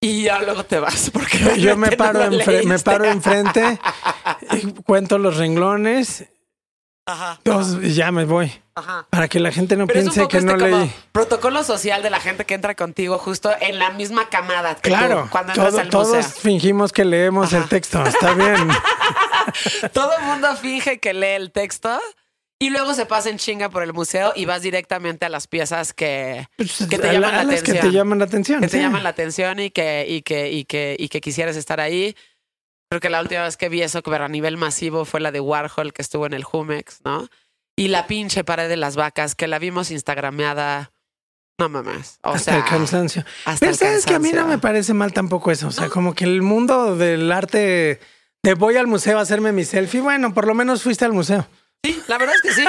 y 0.00 0.22
ya 0.24 0.40
luego 0.42 0.64
te 0.64 0.78
vas. 0.78 1.10
Porque 1.12 1.60
Yo, 1.60 1.76
me 1.76 1.92
paro, 1.96 2.30
no 2.30 2.38
me 2.64 2.78
paro 2.78 3.04
enfrente, 3.06 3.78
cuento 4.86 5.18
los 5.18 5.36
renglones, 5.36 6.26
Ajá. 7.06 7.38
dos, 7.44 7.78
y 7.82 7.94
ya 7.94 8.10
me 8.10 8.24
voy. 8.24 8.52
Ajá. 8.74 9.06
Para 9.10 9.28
que 9.28 9.38
la 9.40 9.52
gente 9.52 9.76
no 9.76 9.86
Pero 9.86 10.00
es 10.00 10.06
un 10.06 10.10
piense 10.12 10.20
poco 10.22 10.30
que 10.32 10.36
este 10.38 10.52
no 10.52 10.58
como 10.58 10.78
leí. 10.80 10.92
protocolo 11.12 11.62
social 11.64 12.02
de 12.02 12.10
la 12.10 12.20
gente 12.20 12.44
que 12.44 12.54
entra 12.54 12.74
contigo 12.74 13.16
justo 13.18 13.50
en 13.60 13.78
la 13.78 13.90
misma 13.90 14.28
camada. 14.28 14.74
que 14.74 14.82
tú, 14.82 14.96
Claro, 14.96 15.28
cuando 15.30 15.52
todo- 15.54 15.78
al 15.78 15.88
todos 15.88 16.08
museo. 16.16 16.40
fingimos 16.42 16.92
que 16.92 17.04
leemos 17.04 17.52
el 17.52 17.66
texto. 17.68 18.04
Está 18.04 18.34
bien. 18.34 18.68
Todo 19.92 20.10
el 20.18 20.24
mundo 20.24 20.54
finge 20.56 20.98
que 20.98 21.14
lee 21.14 21.36
el 21.36 21.52
texto 21.52 21.98
y 22.58 22.70
luego 22.70 22.94
se 22.94 23.06
pasa 23.06 23.30
en 23.30 23.38
chinga 23.38 23.68
por 23.68 23.82
el 23.82 23.92
museo 23.92 24.32
y 24.34 24.44
vas 24.44 24.62
directamente 24.62 25.24
a 25.24 25.28
las 25.28 25.46
piezas 25.46 25.92
que, 25.92 26.48
que 26.90 26.98
te 26.98 27.12
llaman 27.12 27.32
la 27.34 27.40
a 27.40 27.44
las 27.44 27.62
que 27.62 27.70
atención. 27.70 27.80
te 27.80 27.92
llaman 27.92 28.18
la 28.18 28.24
atención. 28.24 28.60
que 28.60 28.68
te 28.68 28.78
llaman 28.80 29.02
la 29.04 29.10
atención 29.10 29.60
y 29.60 29.70
que, 29.70 30.04
y 30.08 30.22
que, 30.22 30.50
y 30.50 30.64
que, 30.64 30.96
y 30.98 31.08
que 31.08 31.20
quisieras 31.20 31.56
estar 31.56 31.80
ahí. 31.80 32.16
Creo 32.88 33.00
que 33.00 33.10
la 33.10 33.20
última 33.20 33.42
vez 33.42 33.56
que 33.56 33.68
vi 33.68 33.82
eso, 33.82 34.02
pero 34.02 34.24
a 34.24 34.28
nivel 34.28 34.56
masivo, 34.56 35.04
fue 35.04 35.20
la 35.20 35.32
de 35.32 35.40
Warhol 35.40 35.92
que 35.92 36.02
estuvo 36.02 36.26
en 36.26 36.34
el 36.34 36.44
Jumex, 36.44 37.00
¿no? 37.04 37.28
Y 37.76 37.88
la 37.88 38.06
pinche 38.06 38.44
pared 38.44 38.68
de 38.68 38.76
las 38.76 38.96
vacas 38.96 39.34
que 39.34 39.48
la 39.48 39.58
vimos 39.58 39.90
instagrameada. 39.90 40.92
No 41.58 41.68
mames. 41.68 42.18
O 42.22 42.30
hasta 42.30 42.52
sea, 42.52 42.56
el 42.58 42.64
cansancio. 42.64 43.24
hasta 43.44 43.60
Pero 43.60 43.72
el 43.72 43.78
sabes 43.78 44.06
que 44.06 44.14
a 44.14 44.18
mí 44.18 44.30
no 44.32 44.46
me 44.46 44.58
parece 44.58 44.94
mal 44.94 45.12
tampoco 45.12 45.50
eso. 45.50 45.68
O 45.68 45.72
sea, 45.72 45.88
como 45.88 46.14
que 46.14 46.24
el 46.24 46.42
mundo 46.42 46.96
del 46.96 47.32
arte 47.32 48.00
de 48.42 48.54
voy 48.54 48.76
al 48.76 48.86
museo 48.86 49.18
a 49.18 49.22
hacerme 49.22 49.52
mi 49.52 49.64
selfie. 49.64 50.00
Bueno, 50.00 50.32
por 50.32 50.46
lo 50.46 50.54
menos 50.54 50.82
fuiste 50.82 51.04
al 51.04 51.12
museo. 51.12 51.46
Sí, 51.82 52.00
la 52.08 52.18
verdad 52.18 52.36
es 52.36 52.42
que 52.42 52.52
sí. 52.52 52.64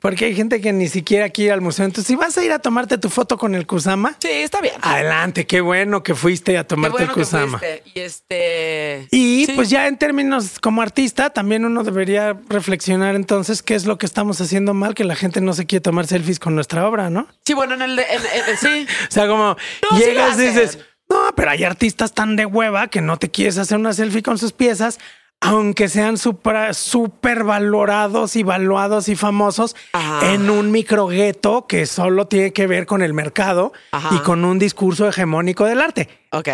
Porque 0.00 0.26
hay 0.26 0.34
gente 0.34 0.60
que 0.60 0.72
ni 0.72 0.88
siquiera 0.88 1.28
quiere 1.30 1.46
ir 1.48 1.52
al 1.52 1.60
museo. 1.60 1.84
Entonces, 1.84 2.06
si 2.06 2.16
vas 2.16 2.36
a 2.38 2.44
ir 2.44 2.52
a 2.52 2.58
tomarte 2.58 2.98
tu 2.98 3.08
foto 3.10 3.36
con 3.38 3.54
el 3.54 3.66
Kusama, 3.66 4.16
Sí, 4.20 4.28
está 4.28 4.60
bien. 4.60 4.74
adelante. 4.82 5.46
Qué 5.46 5.60
bueno 5.60 6.02
que 6.02 6.14
fuiste 6.14 6.56
a 6.58 6.66
tomarte 6.66 6.98
bueno 6.98 7.12
el 7.12 7.14
Kusama. 7.14 7.60
Y 7.94 8.00
este. 8.00 9.08
Y 9.10 9.46
Sí. 9.46 9.52
pues 9.54 9.70
ya 9.70 9.86
en 9.86 9.96
términos 9.98 10.58
como 10.60 10.82
artista, 10.82 11.30
también 11.30 11.64
uno 11.64 11.84
debería 11.84 12.38
reflexionar 12.48 13.14
entonces 13.14 13.62
qué 13.62 13.74
es 13.74 13.86
lo 13.86 13.98
que 13.98 14.06
estamos 14.06 14.40
haciendo 14.40 14.74
mal, 14.74 14.94
que 14.94 15.04
la 15.04 15.14
gente 15.16 15.40
no 15.40 15.52
se 15.52 15.66
quiere 15.66 15.80
tomar 15.82 16.06
selfies 16.06 16.38
con 16.38 16.54
nuestra 16.54 16.86
obra, 16.88 17.10
¿no? 17.10 17.26
Sí, 17.44 17.54
bueno, 17.54 17.74
en 17.74 17.82
el. 17.82 17.98
en- 17.98 18.56
sí. 18.60 18.86
O 19.08 19.12
sea, 19.14 19.26
como 19.28 19.56
No, 19.90 19.98
sí 19.98 20.04
llegas 20.04 20.32
hacen. 20.32 20.46
dices, 20.54 20.78
no, 21.08 21.32
pero 21.36 21.50
hay 21.50 21.64
artistas 21.64 22.12
tan 22.12 22.36
de 22.36 22.46
hueva 22.46 22.88
que 22.88 23.00
no 23.00 23.18
te 23.18 23.30
quieres 23.30 23.58
hacer 23.58 23.78
una 23.78 23.92
selfie 23.92 24.22
con 24.22 24.38
sus 24.38 24.52
piezas, 24.52 24.98
aunque 25.40 25.88
sean 25.88 26.16
súper 26.16 26.74
super 26.74 27.44
valorados 27.44 28.34
y 28.36 28.42
valuados 28.42 29.08
y 29.08 29.16
famosos 29.16 29.76
Ajá. 29.92 30.32
en 30.32 30.48
un 30.48 30.70
micro 30.70 31.06
gueto 31.06 31.66
que 31.66 31.84
solo 31.86 32.26
tiene 32.26 32.52
que 32.52 32.66
ver 32.66 32.86
con 32.86 33.02
el 33.02 33.12
mercado 33.12 33.72
Ajá. 33.92 34.14
y 34.14 34.18
con 34.20 34.44
un 34.44 34.58
discurso 34.58 35.06
hegemónico 35.08 35.64
del 35.66 35.80
arte. 35.82 36.08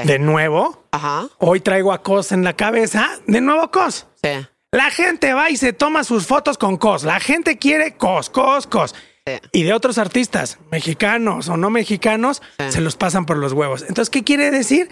De 0.05 0.19
nuevo, 0.19 0.85
Ajá. 0.91 1.29
hoy 1.39 1.61
traigo 1.61 1.93
a 1.93 2.03
Cos 2.03 2.33
en 2.33 2.43
la 2.45 2.55
cabeza. 2.55 3.09
De 3.27 3.41
nuevo, 3.41 3.71
Cos. 3.71 4.07
Sí. 4.23 4.31
La 4.73 4.91
gente 4.91 5.35
va 5.35 5.51
y 5.51 5.57
se 5.57 5.73
toma 5.73 6.05
sus 6.05 6.27
fotos 6.27 6.59
con 6.59 6.77
Cos. 6.77 7.05
La 7.05 7.19
gente 7.21 7.59
quiere 7.59 7.97
Cos, 7.97 8.29
Cos, 8.31 8.67
Cos. 8.67 8.95
Sí. 9.27 9.35
Y 9.53 9.63
de 9.65 9.73
otros 9.73 9.99
artistas, 9.99 10.59
mexicanos 10.71 11.49
o 11.49 11.57
no 11.57 11.71
mexicanos, 11.71 12.43
Sí. 12.59 12.73
se 12.73 12.81
los 12.81 12.97
pasan 12.97 13.25
por 13.27 13.37
los 13.37 13.53
huevos. 13.53 13.83
Entonces, 13.83 14.11
¿qué 14.11 14.25
quiere 14.25 14.51
decir? 14.51 14.89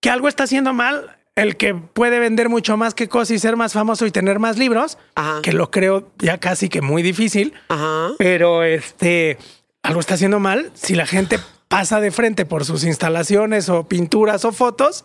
Que 0.00 0.10
algo 0.10 0.28
está 0.28 0.44
haciendo 0.44 0.72
mal 0.72 1.16
el 1.36 1.56
que 1.56 1.74
puede 1.74 2.18
vender 2.20 2.48
mucho 2.48 2.76
más 2.76 2.94
que 2.94 3.08
Cos 3.08 3.30
y 3.30 3.38
ser 3.38 3.56
más 3.56 3.72
famoso 3.72 4.06
y 4.06 4.10
tener 4.10 4.38
más 4.38 4.56
libros, 4.58 4.98
Ajá. 5.14 5.40
que 5.42 5.52
lo 5.52 5.70
creo 5.70 6.10
ya 6.18 6.38
casi 6.38 6.68
que 6.68 6.80
muy 6.80 7.02
difícil, 7.02 7.54
Ajá. 7.68 8.10
pero 8.18 8.62
este, 8.62 9.38
algo 9.82 10.00
está 10.00 10.14
haciendo 10.14 10.38
mal 10.38 10.70
si 10.74 10.94
la 10.94 11.06
gente 11.06 11.38
pasa 11.68 12.00
de 12.00 12.10
frente 12.12 12.46
por 12.46 12.64
sus 12.64 12.84
instalaciones 12.84 13.68
o 13.68 13.88
pinturas 13.88 14.44
o 14.44 14.52
fotos 14.52 15.04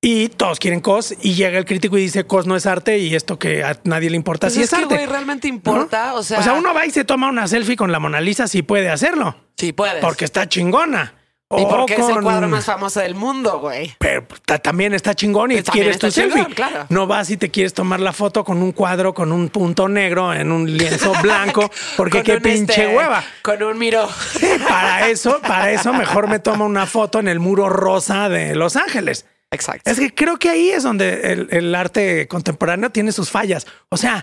y 0.00 0.28
todos 0.28 0.58
quieren 0.58 0.80
cos 0.80 1.14
y 1.22 1.34
llega 1.34 1.58
el 1.58 1.64
crítico 1.64 1.98
y 1.98 2.02
dice 2.02 2.24
cos 2.24 2.46
no 2.46 2.56
es 2.56 2.66
arte 2.66 2.98
y 2.98 3.14
esto 3.14 3.38
que 3.38 3.62
a 3.64 3.78
nadie 3.84 4.10
le 4.10 4.16
importa 4.16 4.46
Pues 4.46 4.54
si 4.54 4.62
es 4.62 4.72
es, 4.72 4.78
que, 4.78 4.84
arte. 4.94 5.06
realmente 5.06 5.46
importa. 5.48 6.08
¿no? 6.10 6.16
O 6.16 6.22
sea, 6.24 6.52
uno 6.54 6.72
va 6.74 6.86
y 6.86 6.90
se 6.90 7.04
toma 7.04 7.28
una 7.28 7.46
selfie 7.46 7.76
con 7.76 7.92
la 7.92 7.98
Mona 8.00 8.20
Lisa 8.20 8.48
si 8.48 8.62
puede 8.62 8.90
hacerlo 8.90 9.36
Sí, 9.56 9.72
puedes. 9.72 9.96
porque 10.02 10.24
está 10.24 10.48
chingona. 10.48 11.14
Y 11.50 11.62
O 11.62 11.68
porque 11.68 11.94
es 11.94 12.06
el 12.06 12.20
cuadro 12.20 12.46
más 12.46 12.66
famoso 12.66 13.00
del 13.00 13.14
mundo, 13.14 13.58
güey. 13.58 13.94
pero 13.98 14.22
pues, 14.28 14.42
ta- 14.42 14.58
también 14.58 14.92
está 14.92 15.14
chingón 15.14 15.50
y 15.50 15.54
Pues 15.54 15.70
quieres 15.70 15.98
tu 15.98 16.10
selfie. 16.10 16.46
No 16.90 17.06
vas 17.06 17.30
y 17.30 17.38
te 17.38 17.50
quieres 17.50 17.72
tomar 17.72 18.00
la 18.00 18.12
foto 18.12 18.44
con 18.44 18.62
un 18.62 18.72
cuadro 18.72 19.14
con 19.14 19.32
un 19.32 19.48
punto 19.48 19.88
negro 19.88 20.34
en 20.34 20.52
un 20.52 20.70
lienzo 20.76 21.12
blanco 21.22 21.70
porque 21.96 22.22
qué 22.22 22.34
un, 22.34 22.42
pinche 22.42 22.82
este, 22.82 22.94
hueva. 22.94 23.24
Con 23.40 23.62
un 23.62 23.78
miro. 23.78 24.06
Sí, 24.38 24.46
para 24.68 25.08
eso, 25.08 25.40
para 25.40 25.70
eso 25.72 25.94
mejor 25.94 26.28
me 26.28 26.38
tomo 26.38 26.66
una 26.66 26.84
foto 26.84 27.18
en 27.18 27.28
el 27.28 27.40
muro 27.40 27.70
rosa 27.70 28.28
de 28.28 28.54
Los 28.54 28.76
Ángeles. 28.76 29.24
Exacto. 29.50 29.90
Es 29.90 29.98
que 29.98 30.14
creo 30.14 30.38
que 30.38 30.50
ahí 30.50 30.68
es 30.68 30.82
donde 30.82 31.32
el, 31.32 31.48
el 31.50 31.74
arte 31.74 32.28
contemporáneo 32.28 32.90
tiene 32.90 33.10
sus 33.10 33.30
fallas. 33.30 33.66
O 33.88 33.96
sea, 33.96 34.22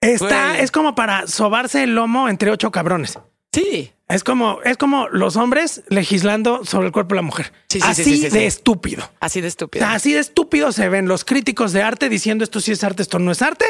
está, 0.00 0.48
Güey. 0.48 0.60
es 0.62 0.72
como 0.72 0.96
para 0.96 1.28
sobarse 1.28 1.84
el 1.84 1.94
lomo 1.94 2.28
entre 2.28 2.50
ocho 2.50 2.72
cabrones. 2.72 3.16
Sí. 3.52 3.92
Es 4.08 4.24
como, 4.24 4.60
es 4.64 4.76
como 4.78 5.08
los 5.08 5.36
hombres 5.36 5.82
legislando 5.88 6.64
sobre 6.64 6.86
el 6.86 6.92
cuerpo 6.92 7.10
de 7.14 7.16
la 7.16 7.22
mujer. 7.22 7.52
Sí, 7.68 7.78
sí, 7.80 7.86
sí, 7.94 8.00
así 8.02 8.16
sí, 8.22 8.28
de 8.30 8.46
estúpido. 8.46 9.10
Así 9.20 9.40
de 9.42 9.48
estúpido. 9.48 9.84
así 9.86 10.14
de 10.14 10.20
estúpido 10.20 10.72
se 10.72 10.88
ven 10.88 11.08
los 11.08 11.24
críticos 11.26 11.72
de 11.72 11.82
arte 11.82 12.08
diciendo 12.08 12.42
esto 12.42 12.60
sí 12.60 12.72
es 12.72 12.82
arte, 12.84 13.02
esto 13.02 13.18
no 13.18 13.30
es 13.32 13.42
arte, 13.42 13.66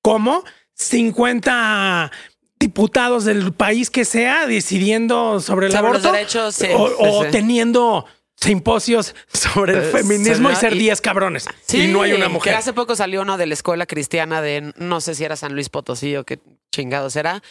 como 0.00 0.42
50 0.74 2.10
diputados 2.58 3.24
del 3.24 3.52
país 3.52 3.90
que 3.90 4.04
sea 4.04 4.46
decidiendo 4.46 5.38
sobre 5.40 5.66
el 5.66 5.72
Sobre 5.72 5.82
los 5.92 5.96
aborto 6.04 6.12
derechos, 6.12 6.58
o, 6.98 7.26
teniendo 7.30 8.06
simposios 8.36 9.14
sobre 9.32 9.74
el 9.74 9.78
Eh, 9.84 9.90
feminismo 9.92 10.50
y 10.50 10.54
se- 10.54 10.60
ser 10.62 10.74
y- 10.74 10.78
10 10.78 11.00
cabrones 11.00 11.46
Sí, 11.66 11.82
y 11.82 11.86
no 11.88 12.02
hay 12.02 12.12
una 12.12 12.26
Que 12.26 12.32
mujer. 12.32 12.54
hace 12.54 12.72
poco 12.72 12.96
salió 12.96 13.22
uno 13.22 13.36
de 13.36 13.46
la 13.46 13.54
escuela 13.54 13.86
cristiana 13.86 14.40
de 14.42 14.72
no 14.76 15.00
sé 15.00 15.14
si 15.14 15.24
era 15.24 15.36
San 15.36 15.52
Luis 15.54 15.68
Potosí 15.68 16.16
o 16.16 16.24
qué 16.24 16.40
chingados 16.72 17.16
era. 17.16 17.42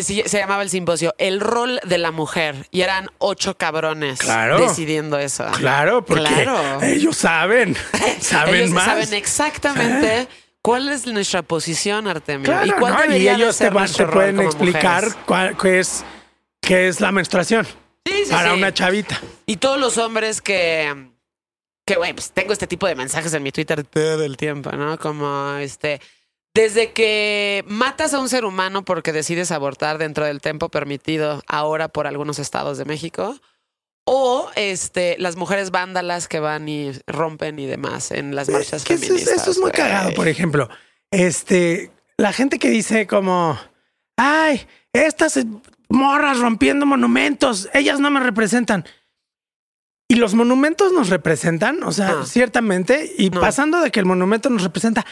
Se, 0.00 0.26
se 0.28 0.38
llamaba 0.38 0.62
el 0.62 0.70
simposio 0.70 1.14
El 1.18 1.40
rol 1.40 1.80
de 1.84 1.98
la 1.98 2.12
mujer 2.12 2.66
y 2.70 2.80
eran 2.80 3.10
ocho 3.18 3.56
cabrones 3.58 4.20
Claro. 4.20 4.58
decidiendo 4.60 5.18
eso. 5.18 5.44
Claro, 5.58 6.04
porque 6.04 6.22
Claro. 6.24 6.80
ellos 6.82 7.16
saben, 7.16 7.76
saben 8.20 8.54
Ellos 8.54 8.70
más. 8.70 8.84
saben 8.86 9.12
exactamente 9.14 10.28
cuál 10.62 10.88
es 10.88 11.06
nuestra 11.06 11.42
posición, 11.42 12.06
Artemio. 12.08 12.46
Claro, 12.46 12.66
y 12.66 12.70
cuál 12.70 13.10
¿no? 13.10 13.16
y 13.16 13.28
ellos 13.28 13.58
te, 13.58 13.68
van- 13.70 13.90
pueden 14.12 14.40
explicar 14.40 15.04
cuál- 15.26 15.56
qué 15.58 15.80
es 15.80 16.04
qué 16.60 16.88
es 16.88 17.00
la 17.00 17.10
menstruación 17.12 17.66
Sí, 18.06 18.24
sí, 18.26 18.30
para 18.30 18.52
sí. 18.52 18.58
una 18.58 18.72
chavita. 18.72 19.20
Y 19.46 19.56
todos 19.56 19.78
los 19.78 19.98
hombres 19.98 20.40
que, 20.40 21.08
que 21.84 21.96
güey, 21.96 22.12
pues 22.14 22.30
tengo 22.32 22.52
este 22.52 22.66
tipo 22.68 22.86
de 22.86 22.94
mensajes 22.94 23.34
en 23.34 23.42
mi 23.42 23.50
Twitter 23.52 23.82
todo 23.84 24.22
el 24.24 24.36
tiempo, 24.36 24.70
¿no? 24.72 24.96
Como 24.98 25.54
este, 25.56 26.00
desde 26.54 26.92
que 26.92 27.64
matas 27.66 28.12
a 28.14 28.18
un 28.20 28.28
ser 28.28 28.44
humano 28.44 28.84
porque 28.84 29.12
decides 29.12 29.50
abortar 29.52 29.98
dentro 29.98 30.24
del 30.26 30.40
tiempo 30.40 30.68
permitido 30.68 31.42
ahora 31.46 31.88
por 31.88 32.06
algunos 32.06 32.38
estados 32.38 32.76
de 32.78 32.84
México, 32.84 33.36
o 34.04 34.50
este, 34.56 35.16
las 35.18 35.36
mujeres 35.36 35.70
vándalas 35.70 36.26
que 36.28 36.40
van 36.40 36.68
y 36.68 36.90
rompen 37.06 37.58
y 37.58 37.66
demás 37.66 38.10
en 38.10 38.34
las 38.34 38.48
marchas 38.48 38.82
Es 38.82 38.84
que 38.84 38.94
eso, 38.94 39.02
es- 39.04 39.08
feministas. 39.08 39.42
eso 39.42 39.50
es 39.52 39.58
muy 39.58 39.70
güey. 39.70 39.80
cagado, 39.82 40.12
por 40.14 40.26
ejemplo. 40.28 40.68
Este, 41.10 41.90
la 42.16 42.32
gente 42.32 42.58
que 42.58 42.68
dice 42.68 43.06
como, 43.06 43.58
ay, 44.16 44.66
estas 44.92 45.38
morras 45.88 46.38
rompiendo 46.40 46.84
monumentos, 46.84 47.68
ellas 47.74 48.00
no 48.00 48.10
me 48.10 48.18
representan. 48.20 48.84
Y 50.08 50.16
los 50.16 50.34
monumentos 50.34 50.92
nos 50.92 51.08
representan, 51.08 51.82
o 51.84 51.92
sea, 51.92 52.18
Ah. 52.20 52.26
ciertamente, 52.26 53.14
y 53.16 53.30
No. 53.30 53.40
pasando 53.40 53.80
de 53.80 53.90
que 53.90 54.00
el 54.00 54.06
monumento 54.06 54.50
nos 54.50 54.62
representa, 54.62 55.06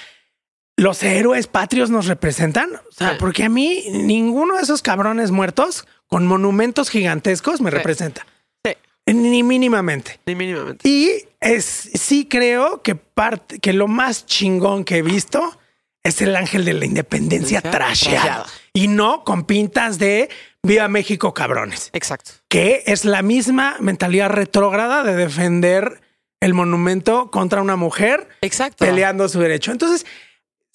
los 0.80 1.02
héroes 1.02 1.46
patrios 1.46 1.90
nos 1.90 2.06
representan, 2.06 2.70
o 2.74 2.92
sea, 2.92 3.10
Sí. 3.10 3.16
porque 3.20 3.44
a 3.44 3.48
mí 3.48 3.84
ninguno 3.90 4.56
de 4.56 4.62
esos 4.62 4.80
cabrones 4.82 5.30
muertos 5.30 5.86
con 6.06 6.26
monumentos 6.26 6.88
gigantescos 6.90 7.60
me 7.60 7.70
Sí. 7.70 7.76
representa, 7.76 8.26
Sí, 8.64 8.72
ni 9.12 9.42
mínimamente. 9.42 10.20
ni 10.26 10.34
mínimamente. 10.34 10.88
Y 10.88 11.10
es, 11.40 11.64
sí 11.64 12.26
creo 12.28 12.82
que 12.82 12.94
parte, 12.94 13.58
que 13.58 13.72
lo 13.72 13.88
más 13.88 14.24
chingón 14.26 14.84
que 14.84 14.98
he 14.98 15.02
visto 15.02 15.58
es 16.02 16.22
el 16.22 16.34
ángel 16.34 16.64
de 16.64 16.72
la 16.72 16.86
independencia 16.86 17.60
Trasheado. 17.60 18.16
trasheado. 18.22 18.44
Y 18.72 18.88
no 18.88 19.22
con 19.24 19.44
pintas 19.44 19.98
de 19.98 20.30
Viva 20.62 20.88
México 20.88 21.34
cabrones. 21.34 21.90
Exacto. 21.92 22.30
Que 22.48 22.82
es 22.86 23.04
la 23.04 23.20
misma 23.22 23.76
mentalidad 23.80 24.30
retrógrada 24.30 25.02
de 25.02 25.14
defender 25.14 26.00
el 26.40 26.54
monumento 26.54 27.30
contra 27.30 27.60
una 27.60 27.76
mujer 27.76 28.28
Exacto. 28.40 28.84
peleando 28.84 29.28
su 29.28 29.40
derecho. 29.40 29.72
Entonces, 29.72 30.06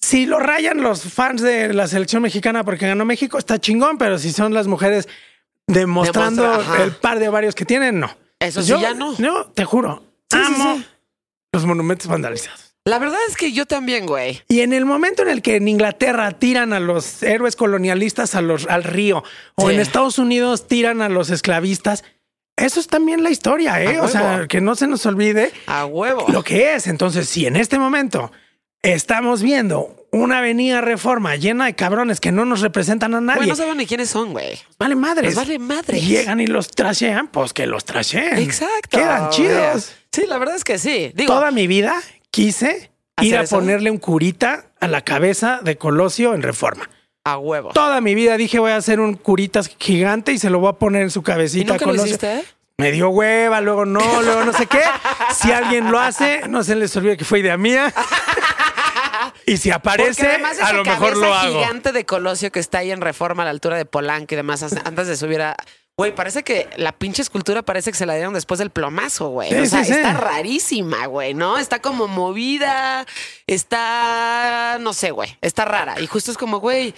si 0.06 0.26
lo 0.26 0.38
rayan 0.38 0.82
los 0.82 1.02
fans 1.02 1.42
de 1.42 1.72
la 1.74 1.88
selección 1.88 2.22
mexicana 2.22 2.62
porque 2.64 2.86
ganó 2.86 3.04
México, 3.04 3.38
está 3.38 3.58
chingón, 3.58 3.98
pero 3.98 4.18
si 4.18 4.32
son 4.32 4.54
las 4.54 4.66
mujeres 4.66 5.08
demostrando 5.66 6.42
Demostra- 6.44 6.82
el 6.84 6.92
par 6.92 7.18
de 7.18 7.28
varios 7.28 7.54
que 7.54 7.64
tienen, 7.64 7.98
no. 8.00 8.16
Eso 8.38 8.62
sí, 8.62 8.68
Yo- 8.68 8.80
ya 8.80 8.94
no. 8.94 9.14
No, 9.18 9.46
te 9.46 9.64
juro, 9.64 10.02
Sí, 10.30 10.38
amo 10.38 10.76
sí. 10.76 10.86
los 11.52 11.64
monumentos 11.66 12.06
vandalizados. 12.06 12.74
La 12.84 13.00
verdad 13.00 13.18
es 13.28 13.36
que 13.36 13.50
yo 13.50 13.66
también, 13.66 14.06
güey. 14.06 14.42
Y 14.48 14.60
en 14.60 14.72
el 14.72 14.84
momento 14.84 15.22
en 15.22 15.28
el 15.28 15.42
que 15.42 15.56
en 15.56 15.66
Inglaterra 15.66 16.30
tiran 16.32 16.72
a 16.72 16.78
los 16.78 17.20
héroes 17.24 17.56
colonialistas 17.56 18.36
a 18.36 18.42
los, 18.42 18.66
al 18.68 18.84
río, 18.84 19.24
o 19.56 19.70
en 19.70 19.80
Estados 19.80 20.20
Unidos 20.20 20.68
tiran 20.68 21.02
a 21.02 21.08
los 21.08 21.30
esclavistas, 21.30 22.04
eso 22.56 22.78
es 22.78 22.86
también 22.86 23.24
la 23.24 23.30
historia, 23.30 23.82
¿eh? 23.82 23.96
A 23.96 24.02
O 24.04 24.08
sea, 24.08 24.46
que 24.48 24.60
no 24.60 24.76
se 24.76 24.86
nos 24.86 25.04
olvide 25.04 25.50
A 25.66 25.84
huevo. 25.84 26.26
lo 26.28 26.44
que 26.44 26.74
es. 26.76 26.86
Entonces, 26.86 27.28
si 27.28 27.44
en 27.46 27.56
este 27.56 27.76
momento 27.80 28.30
estamos 28.94 29.42
viendo 29.42 29.94
una 30.12 30.38
avenida 30.38 30.80
reforma 30.80 31.36
llena 31.36 31.66
de 31.66 31.74
cabrones 31.74 32.20
que 32.20 32.32
no 32.32 32.44
nos 32.44 32.60
representan 32.60 33.14
a 33.14 33.20
nadie, 33.20 33.38
Güey, 33.40 33.48
no 33.50 33.56
saben 33.56 33.76
ni 33.76 33.86
quiénes 33.86 34.08
son, 34.08 34.32
güey. 34.32 34.58
vale 34.78 34.94
madres. 34.94 35.26
Les 35.26 35.34
vale 35.34 35.58
madres. 35.58 36.06
Llegan 36.06 36.40
y 36.40 36.46
los 36.46 36.68
trashean, 36.70 37.28
pues 37.28 37.52
que 37.52 37.66
los 37.66 37.84
trasheen. 37.84 38.38
Exacto. 38.38 38.98
Quedan 38.98 39.30
chidos. 39.30 39.92
Sí, 40.12 40.24
la 40.26 40.38
verdad 40.38 40.56
es 40.56 40.64
que 40.64 40.78
sí. 40.78 41.12
Digo, 41.14 41.34
Toda 41.34 41.50
mi 41.50 41.66
vida 41.66 41.94
quise 42.30 42.90
¿Hacer 43.16 43.28
ir 43.28 43.36
a 43.36 43.42
eso? 43.42 43.56
ponerle 43.56 43.90
un 43.90 43.98
curita 43.98 44.66
a 44.80 44.88
la 44.88 45.02
cabeza 45.02 45.60
de 45.62 45.76
Colosio 45.76 46.34
en 46.34 46.42
reforma. 46.42 46.88
a 47.24 47.38
huevo. 47.38 47.70
Toda 47.72 48.00
mi 48.00 48.14
vida 48.14 48.36
dije 48.36 48.58
voy 48.58 48.70
a 48.70 48.76
hacer 48.76 49.00
un 49.00 49.14
curitas 49.14 49.68
gigante 49.78 50.32
y 50.32 50.38
se 50.38 50.48
lo 50.48 50.60
voy 50.60 50.70
a 50.70 50.74
poner 50.74 51.02
en 51.02 51.10
su 51.10 51.20
¿Y 51.20 51.22
cabecita. 51.24 51.72
nunca 51.74 51.86
lo 51.86 51.94
hiciste? 52.06 52.44
Me 52.78 52.92
dio 52.92 53.08
hueva, 53.08 53.60
luego 53.62 53.84
no, 53.86 54.22
luego 54.22 54.44
no 54.44 54.52
sé 54.52 54.66
qué. 54.66 54.80
Si 55.34 55.50
alguien 55.50 55.90
lo 55.90 55.98
hace, 55.98 56.46
no 56.48 56.62
se 56.62 56.76
les 56.76 56.94
olvide 56.96 57.16
que 57.16 57.24
fue 57.24 57.40
idea 57.40 57.56
mía. 57.56 57.92
Y 59.48 59.58
si 59.58 59.70
aparece, 59.70 60.26
además 60.26 60.56
de 60.56 60.64
a 60.64 60.72
lo 60.72 60.84
mejor 60.84 61.16
lo 61.16 61.32
hago. 61.32 61.60
gigante 61.60 61.92
de 61.92 62.04
Colosio 62.04 62.50
que 62.50 62.58
está 62.58 62.78
ahí 62.78 62.90
en 62.90 63.00
Reforma 63.00 63.42
a 63.42 63.46
la 63.46 63.52
altura 63.52 63.76
de 63.76 63.84
Polanco 63.84 64.34
y 64.34 64.36
demás, 64.36 64.62
antes 64.84 65.06
de 65.06 65.16
subir 65.16 65.40
a... 65.40 65.56
Güey, 65.96 66.14
parece 66.14 66.42
que 66.42 66.68
la 66.76 66.92
pinche 66.92 67.22
escultura 67.22 67.62
parece 67.62 67.90
que 67.92 67.96
se 67.96 68.04
la 68.04 68.14
dieron 68.16 68.34
después 68.34 68.58
del 68.58 68.70
plomazo, 68.70 69.28
güey. 69.28 69.48
Sí, 69.50 69.56
o 69.56 69.66
sea, 69.66 69.84
sí, 69.84 69.92
sí. 69.92 69.98
está 69.98 70.12
rarísima, 70.14 71.06
güey, 71.06 71.32
¿no? 71.32 71.56
Está 71.58 71.80
como 71.80 72.06
movida, 72.08 73.06
está... 73.46 74.78
no 74.80 74.92
sé, 74.92 75.12
güey, 75.12 75.38
está 75.40 75.64
rara. 75.64 76.00
Y 76.00 76.06
justo 76.06 76.32
es 76.32 76.36
como, 76.36 76.58
güey, 76.58 76.90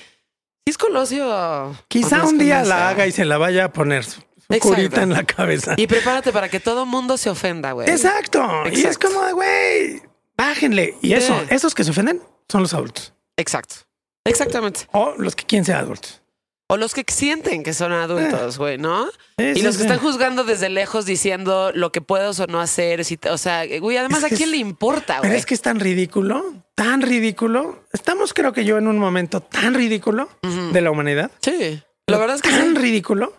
si 0.65 0.71
es 0.71 0.79
Colosio... 0.79 1.77
Quizá 1.89 2.21
pues, 2.21 2.33
un 2.33 2.39
día 2.39 2.61
¿cómo 2.61 2.71
la 2.71 2.89
haga 2.89 3.07
y 3.07 3.13
se 3.13 3.25
la 3.27 3.37
vaya 3.39 3.67
a 3.67 3.73
poner 3.73 4.05
su, 4.05 4.13
su 4.13 4.21
Exacto. 4.49 4.69
curita 4.69 5.03
en 5.03 5.11
la 5.13 5.25
cabeza. 5.25 5.75
Y 5.77 5.87
prepárate 5.87 6.33
para 6.33 6.49
que 6.49 6.61
todo 6.61 6.87
mundo 6.87 7.19
se 7.19 7.29
ofenda, 7.31 7.73
güey. 7.73 7.89
Exacto. 7.91 8.63
Y 8.65 8.69
es 8.81 8.85
Exacto. 8.85 9.09
como 9.13 9.35
güey, 9.35 10.03
bájenle. 10.37 10.97
Y 11.03 11.13
eso, 11.13 11.39
Sí. 11.41 11.47
esos 11.55 11.75
que 11.75 11.85
se 11.85 11.91
ofenden 11.91 12.21
son 12.51 12.63
los 12.63 12.75
adultos. 12.75 13.13
Exacto. 13.37 13.77
Exactamente. 14.25 14.81
O 14.93 15.15
los 15.19 15.35
que 15.37 15.45
quieren 15.45 15.65
ser 15.65 15.77
adultos. 15.77 16.23
O 16.71 16.77
los 16.77 16.93
que 16.93 17.03
sienten 17.09 17.63
que 17.63 17.73
son 17.73 17.93
adultos, 17.93 18.59
güey, 18.59 18.77
¿no? 18.77 19.07
Sí, 19.39 19.45
Y 19.45 19.55
sí, 19.55 19.63
los 19.63 19.77
que 19.79 19.85
sí. 19.85 19.89
están 19.89 20.01
juzgando 20.01 20.45
desde 20.45 20.69
lejos 20.69 21.07
diciendo 21.07 21.73
lo 21.75 21.93
que 21.93 22.03
puedes 22.03 22.39
o 22.41 22.47
no 22.47 22.61
hacer. 22.61 23.07
Si 23.07 23.17
te- 23.17 23.31
o 23.31 23.39
sea, 23.39 23.65
güey, 23.81 23.97
además, 23.97 24.19
Es 24.19 24.25
¿a 24.25 24.29
quién 24.37 24.43
es- 24.43 24.49
le 24.51 24.57
importa, 24.59 25.17
Pero 25.23 25.31
güey? 25.31 25.39
es 25.39 25.47
que 25.47 25.55
es 25.55 25.63
tan 25.63 25.81
ridículo, 25.81 26.45
tan 26.75 27.01
ridículo. 27.01 27.85
Estamos, 27.93 28.35
creo 28.35 28.53
que 28.53 28.67
yo, 28.67 28.77
en 28.77 28.87
un 28.87 28.99
momento 28.99 29.41
tan 29.41 29.73
ridículo 29.73 30.29
de 30.43 30.81
la 30.83 30.91
humanidad. 30.91 31.31
Sí. 31.41 31.83
La 32.07 32.19
verdad 32.19 32.37
es 32.37 32.43
que 32.43 32.51
tan 32.51 32.75
ridículo. 32.77 33.33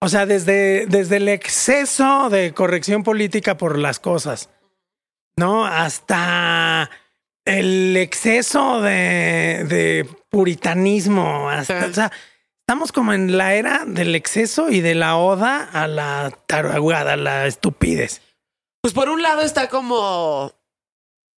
O 0.00 0.08
sea, 0.08 0.24
desde, 0.26 0.86
desde 0.86 1.16
el 1.16 1.28
exceso 1.28 2.28
de 2.30 2.54
corrección 2.54 3.02
política 3.02 3.56
por 3.58 3.76
las 3.78 3.98
cosas, 3.98 4.48
¿no? 5.36 5.66
Hasta 5.66 6.88
el 7.48 7.96
exceso 7.96 8.80
de, 8.80 9.64
de 9.68 10.08
puritanismo. 10.28 11.50
Hasta, 11.50 11.84
Sí. 11.84 11.90
O 11.90 11.94
sea, 11.94 12.12
estamos 12.60 12.92
como 12.92 13.12
en 13.12 13.36
la 13.36 13.54
era 13.54 13.84
del 13.86 14.14
exceso 14.14 14.70
y 14.70 14.80
de 14.80 14.94
la 14.94 15.16
oda 15.16 15.68
a 15.72 15.88
la 15.88 16.30
taruagada, 16.46 17.14
a 17.14 17.16
la 17.16 17.46
estupidez. 17.46 18.20
Pues 18.82 18.94
por 18.94 19.08
un 19.08 19.22
lado 19.22 19.42
está 19.42 19.68
como 19.68 20.52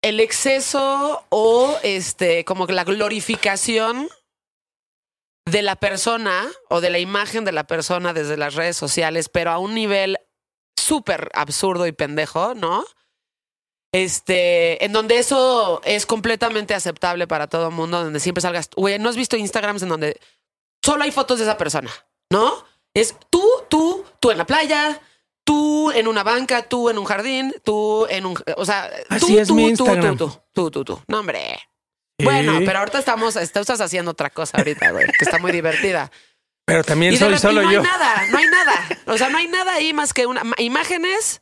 el 0.02 0.20
exceso 0.20 1.24
o 1.28 1.78
este, 1.82 2.44
como 2.44 2.66
la 2.66 2.84
glorificación 2.84 4.08
de 5.46 5.62
la 5.62 5.76
persona 5.76 6.48
o 6.68 6.80
de 6.80 6.90
la 6.90 6.98
imagen 6.98 7.44
de 7.44 7.52
la 7.52 7.64
persona 7.64 8.12
desde 8.12 8.36
las 8.36 8.54
redes 8.54 8.76
sociales, 8.76 9.28
pero 9.28 9.50
a 9.50 9.58
un 9.58 9.74
nivel 9.74 10.18
súper 10.76 11.30
absurdo 11.34 11.86
y 11.86 11.92
pendejo, 11.92 12.54
¿no? 12.54 12.84
Este, 13.92 14.84
en 14.84 14.92
donde 14.92 15.18
eso 15.18 15.80
es 15.84 16.06
completamente 16.06 16.74
aceptable 16.74 17.26
para 17.26 17.48
todo 17.48 17.68
el 17.68 17.74
mundo, 17.74 18.02
donde 18.04 18.20
siempre 18.20 18.40
salgas, 18.40 18.70
güey, 18.76 18.98
¿no 18.98 19.08
has 19.08 19.16
visto 19.16 19.36
Instagrams 19.36 19.82
en 19.82 19.88
donde 19.88 20.20
solo 20.84 21.02
hay 21.02 21.10
fotos 21.10 21.38
de 21.38 21.44
esa 21.44 21.58
persona, 21.58 21.90
¿no? 22.30 22.64
Es 22.94 23.16
tú, 23.30 23.42
tú, 23.68 24.04
tú 24.20 24.30
en 24.30 24.38
la 24.38 24.46
playa, 24.46 25.00
tú 25.44 25.90
en 25.90 26.06
una 26.06 26.22
banca, 26.22 26.62
tú 26.68 26.88
en 26.88 26.98
un 26.98 27.04
jardín, 27.04 27.52
tú 27.64 28.06
en 28.08 28.26
un, 28.26 28.38
o 28.56 28.64
sea, 28.64 28.90
Así 29.08 29.26
tú, 29.26 29.38
es 29.38 29.48
tú, 29.48 29.54
mi 29.54 29.74
tú, 29.74 29.84
tú, 29.84 30.16
tú, 30.16 30.40
tú, 30.52 30.70
tú, 30.70 30.84
tú. 30.84 31.02
No, 31.08 31.18
hombre. 31.20 31.58
Bueno, 32.22 32.58
pero 32.66 32.80
ahorita 32.80 32.98
estamos, 32.98 33.34
está- 33.36 33.60
estás 33.60 33.80
haciendo 33.80 34.10
otra 34.12 34.30
cosa 34.30 34.58
ahorita, 34.58 34.90
güey, 34.92 35.06
que 35.06 35.24
está 35.24 35.38
muy 35.38 35.52
divertida. 35.52 36.10
Pero 36.66 36.84
también 36.84 37.14
Y, 37.14 37.16
soy 37.16 37.36
solo 37.38 37.62
no 37.62 37.72
yo. 37.72 37.80
hay 37.80 37.86
nada, 37.86 38.26
no 38.30 38.38
hay 38.38 38.44
nada. 38.46 38.88
O 39.06 39.16
sea, 39.18 39.30
no 39.30 39.38
hay 39.38 39.48
nada 39.48 39.74
ahí 39.74 39.92
más 39.94 40.12
que 40.12 40.26
una, 40.26 40.42
imágenes 40.58 41.40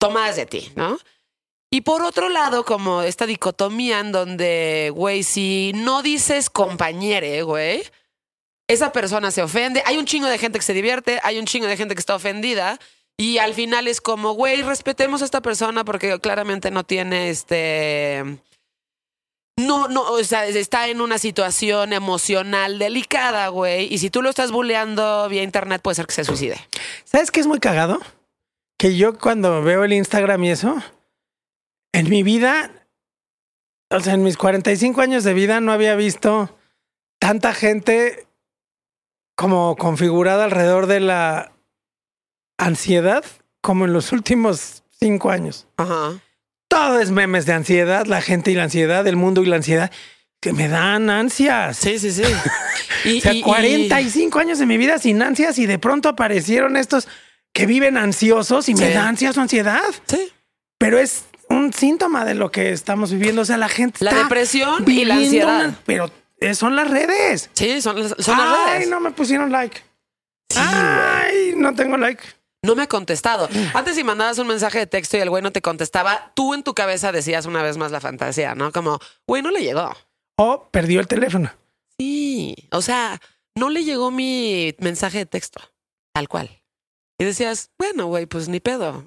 tomadas 0.00 0.36
de 0.36 0.46
ti, 0.46 0.72
¿no? 0.74 0.98
Y 1.74 1.80
por 1.80 2.02
otro 2.02 2.28
lado, 2.28 2.64
como 2.64 3.02
esta 3.02 3.26
dicotomía 3.26 3.98
en 3.98 4.12
donde, 4.12 4.92
güey, 4.94 5.24
si 5.24 5.72
no 5.74 6.02
dices 6.02 6.48
compañere, 6.48 7.42
güey, 7.42 7.82
esa 8.68 8.92
persona 8.92 9.32
se 9.32 9.42
ofende. 9.42 9.82
Hay 9.84 9.98
un 9.98 10.06
chingo 10.06 10.28
de 10.28 10.38
gente 10.38 10.60
que 10.60 10.64
se 10.64 10.72
divierte, 10.72 11.18
hay 11.24 11.36
un 11.36 11.46
chingo 11.46 11.66
de 11.66 11.76
gente 11.76 11.96
que 11.96 11.98
está 11.98 12.14
ofendida. 12.14 12.78
Y 13.16 13.38
al 13.38 13.54
final 13.54 13.88
es 13.88 14.00
como, 14.00 14.34
güey, 14.34 14.62
respetemos 14.62 15.20
a 15.20 15.24
esta 15.24 15.42
persona 15.42 15.84
porque 15.84 16.20
claramente 16.20 16.70
no 16.70 16.84
tiene 16.84 17.30
este. 17.30 18.22
No, 19.56 19.88
no, 19.88 20.02
o 20.12 20.22
sea, 20.22 20.46
está 20.46 20.86
en 20.86 21.00
una 21.00 21.18
situación 21.18 21.92
emocional 21.92 22.78
delicada, 22.78 23.48
güey. 23.48 23.92
Y 23.92 23.98
si 23.98 24.10
tú 24.10 24.22
lo 24.22 24.30
estás 24.30 24.52
bulleando 24.52 25.28
vía 25.28 25.42
internet, 25.42 25.82
puede 25.82 25.96
ser 25.96 26.06
que 26.06 26.14
se 26.14 26.22
suicide. 26.22 26.68
¿Sabes 27.02 27.32
qué 27.32 27.40
es 27.40 27.48
muy 27.48 27.58
cagado? 27.58 27.98
Que 28.78 28.96
yo 28.96 29.18
cuando 29.18 29.60
veo 29.60 29.82
el 29.82 29.92
Instagram 29.92 30.44
y 30.44 30.50
eso, 30.52 30.80
en 31.94 32.08
mi 32.10 32.22
vida, 32.22 32.70
o 33.90 34.00
sea, 34.00 34.14
en 34.14 34.22
mis 34.22 34.36
45 34.36 35.00
años 35.00 35.24
de 35.24 35.32
vida 35.34 35.60
no 35.60 35.72
había 35.72 35.94
visto 35.96 36.56
tanta 37.18 37.54
gente 37.54 38.26
como 39.36 39.76
configurada 39.76 40.44
alrededor 40.44 40.86
de 40.86 41.00
la 41.00 41.52
ansiedad 42.58 43.24
como 43.60 43.84
en 43.84 43.92
los 43.92 44.12
últimos 44.12 44.82
cinco 45.00 45.30
años. 45.30 45.66
Ajá. 45.76 46.20
Todo 46.68 47.00
es 47.00 47.10
memes 47.10 47.46
de 47.46 47.52
ansiedad, 47.52 48.06
la 48.06 48.20
gente 48.20 48.50
y 48.50 48.54
la 48.54 48.64
ansiedad, 48.64 49.06
el 49.06 49.16
mundo 49.16 49.42
y 49.42 49.46
la 49.46 49.56
ansiedad, 49.56 49.90
que 50.40 50.52
me 50.52 50.68
dan 50.68 51.08
ansias. 51.10 51.76
Sí, 51.76 51.98
sí, 51.98 52.10
sí. 52.12 52.22
Y, 53.04 53.18
O 53.18 53.20
sea, 53.20 53.34
y- 53.34 53.38
y- 53.38 53.42
45 53.42 54.38
años 54.38 54.58
de 54.58 54.64
mi 54.66 54.78
vida 54.78 54.98
sin 54.98 55.20
ansias 55.22 55.58
y 55.58 55.66
de 55.66 55.78
pronto 55.78 56.08
aparecieron 56.08 56.76
estos 56.76 57.06
que 57.52 57.66
viven 57.66 57.98
ansiosos 57.98 58.68
y 58.70 58.74
me 58.74 58.88
Sí. 58.88 58.94
da 58.94 59.06
ansias 59.08 59.36
o 59.36 59.42
ansiedad. 59.42 59.82
Sí. 60.06 60.32
Pero 60.78 60.98
es 60.98 61.24
un 61.48 61.72
síntoma 61.72 62.24
de 62.24 62.34
lo 62.34 62.50
que 62.50 62.70
estamos 62.72 63.10
viviendo. 63.12 63.42
O 63.42 63.44
sea, 63.44 63.56
la 63.56 63.68
gente 63.68 64.04
La 64.04 64.10
está 64.10 64.22
depresión 64.24 64.84
y 64.88 65.04
la 65.04 65.14
ansiedad. 65.16 65.64
una- 65.66 65.78
pero 65.86 66.10
eh, 66.40 66.54
son 66.54 66.76
las 66.76 66.90
redes. 66.90 67.50
Sí, 67.54 67.80
son, 67.82 68.00
las- 68.02 68.14
son 68.18 68.36
las 68.38 68.58
Ay, 68.66 68.72
redes. 68.78 68.88
no 68.90 69.00
me 69.00 69.10
pusieron 69.12 69.50
like. 69.52 69.78
Sí, 70.50 70.58
güey. 70.60 70.68
Ay, 70.68 71.54
no 71.56 71.74
tengo 71.74 71.96
like. 71.96 72.22
No 72.62 72.74
me 72.74 72.82
ha 72.82 72.86
contestado. 72.88 73.48
Antes 73.74 73.94
si 73.96 74.04
mandabas 74.04 74.38
un 74.38 74.46
mensaje 74.46 74.78
de 74.78 74.86
texto 74.86 75.16
y 75.18 75.20
el 75.20 75.28
güey 75.28 75.42
no 75.42 75.52
te 75.52 75.60
contestaba, 75.60 76.32
tú 76.34 76.54
en 76.54 76.62
tu 76.62 76.72
cabeza 76.74 77.12
decías 77.12 77.44
una 77.44 77.62
vez 77.62 77.76
más 77.76 77.90
la 77.92 78.00
fantasía, 78.00 78.54
¿no? 78.54 78.72
Como, 78.72 78.98
güey, 79.26 79.42
no 79.42 79.50
le 79.50 79.60
llegó. 79.62 79.94
O 80.38 80.68
perdió 80.70 81.00
el 81.00 81.06
teléfono. 81.06 81.50
Sí. 81.98 82.56
O 82.72 82.80
sea, 82.80 83.20
no 83.54 83.68
le 83.68 83.84
llegó 83.84 84.10
mi 84.10 84.74
mensaje 84.78 85.18
de 85.18 85.26
texto. 85.26 85.60
Tal 86.14 86.26
cual. 86.28 86.62
Y 87.18 87.24
decías, 87.24 87.70
bueno, 87.78 88.06
güey, 88.06 88.24
pues 88.26 88.48
ni 88.48 88.60
pedo. 88.60 89.06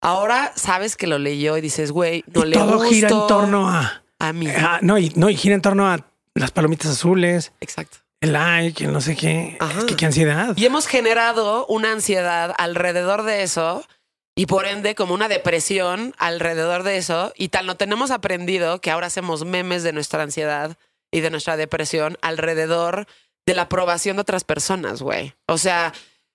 Ahora 0.00 0.52
sabes 0.56 0.96
que 0.96 1.06
lo 1.06 1.18
leyó 1.18 1.56
y 1.56 1.60
dices, 1.60 1.92
güey, 1.92 2.24
no 2.32 2.44
y 2.44 2.48
le 2.50 2.56
todo 2.56 2.80
gira 2.80 3.08
en 3.08 3.26
torno 3.26 3.68
a, 3.68 4.02
a 4.18 4.32
mí. 4.32 4.48
a- 4.48 4.78
no, 4.82 4.98
y, 4.98 5.10
no, 5.16 5.28
y 5.28 5.36
gira 5.36 5.54
en 5.54 5.62
torno 5.62 5.88
a 5.90 6.06
las 6.34 6.50
palomitas 6.50 6.90
azules, 6.92 7.52
Exacto. 7.60 7.98
el 8.20 8.32
like, 8.32 8.84
el 8.84 8.92
no 8.92 9.00
sé 9.00 9.14
qué. 9.16 9.56
Ajá. 9.60 9.78
Es 9.80 9.84
que 9.84 9.96
qué 9.96 10.06
ansiedad. 10.06 10.56
Y 10.56 10.64
hemos 10.64 10.86
generado 10.86 11.66
una 11.66 11.92
ansiedad 11.92 12.54
alrededor 12.56 13.24
de 13.24 13.42
eso 13.42 13.84
y 14.34 14.46
por 14.46 14.64
ende 14.64 14.94
como 14.94 15.12
una 15.12 15.28
depresión 15.28 16.14
alrededor 16.16 16.82
de 16.82 16.96
eso 16.96 17.32
y 17.36 17.48
tal 17.48 17.66
no 17.66 17.76
tenemos 17.76 18.10
aprendido 18.10 18.80
que 18.80 18.90
ahora 18.90 19.08
hacemos 19.08 19.44
memes 19.44 19.82
de 19.82 19.92
nuestra 19.92 20.22
ansiedad 20.22 20.78
y 21.12 21.20
de 21.20 21.30
nuestra 21.30 21.56
depresión 21.58 22.16
alrededor 22.22 23.06
de 23.44 23.54
la 23.54 23.62
aprobación 23.62 24.16
de 24.16 24.22
otras 24.22 24.44
personas, 24.44 25.02
güey. 25.02 25.34
O 25.46 25.58
sea, 25.58 25.92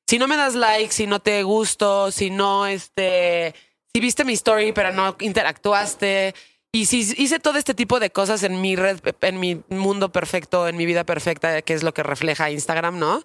si 0.07 0.19
no 0.19 0.27
me 0.27 0.37
das 0.37 0.55
like, 0.55 0.93
si 0.93 1.07
no 1.07 1.19
te 1.19 1.43
gusto, 1.43 2.11
si 2.11 2.29
no 2.29 2.67
este 2.67 3.55
si 3.93 3.99
viste 3.99 4.25
mi 4.25 4.33
story 4.33 4.71
pero 4.71 4.91
no 4.91 5.15
interactuaste 5.19 6.35
y 6.71 6.87
si 6.87 6.99
hice 6.99 7.39
todo 7.39 7.57
este 7.57 7.73
tipo 7.73 8.01
de 8.01 8.09
cosas 8.09 8.43
en 8.43 8.59
mi 8.59 8.75
red, 8.75 8.99
en 9.21 9.39
mi 9.39 9.63
mundo 9.69 10.11
perfecto, 10.11 10.67
en 10.67 10.75
mi 10.75 10.85
vida 10.85 11.05
perfecta, 11.05 11.61
que 11.61 11.73
es 11.73 11.83
lo 11.83 11.93
que 11.93 12.03
refleja 12.03 12.51
Instagram, 12.51 12.99
¿no? 12.99 13.23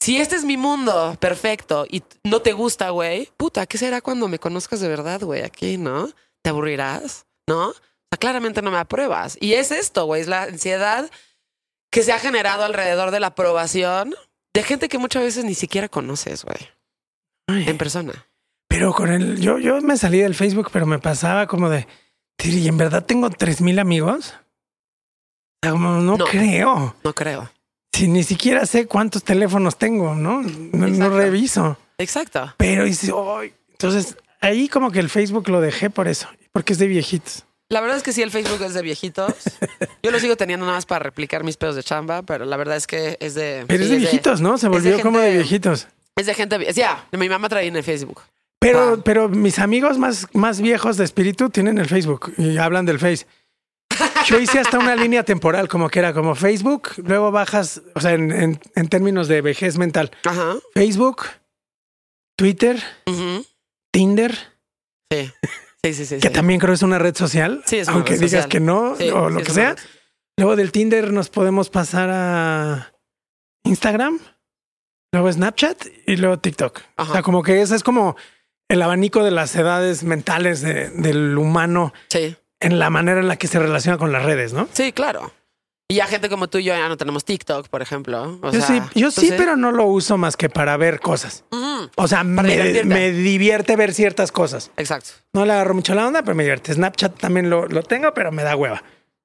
Si 0.00 0.16
este 0.16 0.34
es 0.34 0.44
mi 0.44 0.56
mundo 0.56 1.16
perfecto 1.20 1.86
y 1.88 2.02
no 2.24 2.42
te 2.42 2.52
gusta, 2.52 2.90
güey, 2.90 3.28
puta, 3.36 3.66
¿qué 3.66 3.78
será 3.78 4.00
cuando 4.00 4.26
me 4.26 4.40
conozcas 4.40 4.80
de 4.80 4.88
verdad, 4.88 5.20
güey? 5.20 5.42
Aquí, 5.42 5.76
¿no? 5.76 6.10
¿Te 6.42 6.50
aburrirás? 6.50 7.24
¿No? 7.46 7.68
O 7.68 7.74
sea, 8.10 8.18
claramente 8.18 8.62
no 8.62 8.72
me 8.72 8.78
apruebas. 8.78 9.38
Y 9.40 9.52
es 9.52 9.70
esto, 9.70 10.06
güey, 10.06 10.22
es 10.22 10.26
la 10.26 10.42
ansiedad 10.42 11.08
que 11.88 12.02
se 12.02 12.12
ha 12.12 12.18
generado 12.18 12.64
alrededor 12.64 13.12
de 13.12 13.20
la 13.20 13.28
aprobación 13.28 14.12
de 14.54 14.62
gente 14.62 14.88
que 14.88 14.98
muchas 14.98 15.22
veces 15.22 15.44
ni 15.44 15.54
siquiera 15.54 15.88
conoces, 15.88 16.44
güey. 16.44 16.68
En 17.68 17.76
persona. 17.78 18.12
Pero 18.68 18.92
con 18.94 19.10
el, 19.12 19.40
yo, 19.40 19.58
yo 19.58 19.80
me 19.82 19.96
salí 19.96 20.18
del 20.18 20.34
Facebook, 20.34 20.70
pero 20.72 20.86
me 20.86 20.98
pasaba 20.98 21.46
como 21.46 21.68
de, 21.68 21.86
¿y 22.42 22.66
en 22.68 22.76
verdad 22.78 23.04
tengo 23.04 23.28
tres 23.30 23.60
mil 23.60 23.78
amigos? 23.78 24.34
Como, 25.62 26.00
no, 26.00 26.16
No. 26.16 26.24
creo. 26.24 26.96
No 27.04 27.12
creo. 27.14 27.50
Si 27.94 28.08
ni 28.08 28.22
siquiera 28.22 28.64
sé 28.66 28.86
cuántos 28.86 29.22
teléfonos 29.22 29.76
tengo, 29.76 30.14
¿no? 30.14 30.42
No, 30.42 31.08
reviso. 31.10 31.76
Exacto. 31.98 32.54
Pero 32.56 32.84
dice, 32.84 33.12
"Ay". 33.38 33.52
entonces 33.72 34.16
ahí 34.40 34.68
como 34.68 34.90
que 34.90 34.98
el 34.98 35.10
Facebook 35.10 35.48
lo 35.50 35.60
dejé 35.60 35.90
por 35.90 36.08
eso, 36.08 36.28
porque 36.52 36.72
es 36.72 36.78
de 36.78 36.86
viejitos. 36.86 37.44
La 37.72 37.80
verdad 37.80 37.96
es 37.96 38.02
que 38.02 38.12
sí, 38.12 38.20
el 38.20 38.30
Facebook 38.30 38.60
es 38.62 38.74
de 38.74 38.82
viejitos. 38.82 39.32
Yo 40.02 40.10
lo 40.10 40.20
sigo 40.20 40.36
teniendo 40.36 40.66
nada 40.66 40.76
más 40.76 40.84
para 40.84 41.02
replicar 41.02 41.42
mis 41.42 41.56
pedos 41.56 41.74
de 41.74 41.82
chamba, 41.82 42.22
pero 42.22 42.44
la 42.44 42.56
verdad 42.58 42.76
es 42.76 42.86
que 42.86 43.16
es 43.18 43.34
de. 43.34 43.64
Pero 43.66 43.82
es 43.82 43.88
de 43.88 43.96
viejitos, 43.96 44.40
¿no? 44.42 44.58
Se 44.58 44.66
de 44.66 44.70
volvió 44.70 45.00
como 45.00 45.18
de 45.18 45.32
viejitos. 45.32 45.88
Es 46.14 46.26
de 46.26 46.34
gente. 46.34 46.70
Ya, 46.74 47.06
mi 47.12 47.28
mamá 47.30 47.48
traía 47.48 47.68
en 47.68 47.76
el 47.76 47.82
Facebook. 47.82 48.20
Pero, 48.58 48.96
Ah. 48.98 49.02
pero 49.02 49.28
mis 49.30 49.58
amigos 49.58 49.96
más, 49.98 50.28
más 50.34 50.60
viejos 50.60 50.98
de 50.98 51.04
espíritu 51.04 51.48
tienen 51.48 51.78
el 51.78 51.86
Facebook 51.88 52.34
y 52.36 52.58
hablan 52.58 52.84
del 52.84 52.98
Face. 52.98 53.26
Yo 54.26 54.38
hice 54.38 54.58
hasta 54.60 54.78
una 54.78 54.94
línea 54.94 55.24
temporal, 55.24 55.66
como 55.68 55.88
que 55.88 55.98
era 55.98 56.12
como 56.12 56.34
Facebook, 56.34 56.90
luego 56.98 57.30
bajas, 57.32 57.80
o 57.94 58.00
sea, 58.00 58.12
en, 58.12 58.30
en- 58.32 58.60
en 58.74 58.88
términos 58.88 59.28
de 59.28 59.40
vejez 59.40 59.78
mental, 59.78 60.10
Ajá. 60.24 60.56
Facebook, 60.74 61.22
Twitter. 62.36 62.82
Tinder, 63.90 64.36
Sí. 65.10 65.30
Sí, 65.84 65.94
sí, 65.94 66.06
sí. 66.06 66.16
que 66.20 66.28
sí. 66.28 66.32
también 66.32 66.60
creo 66.60 66.74
es 66.74 66.82
una 66.82 66.98
red 66.98 67.14
social, 67.16 67.62
Sí, 67.66 67.78
es 67.78 67.88
una 67.88 67.96
aunque 67.96 68.12
red 68.12 68.20
digas 68.20 68.30
social. 68.44 68.48
que 68.48 68.60
no, 68.60 68.94
Sí, 68.96 69.10
o 69.10 69.28
lo 69.28 69.40
sí, 69.40 69.46
que 69.46 69.52
sea. 69.52 69.70
red. 69.74 69.78
Luego 70.38 70.56
del 70.56 70.70
Tinder 70.72 71.12
nos 71.12 71.28
podemos 71.28 71.70
pasar 71.70 72.08
a 72.10 72.92
Instagram, 73.64 74.18
luego 75.12 75.32
Snapchat 75.32 75.86
y 76.06 76.16
luego 76.16 76.38
TikTok. 76.38 76.80
Ajá. 76.96 77.10
O 77.10 77.12
sea, 77.14 77.22
como 77.22 77.42
que 77.42 77.60
ese 77.62 77.74
es 77.76 77.82
como 77.82 78.16
el 78.68 78.80
abanico 78.80 79.22
de 79.24 79.30
las 79.32 79.54
edades 79.56 80.04
mentales 80.04 80.62
de- 80.62 80.90
del 80.90 81.36
humano 81.36 81.92
Sí. 82.08 82.36
en 82.60 82.78
la 82.78 82.88
manera 82.88 83.20
en 83.20 83.28
la 83.28 83.36
que 83.36 83.46
se 83.48 83.58
relaciona 83.58 83.98
con 83.98 84.12
las 84.12 84.24
redes, 84.24 84.52
¿no? 84.52 84.68
Sí, 84.72 84.92
claro. 84.92 85.32
Y 85.92 85.96
ya 85.96 86.06
gente 86.06 86.30
como 86.30 86.48
tú 86.48 86.56
y 86.56 86.64
yo 86.64 86.72
ya 86.74 86.88
no 86.88 86.96
tenemos 86.96 87.22
TikTok, 87.22 87.68
por 87.68 87.82
ejemplo. 87.82 88.38
O 88.40 88.50
yo 88.50 88.62
sea, 88.62 88.66
sí, 88.66 88.98
yo 88.98 89.10
sí, 89.10 89.30
pero 89.36 89.58
no 89.58 89.72
lo 89.72 89.84
uso 89.84 90.16
más 90.16 90.38
que 90.38 90.48
para 90.48 90.74
ver 90.78 91.00
cosas. 91.00 91.44
O 91.96 92.08
sea, 92.08 92.24
me, 92.24 92.82
me 92.84 93.12
divierte 93.12 93.76
ver 93.76 93.92
ciertas 93.92 94.32
cosas. 94.32 94.70
Exacto. 94.78 95.10
No 95.34 95.44
le 95.44 95.52
agarro 95.52 95.74
mucho 95.74 95.94
la 95.94 96.06
onda, 96.06 96.22
pero 96.22 96.34
me 96.34 96.44
divierte. 96.44 96.72
Snapchat 96.72 97.18
también 97.18 97.50
lo, 97.50 97.66
lo 97.68 97.82
tengo, 97.82 98.14
pero 98.14 98.32
me 98.32 98.42
da 98.42 98.56
hueva. 98.56 98.82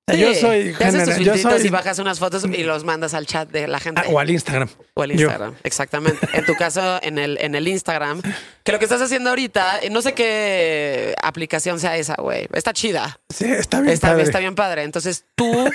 Sea, 0.09 0.15
yo 0.15 0.33
Sí. 0.33 0.39
soy 0.39 0.73
Te 0.73 0.85
haces 0.85 1.03
tus 1.03 1.17
yo 1.25 1.37
soy 1.37 1.65
y 1.67 1.69
bajas 1.69 1.99
unas 1.99 2.17
fotos 2.19 2.45
y 2.45 2.63
los 2.63 2.85
mandas 2.85 3.13
al 3.13 3.25
chat 3.27 3.49
de 3.49 3.67
la 3.67 3.79
gente. 3.79 4.01
Ah, 4.05 4.09
o 4.09 4.19
al 4.19 4.29
Instagram. 4.29 4.69
O 4.93 5.03
Yo. 5.03 5.11
Instagram, 5.13 5.55
exactamente. 5.63 6.25
En 6.33 6.45
tu 6.45 6.55
caso, 6.55 6.99
en 7.03 7.17
el, 7.17 7.37
en 7.41 7.55
el 7.55 7.67
Instagram, 7.67 8.21
que 8.63 8.71
lo 8.71 8.79
que 8.79 8.85
estás 8.85 9.01
haciendo 9.01 9.29
ahorita, 9.31 9.79
eh, 9.81 9.89
no 9.89 10.01
sé 10.01 10.13
qué 10.13 11.13
aplicación 11.21 11.79
sea 11.81 11.97
esa, 11.97 12.15
güey. 12.15 12.47
Está 12.53 12.71
chida. 12.71 13.19
Sí, 13.29 13.45
está 13.51 13.81
bien. 13.81 13.93
Está, 13.93 14.07
padre. 14.09 14.23
está 14.23 14.39
bien 14.39 14.55
padre. 14.55 14.83
Entonces 14.83 15.25
tú 15.35 15.69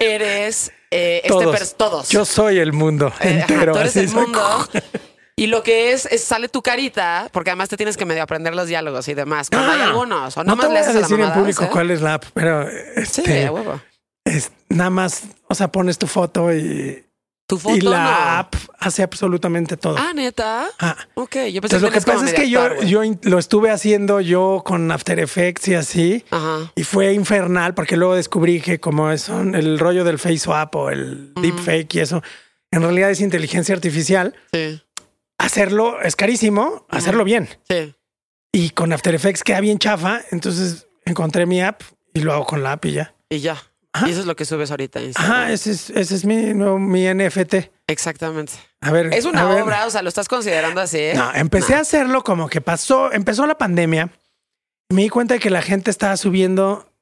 eres 0.00 0.70
eh, 0.90 1.22
este 1.24 1.28
Todos. 1.28 1.74
todos. 1.78 2.08
Yo 2.10 2.24
soy 2.26 2.58
el 2.58 2.74
mundo 2.74 3.06
Eh, 3.20 3.40
ajá, 3.42 3.52
entero. 3.54 3.72
tú 3.72 3.78
eres 3.78 3.92
así 3.92 4.00
el 4.00 4.08
soy. 4.10 4.20
mundo. 4.20 4.68
Y 5.36 5.46
lo 5.46 5.62
que 5.62 5.92
es, 5.92 6.06
es 6.06 6.22
sale 6.22 6.48
tu 6.48 6.62
carita, 6.62 7.28
porque 7.32 7.50
además 7.50 7.68
te 7.70 7.76
tienes 7.76 7.96
que 7.96 8.04
medio 8.04 8.22
aprender 8.22 8.54
los 8.54 8.66
diálogos 8.68 9.08
y 9.08 9.14
demás. 9.14 9.48
Cuando 9.50 9.72
hay 9.72 9.80
Ah, 9.80 9.84
algunos. 9.86 10.36
O 10.36 10.44
No 10.44 10.50
nomás 10.56 10.66
te 10.66 10.72
voy 10.72 10.76
a 10.76 10.92
decir 11.00 11.20
en 11.20 11.32
público 11.32 11.64
¿eh? 11.64 11.68
cuál 11.72 11.90
es 11.90 12.00
la 12.02 12.14
app, 12.14 12.24
pero 12.34 12.66
Sí, 12.68 13.22
este, 13.22 13.46
a 13.46 13.52
huevo. 13.52 13.80
es 14.24 14.52
nada 14.68 14.90
más, 14.90 15.22
o 15.48 15.54
sea, 15.54 15.68
pones 15.72 15.96
tu 15.98 16.06
foto 16.06 16.52
y, 16.52 17.04
Tu 17.46 17.58
foto 17.58 17.74
y 17.76 17.80
la 17.80 18.02
no. 18.02 18.10
app 18.40 18.54
hace 18.78 19.02
absolutamente 19.02 19.76
todo. 19.78 19.96
Ah, 19.98 20.12
neta. 20.14 20.66
Ah. 20.78 20.96
Ok, 21.14 21.34
yo 21.34 21.60
pensé 21.62 21.76
Entonces 21.76 21.82
lo 21.82 21.90
que 21.90 22.00
tenías 22.00 22.04
como 22.04 22.18
pasa 22.20 22.26
es 22.26 22.34
que 22.34 22.50
yo, 22.50 22.82
yo 22.82 23.00
lo 23.22 23.38
estuve 23.38 23.70
haciendo 23.70 24.20
yo 24.20 24.62
con 24.64 24.90
After 24.92 25.18
Effects 25.18 25.66
y 25.68 25.74
así. 25.74 26.24
Ajá. 26.30 26.70
Y 26.76 26.84
fue 26.84 27.14
infernal 27.14 27.72
porque 27.74 27.96
luego 27.96 28.14
descubrí 28.16 28.60
que 28.60 28.80
como 28.80 29.10
es 29.10 29.28
el 29.30 29.78
rollo 29.78 30.04
del 30.04 30.18
face 30.18 30.38
swap 30.38 30.74
o 30.76 30.90
el 30.90 31.32
deepfake 31.34 31.94
y 31.94 32.00
eso, 32.00 32.22
en 32.70 32.82
realidad 32.82 33.10
es 33.10 33.20
inteligencia 33.20 33.74
artificial. 33.74 34.34
Sí, 34.52 34.80
Hacerlo 35.42 36.00
es 36.00 36.16
carísimo, 36.16 36.86
hacerlo 36.88 37.24
bien. 37.24 37.48
sí. 37.68 37.94
Y 38.54 38.68
con 38.70 38.92
After 38.92 39.14
Effects 39.14 39.42
queda 39.44 39.60
bien 39.60 39.78
chafa. 39.78 40.20
Entonces 40.30 40.86
encontré 41.06 41.46
mi 41.46 41.62
app 41.62 41.80
y 42.12 42.20
lo 42.20 42.34
hago 42.34 42.44
con 42.44 42.62
la 42.62 42.72
app 42.72 42.84
y 42.84 42.92
ya. 42.92 43.14
Y 43.30 43.40
ya. 43.40 43.56
Ajá. 43.94 44.06
Y 44.06 44.10
eso 44.10 44.20
es 44.20 44.26
lo 44.26 44.36
que 44.36 44.44
subes 44.44 44.70
ahorita. 44.70 45.00
Ajá, 45.14 45.50
ese 45.50 45.70
es, 45.70 45.88
ese 45.88 46.14
es 46.14 46.24
mi, 46.26 46.52
nuevo- 46.52 46.78
mi 46.78 47.06
NFT. 47.12 47.54
Exactamente. 47.86 48.52
A 48.82 48.90
ver. 48.92 49.06
Es 49.14 49.24
una 49.24 49.46
ver. 49.46 49.62
obra, 49.62 49.86
o 49.86 49.90
sea, 49.90 50.02
lo 50.02 50.10
estás 50.10 50.28
considerando 50.28 50.82
así. 50.82 50.98
¿eh? 50.98 51.12
No, 51.14 51.32
empecé 51.34 51.74
a 51.74 51.80
hacerlo 51.80 52.22
como 52.24 52.48
que 52.50 52.60
pasó, 52.60 53.10
empezó 53.10 53.46
la 53.46 53.56
pandemia. 53.56 54.10
Me 54.90 55.02
di 55.02 55.08
cuenta 55.08 55.32
de 55.34 55.40
que 55.40 55.48
la 55.48 55.62
gente 55.62 55.90
estaba 55.90 56.18
subiendo 56.18 56.92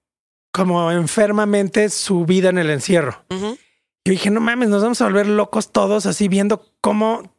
como 0.52 0.92
enfermamente 0.92 1.88
su 1.90 2.26
vida 2.26 2.50
en 2.50 2.58
el 2.58 2.70
encierro. 2.70 3.24
Yo 3.28 4.12
dije, 4.12 4.30
no 4.30 4.40
mames, 4.40 4.68
nos 4.68 4.82
vamos 4.82 5.00
a 5.00 5.04
volver 5.06 5.26
locos 5.26 5.72
todos 5.72 6.06
así 6.06 6.28
viendo 6.28 6.64
cómo 6.80 7.34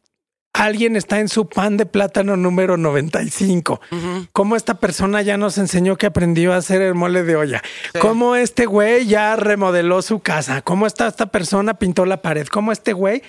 alguien 0.52 0.96
está 0.96 1.20
en 1.20 1.28
su 1.28 1.48
pan 1.48 1.76
de 1.76 1.86
plátano 1.86 2.36
número 2.36 2.76
95. 2.76 3.80
Ujú. 3.90 4.26
Cómo 4.32 4.56
esta 4.56 4.74
persona 4.74 5.22
ya 5.22 5.36
nos 5.36 5.58
enseñó 5.58 5.96
que 5.96 6.06
aprendió 6.06 6.52
a 6.52 6.56
hacer 6.56 6.82
el 6.82 6.94
mole 6.94 7.22
de 7.22 7.36
olla. 7.36 7.62
Sí. 7.92 7.98
Cómo 8.00 8.36
este 8.36 8.66
güey 8.66 9.06
ya 9.06 9.36
remodeló 9.36 10.02
su 10.02 10.20
casa. 10.20 10.62
Cómo 10.62 10.86
esta, 10.86 11.08
esta 11.08 11.26
persona 11.26 11.74
pintó 11.74 12.04
la 12.04 12.22
pared. 12.22 12.46
Cómo 12.46 12.72
este 12.72 12.92
güey 12.92 13.22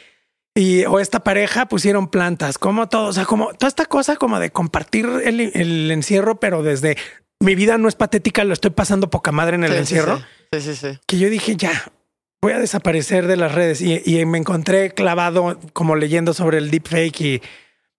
y 0.55 0.85
o 0.85 0.99
esta 0.99 1.23
pareja 1.23 1.65
pusieron 1.67 2.07
plantas. 2.09 2.57
Cómo 2.57 2.87
todo, 2.87 3.07
o 3.07 3.13
sea, 3.13 3.25
como 3.25 3.53
toda 3.53 3.67
esta 3.69 3.85
cosa 3.85 4.15
como 4.17 4.39
de 4.39 4.51
compartir 4.51 5.07
el, 5.23 5.39
el 5.39 5.89
encierro, 5.91 6.39
pero 6.39 6.61
desde 6.61 6.97
mi 7.39 7.55
vida 7.55 7.77
no 7.77 7.87
es 7.87 7.95
patética, 7.95 8.43
lo 8.43 8.53
estoy 8.53 8.71
pasando 8.71 9.09
poca 9.09 9.31
madre 9.31 9.55
en 9.55 9.63
el 9.63 9.71
sí, 9.71 9.77
encierro 9.77 10.21
Sí, 10.53 10.61
sí, 10.61 10.75
sí. 10.75 10.99
que 11.07 11.17
yo 11.17 11.29
dije, 11.29 11.55
ya, 11.55 11.71
voy 12.43 12.53
a 12.53 12.59
desaparecer 12.59 13.25
de 13.27 13.37
las 13.37 13.53
redes. 13.53 13.81
Y, 13.81 14.01
y 14.05 14.25
me 14.25 14.37
encontré 14.37 14.91
clavado 14.91 15.59
como 15.73 15.95
leyendo 15.95 16.33
sobre 16.33 16.57
el 16.59 16.69
deepfake 16.69 17.21
y, 17.21 17.41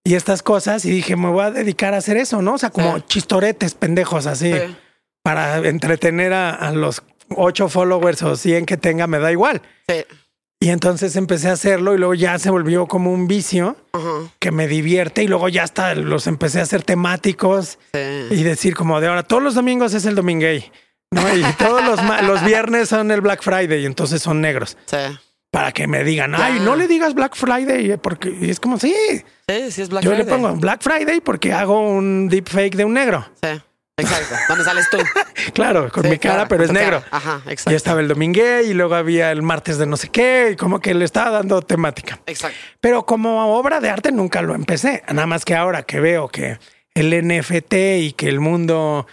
y 0.04 0.14
estas 0.14 0.42
cosas. 0.42 0.84
Y 0.84 0.90
dije, 0.90 1.16
me 1.16 1.28
voy 1.30 1.44
a 1.44 1.50
dedicar 1.50 1.94
a 1.94 1.96
hacer 1.96 2.16
eso, 2.16 2.42
¿no? 2.42 2.54
O 2.54 2.58
sea, 2.58 2.70
como 2.70 2.98
Sí. 2.98 3.04
chistoretes 3.08 3.74
pendejos 3.74 4.26
así 4.26 4.52
Sí. 4.52 4.76
para 5.22 5.56
entretener 5.66 6.32
a, 6.32 6.50
a 6.54 6.72
los 6.72 7.02
ocho 7.30 7.68
followers 7.68 8.22
o 8.22 8.36
100 8.36 8.66
que 8.66 8.76
tenga, 8.76 9.06
me 9.06 9.18
da 9.18 9.32
igual. 9.32 9.62
Sí. 9.88 10.04
Y 10.60 10.70
entonces 10.70 11.16
empecé 11.16 11.48
a 11.48 11.52
hacerlo 11.52 11.94
y 11.94 11.98
luego 11.98 12.14
ya 12.14 12.38
se 12.38 12.48
volvió 12.48 12.86
como 12.86 13.12
un 13.12 13.26
vicio 13.26 13.76
Ujú. 13.92 14.30
que 14.38 14.50
me 14.50 14.66
divierte 14.68 15.22
y 15.22 15.28
luego 15.28 15.48
ya 15.50 15.62
hasta 15.62 15.94
los 15.94 16.26
empecé 16.26 16.60
a 16.60 16.62
hacer 16.62 16.82
temáticos 16.82 17.78
y 18.30 18.42
decir 18.42 18.74
como 18.74 19.00
de 19.00 19.08
ahora 19.08 19.24
todos 19.24 19.42
los 19.42 19.54
domingos 19.54 19.92
es 19.94 20.06
el 20.06 20.14
dominguey, 20.14 20.70
¿no? 21.14 21.34
Y 21.34 21.42
todos 21.58 21.82
los, 21.84 22.00
los 22.24 22.44
viernes 22.44 22.88
son 22.88 23.10
el 23.10 23.20
Black 23.20 23.42
Friday 23.42 23.82
y 23.82 23.86
entonces 23.86 24.20
son 24.22 24.40
negros 24.40 24.76
Sí. 24.86 24.96
para 25.50 25.72
que 25.72 25.86
me 25.86 26.04
digan, 26.04 26.34
ay, 26.34 26.60
no 26.60 26.76
le 26.76 26.86
digas 26.88 27.14
Black 27.14 27.34
Friday 27.36 27.96
porque 27.98 28.30
y 28.40 28.50
es 28.50 28.60
como, 28.60 28.78
sí, 28.78 28.94
Sí, 29.48 29.70
sí 29.70 29.82
es 29.82 29.88
Black 29.88 30.02
yo 30.04 30.10
Friday. 30.10 30.26
le 30.26 30.30
pongo 30.30 30.54
Black 30.56 30.82
Friday 30.82 31.20
porque 31.20 31.52
hago 31.52 31.80
un 31.80 32.28
deepfake 32.28 32.74
de 32.76 32.84
un 32.84 32.94
negro. 32.94 33.26
Sí. 33.42 33.48
Exacto. 33.96 34.34
¿Dónde 34.48 34.64
sales 34.64 34.90
tú? 34.90 34.98
Claro, 35.52 35.88
con 35.92 36.02
Sí, 36.02 36.08
mi 36.10 36.18
cara, 36.18 36.34
claro, 36.34 36.48
pero 36.48 36.64
es 36.64 36.72
negro. 36.72 37.02
cara. 37.02 37.16
Ajá, 37.16 37.42
Y 37.46 37.52
exacto. 37.52 37.76
estaba 37.76 38.00
el 38.00 38.08
dominguey 38.08 38.70
y 38.70 38.74
luego 38.74 38.94
había 38.96 39.30
el 39.30 39.42
martes 39.42 39.76
de 39.78 39.86
no 39.86 39.96
sé 39.96 40.08
qué 40.08 40.50
y 40.52 40.56
como 40.56 40.80
que 40.80 40.94
le 40.94 41.04
estaba 41.04 41.30
dando 41.30 41.60
temática. 41.62 42.18
Exacto. 42.26 42.56
Pero 42.80 43.04
como 43.06 43.54
obra 43.56 43.78
de 43.80 43.90
arte 43.90 44.10
nunca 44.10 44.40
lo 44.42 44.54
empecé. 44.54 45.02
Nada 45.12 45.26
más 45.26 45.44
que 45.44 45.54
ahora 45.54 45.82
que 45.84 46.00
veo 46.00 46.28
que 46.28 46.58
el 46.94 47.10
NFT 47.28 47.74
y 48.00 48.12
que 48.16 48.28
el 48.28 48.40
mundo 48.40 49.06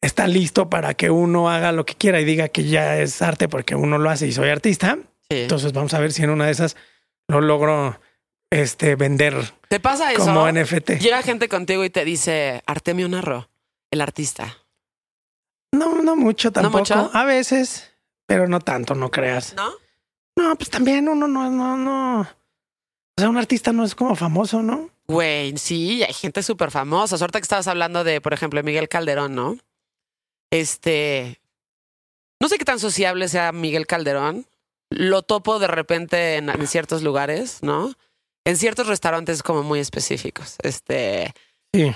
está 0.00 0.26
listo 0.28 0.70
para 0.70 0.94
que 0.94 1.10
uno 1.10 1.50
haga 1.50 1.72
lo 1.72 1.84
que 1.86 1.94
quiera 1.94 2.20
y 2.20 2.24
diga 2.24 2.48
que 2.48 2.64
ya 2.64 2.98
es 2.98 3.22
arte 3.22 3.48
porque 3.48 3.74
uno 3.74 3.98
lo 3.98 4.10
hace 4.10 4.26
y 4.26 4.32
soy 4.32 4.48
artista. 4.48 4.98
Sí. 5.28 5.42
Entonces 5.42 5.72
vamos 5.72 5.94
a 5.94 6.00
ver 6.00 6.12
si 6.12 6.22
en 6.22 6.30
una 6.30 6.46
de 6.46 6.52
esas 6.52 6.76
lo 7.28 7.40
logro 7.40 7.98
este 8.50 8.94
vender 8.94 9.52
¿Te 9.68 9.80
pasa 9.80 10.12
eso? 10.12 10.24
como 10.24 10.50
NFT. 10.50 10.98
Llega 11.00 11.22
gente 11.22 11.48
contigo 11.48 11.84
y 11.84 11.90
te 11.90 12.04
dice 12.04 12.62
Artemio 12.66 13.08
Narro, 13.08 13.48
el 13.90 14.00
artista. 14.00 14.58
No, 15.72 16.02
no 16.02 16.16
mucho 16.16 16.52
tampoco. 16.52 16.78
mucho? 16.78 17.10
A 17.12 17.24
veces, 17.24 17.92
pero 18.26 18.46
no 18.48 18.60
tanto, 18.60 18.94
no 18.94 19.10
creas. 19.10 19.54
¿No? 19.54 19.72
No, 20.36 20.54
pues 20.56 20.70
también 20.70 21.08
uno 21.08 21.26
no, 21.26 21.50
no, 21.50 21.76
no. 21.76 22.20
O 22.20 23.20
sea, 23.20 23.28
un 23.28 23.36
artista 23.38 23.72
no 23.72 23.84
es 23.84 23.94
como 23.94 24.14
famoso, 24.14 24.62
¿no? 24.62 24.90
Güey, 25.08 25.56
sí, 25.56 26.02
hay 26.02 26.12
gente 26.12 26.42
súper 26.42 26.70
famosa. 26.70 27.16
Ahorita 27.16 27.40
que 27.40 27.44
estabas 27.44 27.68
hablando 27.68 28.04
de, 28.04 28.20
por 28.20 28.34
ejemplo, 28.34 28.62
Miguel 28.62 28.88
Calderón, 28.88 29.34
¿no? 29.34 29.56
Este. 30.50 31.40
No 32.40 32.48
sé 32.48 32.58
qué 32.58 32.64
tan 32.64 32.78
sociable 32.78 33.28
sea 33.28 33.52
Miguel 33.52 33.86
Calderón. 33.86 34.46
Lo 34.90 35.22
topo 35.22 35.58
de 35.58 35.66
repente 35.66 36.36
en, 36.36 36.48
en 36.48 36.66
ciertos 36.66 37.02
lugares, 37.02 37.62
¿no? 37.62 37.94
En 38.44 38.56
ciertos 38.56 38.86
restaurantes 38.86 39.42
como 39.42 39.62
muy 39.62 39.80
específicos. 39.80 40.56
Este. 40.62 41.34
Sí. 41.72 41.94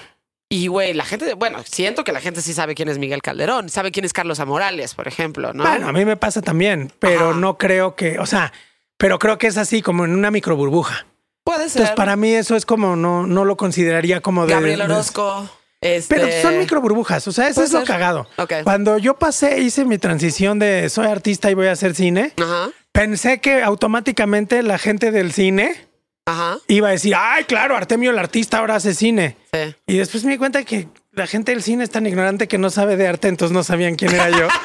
Y, 0.53 0.67
güey, 0.67 0.95
la 0.95 1.05
gente, 1.05 1.35
bueno, 1.35 1.63
siento 1.65 2.03
que 2.03 2.11
la 2.11 2.21
gente 2.21 2.43
sí 2.43 2.53
sabe 2.53 2.75
quién 2.75 2.89
es 2.89 2.99
Miguel 2.99 3.23
Calderón, 3.23 3.69
sabe 3.69 3.93
quién 3.93 4.05
es 4.05 4.13
Carlos 4.13 4.41
Amorales, 4.41 4.95
por 4.95 5.07
ejemplo, 5.07 5.53
¿no? 5.53 5.63
Bueno, 5.63 5.87
a 5.87 5.93
mí 5.93 6.05
me 6.05 6.17
pasa 6.17 6.43
también, 6.43 6.93
pero 6.99 7.31
Ajá. 7.31 7.39
no 7.39 7.57
creo 7.57 7.95
que, 7.95 8.19
o 8.19 8.27
sea, 8.27 8.53
pero 8.97 9.21
creo 9.21 9.39
que 9.39 9.47
es 9.47 9.57
así 9.57 9.81
como 9.81 10.05
en 10.05 10.13
una 10.13 10.33
micro 10.33 10.57
burbuja. 10.57 11.07
Puede 11.45 11.69
ser. 11.69 11.83
Entonces, 11.83 11.95
para 11.95 12.17
mí 12.17 12.35
eso 12.35 12.57
es 12.57 12.67
como 12.67 12.97
no, 12.97 13.29
no 13.29 13.45
lo 13.45 13.57
consideraría 13.57 14.21
como 14.21 14.45
de. 14.45 14.53
Gabriel 14.53 14.83
Orozco. 14.83 15.49
Este... 15.81 16.15
Pero 16.15 16.29
son 16.43 16.59
micro 16.59 16.81
burbujas, 16.81 17.27
o 17.27 17.33
sea, 17.33 17.49
eso 17.49 17.63
es 17.63 17.73
lo 17.73 17.85
cagado. 17.85 18.29
Ok. 18.37 18.55
Cuando 18.65 18.99
yo 18.99 19.19
pasé, 19.19 19.61
hice 19.61 19.85
mi 19.85 19.99
transición 19.99 20.59
de 20.59 20.89
soy 20.91 21.07
artista 21.07 21.51
y 21.51 21.55
voy 21.55 21.69
a 21.69 21.73
hacer 21.73 21.95
cine, 21.95 22.35
Ajá, 22.37 22.71
pensé 22.93 23.41
que 23.41 23.63
automáticamente 23.63 24.63
la 24.63 24.79
gente 24.79 25.11
del 25.11 25.33
cine 25.33 25.89
ajá, 26.27 26.59
iba 26.69 26.89
a 26.89 26.91
decir, 26.91 27.15
ay, 27.17 27.45
claro, 27.45 27.77
Artemio 27.77 28.11
el 28.11 28.19
artista 28.19 28.59
ahora 28.59 28.77
hace 28.77 28.95
cine. 28.95 29.37
sí. 29.53 29.75
Y 29.87 29.97
después 29.97 30.25
me 30.25 30.33
di 30.33 30.39
cuenta 30.39 30.65
que 30.65 30.89
la 31.13 31.27
gente 31.27 31.53
del 31.53 31.63
cine 31.63 31.85
es 31.85 31.91
tan 31.91 32.07
ignorante 32.07 32.47
que 32.47 32.59
no 32.59 32.71
sabe 32.71 32.97
de 32.97 33.09
arte, 33.09 33.29
entonces 33.29 33.55
no 33.55 33.65
sabían 33.65 33.97
quién 33.97 34.15
era 34.15 34.31
yo. 34.31 34.49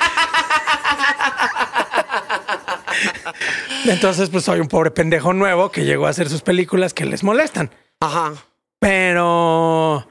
entonces, 3.85 4.29
pues 4.29 4.43
soy 4.43 4.59
un 4.59 4.67
pobre 4.67 4.91
pendejo 4.91 5.33
nuevo 5.33 5.71
que 5.71 5.85
llegó 5.85 6.07
a 6.07 6.09
hacer 6.09 6.29
sus 6.29 6.41
películas 6.41 6.93
que 6.93 7.05
les 7.05 7.23
molestan. 7.23 7.71
Ajá. 7.99 8.33
Pero, 8.79 10.07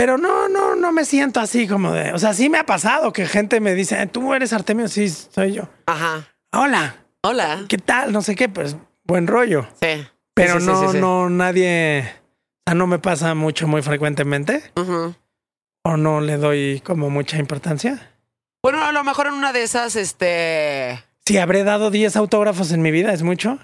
pero 0.00 0.16
no, 0.16 0.48
no, 0.48 0.76
no 0.76 0.92
me 0.92 1.04
siento 1.04 1.40
así 1.40 1.68
como 1.68 1.92
de, 1.92 2.14
o 2.14 2.18
sea, 2.18 2.32
sí 2.32 2.48
me 2.48 2.56
ha 2.56 2.64
pasado 2.64 3.12
que 3.12 3.26
gente 3.26 3.60
me 3.60 3.74
dice, 3.74 4.06
tú 4.06 4.32
eres 4.32 4.54
Artemio, 4.54 4.88
sí, 4.88 5.10
soy 5.10 5.52
yo. 5.52 5.68
Ajá. 5.84 6.26
Hola, 6.54 7.04
Hola. 7.22 7.66
¿qué 7.68 7.76
tal? 7.76 8.10
No 8.10 8.22
sé 8.22 8.34
qué, 8.34 8.48
pues 8.48 8.78
buen 9.04 9.26
rollo. 9.26 9.68
Sí. 9.78 10.02
Pero 10.32 10.54
Sí, 10.54 10.60
sí, 10.60 10.64
sí, 10.64 10.70
no, 10.86 10.92
sí, 10.92 10.98
no, 10.98 11.28
nadie, 11.28 12.00
o 12.00 12.62
sea, 12.70 12.74
no 12.76 12.86
me 12.86 12.98
pasa 12.98 13.34
mucho, 13.34 13.68
muy 13.68 13.82
frecuentemente. 13.82 14.62
Ujú. 14.74 15.14
o 15.84 15.96
no 15.98 16.22
le 16.22 16.38
doy 16.38 16.80
como 16.82 17.10
mucha 17.10 17.36
importancia. 17.36 18.10
Bueno, 18.62 18.82
a 18.82 18.92
lo 18.92 19.04
mejor 19.04 19.26
en 19.26 19.34
una 19.34 19.52
de 19.52 19.64
esas, 19.64 19.96
este. 19.96 21.04
Si 21.26 21.36
habré 21.36 21.62
dado 21.62 21.90
10 21.90 22.16
autógrafos 22.16 22.72
en 22.72 22.80
mi 22.80 22.90
vida, 22.90 23.12
es 23.12 23.22
mucho, 23.22 23.58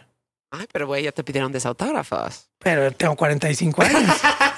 Ay, 0.50 0.66
pero 0.70 0.86
güey, 0.86 1.02
ya 1.02 1.12
te 1.12 1.24
pidieron 1.24 1.50
desautógrafos. 1.50 2.50
pero 2.58 2.92
tengo 2.92 3.16
45 3.16 3.82
años. 3.82 4.02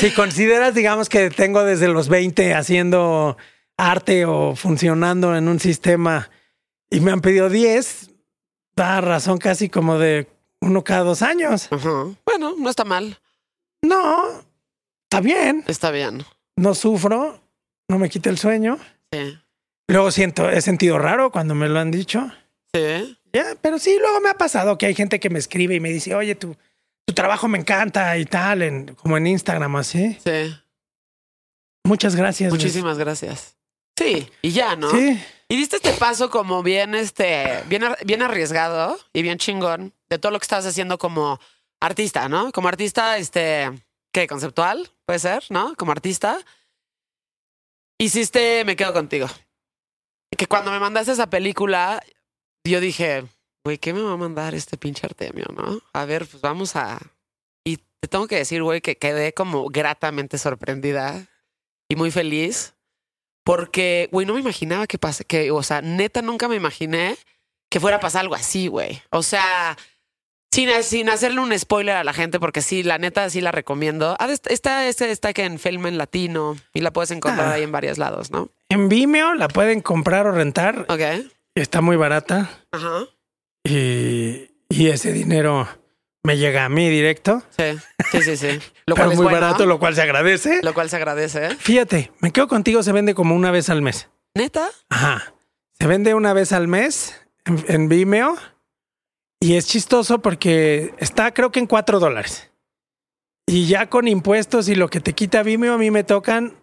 si 0.00 0.10
consideras, 0.12 0.74
digamos, 0.74 1.08
que 1.08 1.30
tengo 1.30 1.62
desde 1.64 1.88
los 1.88 2.08
20 2.08 2.54
haciendo 2.54 3.36
arte 3.76 4.24
o 4.26 4.54
funcionando 4.56 5.36
en 5.36 5.48
un 5.48 5.58
sistema 5.60 6.30
y 6.90 7.00
me 7.00 7.12
han 7.12 7.20
pedido 7.20 7.48
10, 7.48 8.10
da 8.76 9.00
razón 9.00 9.38
casi 9.38 9.68
como 9.68 9.98
de 9.98 10.26
uno 10.60 10.84
cada 10.84 11.02
dos 11.04 11.22
años. 11.22 11.68
Bueno, 12.24 12.54
no 12.58 12.68
está 12.70 12.84
mal. 12.84 13.18
No, 13.82 14.42
está 15.04 15.20
bien, 15.20 15.64
Está 15.66 15.90
bien. 15.90 16.24
no 16.56 16.74
sufro, 16.74 17.40
no 17.88 17.98
me 17.98 18.10
quita 18.10 18.28
el 18.28 18.36
sueño. 18.38 18.78
Sí. 19.12 19.38
Luego 19.88 20.10
siento, 20.10 20.48
he 20.50 20.60
sentido 20.60 20.98
raro 20.98 21.30
cuando 21.32 21.54
me 21.54 21.68
lo 21.68 21.78
han 21.78 21.90
dicho. 21.90 22.30
Sí. 22.74 23.16
Ya, 23.32 23.56
pero 23.62 23.78
sí, 23.78 23.96
luego 23.98 24.20
me 24.20 24.28
ha 24.28 24.34
pasado 24.34 24.76
que 24.76 24.86
hay 24.86 24.94
gente 24.94 25.18
que 25.20 25.30
me 25.30 25.38
escribe 25.38 25.76
y 25.76 25.80
me 25.80 25.90
dice, 25.90 26.14
oye, 26.14 26.34
tu, 26.34 26.56
tu 27.10 27.14
trabajo 27.14 27.48
me 27.48 27.58
encanta 27.58 28.16
y 28.18 28.24
tal, 28.24 28.62
en, 28.62 28.94
como 28.94 29.16
en 29.16 29.26
Instagram, 29.26 29.74
así. 29.74 30.16
Sí. 30.24 30.54
Muchas 31.84 32.14
gracias. 32.14 32.52
Muchísimas 32.52 32.98
gracias. 32.98 33.56
Sí. 33.98 34.30
Y 34.42 34.52
ya, 34.52 34.76
¿no? 34.76 34.88
Sí, 34.92 35.20
Y 35.48 35.56
diste 35.56 35.76
este 35.76 35.92
paso 35.94 36.30
como 36.30 36.62
bien, 36.62 36.94
este, 36.94 37.64
bien, 37.66 37.82
bien 38.04 38.22
arriesgado 38.22 38.96
y 39.12 39.22
bien 39.22 39.38
chingón 39.38 39.92
de 40.08 40.20
todo 40.20 40.30
lo 40.30 40.38
que 40.38 40.44
estabas 40.44 40.66
haciendo 40.66 40.98
como 40.98 41.40
artista, 41.80 42.28
¿no? 42.28 42.52
Como 42.52 42.68
artista, 42.68 43.18
este, 43.18 43.68
¿qué? 44.12 44.28
Conceptual, 44.28 44.88
puede 45.04 45.18
ser, 45.18 45.42
¿no? 45.50 45.74
Como 45.74 45.90
artista. 45.90 46.38
Hiciste 47.98 48.64
Me 48.64 48.76
Quedo 48.76 48.92
Contigo. 48.92 49.26
Que 50.38 50.46
cuando 50.46 50.70
me 50.70 50.78
mandaste 50.78 51.10
esa 51.10 51.28
película, 51.28 52.00
yo 52.64 52.78
dije, 52.78 53.24
güey, 53.64 53.78
¿qué 53.78 53.92
me 53.92 54.02
va 54.02 54.12
a 54.12 54.16
mandar 54.16 54.54
este 54.54 54.76
pinche 54.76 55.06
Artemio, 55.06 55.46
no? 55.56 55.80
A 55.92 56.04
ver, 56.04 56.26
pues 56.26 56.40
vamos 56.40 56.76
a... 56.76 56.98
Y 57.64 57.76
te 57.76 58.08
tengo 58.08 58.26
que 58.26 58.36
decir, 58.36 58.62
güey, 58.62 58.80
que 58.80 58.96
quedé 58.96 59.32
como 59.34 59.66
gratamente 59.68 60.38
sorprendida 60.38 61.26
y 61.88 61.96
muy 61.96 62.10
feliz. 62.10 62.74
Porque, 63.44 64.08
güey, 64.12 64.26
no 64.26 64.34
me 64.34 64.40
imaginaba 64.40 64.86
que 64.86 64.98
pase, 64.98 65.24
que, 65.24 65.50
o 65.50 65.62
sea, 65.62 65.80
neta, 65.82 66.22
nunca 66.22 66.46
me 66.48 66.56
imaginé 66.56 67.16
que 67.70 67.80
fuera 67.80 67.96
a 67.96 68.00
pasar 68.00 68.20
algo 68.22 68.34
así, 68.34 68.66
güey. 68.68 69.00
O 69.10 69.22
sea, 69.22 69.76
sin, 70.52 70.68
sin 70.82 71.08
hacerle 71.08 71.40
un 71.40 71.56
spoiler 71.58 71.96
a 71.96 72.04
la 72.04 72.12
gente, 72.12 72.38
porque 72.38 72.60
sí, 72.62 72.82
la 72.82 72.98
neta, 72.98 73.28
sí 73.30 73.40
la 73.40 73.50
recomiendo. 73.50 74.14
Ah, 74.20 74.26
est- 74.30 74.46
Está, 74.50 74.86
está, 74.88 75.06
está 75.08 75.32
que 75.32 75.44
en 75.44 75.58
Film 75.58 75.86
en 75.86 75.96
Latino 75.98 76.56
y 76.74 76.80
la 76.80 76.92
puedes 76.92 77.10
encontrar 77.12 77.48
Ah. 77.48 77.52
ahí 77.54 77.62
en 77.62 77.72
varios 77.72 77.96
lados, 77.98 78.30
¿no? 78.30 78.50
en 78.68 78.88
Vimeo 78.88 79.34
la 79.34 79.48
pueden 79.48 79.80
comprar 79.80 80.26
o 80.26 80.32
rentar. 80.32 80.86
Ok. 80.88 81.00
Está 81.56 81.80
muy 81.80 81.96
barata 81.96 82.48
Ajá. 82.70 83.06
Y, 83.64 84.50
y 84.68 84.88
ese 84.88 85.12
dinero 85.12 85.68
me 86.22 86.36
llega 86.36 86.64
a 86.64 86.68
mí 86.68 86.88
directo. 86.88 87.42
Sí, 87.56 87.78
sí, 88.12 88.22
sí, 88.22 88.36
sí. 88.36 88.48
Lo 88.86 88.94
pero 88.94 89.06
cual 89.06 89.12
es 89.12 89.16
muy 89.16 89.24
bueno, 89.24 89.40
barato, 89.40 89.66
lo 89.66 89.78
cual 89.78 89.94
se 89.94 90.02
agradece. 90.02 90.60
lo 90.62 90.74
cual 90.74 90.90
se 90.90 90.96
agradece. 90.96 91.46
¿eh? 91.46 91.56
Fíjate, 91.58 92.12
me 92.20 92.32
quedo 92.32 92.48
contigo, 92.48 92.82
se 92.82 92.92
vende 92.92 93.14
como 93.14 93.34
una 93.34 93.50
vez 93.50 93.70
al 93.70 93.82
mes. 93.82 94.08
¿Neta? 94.34 94.68
Ajá. 94.88 95.34
Se 95.78 95.86
vende 95.86 96.14
una 96.14 96.32
vez 96.32 96.52
al 96.52 96.68
mes 96.68 97.20
en, 97.44 97.64
en 97.68 97.88
Vimeo 97.88 98.36
y 99.40 99.54
es 99.54 99.66
chistoso 99.66 100.20
porque 100.20 100.94
está 100.98 101.32
creo 101.32 101.50
que 101.50 101.60
en 101.60 101.66
cuatro 101.66 102.00
dólares. 102.00 102.50
Y 103.46 103.66
ya 103.66 103.88
con 103.88 104.06
impuestos 104.06 104.68
y 104.68 104.74
lo 104.74 104.88
que 104.88 105.00
te 105.00 105.12
quita 105.14 105.42
Vimeo 105.42 105.74
a 105.74 105.78
mí 105.78 105.90
me 105.90 106.04
tocan 106.04 106.59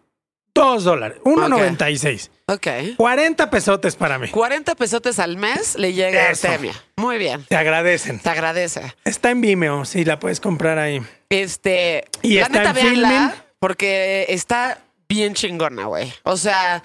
dos 0.57 0.83
dólares, 0.83 1.19
1.96. 1.23 2.29
Ok. 2.47 2.97
40 2.97 3.49
pesotes 3.49 3.95
para 3.95 4.17
mí. 4.17 4.29
40 4.29 4.75
pesotes 4.75 5.19
al 5.19 5.37
mes 5.37 5.75
le 5.77 5.93
llega 5.93 6.19
a 6.19 6.31
Eso. 6.31 6.47
Artemia. 6.47 6.73
Muy 6.95 7.17
bien. 7.17 7.45
Te 7.45 7.55
agradecen. 7.55 8.19
Te 8.19 8.29
agradece. 8.29 8.93
Está 9.05 9.31
en 9.31 9.41
Vimeo, 9.41 9.85
sí, 9.85 10.05
la 10.05 10.19
puedes 10.19 10.39
comprar 10.39 10.77
ahí. 10.79 11.01
Este. 11.29 12.05
Y 12.21 12.35
la 12.35 12.43
está 12.43 12.57
neta, 12.57 12.69
en 12.69 12.75
véanla, 12.75 13.45
porque 13.59 14.25
está 14.29 14.79
bien 15.07 15.33
chingona, 15.33 15.85
güey. 15.85 16.11
O 16.23 16.37
sea, 16.37 16.83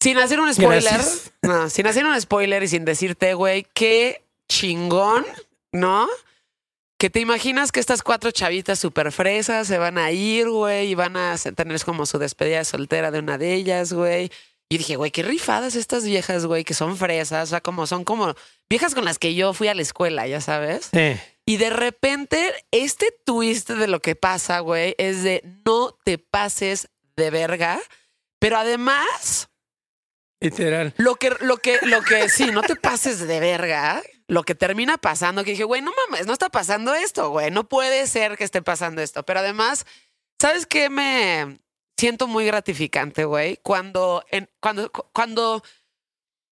sin 0.00 0.18
hacer 0.18 0.40
un 0.40 0.52
spoiler. 0.52 1.00
No, 1.42 1.68
sin 1.70 1.86
hacer 1.86 2.04
un 2.04 2.20
spoiler 2.20 2.62
y 2.62 2.68
sin 2.68 2.84
decirte, 2.84 3.34
güey, 3.34 3.66
qué 3.74 4.22
chingón, 4.48 5.24
¿no? 5.72 6.08
Que 6.98 7.10
te 7.10 7.20
imaginas 7.20 7.70
que 7.70 7.78
estas 7.78 8.02
cuatro 8.02 8.32
chavitas 8.32 8.80
súper 8.80 9.12
fresas 9.12 9.68
se 9.68 9.78
van 9.78 9.98
a 9.98 10.10
ir, 10.10 10.48
güey, 10.48 10.88
y 10.88 10.94
van 10.96 11.16
a 11.16 11.36
tener 11.36 11.80
como 11.84 12.06
su 12.06 12.18
despedida 12.18 12.58
de 12.58 12.64
soltera 12.64 13.12
de 13.12 13.20
una 13.20 13.38
de 13.38 13.54
ellas, 13.54 13.92
güey. 13.92 14.32
Y 14.68 14.78
dije, 14.78 14.96
güey, 14.96 15.10
qué 15.10 15.22
rifadas 15.22 15.76
estas 15.76 16.04
viejas, 16.04 16.44
güey, 16.44 16.64
que 16.64 16.74
son 16.74 16.96
fresas, 16.96 17.44
o 17.44 17.50
sea, 17.50 17.60
como 17.60 17.86
son 17.86 18.04
como 18.04 18.34
viejas 18.68 18.94
con 18.94 19.04
las 19.04 19.18
que 19.18 19.34
yo 19.34 19.54
fui 19.54 19.68
a 19.68 19.74
la 19.74 19.82
escuela, 19.82 20.26
ya 20.26 20.40
sabes. 20.40 20.90
Sí. 20.92 21.16
Y 21.46 21.56
de 21.56 21.70
repente, 21.70 22.52
este 22.72 23.06
twist 23.24 23.70
de 23.70 23.86
lo 23.86 24.00
que 24.00 24.14
pasa, 24.14 24.58
güey, 24.58 24.94
es 24.98 25.22
de 25.22 25.42
no 25.64 25.96
te 26.04 26.18
pases 26.18 26.88
de 27.16 27.30
verga, 27.30 27.80
pero 28.38 28.58
además, 28.58 29.48
Literal. 30.40 30.92
lo 30.98 31.14
que, 31.14 31.30
lo 31.40 31.56
que, 31.56 31.78
lo 31.82 32.02
que, 32.02 32.28
sí, 32.28 32.46
no 32.52 32.62
te 32.62 32.76
pases 32.76 33.26
de 33.26 33.40
verga, 33.40 34.02
lo 34.28 34.44
que 34.44 34.54
termina 34.54 34.98
pasando, 34.98 35.42
que 35.42 35.52
dije, 35.52 35.64
güey, 35.64 35.80
no 35.80 35.92
mames, 36.06 36.26
no 36.26 36.34
está 36.34 36.50
pasando 36.50 36.94
esto, 36.94 37.30
güey, 37.30 37.50
no 37.50 37.68
puede 37.68 38.06
ser 38.06 38.36
que 38.36 38.44
esté 38.44 38.62
pasando 38.62 39.00
esto, 39.00 39.24
pero 39.24 39.40
además, 39.40 39.86
¿sabes 40.38 40.66
qué 40.66 40.90
me 40.90 41.58
siento 41.98 42.28
muy 42.28 42.44
gratificante, 42.44 43.24
güey? 43.24 43.56
Cuando, 43.62 44.24
cuando, 44.60 44.90
cuando, 45.12 45.62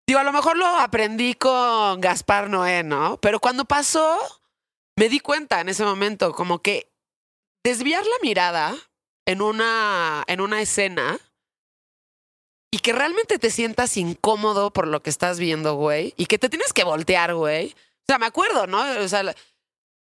digo, 0.06 0.18
a 0.18 0.24
lo 0.24 0.32
mejor 0.32 0.56
lo 0.56 0.66
aprendí 0.66 1.34
con 1.34 2.00
Gaspar 2.00 2.48
Noé, 2.48 2.82
¿no? 2.82 3.20
Pero 3.20 3.40
cuando 3.40 3.66
pasó, 3.66 4.18
me 4.96 5.10
di 5.10 5.20
cuenta 5.20 5.60
en 5.60 5.68
ese 5.68 5.84
momento, 5.84 6.32
como 6.32 6.62
que 6.62 6.90
desviar 7.62 8.04
la 8.04 8.16
mirada 8.22 8.74
en 9.26 9.42
una, 9.42 10.24
en 10.28 10.40
una 10.40 10.62
escena 10.62 11.20
y 12.70 12.78
que 12.78 12.92
realmente 12.92 13.38
te 13.38 13.50
sientas 13.50 13.96
incómodo 13.96 14.72
por 14.72 14.86
lo 14.86 15.02
que 15.02 15.10
estás 15.10 15.38
viendo, 15.38 15.74
güey, 15.74 16.14
y 16.16 16.26
que 16.26 16.38
te 16.38 16.48
tienes 16.48 16.72
que 16.72 16.84
voltear, 16.84 17.34
güey. 17.34 17.74
O 18.02 18.04
sea, 18.06 18.18
me 18.18 18.26
acuerdo, 18.26 18.66
¿no? 18.66 18.82
O 19.00 19.08
sea, 19.08 19.34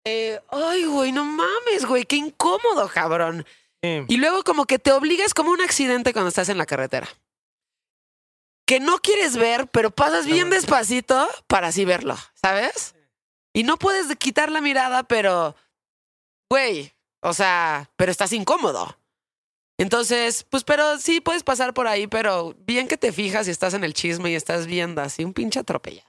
eh, 0.04 0.40
ay, 0.48 0.84
güey, 0.84 1.12
no 1.12 1.24
mames, 1.24 1.86
güey, 1.86 2.04
qué 2.04 2.16
incómodo, 2.16 2.88
cabrón. 2.88 3.46
Sí. 3.82 4.04
Y 4.08 4.16
luego 4.16 4.42
como 4.44 4.66
que 4.66 4.78
te 4.78 4.92
obligas 4.92 5.34
como 5.34 5.50
un 5.50 5.60
accidente 5.60 6.12
cuando 6.12 6.28
estás 6.28 6.48
en 6.48 6.58
la 6.58 6.66
carretera. 6.66 7.08
Que 8.66 8.80
no 8.80 8.98
quieres 8.98 9.36
ver, 9.36 9.66
pero 9.68 9.90
pasas 9.90 10.24
bien 10.24 10.48
despacito 10.48 11.28
para 11.46 11.68
así 11.68 11.84
verlo, 11.84 12.16
¿sabes? 12.34 12.94
Y 13.52 13.62
no 13.64 13.76
puedes 13.76 14.14
quitar 14.16 14.50
la 14.50 14.62
mirada, 14.62 15.02
pero, 15.02 15.54
güey, 16.50 16.92
o 17.20 17.34
sea, 17.34 17.90
pero 17.96 18.10
estás 18.10 18.32
incómodo. 18.32 18.96
Entonces, 19.78 20.44
pues, 20.48 20.64
pero 20.64 20.98
sí 20.98 21.20
puedes 21.20 21.42
pasar 21.42 21.74
por 21.74 21.88
ahí, 21.88 22.06
pero 22.06 22.54
bien 22.60 22.86
que 22.86 22.96
te 22.96 23.12
fijas 23.12 23.48
y 23.48 23.50
estás 23.50 23.74
en 23.74 23.84
el 23.84 23.94
chisme 23.94 24.30
y 24.30 24.34
estás 24.34 24.66
viendo 24.66 25.00
así 25.02 25.24
un 25.24 25.32
pinche 25.32 25.60
atropellado. 25.60 26.08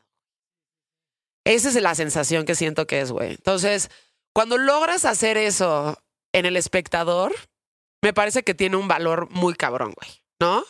Esa 1.45 1.69
es 1.69 1.75
la 1.75 1.95
sensación 1.95 2.45
que 2.45 2.55
siento 2.55 2.87
que 2.87 3.01
es, 3.01 3.11
güey. 3.11 3.31
Entonces, 3.31 3.89
cuando 4.33 4.57
logras 4.57 5.05
hacer 5.05 5.37
eso 5.37 5.97
en 6.33 6.45
el 6.45 6.57
espectador, 6.57 7.33
me 8.01 8.13
parece 8.13 8.43
que 8.43 8.53
tiene 8.53 8.77
un 8.77 8.87
valor 8.87 9.29
muy 9.31 9.55
cabrón, 9.55 9.93
güey, 9.95 10.11
¿no? 10.39 10.63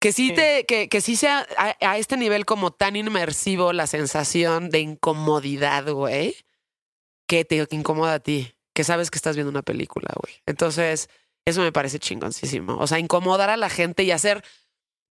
Que 0.00 0.12
sí, 0.12 0.32
te, 0.32 0.64
que, 0.64 0.88
que 0.88 1.00
sí 1.00 1.16
sea 1.16 1.44
a, 1.56 1.74
a 1.80 1.98
este 1.98 2.16
nivel 2.16 2.46
como 2.46 2.70
tan 2.70 2.94
inmersivo 2.94 3.72
la 3.72 3.88
sensación 3.88 4.70
de 4.70 4.80
incomodidad, 4.80 5.90
güey, 5.90 6.36
que 7.26 7.44
te 7.44 7.66
incomoda 7.70 8.14
a 8.14 8.20
ti, 8.20 8.54
que 8.74 8.84
sabes 8.84 9.10
que 9.10 9.18
estás 9.18 9.34
viendo 9.34 9.50
una 9.50 9.62
película, 9.62 10.08
güey. 10.22 10.34
Entonces, 10.46 11.08
eso 11.48 11.60
me 11.62 11.72
parece 11.72 11.98
chingoncísimo. 11.98 12.76
O 12.78 12.86
sea, 12.86 12.98
incomodar 12.98 13.50
a 13.50 13.56
la 13.56 13.68
gente 13.70 14.02
y 14.02 14.10
hacer, 14.10 14.44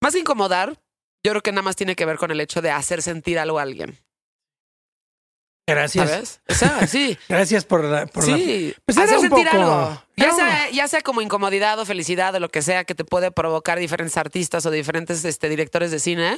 más 0.01 0.13
que 0.13 0.19
incomodar, 0.19 0.79
yo 1.23 1.31
creo 1.31 1.41
que 1.41 1.51
nada 1.51 1.63
más 1.63 1.75
tiene 1.75 1.95
que 1.95 2.05
ver 2.05 2.17
con 2.17 2.31
el 2.31 2.39
hecho 2.41 2.61
de 2.61 2.71
hacer 2.71 3.01
sentir 3.01 3.39
algo 3.39 3.59
a 3.59 3.63
alguien, 3.63 3.97
Gracias. 5.69 6.09
¿sabes? 6.09 6.41
O 6.47 6.53
sea, 6.53 6.87
sí. 6.87 7.17
Gracias 7.29 7.65
por 7.65 7.83
la. 7.83 8.05
Por 8.05 8.25
la- 8.25 8.37
sí, 8.37 8.73
Pues 8.85 8.97
hacer 8.97 9.19
sentir 9.19 9.45
poco- 9.49 9.57
algo. 9.63 10.03
Ya 10.15 10.25
era 10.25 10.35
sea, 10.35 10.69
ya 10.71 10.87
sea 10.87 11.01
como 11.01 11.21
incomodidad 11.21 11.77
o 11.79 11.85
felicidad 11.85 12.33
o 12.35 12.39
lo 12.39 12.47
que 12.49 12.61
sea 12.61 12.85
que 12.85 12.95
te 12.95 13.03
puede 13.03 13.31
provocar 13.31 13.77
diferentes 13.77 14.15
artistas 14.15 14.65
o 14.65 14.71
diferentes 14.71 15.25
este, 15.25 15.49
directores 15.49 15.91
de 15.91 15.99
cine. 15.99 16.37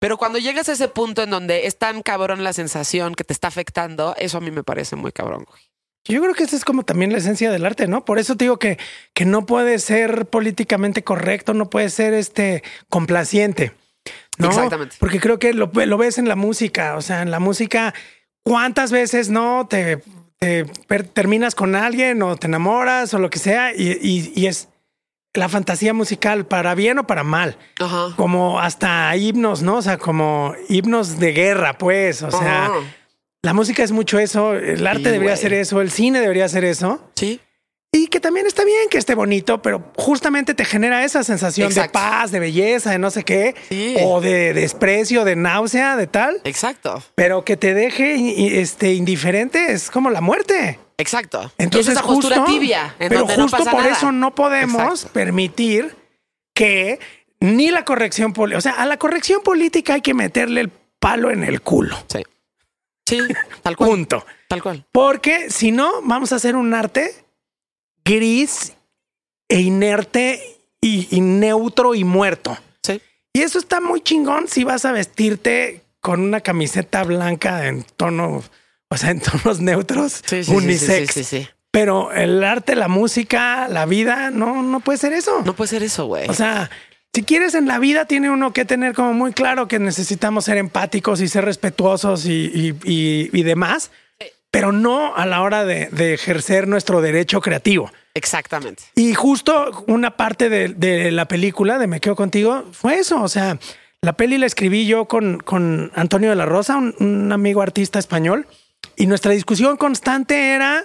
Pero 0.00 0.18
cuando 0.18 0.38
llegas 0.38 0.68
a 0.68 0.72
ese 0.72 0.88
punto 0.88 1.22
en 1.22 1.30
donde 1.30 1.66
es 1.66 1.78
tan 1.78 2.02
cabrón 2.02 2.42
la 2.42 2.52
sensación 2.52 3.14
que 3.14 3.22
te 3.22 3.32
está 3.32 3.46
afectando, 3.48 4.14
eso 4.18 4.38
a 4.38 4.40
mí 4.40 4.50
me 4.50 4.64
parece 4.64 4.96
muy 4.96 5.12
cabrón. 5.12 5.44
güey. 5.48 5.62
Yo 6.06 6.20
creo 6.20 6.34
que 6.34 6.44
esa 6.44 6.56
es 6.56 6.64
como 6.64 6.82
también 6.84 7.12
la 7.12 7.18
esencia 7.18 7.50
del 7.50 7.64
arte, 7.64 7.86
¿no? 7.86 8.04
Por 8.04 8.18
eso 8.18 8.36
te 8.36 8.44
digo 8.44 8.58
que, 8.58 8.78
que 9.14 9.24
no 9.24 9.46
puede 9.46 9.78
ser 9.78 10.26
políticamente 10.26 11.02
correcto, 11.02 11.54
no 11.54 11.70
puede 11.70 11.88
ser 11.90 12.12
este 12.14 12.62
complaciente. 12.90 13.72
¿no? 14.38 14.48
Exactamente. 14.48 14.96
Porque 14.98 15.18
creo 15.20 15.38
que 15.38 15.54
lo, 15.54 15.70
lo 15.72 15.96
ves 15.96 16.18
en 16.18 16.28
la 16.28 16.36
música. 16.36 16.96
O 16.96 17.02
sea, 17.02 17.22
en 17.22 17.30
la 17.30 17.40
música, 17.40 17.94
¿cuántas 18.42 18.92
veces 18.92 19.30
no 19.30 19.66
te, 19.68 20.02
te 20.38 20.66
per- 20.86 21.06
terminas 21.08 21.54
con 21.54 21.74
alguien 21.74 22.20
o 22.22 22.36
te 22.36 22.48
enamoras 22.48 23.14
o 23.14 23.18
lo 23.18 23.30
que 23.30 23.38
sea? 23.38 23.72
Y, 23.74 23.92
y- 24.02 24.32
y 24.34 24.46
es 24.46 24.68
la 25.32 25.48
fantasía 25.48 25.94
musical, 25.94 26.46
para 26.46 26.74
bien 26.74 26.98
o 26.98 27.06
para 27.06 27.24
mal. 27.24 27.56
Ajá. 27.80 28.14
Como 28.16 28.60
hasta 28.60 29.16
himnos, 29.16 29.62
¿no? 29.62 29.76
O 29.76 29.82
sea, 29.82 29.96
como 29.98 30.54
himnos 30.68 31.18
de 31.18 31.32
guerra, 31.32 31.78
pues. 31.78 32.22
O 32.22 32.30
sea, 32.30 32.66
Ajá. 32.66 32.74
La 33.44 33.52
música 33.52 33.82
es 33.84 33.92
mucho 33.92 34.18
eso, 34.18 34.54
el 34.54 34.86
arte 34.86 35.04
Sí, 35.04 35.10
debería 35.10 35.32
güey. 35.34 35.42
ser 35.42 35.52
eso, 35.52 35.80
el 35.80 35.90
cine 35.90 36.20
debería 36.20 36.48
ser 36.48 36.64
eso. 36.64 37.00
Sí. 37.14 37.40
Y 37.92 38.08
que 38.08 38.18
también 38.18 38.46
está 38.46 38.64
bien 38.64 38.88
que 38.90 38.98
esté 38.98 39.14
bonito, 39.14 39.62
pero 39.62 39.92
justamente 39.96 40.54
te 40.54 40.64
genera 40.64 41.04
esa 41.04 41.22
sensación 41.22 41.68
Exacto. 41.68 41.98
de 41.98 42.04
paz, 42.04 42.30
de 42.32 42.40
belleza, 42.40 42.90
de 42.90 42.98
no 42.98 43.10
sé 43.12 43.22
qué, 43.22 43.54
Sí. 43.68 43.94
o 44.02 44.20
de 44.20 44.52
desprecio, 44.52 45.24
de 45.24 45.36
náusea, 45.36 45.94
de 45.96 46.06
tal, 46.08 46.40
Exacto. 46.42 47.02
pero 47.14 47.44
que 47.44 47.56
te 47.56 47.72
deje 47.74 48.60
este, 48.60 48.94
indiferente 48.94 49.70
es 49.72 49.90
como 49.90 50.10
la 50.10 50.20
muerte. 50.20 50.80
Exacto. 50.98 51.52
Entonces, 51.58 51.92
es 51.92 51.98
esa 51.98 52.06
postura 52.06 52.36
justo, 52.38 52.52
tibia. 52.52 52.94
En 52.98 53.08
pero 53.10 53.20
donde 53.20 53.34
justo 53.36 53.56
no 53.58 53.64
pasa 53.64 53.70
por 53.70 53.82
nada. 53.84 53.92
eso 53.96 54.10
no 54.10 54.34
podemos 54.34 54.82
Exacto. 55.00 55.12
permitir 55.12 55.94
que 56.54 56.98
ni 57.40 57.70
la 57.70 57.84
corrección 57.84 58.32
política, 58.32 58.58
o 58.58 58.62
sea, 58.62 58.72
a 58.72 58.86
la 58.86 58.96
corrección 58.96 59.42
política 59.42 59.94
hay 59.94 60.00
que 60.00 60.14
meterle 60.14 60.62
el 60.62 60.70
palo 60.98 61.30
en 61.30 61.44
el 61.44 61.60
culo. 61.60 61.96
Sí. 62.08 62.22
Sí, 63.06 63.18
tal 63.62 63.76
cual. 63.76 63.90
Punto. 63.90 64.26
Tal 64.48 64.62
cual. 64.62 64.84
Porque 64.92 65.50
si 65.50 65.72
no, 65.72 66.00
vamos 66.02 66.32
a 66.32 66.36
hacer 66.36 66.56
un 66.56 66.72
arte 66.74 67.14
gris 68.04 68.74
e 69.48 69.60
inerte 69.60 70.58
y, 70.80 71.08
y 71.10 71.20
neutro 71.20 71.94
y 71.94 72.04
muerto. 72.04 72.56
Sí. 72.82 73.00
Y 73.32 73.42
eso 73.42 73.58
está 73.58 73.80
muy 73.80 74.00
chingón 74.00 74.48
si 74.48 74.64
vas 74.64 74.84
a 74.84 74.92
vestirte 74.92 75.82
con 76.00 76.20
una 76.20 76.40
camiseta 76.40 77.02
blanca 77.04 77.66
en 77.66 77.82
tono, 77.96 78.42
o 78.90 78.96
sea, 78.96 79.10
en 79.10 79.20
tonos 79.20 79.60
neutros, 79.60 80.22
Sí, 80.26 80.44
sí, 80.44 80.52
unisex. 80.52 81.12
sí, 81.14 81.24
sí, 81.24 81.40
sí. 81.42 81.48
Pero 81.70 82.12
el 82.12 82.44
arte, 82.44 82.76
la 82.76 82.86
música, 82.88 83.66
la 83.68 83.84
vida, 83.86 84.30
no, 84.30 84.62
no 84.62 84.80
puede 84.80 84.98
ser 84.98 85.12
eso. 85.12 85.42
No 85.44 85.54
puede 85.56 85.68
ser 85.68 85.82
eso, 85.82 86.06
güey. 86.06 86.28
O 86.28 86.34
sea, 86.34 86.70
si 87.14 87.22
quieres 87.22 87.54
en 87.54 87.66
la 87.66 87.78
vida, 87.78 88.04
tiene 88.06 88.28
uno 88.30 88.52
que 88.52 88.64
tener 88.64 88.94
como 88.94 89.14
muy 89.14 89.32
claro 89.32 89.68
que 89.68 89.78
necesitamos 89.78 90.44
ser 90.46 90.56
empáticos 90.58 91.20
y 91.20 91.28
ser 91.28 91.44
respetuosos 91.44 92.26
y, 92.26 92.50
y- 92.52 92.74
y- 92.84 93.30
y 93.32 93.42
demás, 93.44 93.90
pero 94.50 94.72
no 94.72 95.14
a 95.16 95.24
la 95.26 95.42
hora 95.42 95.64
de, 95.64 95.86
de 95.90 96.14
ejercer 96.14 96.68
nuestro 96.68 97.00
derecho 97.00 97.40
creativo. 97.40 97.90
Exactamente. 98.14 98.82
Y 98.94 99.14
justo 99.14 99.84
una 99.88 100.16
parte 100.16 100.48
de, 100.48 100.68
de 100.68 101.10
la 101.10 101.26
película 101.26 101.78
de 101.78 101.86
Me 101.88 102.00
Quedo 102.00 102.14
Contigo 102.16 102.64
fue 102.72 102.98
eso. 102.98 103.20
O 103.22 103.28
sea, 103.28 103.58
la 104.02 104.12
peli 104.12 104.38
la 104.38 104.46
escribí 104.46 104.86
yo 104.86 105.06
con, 105.06 105.38
con 105.38 105.90
Antonio 105.96 106.30
de 106.30 106.36
la 106.36 106.46
Rosa, 106.46 106.76
un, 106.76 106.94
un 107.00 107.32
amigo 107.32 107.62
artista 107.62 107.98
español, 107.98 108.46
y 108.96 109.06
nuestra 109.06 109.32
discusión 109.32 109.76
constante 109.76 110.50
era 110.54 110.84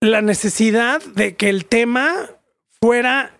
la 0.00 0.22
necesidad 0.22 1.02
de 1.02 1.34
que 1.36 1.48
el 1.48 1.64
tema 1.66 2.14
fuera 2.80 3.32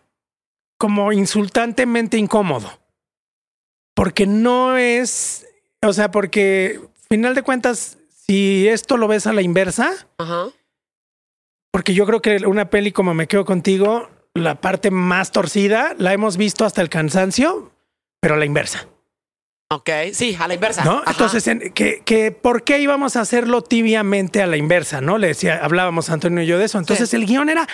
como 0.82 1.12
insultantemente 1.12 2.18
incómodo. 2.18 2.80
Porque 3.94 4.26
no 4.26 4.76
es, 4.76 5.46
o 5.80 5.92
sea, 5.92 6.10
porque 6.10 6.80
final 7.08 7.36
de 7.36 7.42
cuentas, 7.42 7.98
si 8.08 8.66
esto 8.66 8.96
lo 8.96 9.06
ves 9.06 9.28
a 9.28 9.32
la 9.32 9.42
inversa, 9.42 9.92
Ajá. 10.18 10.46
porque 11.70 11.94
yo 11.94 12.04
creo 12.04 12.20
que 12.20 12.38
una 12.48 12.68
peli 12.68 12.90
como 12.90 13.14
Me 13.14 13.28
Quedo 13.28 13.44
Contigo, 13.44 14.10
la 14.34 14.60
parte 14.60 14.90
más 14.90 15.30
torcida, 15.30 15.94
la 15.98 16.12
hemos 16.12 16.36
visto 16.36 16.64
hasta 16.64 16.82
el 16.82 16.88
cansancio, 16.88 17.70
pero 18.20 18.34
a 18.34 18.38
la 18.38 18.44
inversa, 18.44 18.88
Ok. 19.70 19.88
Sí, 20.12 20.36
a 20.38 20.48
la 20.48 20.54
inversa. 20.54 20.84
¿no? 20.84 21.02
Entonces, 21.06 21.46
en- 21.46 21.72
que, 21.72 22.02
que 22.04 22.32
¿por 22.32 22.64
qué 22.64 22.80
íbamos 22.80 23.14
a 23.14 23.20
hacerlo 23.20 23.62
tibiamente 23.62 24.42
a 24.42 24.46
la 24.48 24.56
inversa, 24.56 25.00
no? 25.00 25.16
Le 25.16 25.28
decía, 25.28 25.60
hablábamos 25.62 26.10
Antonio 26.10 26.42
y 26.42 26.46
yo 26.46 26.58
de 26.58 26.64
eso. 26.64 26.78
Entonces 26.78 27.08
Sí. 27.08 27.16
el 27.16 27.24
guion 27.24 27.48
era, 27.50 27.68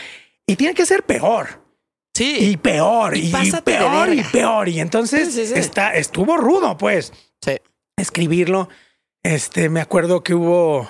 y 0.46 0.56
tiene 0.56 0.74
que 0.74 0.84
ser 0.86 1.02
peor, 1.04 1.60
sí. 2.18 2.50
y 2.50 2.56
peor, 2.56 3.16
Y 3.16 3.32
peor, 3.64 4.12
y 4.12 4.22
peor. 4.22 4.68
Y 4.68 4.80
entonces 4.80 5.32
Sí, 5.32 5.46
sí, 5.46 5.54
sí. 5.54 5.58
Está, 5.58 5.94
estuvo 5.94 6.36
rudo, 6.36 6.76
pues 6.76 7.12
escribirlo. 7.96 8.68
Este, 9.22 9.68
me 9.68 9.80
acuerdo 9.80 10.22
que 10.22 10.34
hubo, 10.34 10.88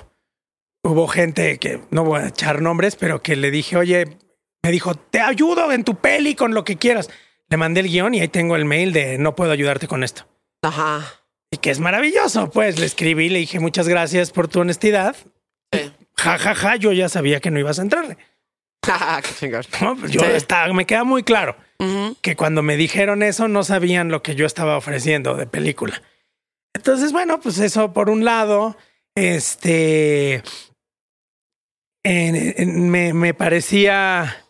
hubo 0.82 1.09
gente 1.09 1.59
que 1.59 1.80
no 1.90 2.05
voy 2.05 2.20
a 2.20 2.28
echar 2.28 2.60
nombres, 2.60 2.96
pero 2.96 3.22
que 3.22 3.36
le 3.36 3.50
dije, 3.50 3.76
oye, 3.76 4.18
me 4.62 4.70
dijo, 4.70 4.94
te 4.94 5.20
ayudo 5.20 5.72
en 5.72 5.84
tu 5.84 5.96
peli 5.96 6.34
con 6.34 6.55
lo 6.55 6.64
que 6.64 6.76
quieras. 6.76 7.09
Le 7.48 7.56
mandé 7.56 7.80
el 7.80 7.88
guion 7.88 8.14
y 8.14 8.20
ahí 8.20 8.28
tengo 8.28 8.56
el 8.56 8.66
mail 8.66 8.92
de 8.92 9.18
no 9.18 9.34
puedo 9.34 9.50
ayudarte 9.50 9.88
con 9.88 10.05
esto. 10.05 10.28
Ajá. 10.62 11.02
Y 11.50 11.56
que 11.56 11.70
es 11.70 11.80
maravilloso. 11.80 12.50
Pues 12.50 12.78
le 12.78 12.86
escribí, 12.86 13.30
le 13.30 13.38
dije 13.38 13.59
muchas 13.59 13.88
gracias 13.88 14.30
por 14.30 14.48
tu 14.48 14.60
honestidad. 14.60 15.16
Sí. 15.72 15.90
Ja, 16.16 16.36
ja, 16.36 16.55
ja, 16.55 16.76
yo 16.76 16.92
ya 16.92 17.09
sabía 17.09 17.40
que 17.40 17.50
no 17.50 17.59
ibas 17.59 17.78
a 17.78 17.82
entrarle. 17.82 18.18
Qué. 19.40 19.51
¿no? 19.82 19.97
Pues 19.97 20.12
Yo 20.12 20.20
Sí. 20.20 20.73
me 20.74 20.86
queda 20.86 21.05
muy 21.05 21.23
claro 21.23 21.56
Ujú. 21.78 22.16
que 22.23 22.36
cuando 22.36 22.62
me 22.62 22.77
dijeron 22.77 23.23
eso 23.23 23.48
no 23.48 23.65
sabían 23.65 24.09
lo 24.10 24.23
que 24.23 24.35
yo 24.35 24.47
estaba 24.47 24.77
ofreciendo 24.77 25.35
de 25.35 25.47
película. 25.47 26.02
Entonces, 26.74 27.12
bueno, 27.12 27.40
pues 27.40 27.59
eso 27.59 27.93
por 27.93 28.10
un 28.10 28.24
lado, 28.24 28.77
este, 29.16 30.43
en- 32.05 32.55
en- 32.56 32.90
me, 32.90 33.12
me 33.12 33.35
parecía 33.35 34.44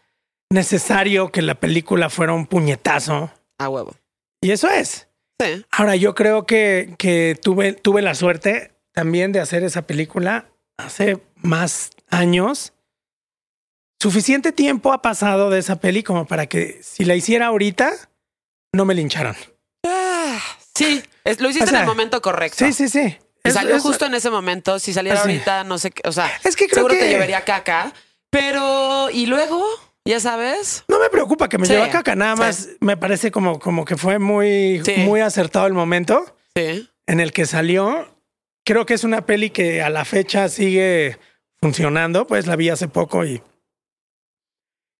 necesario 0.50 1.30
que 1.30 1.42
la 1.42 1.54
película 1.56 2.10
fuera 2.10 2.32
un 2.32 2.46
puñetazo 2.46 3.32
A 3.58 3.68
huevo. 3.68 3.94
y 4.40 4.50
eso 4.50 4.68
es. 4.70 5.08
Sí. 5.40 5.64
Ahora, 5.70 5.94
yo 5.96 6.14
creo 6.14 6.46
que, 6.46 6.94
que 6.98 7.38
tuve, 7.40 7.72
tuve 7.72 8.02
la 8.02 8.14
suerte 8.14 8.72
también 8.92 9.30
de 9.32 9.40
hacer 9.40 9.62
esa 9.62 9.82
película 9.82 10.46
hace 10.76 11.18
más 11.36 11.90
años. 12.08 12.72
Suficiente 14.00 14.52
tiempo 14.52 14.92
ha 14.92 15.02
pasado 15.02 15.50
de 15.50 15.58
esa 15.58 15.80
peli 15.80 16.02
como 16.04 16.24
para 16.26 16.46
que 16.46 16.78
si 16.82 17.04
la 17.04 17.16
hiciera 17.16 17.46
ahorita, 17.46 17.90
no 18.72 18.84
me 18.84 18.94
lincharan. 18.94 19.36
Ah, 19.84 20.38
sí. 20.76 21.02
Es- 21.24 21.40
lo 21.40 21.48
hiciste 21.48 21.64
O 21.64 21.68
sea, 21.68 21.78
en 21.80 21.82
el 21.84 21.88
momento 21.88 22.22
correcto. 22.22 22.64
Sí, 22.64 22.72
sí, 22.72 22.88
sí. 22.88 23.18
Es- 23.42 23.54
salió 23.54 23.74
es- 23.76 23.82
justo 23.82 24.06
en 24.06 24.14
ese 24.14 24.30
momento. 24.30 24.78
Si 24.78 24.92
saliera 24.92 25.18
Así. 25.20 25.30
ahorita, 25.30 25.64
no 25.64 25.78
sé 25.78 25.90
qué. 25.90 26.02
O 26.08 26.12
sea, 26.12 26.30
Es 26.44 26.54
que 26.54 26.66
creo 26.66 26.76
seguro 26.84 26.94
que 26.94 27.00
te 27.00 27.08
llevaría 27.08 27.44
caca. 27.44 27.92
Pero, 28.30 29.10
y 29.10 29.26
luego, 29.26 29.64
ya 30.04 30.20
sabes. 30.20 30.84
no 30.86 31.00
me 31.00 31.08
preocupa 31.10 31.48
que 31.48 31.58
me 31.58 31.66
Sí, 31.66 31.72
lleve 31.72 31.86
a 31.86 31.90
caca, 31.90 32.14
nada 32.14 32.36
sí. 32.36 32.40
más 32.42 32.68
me 32.80 32.96
parece 32.96 33.32
como, 33.32 33.58
como 33.58 33.84
que 33.84 33.96
fue 33.96 34.18
muy, 34.20 34.80
Sí. 34.84 34.96
muy 34.98 35.20
acertado 35.22 35.66
el 35.66 35.72
momento 35.72 36.36
en 36.54 37.20
el 37.20 37.32
que 37.32 37.46
salió. 37.46 38.14
Creo 38.64 38.86
que 38.86 38.94
es 38.94 39.02
una 39.02 39.24
peli 39.26 39.50
que 39.50 39.82
a 39.82 39.88
la 39.90 40.04
fecha 40.04 40.48
sigue 40.48 41.18
funcionando, 41.60 42.26
pues 42.26 42.46
la 42.46 42.54
vi 42.54 42.68
hace 42.68 42.86
poco 42.86 43.24
y, 43.24 43.42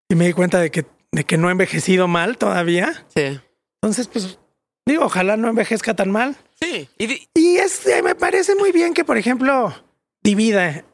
y 0.09 0.15
me 0.15 0.27
di 0.27 0.33
cuenta 0.33 0.59
de 0.61 0.71
que, 0.71 0.87
de 1.13 1.25
que 1.25 1.37
no 1.37 1.49
he 1.49 1.53
envejecido 1.53 2.09
mal 2.09 2.39
todavía. 2.39 3.07
Sí. 3.15 3.41
Entonces, 3.83 4.09
pues 4.09 4.39
digo, 4.87 5.05
ojalá 5.05 5.37
no 5.37 5.49
envejezca 5.49 5.95
tan 5.95 6.11
mal. 6.11 6.37
Sí. 6.61 6.89
Y 6.99 7.29
Y 7.35 7.57
es, 7.59 7.87
eh, 7.87 8.03
me 8.03 8.15
parece 8.15 8.55
muy 8.55 8.73
bien 8.73 8.95
que, 8.95 9.05
por 9.05 9.19
ejemplo, 9.19 9.75
divide. 10.23 10.85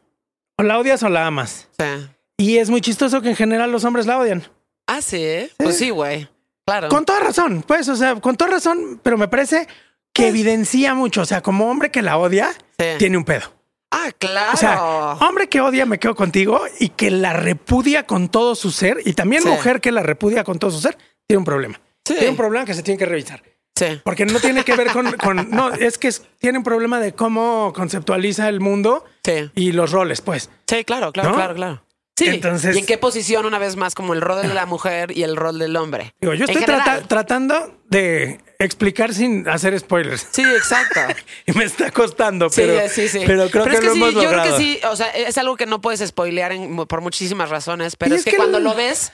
O 0.58 0.62
la 0.62 0.78
odias 0.78 1.02
o 1.02 1.08
la 1.08 1.26
amas. 1.26 1.68
Sí. 1.78 2.08
Y 2.36 2.58
es 2.58 2.70
muy 2.70 2.80
chistoso 2.80 3.22
que 3.22 3.30
en 3.30 3.36
general 3.36 3.70
los 3.72 3.84
hombres 3.84 4.06
la 4.06 4.18
odian. 4.18 4.44
Ah, 4.86 5.00
sí. 5.00 5.48
Pues 5.56 5.78
sí, 5.78 5.90
güey. 5.90 6.28
Claro. 6.66 6.88
Con 6.88 7.04
toda 7.04 7.20
razón, 7.20 7.62
pues, 7.66 7.88
o 7.88 7.96
sea, 7.96 8.16
con 8.16 8.36
toda 8.36 8.50
razón, 8.52 9.00
pero 9.02 9.16
me 9.18 9.28
parece 9.28 9.66
que 10.12 10.28
evidencia 10.28 10.94
mucho. 10.94 11.22
O 11.22 11.26
sea, 11.26 11.42
como 11.42 11.70
hombre 11.70 11.90
que 11.90 12.02
la 12.02 12.16
odia, 12.18 12.52
Sí. 12.78 12.86
tiene 12.98 13.16
un 13.18 13.24
pedo. 13.24 13.52
Ah, 13.96 14.10
claro. 14.18 14.52
O 14.52 14.56
sea, 14.56 14.82
hombre 15.28 15.48
que 15.48 15.60
odia, 15.60 15.86
me 15.86 15.98
quedo 15.98 16.14
contigo 16.14 16.60
y 16.80 16.88
que 16.90 17.10
la 17.10 17.32
repudia 17.32 18.04
con 18.06 18.28
todo 18.28 18.54
su 18.54 18.70
ser, 18.70 18.98
y 19.04 19.12
también 19.14 19.42
Sí. 19.42 19.48
mujer 19.48 19.80
que 19.80 19.92
la 19.92 20.02
repudia 20.02 20.42
con 20.44 20.58
todo 20.58 20.70
su 20.70 20.80
ser, 20.80 20.96
tiene 21.26 21.38
un 21.38 21.44
problema. 21.44 21.80
Sí. 22.04 22.14
Tiene 22.14 22.30
un 22.30 22.36
problema 22.36 22.64
que 22.64 22.74
se 22.74 22.82
tiene 22.82 22.98
que 22.98 23.06
revisar. 23.06 23.42
sí. 23.76 24.00
Porque 24.04 24.24
no 24.24 24.38
tiene 24.40 24.62
que 24.64 24.76
ver 24.76 24.88
con, 24.92 25.10
con- 25.14 25.50
no, 25.50 25.72
es 25.72 25.98
que 25.98 26.06
es- 26.08 26.22
tiene 26.38 26.58
un 26.58 26.64
problema 26.64 27.00
de 27.00 27.12
cómo 27.14 27.72
conceptualiza 27.74 28.48
el 28.48 28.60
mundo 28.60 29.04
Sí. 29.24 29.50
y 29.56 29.72
los 29.72 29.90
roles, 29.90 30.20
pues. 30.20 30.48
Sí, 30.66 30.84
claro, 30.84 31.10
claro, 31.12 31.30
¿No? 31.30 31.34
claro, 31.34 31.54
claro. 31.54 31.83
Sí. 32.16 32.26
Entonces- 32.26 32.76
¿Y 32.76 32.78
en 32.78 32.86
qué 32.86 32.96
posición, 32.96 33.44
una 33.44 33.58
vez 33.58 33.74
más, 33.76 33.94
como 33.94 34.12
el 34.14 34.20
rol 34.20 34.42
de 34.42 34.54
la 34.54 34.66
mujer 34.66 35.10
y 35.16 35.24
el 35.24 35.34
rol 35.36 35.58
del 35.58 35.74
hombre? 35.76 36.14
Digo, 36.20 36.32
yo 36.34 36.44
estoy 36.44 36.64
trata- 36.64 37.02
tratando 37.08 37.80
de 37.88 38.40
explicar 38.60 39.12
sin 39.12 39.48
hacer 39.48 39.78
spoilers. 39.78 40.26
Sí, 40.30 40.42
exacto. 40.42 41.00
Y 41.46 41.52
me 41.52 41.64
está 41.64 41.90
costando, 41.90 42.48
Sí, 42.50 42.62
pero, 42.62 42.88
sí, 42.88 43.08
sí. 43.08 43.22
pero 43.26 43.50
creo 43.50 43.66
es 43.66 43.80
que, 43.80 43.86
lo 43.86 43.92
sí, 43.92 43.98
hemos 43.98 44.14
yo 44.14 44.22
logrado. 44.22 44.42
creo 44.44 44.56
que 44.56 44.62
sí, 44.62 44.80
o 44.88 44.94
sea, 44.96 45.08
es 45.10 45.36
algo 45.38 45.56
que 45.56 45.66
no 45.66 45.80
puedes 45.80 46.06
spoilear 46.06 46.52
en- 46.52 46.76
por 46.86 47.00
muchísimas 47.00 47.50
razones, 47.50 47.96
pero 47.96 48.14
es, 48.14 48.20
es 48.20 48.24
que, 48.24 48.30
que 48.32 48.36
cuando 48.36 48.58
el- 48.58 48.64
lo 48.64 48.74
ves 48.74 49.10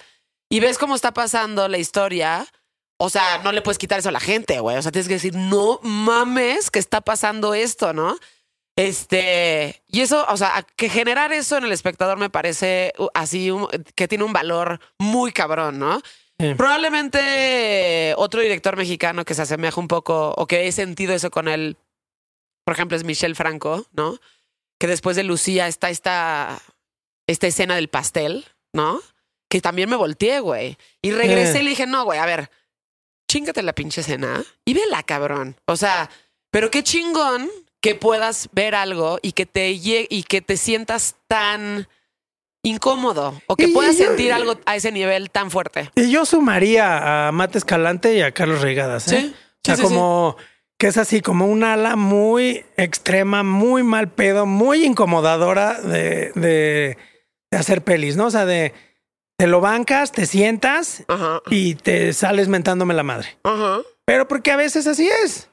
y 0.51 0.61
ves 0.61 0.77
cómo 0.77 0.95
está 0.95 1.13
pasando 1.15 1.69
la 1.69 1.79
historia, 1.79 2.47
o 2.99 3.09
sea, 3.09 3.39
no 3.43 3.53
le 3.53 3.63
puedes 3.63 3.79
quitar 3.79 3.99
eso 3.99 4.11
a 4.11 4.13
la 4.13 4.21
gente, 4.21 4.61
güey. 4.61 4.77
O 4.77 4.83
sea, 4.83 4.93
tienes 4.93 5.09
que 5.09 5.15
decir, 5.15 5.35
no 5.35 5.81
mames 5.83 6.71
que 6.71 6.79
está 6.79 7.01
pasando 7.01 7.55
esto, 7.55 7.95
¿no? 7.95 8.19
Este, 8.81 9.83
y 9.89 10.01
eso, 10.01 10.25
o 10.29 10.37
sea, 10.37 10.67
que 10.77 10.89
generar 10.89 11.33
eso 11.33 11.57
en 11.57 11.65
el 11.65 11.73
espectador 11.73 12.19
me 12.19 12.31
parece 12.31 12.93
uh, 12.99 13.09
así 13.15 13.51
un- 13.51 13.69
que 13.95 14.09
tiene 14.09 14.25
un 14.25 14.33
valor 14.33 14.81
muy 14.99 15.33
cabrón, 15.33 15.79
¿no? 15.79 16.01
Sí. 16.39 16.55
Probablemente 16.55 18.15
otro 18.17 18.41
director 18.41 18.77
mexicano 18.77 19.25
que 19.25 19.35
se 19.35 19.43
asemeja 19.43 19.79
un 19.81 19.89
poco 19.89 20.35
o 20.37 20.47
que 20.47 20.67
he 20.67 20.73
sentido 20.73 21.15
eso 21.15 21.31
con 21.31 21.49
él, 21.49 21.77
por 22.65 22.75
ejemplo, 22.75 22.97
es 22.97 23.05
Michel 23.05 23.37
Franco, 23.37 23.87
¿no? 23.93 24.19
Que 24.79 24.87
después 24.87 25.17
de 25.17 25.25
Lucía 25.25 25.69
está 25.69 25.91
esta, 25.91 26.61
esta 27.27 27.47
escena 27.47 27.75
del 27.77 27.89
pastel, 27.89 28.47
¿no? 28.73 29.01
Que 29.51 29.61
también 29.61 29.91
me 29.91 29.97
volteé, 29.97 30.41
güey. 30.41 30.79
Y 31.03 31.11
regresé 31.13 31.59
Eh. 31.59 31.61
y 31.61 31.65
le 31.65 31.71
dije, 31.71 31.87
no, 31.87 32.05
güey, 32.05 32.19
a 32.19 32.25
ver, 32.27 32.51
chingate 33.31 33.63
la 33.63 33.75
pinche 33.75 34.01
escena 34.01 34.43
y 34.65 34.73
vela, 34.75 35.03
cabrón. 35.03 35.57
O 35.67 35.77
sea, 35.77 36.09
pero 36.51 36.71
qué 36.71 36.83
chingón 36.83 37.51
que 37.81 37.95
puedas 37.95 38.49
ver 38.53 38.75
algo 38.75 39.19
y 39.23 39.33
que 39.33 39.47
te 39.47 39.71
y 39.71 40.23
que 40.29 40.41
te 40.43 40.57
sientas 40.57 41.17
tan 41.29 41.89
incómodo 42.63 43.41
o 43.47 43.57
que 43.57 43.65
Y 43.65 43.73
puedas 43.73 43.97
yo- 43.99 44.07
sentir 44.07 44.33
algo 44.33 44.57
a 44.67 44.77
ese 44.77 44.93
nivel 44.93 45.31
tan 45.31 45.51
fuerte. 45.51 45.91
Y 45.95 46.11
yo 46.11 46.25
sumaría 46.27 47.29
a 47.29 47.33
Mate 47.33 47.59
Escalante 47.59 48.15
y 48.15 48.21
a 48.23 48.33
Carlos 48.33 48.61
Reigadas. 48.61 49.11
¿eh? 49.13 49.21
Sí, 49.21 49.35
O 49.35 49.61
sea, 49.65 49.77
sí, 49.77 49.83
sí, 49.83 49.89
como 49.89 50.37
que 50.79 50.87
es 50.89 50.97
así, 50.97 51.21
como 51.21 51.47
un 51.47 51.63
ala 51.65 51.97
muy 51.97 52.65
extrema, 52.77 53.43
muy 53.43 53.83
mal 53.83 54.09
pedo, 54.11 54.47
muy 54.47 54.85
incomodadora 54.85 55.81
de, 55.81 56.33
de, 56.35 56.97
de 57.51 57.59
hacer 57.59 57.83
pelis, 57.83 58.17
¿no? 58.17 58.27
O 58.27 58.31
sea, 58.31 58.47
de 58.47 58.73
te 59.39 59.47
lo 59.47 59.61
bancas, 59.61 60.13
te 60.13 60.25
sientas 60.27 61.05
Ajá, 61.09 61.41
y 61.51 61.75
te 61.77 62.13
sales 62.13 62.49
mentándome 62.49 62.95
la 62.95 63.03
madre. 63.03 63.39
ajá. 63.43 63.81
Pero 64.07 64.27
porque 64.27 64.51
a 64.51 64.57
veces 64.57 64.87
así 64.87 65.09
es. 65.25 65.50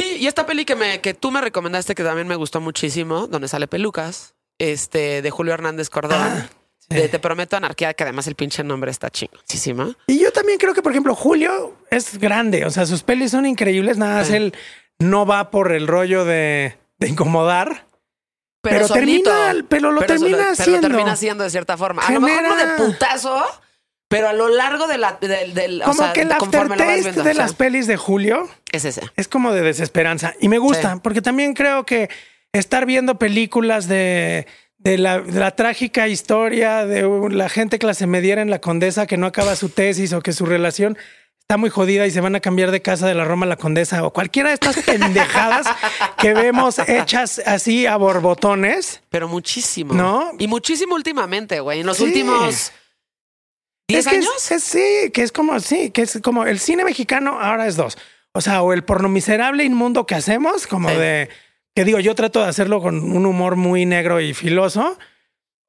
Sí, 0.00 0.16
y 0.20 0.26
esta 0.26 0.46
peli 0.46 0.64
que, 0.64 0.76
me, 0.76 1.00
que 1.00 1.14
tú 1.14 1.30
me 1.30 1.40
recomendaste, 1.40 1.94
que 1.94 2.02
también 2.04 2.26
me 2.28 2.36
gustó 2.36 2.60
muchísimo, 2.60 3.26
donde 3.26 3.48
sale 3.48 3.66
Pelucas, 3.66 4.34
este, 4.58 5.22
de 5.22 5.30
Julio 5.30 5.54
Hernández 5.54 5.90
Cordón, 5.90 6.18
Ah, 6.20 6.48
sí. 6.78 6.96
de 6.96 7.08
Te 7.08 7.18
Prometo 7.18 7.56
Anarquía, 7.56 7.94
que 7.94 8.02
además 8.04 8.26
el 8.26 8.34
pinche 8.34 8.62
nombre 8.64 8.90
está 8.90 9.10
chingoncísima. 9.10 9.96
Y 10.06 10.18
yo 10.18 10.32
también 10.32 10.58
creo 10.58 10.74
que, 10.74 10.82
por 10.82 10.92
ejemplo, 10.92 11.14
Julio 11.14 11.74
es 11.90 12.18
grande. 12.18 12.64
O 12.64 12.70
sea, 12.70 12.86
sus 12.86 13.02
pelis 13.02 13.30
son 13.32 13.46
increíbles. 13.46 13.98
Nada 13.98 14.16
más 14.16 14.28
Sí. 14.28 14.34
él 14.36 14.54
no 14.98 15.26
va 15.26 15.50
por 15.50 15.72
el 15.72 15.86
rollo 15.86 16.24
de, 16.24 16.76
de 16.98 17.08
incomodar. 17.08 17.86
Pero 18.60 18.88
solito. 18.88 19.30
termina- 19.30 19.66
pero 19.68 19.92
lo 19.92 20.00
termina 20.02 20.36
pero 20.36 20.46
lo 20.46 20.52
haciendo. 20.52 20.80
termina 20.88 21.12
haciendo 21.12 21.44
de 21.44 21.50
cierta 21.50 21.76
forma. 21.76 22.02
A 22.02 22.10
lo 22.12 22.20
mejor 22.20 22.42
no 22.42 22.56
de 22.56 22.66
putazo, 22.76 23.44
pero 24.08 24.28
a 24.28 24.32
lo 24.32 24.48
largo 24.48 24.86
de 24.86 24.98
la, 24.98 25.18
del, 25.20 25.54
del- 25.54 25.82
o 25.82 25.84
Como 25.84 26.02
sea, 26.02 26.12
que 26.12 26.22
el 26.22 26.32
aftertaste 26.32 26.84
viendo. 26.84 27.22
de 27.22 27.30
o 27.30 27.34
sea, 27.34 27.34
las 27.34 27.54
pelis 27.54 27.86
de 27.86 27.96
Julio 27.96 28.48
es 28.72 28.84
ese. 28.84 29.02
es 29.16 29.28
como 29.28 29.52
de 29.52 29.60
desesperanza. 29.62 30.34
Y 30.40 30.48
me 30.48 30.58
gusta, 30.58 30.94
Sí. 30.94 31.00
porque 31.02 31.20
también 31.22 31.54
creo 31.54 31.84
que 31.84 32.08
estar 32.52 32.86
viendo 32.86 33.18
películas 33.18 33.86
de, 33.88 34.46
de 34.78 34.96
la, 34.98 35.20
de 35.20 35.38
la 35.38 35.50
trágica 35.54 36.08
historia 36.08 36.86
de 36.86 37.06
la 37.30 37.48
gente 37.50 37.78
clase 37.78 38.06
mediera 38.06 38.40
en 38.40 38.50
la 38.50 38.60
condesa 38.60 39.06
que 39.06 39.16
no 39.18 39.26
acaba 39.26 39.54
su 39.56 39.68
tesis 39.68 40.12
o 40.14 40.22
que 40.22 40.32
su 40.32 40.46
relación 40.46 40.96
está 41.40 41.56
muy 41.58 41.68
jodida 41.70 42.06
y 42.06 42.10
se 42.10 42.20
van 42.20 42.34
a 42.36 42.40
cambiar 42.40 42.70
de 42.70 42.80
casa 42.82 43.06
de 43.06 43.14
la 43.14 43.24
Roma 43.24 43.44
a 43.46 43.48
la 43.48 43.56
condesa 43.56 44.04
o 44.04 44.12
cualquiera 44.12 44.48
de 44.50 44.54
estas 44.54 44.76
pendejadas 44.86 45.66
que 46.18 46.32
vemos 46.34 46.78
hechas 46.78 47.40
así 47.44 47.86
a 47.86 47.96
borbotones. 47.96 49.02
Pero 49.10 49.28
muchísimo. 49.28 49.94
¿No? 49.94 50.30
Y 50.38 50.46
muchísimo 50.46 50.94
últimamente, 50.94 51.60
güey. 51.60 51.80
En 51.80 51.86
los 51.86 51.98
Sí. 51.98 52.04
últimos 52.04 52.72
10 53.88 54.06
Es 54.06 54.12
que 54.12 54.18
es- 54.18 54.26
años. 54.26 54.50
es- 54.52 54.62
sí, 54.62 55.10
que 55.12 55.22
es 55.22 55.32
como, 55.32 55.58
sí, 55.60 55.90
que 55.90 56.02
es 56.02 56.18
como 56.22 56.44
el 56.46 56.58
cine 56.58 56.84
mexicano 56.84 57.40
ahora 57.40 57.66
es 57.66 57.76
dos. 57.76 57.96
O 58.34 58.40
sea, 58.40 58.62
o 58.62 58.72
el 58.72 58.84
porno 58.84 59.08
miserable 59.08 59.64
inmundo 59.64 60.06
que 60.06 60.14
hacemos, 60.14 60.66
como 60.66 60.90
Sí. 60.90 60.96
de, 60.96 61.28
que 61.74 61.84
digo, 61.84 61.98
yo 61.98 62.14
trato 62.14 62.40
de 62.42 62.48
hacerlo 62.48 62.80
con 62.82 62.98
un 63.16 63.24
humor 63.26 63.56
muy 63.56 63.86
negro 63.86 64.20
y 64.20 64.34
filoso, 64.34 64.98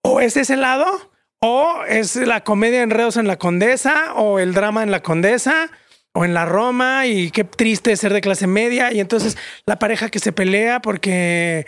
o 0.03 0.19
es 0.19 0.35
ese 0.37 0.57
lado, 0.57 1.11
o 1.41 1.83
es 1.87 2.15
la 2.17 2.43
comedia 2.43 2.81
enredos 2.83 3.15
en 3.15 3.27
la 3.27 3.37
condesa, 3.37 4.13
o 4.15 4.39
el 4.39 4.53
drama 4.53 4.83
en 4.83 4.91
la 4.91 5.01
condesa, 5.01 5.71
o 6.13 6.25
en 6.25 6.33
la 6.33 6.45
Roma, 6.45 7.05
y 7.05 7.31
qué 7.31 7.45
triste 7.45 7.95
ser 7.95 8.11
de 8.11 8.19
clase 8.21 8.47
media, 8.47 8.91
y 8.91 8.99
entonces 8.99 9.37
la 9.65 9.79
pareja 9.79 10.09
que 10.09 10.19
se 10.19 10.33
pelea 10.33 10.81
porque 10.81 11.65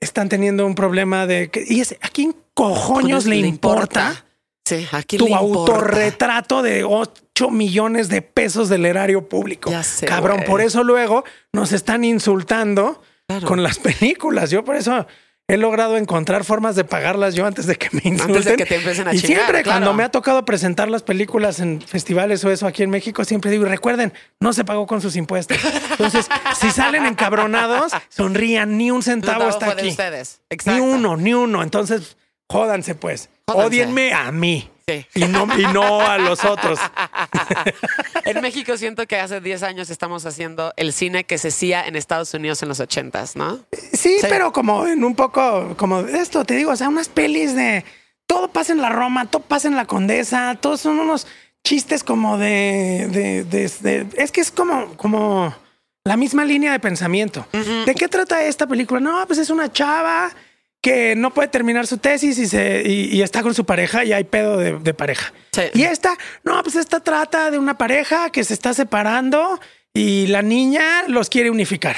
están 0.00 0.28
teniendo 0.28 0.66
un 0.66 0.74
problema 0.74 1.26
de... 1.26 1.48
que- 1.48 1.64
y 1.66 1.80
es, 1.80 1.96
¿a 2.02 2.08
quién 2.10 2.36
cojoños 2.52 3.24
le, 3.24 3.36
importa? 3.36 4.24
Sí, 4.64 4.86
aquí 4.92 5.18
tu 5.18 5.34
autorretrato 5.34 6.62
de 6.62 6.84
8 6.84 7.50
millones 7.50 8.08
de 8.08 8.22
pesos 8.22 8.68
del 8.68 8.86
erario 8.86 9.28
público. 9.28 9.70
Ya 9.70 9.82
sé, 9.82 10.06
Cabrón, 10.06 10.42
por 10.46 10.60
eso 10.60 10.82
luego 10.82 11.24
nos 11.52 11.72
están 11.72 12.04
insultando 12.04 13.02
Claro. 13.26 13.46
con 13.46 13.62
las 13.62 13.78
películas. 13.80 14.50
Yo 14.50 14.64
por 14.64 14.76
eso 14.76 15.06
he 15.48 15.56
logrado 15.58 15.96
encontrar 15.98 16.44
formas 16.44 16.76
de 16.76 16.84
pagarlas 16.84 17.34
yo 17.34 17.44
antes 17.46 17.66
de 17.66 17.76
que 17.76 17.88
me 17.92 18.00
insulten. 18.04 18.36
Antes 18.36 18.44
de 18.46 18.56
que 18.56 18.64
te 18.66 18.76
empiecen 18.76 19.08
a 19.08 19.14
y 19.14 19.18
chingar, 19.20 19.36
siempre 19.44 19.62
claro. 19.62 19.80
cuando 19.80 19.94
me 19.94 20.02
ha 20.04 20.10
tocado 20.10 20.44
presentar 20.46 20.88
las 20.90 21.02
películas 21.02 21.60
en 21.60 21.80
festivales 21.82 22.42
o 22.44 22.50
eso 22.50 22.66
aquí 22.66 22.82
en 22.82 22.90
México, 22.90 23.24
siempre 23.24 23.50
digo, 23.50 23.64
recuerden, 23.66 24.12
no 24.40 24.52
se 24.54 24.64
pagó 24.64 24.86
con 24.86 25.00
sus 25.02 25.16
impuestos. 25.16 25.58
Entonces, 25.90 26.26
si 26.60 26.70
salen 26.70 27.04
encabronados, 27.06 27.92
sonrían, 28.08 28.78
ni 28.78 28.90
un 28.90 29.02
centavo 29.02 29.48
está 29.48 29.66
de 29.74 29.80
aquí. 29.82 29.88
ustedes. 29.90 30.40
Ni 30.66 30.80
uno, 30.80 31.16
ni 31.18 31.34
uno. 31.34 31.62
Entonces, 31.62 32.16
jódanse 32.50 32.94
pues. 32.94 33.28
Jódanse. 33.46 33.66
Odienme 33.66 34.12
a 34.12 34.30
mí. 34.32 34.70
Sí. 34.86 35.06
Y 35.14 35.24
no, 35.24 35.46
y 35.58 35.62
no 35.72 36.00
a 36.02 36.18
los 36.18 36.44
otros. 36.44 36.78
En 38.24 38.40
México 38.40 38.76
siento 38.76 39.06
que 39.06 39.16
hace 39.16 39.40
10 39.40 39.62
años 39.62 39.90
estamos 39.90 40.24
haciendo 40.26 40.72
el 40.76 40.92
cine 40.92 41.24
que 41.24 41.36
se 41.38 41.48
hacía 41.48 41.86
en 41.86 41.94
Estados 41.96 42.32
Unidos 42.34 42.62
en 42.62 42.68
los 42.70 42.80
80s, 42.80 43.34
¿no? 43.36 43.58
Sí, 43.92 44.16
Sí. 44.20 44.26
pero 44.28 44.52
como 44.52 44.86
en 44.86 45.04
un 45.04 45.14
poco, 45.14 45.74
como 45.76 46.00
esto, 46.00 46.44
te 46.44 46.54
digo, 46.56 46.72
o 46.72 46.76
sea, 46.76 46.88
unas 46.88 47.08
pelis 47.08 47.54
de 47.54 47.84
todo 48.26 48.48
pasa 48.48 48.72
en 48.72 48.80
la 48.80 48.88
Roma, 48.88 49.26
todo 49.26 49.42
pasa 49.42 49.68
en 49.68 49.76
la 49.76 49.84
Condesa, 49.86 50.56
todos 50.60 50.80
son 50.80 50.98
unos 50.98 51.26
chistes 51.62 52.02
como 52.02 52.38
de, 52.38 53.08
de, 53.10 53.44
de- 53.44 53.72
de- 53.80 54.06
es 54.22 54.30
que 54.32 54.40
es 54.40 54.50
como, 54.50 54.96
como 54.96 55.54
la 56.04 56.16
misma 56.16 56.44
línea 56.44 56.72
de 56.72 56.80
pensamiento. 56.80 57.46
¿De 57.52 57.94
qué 57.94 58.08
trata 58.08 58.42
esta 58.44 58.66
película? 58.66 59.00
No, 59.00 59.26
pues 59.26 59.38
es 59.38 59.50
una 59.50 59.70
chava 59.70 60.30
que 60.84 61.16
no 61.16 61.32
puede 61.32 61.48
terminar 61.48 61.86
su 61.86 61.96
tesis 61.96 62.36
y, 62.36 62.46
se, 62.46 62.82
y, 62.84 63.16
y 63.16 63.22
está 63.22 63.42
con 63.42 63.54
su 63.54 63.64
pareja 63.64 64.04
y 64.04 64.12
hay 64.12 64.24
pedo 64.24 64.58
de, 64.58 64.78
de 64.78 64.92
pareja. 64.92 65.32
Sí. 65.52 65.62
Y 65.72 65.84
esta, 65.84 66.14
no, 66.42 66.62
pues 66.62 66.76
esta 66.76 67.00
trata 67.00 67.50
de 67.50 67.58
una 67.58 67.78
pareja 67.78 68.28
que 68.28 68.44
se 68.44 68.52
está 68.52 68.74
separando 68.74 69.58
y 69.94 70.26
la 70.26 70.42
niña 70.42 71.04
los 71.08 71.30
quiere 71.30 71.48
unificar. 71.48 71.96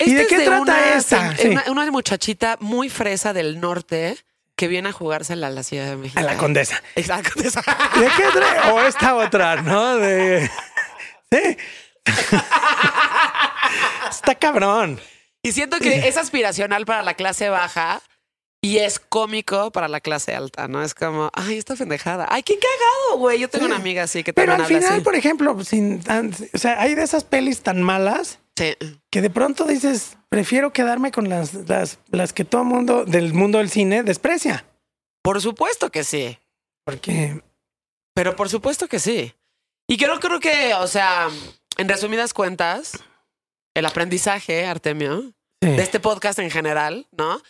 ¿Y 0.00 0.12
de 0.12 0.22
es 0.22 0.26
qué 0.26 0.40
trata 0.40 0.60
una, 0.60 0.94
esta? 0.96 1.36
Sí. 1.36 1.50
Una, 1.50 1.64
una 1.68 1.88
muchachita 1.92 2.56
muy 2.58 2.88
fresa 2.88 3.32
del 3.32 3.60
norte 3.60 4.16
que 4.56 4.66
viene 4.66 4.88
a 4.88 4.92
jugársela 4.92 5.46
a 5.46 5.50
la 5.50 5.62
Ciudad 5.62 5.86
de 5.86 5.96
México. 5.96 6.18
A 6.18 6.24
la 6.24 6.36
condesa. 6.36 6.82
Exacto. 6.96 7.30
¿De 7.40 8.08
qué 8.16 8.26
otra? 8.26 8.72
O 8.74 8.80
esta 8.80 9.14
otra, 9.14 9.62
¿no? 9.62 9.98
De. 9.98 10.50
Sí. 11.30 11.56
Está 14.10 14.34
cabrón. 14.34 14.98
Y 15.44 15.52
siento 15.52 15.78
que 15.78 16.08
es 16.08 16.16
aspiracional 16.16 16.86
para 16.86 17.04
la 17.04 17.14
clase 17.14 17.50
baja 17.50 18.02
y 18.62 18.78
es 18.78 18.98
cómico 18.98 19.70
para 19.70 19.86
la 19.88 20.00
clase 20.00 20.34
alta, 20.34 20.66
¿no? 20.68 20.82
Es 20.82 20.94
como, 20.94 21.30
ay, 21.34 21.56
esta 21.58 21.76
pendejada. 21.76 22.26
Ay, 22.30 22.42
qué 22.42 22.58
cagado, 22.58 23.18
güey. 23.18 23.38
Yo 23.38 23.48
tengo 23.48 23.66
una 23.66 23.76
amiga 23.76 24.02
así 24.04 24.24
que 24.24 24.32
Pero 24.32 24.52
también 24.52 24.60
al 24.60 24.66
habla 24.66 24.78
final, 24.80 24.92
así. 24.94 25.04
por 25.04 25.14
ejemplo, 25.14 25.64
sin 25.64 26.00
o 26.52 26.58
sea, 26.58 26.80
hay 26.80 26.94
de 26.94 27.02
esas 27.02 27.24
pelis 27.24 27.62
tan 27.62 27.82
malas 27.82 28.38
Sí. 28.58 28.74
que 29.10 29.20
de 29.20 29.28
pronto 29.28 29.66
dices, 29.66 30.16
prefiero 30.30 30.72
quedarme 30.72 31.12
con 31.12 31.28
las, 31.28 31.52
las, 31.68 31.98
las 32.10 32.32
que 32.32 32.44
todo 32.46 32.64
mundo 32.64 33.04
del 33.04 33.34
mundo 33.34 33.58
del 33.58 33.68
cine 33.68 34.02
desprecia. 34.02 34.64
Por 35.22 35.42
supuesto 35.42 35.90
que 35.90 36.04
sí. 36.04 36.38
Porque 36.84 37.42
Pero 38.14 38.34
por 38.34 38.48
supuesto 38.48 38.88
que 38.88 38.98
sí. 38.98 39.34
Y 39.86 39.98
creo, 39.98 40.18
creo 40.20 40.40
que, 40.40 40.72
o 40.74 40.86
sea, 40.86 41.28
en 41.76 41.88
resumidas 41.88 42.32
cuentas, 42.32 42.92
el 43.74 43.84
aprendizaje, 43.84 44.64
Artemio, 44.64 45.20
sí, 45.60 45.68
de 45.68 45.82
este 45.82 46.00
podcast 46.00 46.38
en 46.38 46.50
general, 46.50 47.06
¿no? 47.12 47.42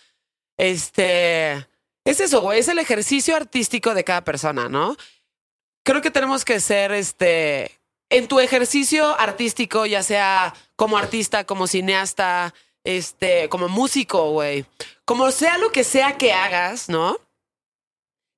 Este, 0.56 1.66
es 2.04 2.20
eso, 2.20 2.40
güey, 2.40 2.60
es 2.60 2.68
el 2.68 2.78
ejercicio 2.78 3.36
artístico 3.36 3.94
de 3.94 4.04
cada 4.04 4.24
persona, 4.24 4.68
¿no? 4.68 4.96
Creo 5.84 6.02
que 6.02 6.10
tenemos 6.10 6.44
que 6.44 6.60
ser, 6.60 6.92
este, 6.92 7.78
en 8.10 8.28
tu 8.28 8.40
ejercicio 8.40 9.18
artístico, 9.18 9.86
ya 9.86 10.02
sea 10.02 10.54
como 10.76 10.96
artista, 10.96 11.44
como 11.44 11.66
cineasta, 11.66 12.54
este, 12.84 13.48
como 13.48 13.68
músico, 13.68 14.30
güey, 14.30 14.64
como 15.04 15.30
sea 15.30 15.58
lo 15.58 15.72
que 15.72 15.84
sea 15.84 16.16
que 16.16 16.32
hagas, 16.32 16.88
¿no? 16.88 17.18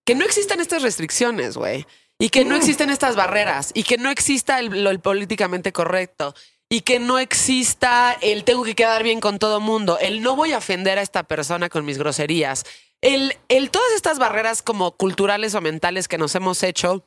Que 0.04 0.14
no 0.14 0.24
existan 0.24 0.60
estas 0.60 0.82
restricciones, 0.82 1.56
güey. 1.56 1.86
Y 2.18 2.30
que 2.30 2.44
no 2.44 2.56
existen 2.56 2.90
estas 2.90 3.14
barreras. 3.14 3.70
Y 3.74 3.84
que 3.84 3.96
no 3.96 4.10
exista 4.10 4.58
el, 4.58 4.82
lo 4.82 4.90
el 4.90 5.00
políticamente 5.00 5.72
correcto. 5.72 6.34
Y 6.70 6.82
que 6.82 6.98
no 6.98 7.18
exista 7.18 8.16
el 8.20 8.44
tengo 8.44 8.62
que 8.62 8.74
quedar 8.74 9.02
bien 9.02 9.20
con 9.20 9.38
todo 9.38 9.58
mundo. 9.60 9.98
El 9.98 10.20
no 10.22 10.36
voy 10.36 10.52
a 10.52 10.58
ofender 10.58 10.98
a 10.98 11.02
esta 11.02 11.22
persona 11.22 11.68
con 11.70 11.84
mis 11.84 11.96
groserías. 11.98 12.64
El, 13.00 13.36
el 13.48 13.70
todas 13.70 13.92
estas 13.94 14.18
barreras 14.18 14.60
como 14.60 14.92
culturales 14.92 15.54
o 15.54 15.60
mentales 15.60 16.08
que 16.08 16.18
nos 16.18 16.34
hemos 16.34 16.62
hecho 16.62 17.04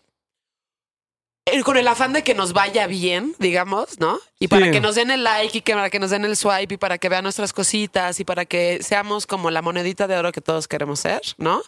el- 1.45 1.63
con 1.63 1.75
el 1.77 1.87
afán 1.87 2.13
de 2.13 2.23
que 2.23 2.33
nos 2.33 2.53
vaya 2.53 2.87
bien, 2.87 3.35
digamos, 3.39 3.99
¿no? 3.99 4.19
Y 4.39 4.47
para 4.47 4.67
Sí. 4.67 4.71
que 4.71 4.79
nos 4.79 4.95
den 4.95 5.11
el 5.11 5.23
like 5.23 5.57
y 5.57 5.61
que 5.61 5.73
para 5.73 5.89
que 5.89 5.99
nos 5.99 6.11
den 6.11 6.23
el 6.25 6.37
swipe 6.37 6.75
y 6.75 6.77
para 6.77 6.97
que 6.97 7.09
vean 7.09 7.23
nuestras 7.23 7.51
cositas 7.51 8.19
y 8.19 8.23
para 8.25 8.45
que 8.45 8.81
seamos 8.81 9.27
como 9.27 9.51
la 9.51 9.61
monedita 9.61 10.07
de 10.07 10.17
oro 10.17 10.31
que 10.31 10.41
todos 10.41 10.67
queremos 10.67 10.99
ser, 11.01 11.21
¿no? 11.37 11.61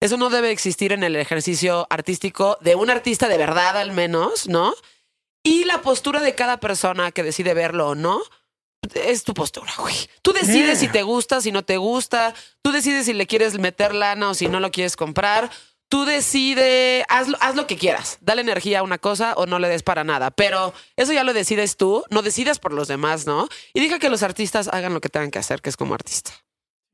Eso 0.00 0.16
no 0.18 0.28
debe 0.30 0.50
existir 0.52 0.92
en 0.92 1.02
el 1.02 1.16
ejercicio 1.16 1.86
artístico 1.90 2.58
de 2.60 2.74
un 2.76 2.90
artista 2.90 3.28
de 3.28 3.38
verdad 3.38 3.76
al 3.78 3.92
menos, 3.92 4.46
¿no? 4.48 4.74
Y 5.46 5.64
la 5.64 5.80
postura 5.82 6.20
de 6.20 6.34
cada 6.34 6.58
persona 6.58 7.12
que 7.12 7.22
decide 7.22 7.54
verlo 7.54 7.88
o 7.90 7.94
no 7.94 8.20
es 8.94 9.22
tu 9.24 9.32
postura, 9.34 9.72
güey. 9.78 9.94
Tú 10.22 10.32
decides 10.32 10.78
Yeah. 10.80 10.88
si 10.88 10.88
te 10.88 11.02
gusta, 11.02 11.40
si 11.40 11.52
no 11.52 11.64
te 11.64 11.76
gusta. 11.76 12.34
Tú 12.62 12.72
decides 12.72 13.06
si 13.06 13.12
le 13.12 13.26
quieres 13.26 13.58
meter 13.58 13.94
lana 13.94 14.30
o 14.30 14.34
si 14.34 14.48
no 14.48 14.58
lo 14.60 14.70
quieres 14.70 14.96
comprar. 14.96 15.50
Tú 15.88 16.04
decides, 16.04 17.04
haz, 17.08 17.28
lo- 17.28 17.38
haz 17.40 17.54
lo 17.54 17.66
que 17.68 17.76
quieras. 17.76 18.18
Dale 18.20 18.40
energía 18.40 18.80
a 18.80 18.82
una 18.82 18.98
cosa 18.98 19.34
o 19.36 19.46
no 19.46 19.58
le 19.60 19.68
des 19.68 19.84
para 19.84 20.02
nada. 20.02 20.32
Pero 20.32 20.74
eso 20.96 21.12
ya 21.12 21.22
lo 21.22 21.32
decides 21.32 21.76
tú, 21.76 22.02
no 22.10 22.22
decidas 22.22 22.58
por 22.58 22.72
los 22.72 22.88
demás, 22.88 23.24
¿no? 23.26 23.48
Y 23.72 23.80
deja 23.80 24.00
que 24.00 24.10
los 24.10 24.24
artistas 24.24 24.66
hagan 24.68 24.94
lo 24.94 25.00
que 25.00 25.08
tengan 25.08 25.30
que 25.30 25.38
hacer, 25.38 25.62
que 25.62 25.70
es 25.70 25.76
como 25.76 25.94
artista. 25.94 26.32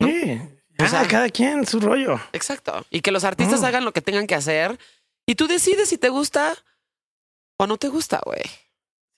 sí, 0.01 0.41
O 0.79 0.85
ya, 0.85 0.89
sea- 0.89 1.09
cada 1.09 1.29
quien 1.31 1.67
su 1.67 1.81
rollo. 1.81 2.21
Exacto. 2.33 2.85
Y 2.91 3.01
que 3.01 3.13
los 3.13 3.25
artistas 3.25 3.61
Mm. 3.61 3.65
hagan 3.65 3.85
lo 3.85 3.93
que 3.93 4.01
tengan 4.03 4.27
que 4.27 4.35
hacer 4.35 4.79
y 5.27 5.37
tú 5.37 5.47
decides 5.47 5.89
si 5.89 5.97
te 5.97 6.09
gusta 6.11 6.55
o 7.63 7.67
no 7.67 7.77
te 7.79 7.89
gusta, 7.89 8.21
güey. 8.25 8.43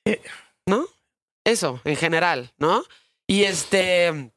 Sí. 0.07 0.19
¿No? 0.66 0.87
Eso, 1.45 1.81
en 1.85 1.97
general, 1.97 2.53
¿no? 2.59 2.85
Y 3.27 3.45
este. 3.45 4.31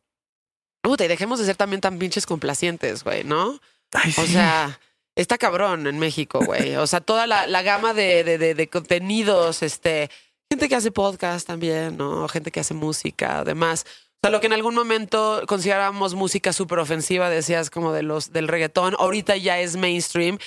Puta, 0.81 1.05
y 1.05 1.07
dejemos 1.07 1.39
de 1.39 1.45
ser 1.45 1.55
también 1.55 1.81
tan 1.81 1.97
pinches 1.99 2.25
complacientes, 2.25 3.03
güey, 3.03 3.23
¿no? 3.23 3.59
Ay, 3.93 4.13
O 4.17 4.25
sea, 4.25 4.79
está 5.15 5.37
cabrón 5.37 5.87
en 5.87 5.99
México, 5.99 6.39
güey. 6.45 6.75
O 6.77 6.87
sea, 6.87 7.01
toda 7.01 7.27
la, 7.27 7.47
la 7.47 7.61
gama 7.61 7.93
de, 7.93 8.23
de, 8.23 8.37
de- 8.37 8.55
de 8.55 8.67
contenidos, 8.69 9.63
este, 9.63 10.09
gente 10.49 10.69
que 10.69 10.75
hace 10.75 10.91
podcast 10.91 11.45
también, 11.47 11.97
¿no? 11.97 12.27
Gente 12.29 12.51
que 12.51 12.61
hace 12.61 12.73
música, 12.73 13.39
además. 13.39 13.85
O 13.87 14.19
sea, 14.23 14.31
lo 14.31 14.39
que 14.39 14.47
en 14.47 14.53
algún 14.53 14.75
momento 14.75 15.43
considerábamos 15.47 16.13
música 16.15 16.51
súper 16.53 16.79
ofensiva, 16.79 17.29
decías 17.29 17.69
como 17.69 17.91
de 17.93 18.03
los 18.03 18.31
del 18.31 18.47
reggaetón, 18.47 18.95
ahorita 18.99 19.35
ya 19.37 19.59
es 19.59 19.75
mainstream. 19.75 20.37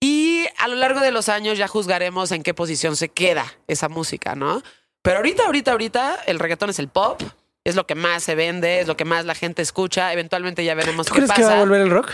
Y 0.00 0.46
a 0.58 0.68
lo 0.68 0.76
largo 0.76 1.00
de 1.00 1.10
los 1.10 1.28
años 1.28 1.58
ya 1.58 1.66
juzgaremos 1.68 2.30
en 2.32 2.42
qué 2.42 2.54
posición 2.54 2.96
se 2.96 3.08
queda 3.08 3.52
esa 3.66 3.88
música, 3.88 4.34
¿no? 4.34 4.62
Pero 5.02 5.16
ahorita, 5.18 5.44
ahorita, 5.46 5.72
ahorita, 5.72 6.16
el 6.26 6.38
reggaetón 6.38 6.70
es 6.70 6.78
el 6.78 6.88
pop, 6.88 7.20
es 7.64 7.74
lo 7.74 7.86
que 7.86 7.94
más 7.94 8.22
se 8.22 8.34
vende, 8.34 8.80
es 8.80 8.86
lo 8.86 8.96
que 8.96 9.04
más 9.04 9.24
la 9.24 9.34
gente 9.34 9.62
escucha. 9.62 10.12
Eventualmente 10.12 10.64
ya 10.64 10.74
veremos 10.74 11.06
¿Tú 11.06 11.12
qué 11.14 11.18
crees 11.20 11.28
pasa. 11.30 11.40
que 11.40 11.46
va 11.46 11.56
a 11.56 11.60
volver 11.60 11.80
el 11.80 11.90
rock? 11.90 12.12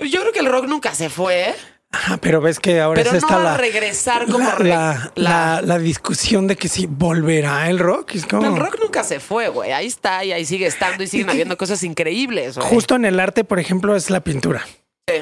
Yo 0.00 0.20
creo 0.20 0.32
que 0.32 0.38
el 0.40 0.46
rock 0.46 0.64
nunca 0.66 0.94
se 0.94 1.10
fue, 1.10 1.54
Ajá, 1.94 2.16
pero 2.16 2.40
ves 2.40 2.58
que 2.58 2.80
ahora 2.80 3.02
pero 3.02 3.14
es 3.14 3.22
no 3.22 3.26
esta 3.28 3.36
va 3.36 3.44
la, 3.44 3.54
a 3.54 3.58
regresar 3.58 4.24
como 4.26 4.38
la, 4.48 4.54
re- 4.54 4.68
la, 4.70 5.12
la- 5.14 5.60
la 5.62 5.78
discusión 5.78 6.46
de 6.46 6.56
que 6.56 6.68
si 6.68 6.86
volverá 6.86 7.68
el 7.68 7.78
rock. 7.78 8.14
Es 8.14 8.24
como 8.24 8.46
El 8.46 8.56
rock 8.56 8.78
nunca 8.80 9.04
se 9.04 9.20
fue, 9.20 9.48
güey. 9.48 9.72
Ahí 9.72 9.88
está 9.88 10.24
y 10.24 10.32
ahí 10.32 10.46
sigue 10.46 10.66
estando 10.66 11.02
y 11.04 11.06
siguen 11.06 11.28
habiendo 11.28 11.58
cosas 11.58 11.82
increíbles, 11.82 12.56
güey. 12.56 12.66
justo 12.66 12.94
en 12.94 13.04
el 13.04 13.20
arte, 13.20 13.44
por 13.44 13.58
ejemplo, 13.58 13.94
es 13.94 14.08
la 14.08 14.20
pintura. 14.24 14.64
Sí. 15.06 15.16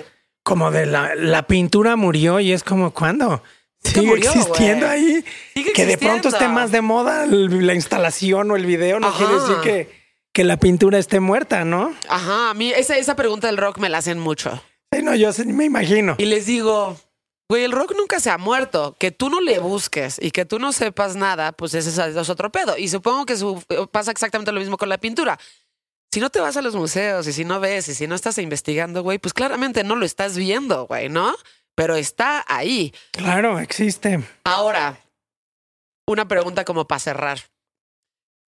Como 0.50 0.70
de 0.72 0.84
la, 0.86 1.14
la 1.14 1.46
pintura 1.46 1.94
murió 1.94 2.40
y 2.40 2.50
es 2.52 2.64
como 2.64 2.90
cuando 2.92 3.42
que 3.84 3.90
sigue 3.90 4.06
murió, 4.08 4.30
existiendo 4.32 4.88
ahí. 4.88 5.24
Sigue 5.54 5.72
que 5.72 5.86
de 5.86 5.96
pronto 5.96 6.28
esté 6.28 6.48
más 6.48 6.72
de 6.72 6.80
moda 6.80 7.24
la 7.26 7.74
instalación 7.74 8.50
o 8.50 8.56
el 8.56 8.66
video, 8.66 8.98
no 8.98 9.06
Ajá. 9.06 9.16
quiere 9.16 9.32
decir 9.40 9.56
que, 9.62 10.00
que 10.32 10.42
la 10.44 10.56
pintura 10.58 10.98
esté 10.98 11.20
muerta, 11.20 11.64
¿no? 11.64 11.94
Ajá, 12.08 12.50
a 12.50 12.54
mí 12.54 12.72
esa, 12.72 12.96
esa 12.96 13.14
pregunta 13.14 13.46
del 13.46 13.58
rock 13.58 13.78
me 13.78 13.88
la 13.88 13.98
hacen 13.98 14.18
mucho. 14.18 14.60
Sí, 14.92 15.02
no, 15.04 15.14
yo 15.14 15.30
me 15.46 15.66
imagino. 15.66 16.16
Y 16.18 16.24
les 16.24 16.46
digo, 16.46 16.96
güey, 17.48 17.62
el 17.62 17.70
rock 17.70 17.94
nunca 17.96 18.18
se 18.18 18.28
ha 18.30 18.38
muerto. 18.38 18.96
Que 18.98 19.12
tú 19.12 19.30
no 19.30 19.40
le 19.40 19.60
busques 19.60 20.18
y 20.20 20.32
que 20.32 20.44
tú 20.44 20.58
no 20.58 20.72
sepas 20.72 21.14
nada, 21.14 21.52
pues 21.52 21.74
ese 21.74 21.90
es, 21.90 22.16
es 22.16 22.28
otro 22.28 22.50
pedo. 22.50 22.76
Y 22.76 22.88
supongo 22.88 23.24
que 23.24 23.36
su- 23.36 23.62
pasa 23.92 24.10
exactamente 24.10 24.50
lo 24.50 24.58
mismo 24.58 24.76
con 24.76 24.88
la 24.88 24.98
pintura. 24.98 25.38
Si 26.12 26.18
no 26.18 26.28
te 26.30 26.40
vas 26.40 26.56
a 26.56 26.62
los 26.62 26.74
museos 26.74 27.26
y 27.28 27.32
si 27.32 27.44
no 27.44 27.60
ves 27.60 27.88
y 27.88 27.94
si 27.94 28.08
no 28.08 28.16
estás 28.16 28.38
investigando, 28.38 29.04
güey, 29.04 29.18
pues 29.18 29.32
claramente 29.32 29.84
no 29.84 29.94
lo 29.94 30.04
estás 30.04 30.36
viendo, 30.36 30.86
güey, 30.86 31.08
¿no? 31.08 31.34
Pero 31.76 31.94
está 31.94 32.44
ahí. 32.48 32.92
Claro, 33.12 33.60
existe. 33.60 34.20
Ahora, 34.42 34.98
una 36.08 36.26
pregunta 36.26 36.64
como 36.64 36.88
para 36.88 36.98
cerrar. 36.98 37.38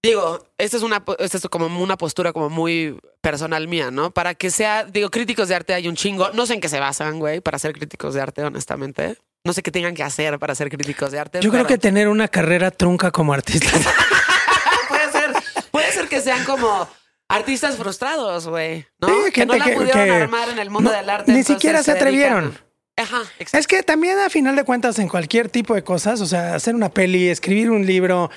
Digo, 0.05 0.45
esta 0.59 0.77
es 0.77 0.83
una, 0.83 1.05
esta 1.21 1.39
es 1.39 1.47
como 1.49 1.67
una 1.81 1.97
postura 1.97 2.33
como 2.33 2.51
muy 2.51 2.99
personal 3.21 3.69
mía, 3.69 3.93
¿no? 3.93 4.11
Para 4.11 4.35
que 4.35 4.51
sea, 4.51 4.83
digo, 4.83 5.11
críticos 5.11 5.47
de 5.47 5.55
arte 5.55 5.73
hay 5.73 5.87
un 5.87 5.95
chingo. 5.95 6.31
No 6.33 6.47
sé 6.47 6.55
en 6.55 6.61
qué 6.61 6.69
se 6.69 6.81
basan, 6.81 7.21
güey, 7.21 7.41
para 7.41 7.61
ser 7.61 7.75
críticos 7.75 8.15
de 8.15 8.23
arte, 8.23 8.43
honestamente. 8.43 9.17
No 9.45 9.53
sé 9.53 9.63
qué 9.63 9.71
tengan 9.71 9.95
que 9.95 10.03
hacer 10.03 10.41
para 10.41 10.57
ser 10.57 10.69
críticos 10.69 11.13
de 11.13 11.21
arte. 11.21 11.41
Yo 11.41 11.53
creo 11.53 11.67
que 11.69 11.79
tener 11.79 12.09
una 12.09 12.27
carrera 12.27 12.73
trunca 12.73 13.13
como 13.13 13.33
artista. 13.33 13.71
puede 14.89 15.13
ser, 15.13 15.33
puede 15.71 15.93
ser 15.93 16.09
que 16.09 16.21
sean 16.21 16.45
como 16.45 16.89
artistas 17.33 17.77
frustrados, 17.77 18.47
güey, 18.49 18.87
¿no? 19.01 19.09
Sí, 19.09 19.33
que 19.33 19.47
no 19.47 19.55
la 19.57 19.65
que- 19.65 19.73
pudieron 19.73 20.05
que 20.05 20.11
armar 20.11 20.49
en 20.49 20.59
el 20.59 20.71
mundo 20.71 20.91
no- 20.91 20.97
del 20.97 21.09
arte. 21.11 21.33
ni 21.33 21.43
siquiera 21.43 21.83
se 21.83 21.93
atrevieron. 21.93 22.57
Ajá, 22.97 23.23
exacto. 23.39 23.59
Es 23.59 23.67
que 23.67 23.83
también 23.83 24.19
a 24.19 24.29
final 24.31 24.55
de 24.55 24.65
cuentas 24.65 24.99
en 24.99 25.09
cualquier 25.09 25.49
tipo 25.49 25.75
de 25.75 25.83
cosas, 25.83 26.21
o 26.21 26.27
sea, 26.27 26.55
hacer 26.55 26.75
una 26.75 26.91
peli, 26.91 27.29
escribir 27.29 27.71
un 27.71 27.87
libro, 27.87 28.31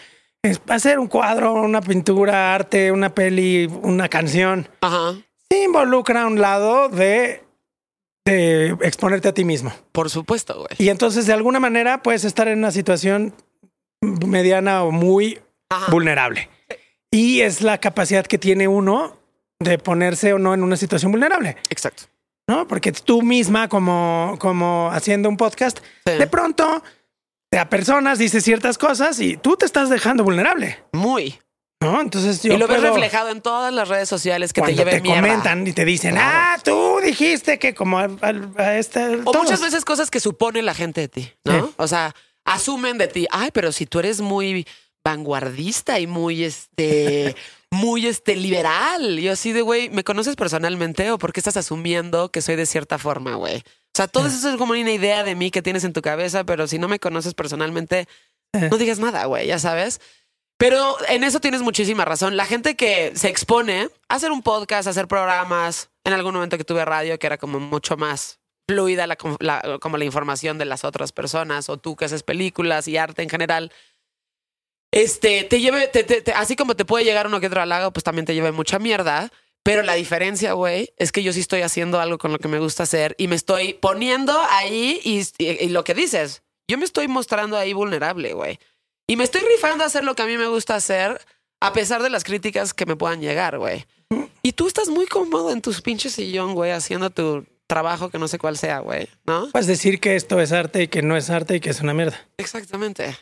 hacer 0.69 0.97
un 0.99 1.07
cuadro, 1.07 1.53
una 1.53 1.81
pintura, 1.81 2.55
arte, 2.55 2.91
una 2.91 3.13
peli, 3.13 3.65
una 3.83 4.07
canción, 4.07 4.67
Ajá, 4.81 5.13
sí 5.51 5.63
involucra 5.63 6.25
un 6.25 6.39
lado 6.39 6.87
de, 6.87 7.43
de 8.25 8.69
exponerte 8.81 9.27
a 9.27 9.33
ti 9.33 9.43
mismo. 9.43 9.73
por 9.91 10.09
supuesto, 10.09 10.55
güey. 10.55 10.69
Y 10.77 10.89
entonces 10.89 11.25
de 11.27 11.33
alguna 11.33 11.59
manera 11.59 12.01
puedes 12.01 12.23
estar 12.23 12.47
en 12.47 12.59
una 12.59 12.71
situación 12.71 13.33
mediana 14.01 14.83
o 14.83 14.91
muy 14.91 15.39
Ajá. 15.69 15.91
vulnerable. 15.91 16.49
Y 17.15 17.41
es 17.41 17.61
la 17.61 17.77
capacidad 17.79 18.25
que 18.25 18.37
tiene 18.37 18.67
uno 18.67 19.17
de 19.59 19.77
ponerse 19.77 20.33
o 20.33 20.39
no 20.39 20.53
en 20.53 20.63
una 20.63 20.75
situación 20.77 21.11
vulnerable. 21.11 21.57
Exacto. 21.69 22.03
¿no? 22.47 22.67
Porque 22.67 22.91
tú 22.91 23.21
misma, 23.23 23.67
como, 23.69 24.35
como 24.39 24.89
haciendo 24.91 25.29
un 25.29 25.37
podcast, 25.37 25.79
Sí. 26.05 26.13
de 26.13 26.27
pronto 26.27 26.83
te 27.49 27.57
apersonas, 27.57 28.19
dices 28.19 28.43
ciertas 28.43 28.77
cosas 28.77 29.19
y 29.19 29.37
tú 29.37 29.55
te 29.55 29.65
estás 29.65 29.89
dejando 29.89 30.23
vulnerable, 30.23 30.77
Muy. 30.91 31.39
¿no? 31.81 32.01
Entonces 32.01 32.43
yo 32.43 32.53
y 32.53 32.57
lo 32.57 32.67
ves 32.67 32.81
reflejado 32.81 33.29
en 33.29 33.41
todas 33.41 33.73
las 33.73 33.87
redes 33.87 34.07
sociales 34.09 34.53
que 34.53 34.61
te 34.61 34.75
lleven 34.75 34.95
te, 34.97 35.01
mierda. 35.01 35.21
comentan 35.21 35.65
y 35.65 35.73
te 35.73 35.85
dicen, 35.85 36.11
Claro. 36.15 36.29
ah, 36.31 36.57
tú 36.63 36.99
dijiste 37.03 37.57
que 37.59 37.73
como 37.73 37.97
a, 37.97 38.09
a- 38.21 38.61
a 38.61 38.77
este... 38.77 39.15
O 39.23 39.31
todos". 39.31 39.43
muchas 39.43 39.61
veces 39.61 39.83
cosas 39.85 40.11
que 40.11 40.19
supone 40.19 40.61
la 40.61 40.73
gente 40.75 41.01
de 41.01 41.07
ti, 41.07 41.31
¿no? 41.45 41.67
Sí. 41.67 41.73
O 41.77 41.87
sea, 41.87 42.13
asumen 42.43 42.97
de 42.99 43.07
ti, 43.07 43.25
ay, 43.31 43.49
pero 43.53 43.71
si 43.71 43.85
tú 43.87 43.99
eres 43.99 44.21
muy 44.21 44.67
vanguardista 45.05 45.99
y 45.99 46.07
muy 46.07 46.43
este 46.43 47.35
muy 47.71 48.07
este 48.07 48.35
liberal. 48.35 49.19
Yo 49.19 49.31
así 49.31 49.53
de 49.53 49.61
güey, 49.61 49.89
¿me 49.89 50.03
conoces 50.03 50.35
personalmente 50.35 51.09
o 51.11 51.17
por 51.17 51.31
qué 51.31 51.39
estás 51.39 51.55
asumiendo 51.57 52.29
que 52.31 52.41
soy 52.41 52.55
de 52.57 52.65
cierta 52.65 52.97
forma, 52.97 53.35
güey? 53.35 53.57
O 53.59 53.95
sea, 53.95 54.07
todo 54.09 54.27
eso 54.27 54.49
es 54.49 54.57
como 54.57 54.73
una 54.73 54.91
idea 54.91 55.23
de 55.23 55.35
mí 55.35 55.51
que 55.51 55.61
tienes 55.61 55.85
en 55.85 55.93
tu 55.93 56.01
cabeza, 56.01 56.43
pero 56.43 56.67
si 56.67 56.77
no 56.79 56.89
me 56.89 56.99
conoces 56.99 57.33
personalmente, 57.33 58.07
Eh. 58.53 58.67
no 58.69 58.77
digas 58.77 58.99
nada, 58.99 59.25
güey, 59.25 59.47
ya 59.47 59.59
sabes. 59.59 60.01
Pero 60.57 60.95
en 61.09 61.23
eso 61.25 61.39
tienes 61.41 61.61
muchísima 61.61 62.05
razón. 62.05 62.37
La 62.37 62.45
gente 62.45 62.75
que 62.75 63.11
se 63.15 63.27
expone 63.29 63.89
a 64.09 64.15
hacer 64.15 64.31
un 64.31 64.41
podcast, 64.41 64.87
a 64.87 64.91
hacer 64.91 65.07
programas, 65.07 65.89
en 66.05 66.13
algún 66.13 66.33
momento 66.33 66.57
que 66.57 66.63
tuve 66.63 66.85
radio, 66.85 67.19
que 67.19 67.27
era 67.27 67.37
como 67.37 67.59
mucho 67.59 67.97
más 67.97 68.39
fluida 68.67 69.05
la, 69.07 69.17
la- 69.39 69.77
como 69.81 69.97
la 69.97 70.05
información 70.05 70.57
de 70.57 70.65
las 70.65 70.83
otras 70.85 71.11
personas, 71.11 71.67
o 71.69 71.77
tú 71.77 71.95
que 71.97 72.05
haces 72.05 72.23
películas 72.23 72.87
y 72.87 72.95
arte 72.97 73.21
en 73.21 73.29
general. 73.29 73.71
Este, 74.95 75.43
te 75.43 75.59
lleve, 75.59 75.87
te- 75.87 76.03
te- 76.03 76.21
te- 76.21 76.31
así 76.33 76.55
como 76.55 76.75
te 76.75 76.85
puede 76.85 77.03
llegar 77.05 77.27
uno 77.27 77.39
que 77.39 77.47
otro 77.47 77.61
halago, 77.61 77.91
pues 77.91 78.03
también 78.03 78.25
te 78.25 78.33
lleve 78.33 78.51
mucha 78.51 78.79
mierda. 78.79 79.31
Pero 79.61 79.81
la 79.81 79.93
diferencia, 79.95 80.53
güey, 80.53 80.93
es 80.97 81.11
que 81.11 81.21
yo 81.23 81.33
sí 81.33 81.39
estoy 81.39 81.61
haciendo 81.63 81.99
algo 81.99 82.17
con 82.19 82.31
lo 82.31 82.37
que 82.39 82.47
me 82.47 82.59
gusta 82.59 82.83
hacer 82.83 83.15
y 83.17 83.27
me 83.27 83.35
estoy 83.35 83.73
poniendo 83.73 84.39
ahí 84.51 84.99
y, 85.03 85.21
y- 85.43 85.65
y 85.65 85.69
lo 85.69 85.83
que 85.83 85.93
dices, 85.95 86.43
yo 86.67 86.77
me 86.77 86.85
estoy 86.85 87.07
mostrando 87.07 87.57
ahí 87.57 87.73
vulnerable, 87.73 88.33
güey. 88.33 88.59
Y 89.07 89.15
me 89.17 89.23
estoy 89.23 89.41
rifando 89.41 89.83
a 89.83 89.87
hacer 89.87 90.03
lo 90.03 90.15
que 90.15 90.21
a 90.21 90.27
mí 90.27 90.37
me 90.37 90.47
gusta 90.47 90.75
hacer 90.75 91.19
a 91.61 91.73
pesar 91.73 92.01
de 92.03 92.09
las 92.11 92.23
críticas 92.23 92.73
que 92.73 92.85
me 92.85 92.95
puedan 92.95 93.21
llegar, 93.21 93.57
güey. 93.57 93.85
Y 94.43 94.51
tú 94.53 94.67
estás 94.67 94.87
muy 94.89 95.07
cómodo 95.07 95.51
en 95.51 95.61
tus 95.61 95.81
pinches 95.81 96.13
sillón, 96.13 96.53
güey, 96.53 96.69
haciendo 96.71 97.09
tu 97.09 97.43
trabajo 97.67 98.09
que 98.09 98.19
no 98.19 98.27
sé 98.27 98.37
cuál 98.37 98.57
sea, 98.59 98.79
güey, 98.79 99.09
¿no? 99.25 99.49
Puedes 99.51 99.65
decir 99.67 99.99
que 99.99 100.15
esto 100.15 100.39
es 100.39 100.51
arte 100.51 100.83
y 100.83 100.87
que 100.87 101.01
no 101.01 101.17
es 101.17 101.31
arte 101.31 101.55
y 101.55 101.59
que 101.59 101.71
es 101.71 101.81
una 101.81 101.95
mierda. 101.95 102.19
Exactamente. 102.37 103.17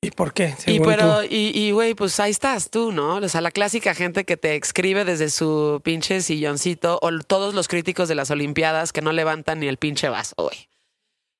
¿Y 0.00 0.12
por 0.12 0.32
qué? 0.32 0.54
Y 0.66 0.78
pero, 0.80 1.22
tú. 1.22 1.26
y, 1.28 1.58
y 1.58 1.72
güey, 1.72 1.94
pues 1.94 2.20
ahí 2.20 2.30
estás 2.30 2.70
tú, 2.70 2.92
¿no? 2.92 3.16
O 3.16 3.28
sea, 3.28 3.40
la 3.40 3.50
clásica 3.50 3.94
gente 3.94 4.24
que 4.24 4.36
te 4.36 4.54
escribe 4.54 5.04
desde 5.04 5.28
su 5.28 5.80
pinche 5.82 6.20
silloncito 6.20 7.00
o 7.02 7.18
todos 7.20 7.54
los 7.54 7.66
críticos 7.66 8.08
de 8.08 8.14
las 8.14 8.30
Olimpiadas 8.30 8.92
que 8.92 9.02
no 9.02 9.12
levantan 9.12 9.58
ni 9.58 9.66
el 9.66 9.76
pinche 9.76 10.08
vaso, 10.08 10.34
güey. 10.38 10.68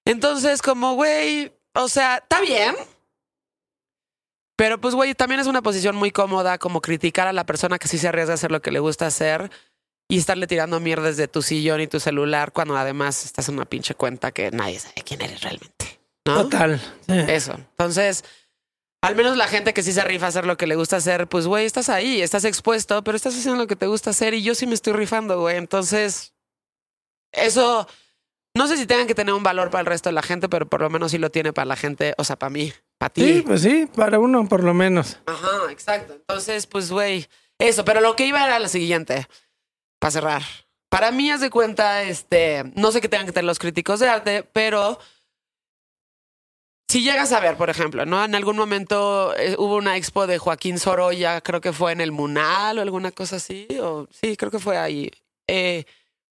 Entonces, 0.04 0.60
como, 0.60 0.94
güey, 0.94 1.52
o 1.74 1.88
sea, 1.88 2.16
está 2.16 2.40
bien. 2.40 2.74
Pero 4.56 4.80
pues, 4.80 4.96
güey, 4.96 5.14
también 5.14 5.40
es 5.40 5.46
una 5.46 5.62
posición 5.62 5.94
muy 5.94 6.10
cómoda 6.10 6.58
como 6.58 6.80
criticar 6.80 7.28
a 7.28 7.32
la 7.32 7.46
persona 7.46 7.78
que 7.78 7.86
sí 7.86 7.96
se 7.96 8.08
arriesga 8.08 8.32
a 8.32 8.34
hacer 8.34 8.50
lo 8.50 8.60
que 8.60 8.72
le 8.72 8.80
gusta 8.80 9.06
hacer 9.06 9.52
y 10.08 10.18
estarle 10.18 10.48
tirando 10.48 10.80
mierda 10.80 11.04
desde 11.04 11.28
tu 11.28 11.42
sillón 11.42 11.80
y 11.80 11.86
tu 11.86 12.00
celular 12.00 12.50
cuando 12.50 12.76
además 12.76 13.24
estás 13.24 13.48
en 13.48 13.54
una 13.54 13.66
pinche 13.66 13.94
cuenta 13.94 14.32
que 14.32 14.50
nadie 14.50 14.80
sabe 14.80 15.02
quién 15.04 15.22
eres 15.22 15.42
realmente. 15.42 16.00
¿no? 16.24 16.42
Total. 16.42 16.80
sí. 17.06 17.14
Eso. 17.28 17.52
Entonces, 17.52 18.24
al 19.00 19.14
menos 19.14 19.36
la 19.36 19.46
gente 19.46 19.72
que 19.72 19.82
sí 19.82 19.92
se 19.92 20.02
rifa 20.02 20.26
a 20.26 20.28
hacer 20.28 20.46
lo 20.46 20.56
que 20.56 20.66
le 20.66 20.76
gusta 20.76 20.96
hacer, 20.96 21.28
pues, 21.28 21.46
güey, 21.46 21.66
estás 21.66 21.88
ahí, 21.88 22.20
estás 22.20 22.44
expuesto, 22.44 23.02
pero 23.04 23.16
estás 23.16 23.36
haciendo 23.36 23.60
lo 23.60 23.66
que 23.66 23.76
te 23.76 23.86
gusta 23.86 24.10
hacer 24.10 24.34
y 24.34 24.42
yo 24.42 24.54
sí 24.54 24.66
me 24.66 24.74
estoy 24.74 24.92
rifando, 24.92 25.40
güey. 25.40 25.56
Entonces, 25.56 26.34
eso, 27.32 27.86
no 28.54 28.66
sé 28.66 28.76
si 28.76 28.86
tengan 28.86 29.06
que 29.06 29.14
tener 29.14 29.34
un 29.34 29.42
valor 29.42 29.70
para 29.70 29.80
el 29.80 29.86
resto 29.86 30.08
de 30.08 30.14
la 30.14 30.22
gente, 30.22 30.48
pero 30.48 30.68
por 30.68 30.80
lo 30.80 30.90
menos 30.90 31.12
sí 31.12 31.18
lo 31.18 31.30
tiene 31.30 31.52
para 31.52 31.66
la 31.66 31.76
gente, 31.76 32.14
o 32.18 32.24
sea, 32.24 32.36
para 32.36 32.50
mí, 32.50 32.72
para 32.98 33.12
ti. 33.12 33.22
Sí, 33.22 33.42
pues 33.42 33.62
sí, 33.62 33.88
para 33.94 34.18
uno 34.18 34.48
por 34.48 34.64
lo 34.64 34.74
menos. 34.74 35.18
Ajá, 35.26 35.70
exacto. 35.70 36.14
Entonces, 36.14 36.66
pues, 36.66 36.90
güey, 36.90 37.28
eso, 37.58 37.84
pero 37.84 38.00
lo 38.00 38.16
que 38.16 38.26
iba 38.26 38.44
era 38.44 38.58
lo 38.58 38.68
siguiente, 38.68 39.28
para 40.00 40.10
cerrar. 40.10 40.42
Para 40.88 41.12
mí, 41.12 41.30
haz 41.30 41.40
de 41.40 41.50
cuenta, 41.50 42.02
este, 42.02 42.64
no 42.74 42.90
sé 42.90 43.00
qué 43.00 43.08
tengan 43.08 43.26
que 43.26 43.32
tener 43.32 43.44
los 43.44 43.58
críticos 43.58 44.00
de 44.00 44.08
arte, 44.08 44.42
pero 44.52 44.98
si 46.88 47.02
llegas 47.02 47.32
a 47.32 47.40
ver, 47.40 47.56
por 47.56 47.70
ejemplo, 47.70 48.06
¿no? 48.06 48.24
En 48.24 48.34
algún 48.34 48.56
momento 48.56 49.36
eh, 49.36 49.56
hubo 49.58 49.76
una 49.76 49.96
expo 49.96 50.26
de 50.26 50.38
Joaquín 50.38 50.78
Sorolla, 50.78 51.40
creo 51.42 51.60
que 51.60 51.72
fue 51.72 51.92
en 51.92 52.00
el 52.00 52.12
Munal 52.12 52.78
o 52.78 52.82
alguna 52.82 53.12
cosa 53.12 53.36
así, 53.36 53.68
o 53.80 54.08
sí, 54.10 54.36
creo 54.36 54.50
que 54.50 54.58
fue 54.58 54.78
ahí. 54.78 55.10
Eh, 55.46 55.84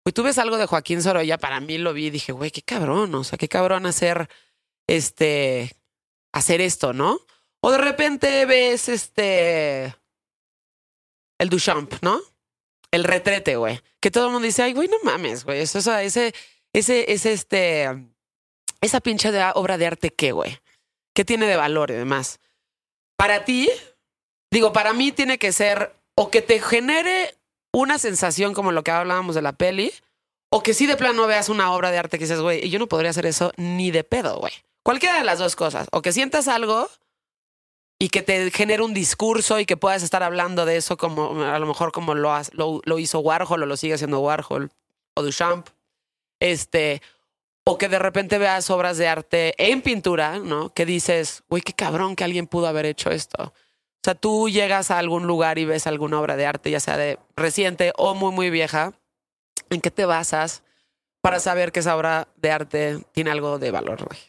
pues 0.04 0.14
tú 0.14 0.24
ves 0.24 0.38
algo 0.38 0.58
de 0.58 0.66
Joaquín 0.66 1.02
Sorolla, 1.02 1.38
para 1.38 1.60
mí 1.60 1.78
lo 1.78 1.94
vi 1.94 2.08
y 2.08 2.10
dije, 2.10 2.32
güey, 2.32 2.52
qué 2.52 2.62
cabrón, 2.62 3.14
o 3.16 3.24
sea, 3.24 3.38
qué 3.38 3.50
cabrón 3.50 3.86
hacer, 3.86 4.30
este, 4.88 5.76
hacer 6.32 6.62
esto, 6.62 6.94
¿no? 6.94 7.20
O 7.62 7.72
de 7.72 7.80
repente 7.80 8.46
ves 8.46 8.90
este. 8.90 9.96
El 11.40 11.50
Duchamp, 11.50 11.96
¿no? 12.04 12.22
El 12.92 13.04
retrete, 13.04 13.56
güey. 13.56 13.82
Que 14.00 14.12
todo 14.12 14.28
el 14.28 14.32
mundo 14.32 14.46
dice, 14.46 14.62
ay, 14.62 14.74
güey, 14.74 14.88
no 14.88 14.98
mames, 15.04 15.44
güey. 15.44 15.62
Eso, 15.62 15.80
eso, 15.80 15.98
ese, 15.98 16.36
ese, 16.74 17.12
ese, 17.12 17.34
este. 17.34 18.15
Esa 18.86 19.00
pinche 19.00 19.32
de 19.32 19.44
obra 19.56 19.80
de 19.80 19.88
arte, 19.88 20.12
¿qué, 20.12 20.32
güey? 20.32 20.60
¿Qué 21.16 21.26
tiene 21.26 21.48
de 21.48 21.56
valor 21.56 21.90
y 21.90 21.96
demás? 21.96 22.40
Para 23.18 23.44
ti, 23.44 23.68
digo, 24.52 24.74
para 24.74 24.94
mí 24.94 25.12
tiene 25.12 25.40
que 25.40 25.52
ser 25.54 25.96
o 26.14 26.30
que 26.30 26.44
te 26.44 26.60
genere 26.60 27.36
una 27.74 27.98
sensación 27.98 28.54
como 28.54 28.72
lo 28.72 28.84
que 28.84 28.92
hablábamos 28.92 29.34
de 29.34 29.42
la 29.42 29.54
peli, 29.54 29.92
o 30.52 30.62
que 30.62 30.76
sí 30.76 30.86
de 30.86 30.98
plano 30.98 31.26
veas 31.26 31.50
una 31.50 31.74
obra 31.74 31.90
de 31.90 31.98
arte 31.98 32.20
que 32.20 32.26
dices, 32.26 32.42
güey, 32.42 32.70
yo 32.70 32.78
no 32.78 32.86
podría 32.86 33.10
hacer 33.10 33.26
eso 33.26 33.52
ni 33.58 33.90
de 33.90 34.04
pedo, 34.04 34.38
güey. 34.38 34.54
Cualquiera 34.84 35.18
de 35.18 35.24
las 35.24 35.40
dos 35.40 35.56
cosas. 35.56 35.88
O 35.92 36.04
que 36.04 36.14
sientas 36.14 36.48
algo 36.48 36.88
y 38.00 38.10
que 38.10 38.22
te 38.22 38.52
genere 38.52 38.84
un 38.84 38.94
discurso 38.94 39.60
y 39.60 39.66
que 39.66 39.78
puedas 39.78 40.04
estar 40.04 40.22
hablando 40.22 40.64
de 40.64 40.78
eso 40.78 40.96
como 40.96 41.42
a 41.44 41.58
lo 41.58 41.66
mejor 41.66 41.92
como 41.92 42.14
lo, 42.14 42.40
lo, 42.52 42.82
lo 42.86 43.00
hizo 43.00 43.18
Warhol 43.20 43.64
o 43.64 43.66
lo 43.66 43.78
sigue 43.78 43.96
haciendo 43.96 44.20
Warhol 44.20 44.70
o 45.16 45.24
Duchamp. 45.24 45.70
Este, 46.40 47.02
o 47.68 47.78
que 47.78 47.90
de 47.90 48.00
repente 48.00 48.38
veas 48.38 48.70
obras 48.70 48.98
de 48.98 49.08
arte 49.08 49.54
en 49.58 49.82
pintura, 49.82 50.40
¿no? 50.40 50.74
Que 50.74 50.86
dices, 50.86 51.44
güey, 51.50 51.62
qué 51.64 51.74
cabrón 51.74 52.16
que 52.16 52.24
alguien 52.24 52.48
pudo 52.48 52.68
haber 52.68 52.86
hecho 52.86 53.10
esto. 53.10 53.44
O 53.44 54.04
sea, 54.06 54.14
tú 54.14 54.50
llegas 54.50 54.92
a 54.92 55.00
algún 55.00 55.26
lugar 55.26 55.58
y 55.58 55.66
ves 55.66 55.88
alguna 55.88 56.20
obra 56.20 56.36
de 56.36 56.46
arte, 56.46 56.70
ya 56.70 56.80
sea 56.80 56.96
de 56.96 57.18
reciente 57.36 57.92
o 57.98 58.14
muy, 58.14 58.32
muy 58.32 58.50
vieja. 58.52 58.94
¿En 59.72 59.82
qué 59.82 59.90
te 59.90 60.06
basas 60.06 60.62
para 61.22 61.40
saber 61.40 61.72
que 61.72 61.80
esa 61.80 61.98
obra 61.98 62.28
de 62.36 62.52
arte 62.52 63.04
tiene 63.14 63.32
algo 63.32 63.58
de 63.58 63.72
valor, 63.72 64.06
güey? 64.06 64.20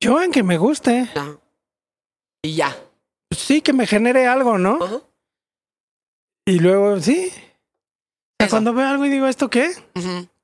Yo 0.00 0.22
en 0.22 0.30
que 0.30 0.42
me 0.42 0.58
guste. 0.58 1.08
Ya. 1.14 1.38
Y 2.42 2.56
ya. 2.56 2.76
Sí, 3.30 3.62
que 3.62 3.72
me 3.72 3.86
genere 3.86 4.26
algo, 4.26 4.58
¿no? 4.58 4.78
Y 6.44 6.58
luego, 6.58 7.00
sí. 7.00 7.28
O 7.30 7.32
sea, 8.38 8.46
Eso. 8.46 8.50
cuando 8.50 8.74
veo 8.74 8.86
algo 8.86 9.06
y 9.06 9.08
digo, 9.08 9.26
¿esto 9.26 9.48
qué? 9.48 9.70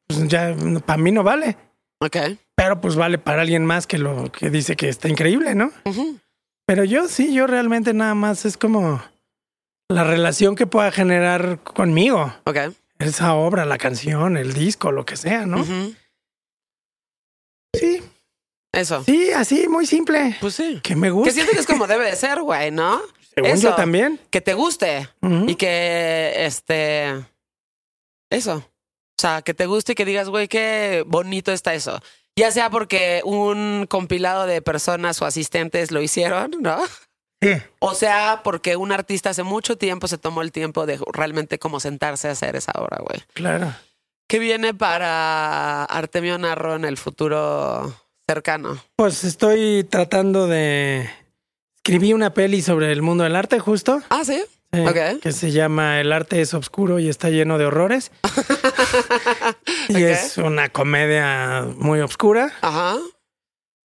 Pues 0.07 0.27
ya 0.29 0.57
para 0.87 0.97
mí 0.97 1.13
no 1.13 1.23
vale. 1.23 1.59
Ok. 2.03 2.17
Pero 2.57 2.81
pues 2.81 2.97
vale 2.97 3.19
para 3.19 3.43
alguien 3.43 3.65
más 3.65 3.87
que 3.87 3.99
lo 3.99 4.31
que 4.33 4.51
dice 4.51 4.77
que 4.77 4.89
está 4.89 5.09
increíble, 5.09 5.55
¿no? 5.55 5.71
Pero 6.67 6.85
yo 6.85 7.09
sí, 7.09 7.35
yo 7.35 7.47
realmente 7.47 7.93
nada 7.95 8.15
más 8.15 8.45
es 8.45 8.57
como 8.57 9.03
la 9.89 10.05
relación 10.05 10.55
que 10.57 10.67
pueda 10.67 10.91
generar 10.93 11.59
conmigo. 11.63 12.35
Ok. 12.45 12.57
Esa 12.99 13.35
obra, 13.35 13.65
la 13.65 13.79
canción, 13.79 14.37
el 14.37 14.53
disco, 14.53 14.93
lo 14.93 15.05
que 15.07 15.17
sea, 15.17 15.47
¿no? 15.47 15.65
Sí, 17.75 18.03
Eso. 18.73 19.03
sí, 19.05 19.33
así, 19.33 19.69
muy 19.69 19.87
simple. 19.87 20.37
Pues 20.41 20.55
sí. 20.55 20.81
Que 20.83 20.95
me 20.97 21.09
Que 21.09 21.13
guste. 21.13 21.33
siento 21.33 21.53
que 21.53 21.61
es 21.61 21.67
como 21.67 21.87
debe 21.87 22.05
de 22.07 22.17
ser, 22.17 22.41
güey, 22.43 22.71
¿no? 22.71 23.01
Según 23.35 23.51
eso. 23.51 23.71
yo 23.71 23.75
también. 23.77 24.21
Que 24.31 24.41
te 24.41 24.55
guste 24.55 25.09
y 25.47 25.55
que, 25.55 26.33
este, 26.47 27.15
eso. 28.31 28.65
O 29.21 29.29
sea, 29.29 29.43
que 29.43 29.53
te 29.53 29.67
guste 29.67 29.93
y 29.93 29.95
que 29.95 30.07
digas, 30.07 30.31
güey, 30.31 30.49
qué 30.49 31.05
bonito 31.07 31.53
está 31.53 31.75
eso. 31.75 32.01
Ya 32.39 32.51
sea 32.51 32.71
porque 32.71 33.21
un 33.23 33.87
compilado 33.87 34.47
de 34.47 34.63
personas 34.63 35.21
o 35.21 35.27
asistentes 35.27 35.91
lo 35.91 36.01
hicieron, 36.01 36.53
¿no? 36.61 36.79
Sí. 37.43 37.51
O 37.81 37.95
sea, 37.95 38.41
porque 38.43 38.77
un 38.77 38.93
artista 38.93 39.29
hace 39.29 39.43
mucho 39.43 39.77
tiempo 39.77 40.09
se 40.09 40.17
tomó 40.17 40.41
el 40.41 40.53
tiempo 40.53 40.87
de 40.87 40.99
realmente 41.13 41.59
como 41.59 41.81
sentarse 41.81 42.29
a 42.29 42.31
hacer 42.31 42.57
esa 42.57 42.73
obra, 42.77 42.97
güey. 43.07 43.23
Claro. 43.35 43.75
¿Qué 44.27 44.39
viene 44.39 44.73
para 44.73 45.85
Artemio 45.85 46.39
Narro 46.39 46.77
en 46.77 46.87
el 46.87 46.97
futuro 46.97 47.95
cercano? 48.27 48.83
Pues 48.97 49.23
estoy 49.25 49.85
tratando 49.85 50.47
de. 50.47 51.11
Escribí 51.77 52.15
una 52.15 52.33
peli 52.33 52.63
sobre 52.63 52.91
el 52.91 53.03
mundo 53.03 53.25
del 53.25 53.37
arte, 53.37 53.59
justo. 53.59 54.01
Ah, 54.09 54.25
sí. 54.25 54.43
Eh, 54.73 54.87
Ok. 54.89 55.21
Que 55.23 55.33
se 55.33 55.51
llama 55.51 56.01
El 56.01 56.13
arte 56.13 56.41
es 56.41 56.55
oscuro 56.55 56.99
y 56.99 57.09
está 57.09 57.31
lleno 57.31 57.59
de 57.59 57.67
horrores. 57.67 58.13
Y 59.89 60.03
es 60.05 60.39
una 60.39 60.69
comedia 60.69 61.67
muy 61.77 62.01
oscura. 62.01 62.53
Ajá. 62.61 62.97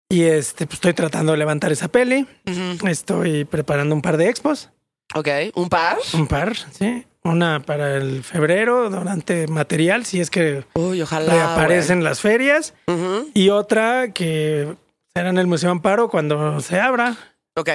Y 0.09 0.23
este, 0.23 0.65
pues 0.67 0.75
estoy 0.75 0.93
tratando 0.93 1.31
de 1.31 1.37
levantar 1.39 1.71
esa 1.71 1.87
peli. 1.87 2.27
Estoy 2.87 3.45
preparando 3.45 3.95
un 3.95 4.01
par 4.01 4.17
de 4.17 4.29
expos. 4.29 4.69
Ok. 5.15 5.27
¿Un 5.55 5.69
par? 5.69 5.97
Un 6.13 6.27
par, 6.27 6.55
sí. 6.71 7.05
Una 7.23 7.59
para 7.61 7.95
el 7.97 8.23
febrero, 8.23 8.89
durante 8.91 9.47
material, 9.47 10.05
si 10.05 10.21
es 10.21 10.29
que 10.29 10.63
Uy, 10.75 11.01
ojalá. 11.01 11.33
reaparecen 11.33 12.03
las 12.03 12.21
ferias. 12.21 12.75
Y 13.33 13.49
otra 13.49 14.11
que 14.13 14.75
será 15.15 15.29
en 15.29 15.39
el 15.39 15.47
Museo 15.47 15.71
Amparo 15.71 16.07
cuando 16.09 16.59
se 16.61 16.79
abra. 16.79 17.17
Ok. 17.55 17.69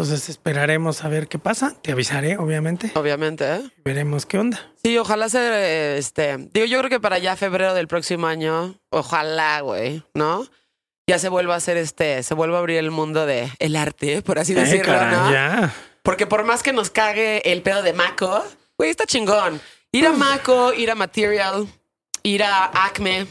Entonces 0.00 0.30
esperaremos 0.30 1.04
a 1.04 1.08
ver 1.08 1.28
qué 1.28 1.38
pasa. 1.38 1.74
Te 1.82 1.92
avisaré, 1.92 2.38
obviamente. 2.38 2.90
Obviamente, 2.94 3.44
¿eh? 3.56 3.60
Veremos 3.84 4.24
qué 4.24 4.38
onda. 4.38 4.72
Sí, 4.82 4.96
ojalá 4.96 5.28
se, 5.28 5.98
este, 5.98 6.38
digo, 6.54 6.64
yo 6.64 6.78
creo 6.78 6.88
que 6.88 7.00
para 7.00 7.18
ya 7.18 7.36
febrero 7.36 7.74
del 7.74 7.86
próximo 7.86 8.26
año, 8.26 8.76
ojalá, 8.88 9.60
güey, 9.60 10.02
¿no? 10.14 10.46
Ya 11.06 11.18
se 11.18 11.28
vuelva 11.28 11.52
a 11.52 11.56
hacer 11.58 11.76
este, 11.76 12.22
se 12.22 12.32
vuelva 12.32 12.56
a 12.56 12.60
abrir 12.60 12.78
el 12.78 12.90
mundo 12.90 13.26
de 13.26 13.50
el 13.58 13.76
arte, 13.76 14.22
por 14.22 14.38
así 14.38 14.52
Eh, 14.54 14.56
decirlo, 14.56 14.86
caray, 14.94 15.16
¿no? 15.16 15.32
ya. 15.32 15.74
Porque 16.02 16.26
por 16.26 16.44
más 16.44 16.62
que 16.62 16.72
nos 16.72 16.88
cague 16.88 17.42
el 17.52 17.60
pedo 17.60 17.82
de 17.82 17.92
Mako, 17.92 18.42
güey, 18.78 18.88
está 18.88 19.04
chingón. 19.04 19.60
Ir 19.92 20.06
a 20.06 20.12
Mako, 20.12 20.72
ir 20.72 20.90
a 20.90 20.94
Material, 20.94 21.66
ir 22.22 22.42
a 22.42 22.70
Acme 22.86 23.26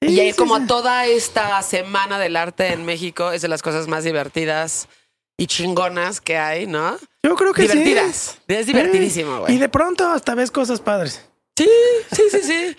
Sí, 0.00 0.18
y 0.20 0.30
sí, 0.32 0.36
como 0.38 0.56
sí. 0.58 0.66
toda 0.66 1.04
esta 1.06 1.60
semana 1.62 2.18
del 2.18 2.36
arte 2.36 2.72
en 2.72 2.86
México 2.86 3.32
es 3.32 3.42
de 3.42 3.48
las 3.48 3.60
cosas 3.60 3.86
más 3.86 4.04
divertidas 4.04 4.88
y 5.36 5.46
chingonas 5.46 6.20
que 6.20 6.36
hay, 6.36 6.66
¿no? 6.66 6.96
Yo 7.22 7.34
creo 7.34 7.52
que 7.52 7.62
Divertidas. 7.62 8.38
Es 8.46 8.66
sí. 8.66 8.72
divertidísimo, 8.72 9.36
Eh, 9.36 9.40
güey. 9.40 9.54
Y 9.54 9.58
de 9.58 9.68
pronto 9.68 10.08
hasta 10.08 10.34
ves 10.34 10.50
cosas 10.50 10.80
padres. 10.80 11.24
Sí, 11.56 11.68
sí, 12.14 12.22
sí, 12.30 12.40
sí. 12.42 12.76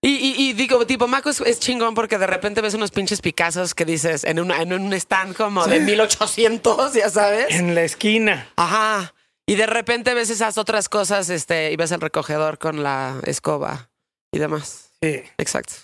Y, 0.00 0.10
y- 0.10 0.34
y 0.50 0.52
digo, 0.52 0.86
tipo, 0.86 1.08
Maco 1.08 1.28
es, 1.30 1.40
es 1.40 1.58
chingón 1.58 1.94
porque 1.94 2.18
de 2.18 2.26
repente 2.28 2.60
ves 2.60 2.74
unos 2.74 2.92
pinches 2.92 3.20
Picassos 3.20 3.74
que 3.74 3.84
dices 3.84 4.22
en, 4.24 4.38
una, 4.38 4.62
en 4.62 4.72
un 4.72 4.92
stand 4.92 5.34
como 5.36 5.66
de 5.66 5.80
1800, 5.80 6.92
ya 6.94 7.10
sabes. 7.10 7.46
En 7.50 7.74
la 7.74 7.82
esquina. 7.82 8.48
Ajá. 8.56 9.12
Y 9.46 9.56
de 9.56 9.66
repente 9.66 10.14
ves 10.14 10.30
esas 10.30 10.56
otras 10.58 10.88
cosas 10.88 11.30
este, 11.30 11.72
y 11.72 11.76
ves 11.76 11.90
el 11.90 12.00
recogedor 12.00 12.58
con 12.58 12.82
la 12.84 13.18
escoba 13.24 13.90
y 14.30 14.38
demás. 14.38 14.90
Sí. 15.02 15.22
Exacto. 15.38 15.74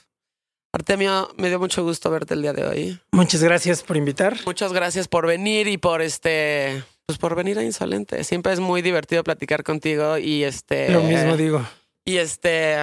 Artemio, 0.75 1.33
me 1.37 1.47
dio 1.47 1.61
mucho 1.61 1.85
gusto 1.85 2.11
verte 2.11 2.35
el 2.35 2.43
día 2.43 2.53
de 2.53 2.67
hoy. 2.67 3.01
Muchas 3.13 3.41
gracias 3.45 3.85
por 3.85 3.97
invitar. 3.97 4.37
Muchas 4.45 4.73
gracias 4.73 5.07
por 5.07 5.25
venir 5.25 5.69
y 5.69 5.79
por 5.79 6.03
este, 6.03 6.83
pues 7.07 7.17
por 7.17 7.37
venir 7.37 7.61
a 7.61 7.63
Insolente. 7.63 8.25
Siempre 8.25 8.53
es 8.53 8.59
muy 8.59 8.83
divertido 8.83 9.23
platicar 9.23 9.63
contigo 9.63 10.19
y 10.19 10.43
este. 10.43 10.91
Lo 10.91 11.01
mismo 11.05 11.37
digo. 11.37 11.65
Y 12.05 12.17
este. 12.17 12.77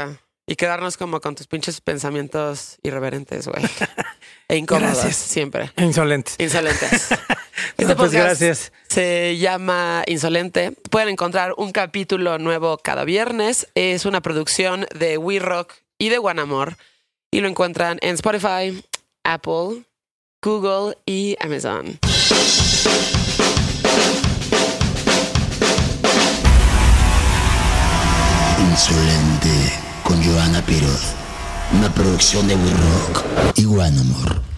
Y 0.47 0.55
quedarnos 0.55 0.95
como 0.95 1.19
con 1.19 1.35
tus 1.35 1.47
pinches 1.47 1.81
pensamientos 1.81 2.77
irreverentes, 2.81 3.49
güey. 3.49 3.61
E 4.47 4.55
incómodos. 4.55 4.93
Gracias. 4.93 5.17
Siempre. 5.17 5.71
Insolentes. 5.77 6.35
Insolentes. 6.39 7.09
Este 7.77 7.93
No, 7.93 7.95
pues 7.95 8.11
gracias. 8.11 8.71
Se 8.87 9.37
llama 9.37 10.03
Insolente. 10.07 10.71
Pueden 10.89 11.09
encontrar 11.09 11.53
un 11.57 11.71
capítulo 11.71 12.37
nuevo 12.37 12.77
cada 12.77 13.03
viernes. 13.03 13.67
Es 13.75 14.05
una 14.05 14.21
producción 14.21 14.87
de 14.95 15.17
We 15.17 15.39
Rock 15.39 15.73
y 15.97 16.09
de 16.09 16.17
Guanamor. 16.17 16.75
Y 17.33 17.39
lo 17.39 17.47
encuentran 17.47 17.97
en 18.01 18.15
Spotify, 18.15 18.83
Apple, 19.23 19.85
Google 20.43 20.97
y 21.05 21.37
Amazon. 21.39 21.97
Insolente 28.59 29.49
con 30.03 30.21
Joana 30.21 30.61
Piroz. 30.65 31.13
Una 31.73 31.93
producción 31.93 32.49
de 32.49 32.55
We 32.55 32.71
Rock 32.71 33.23
y 33.55 33.65
One 33.65 33.97
Amor. 33.97 34.50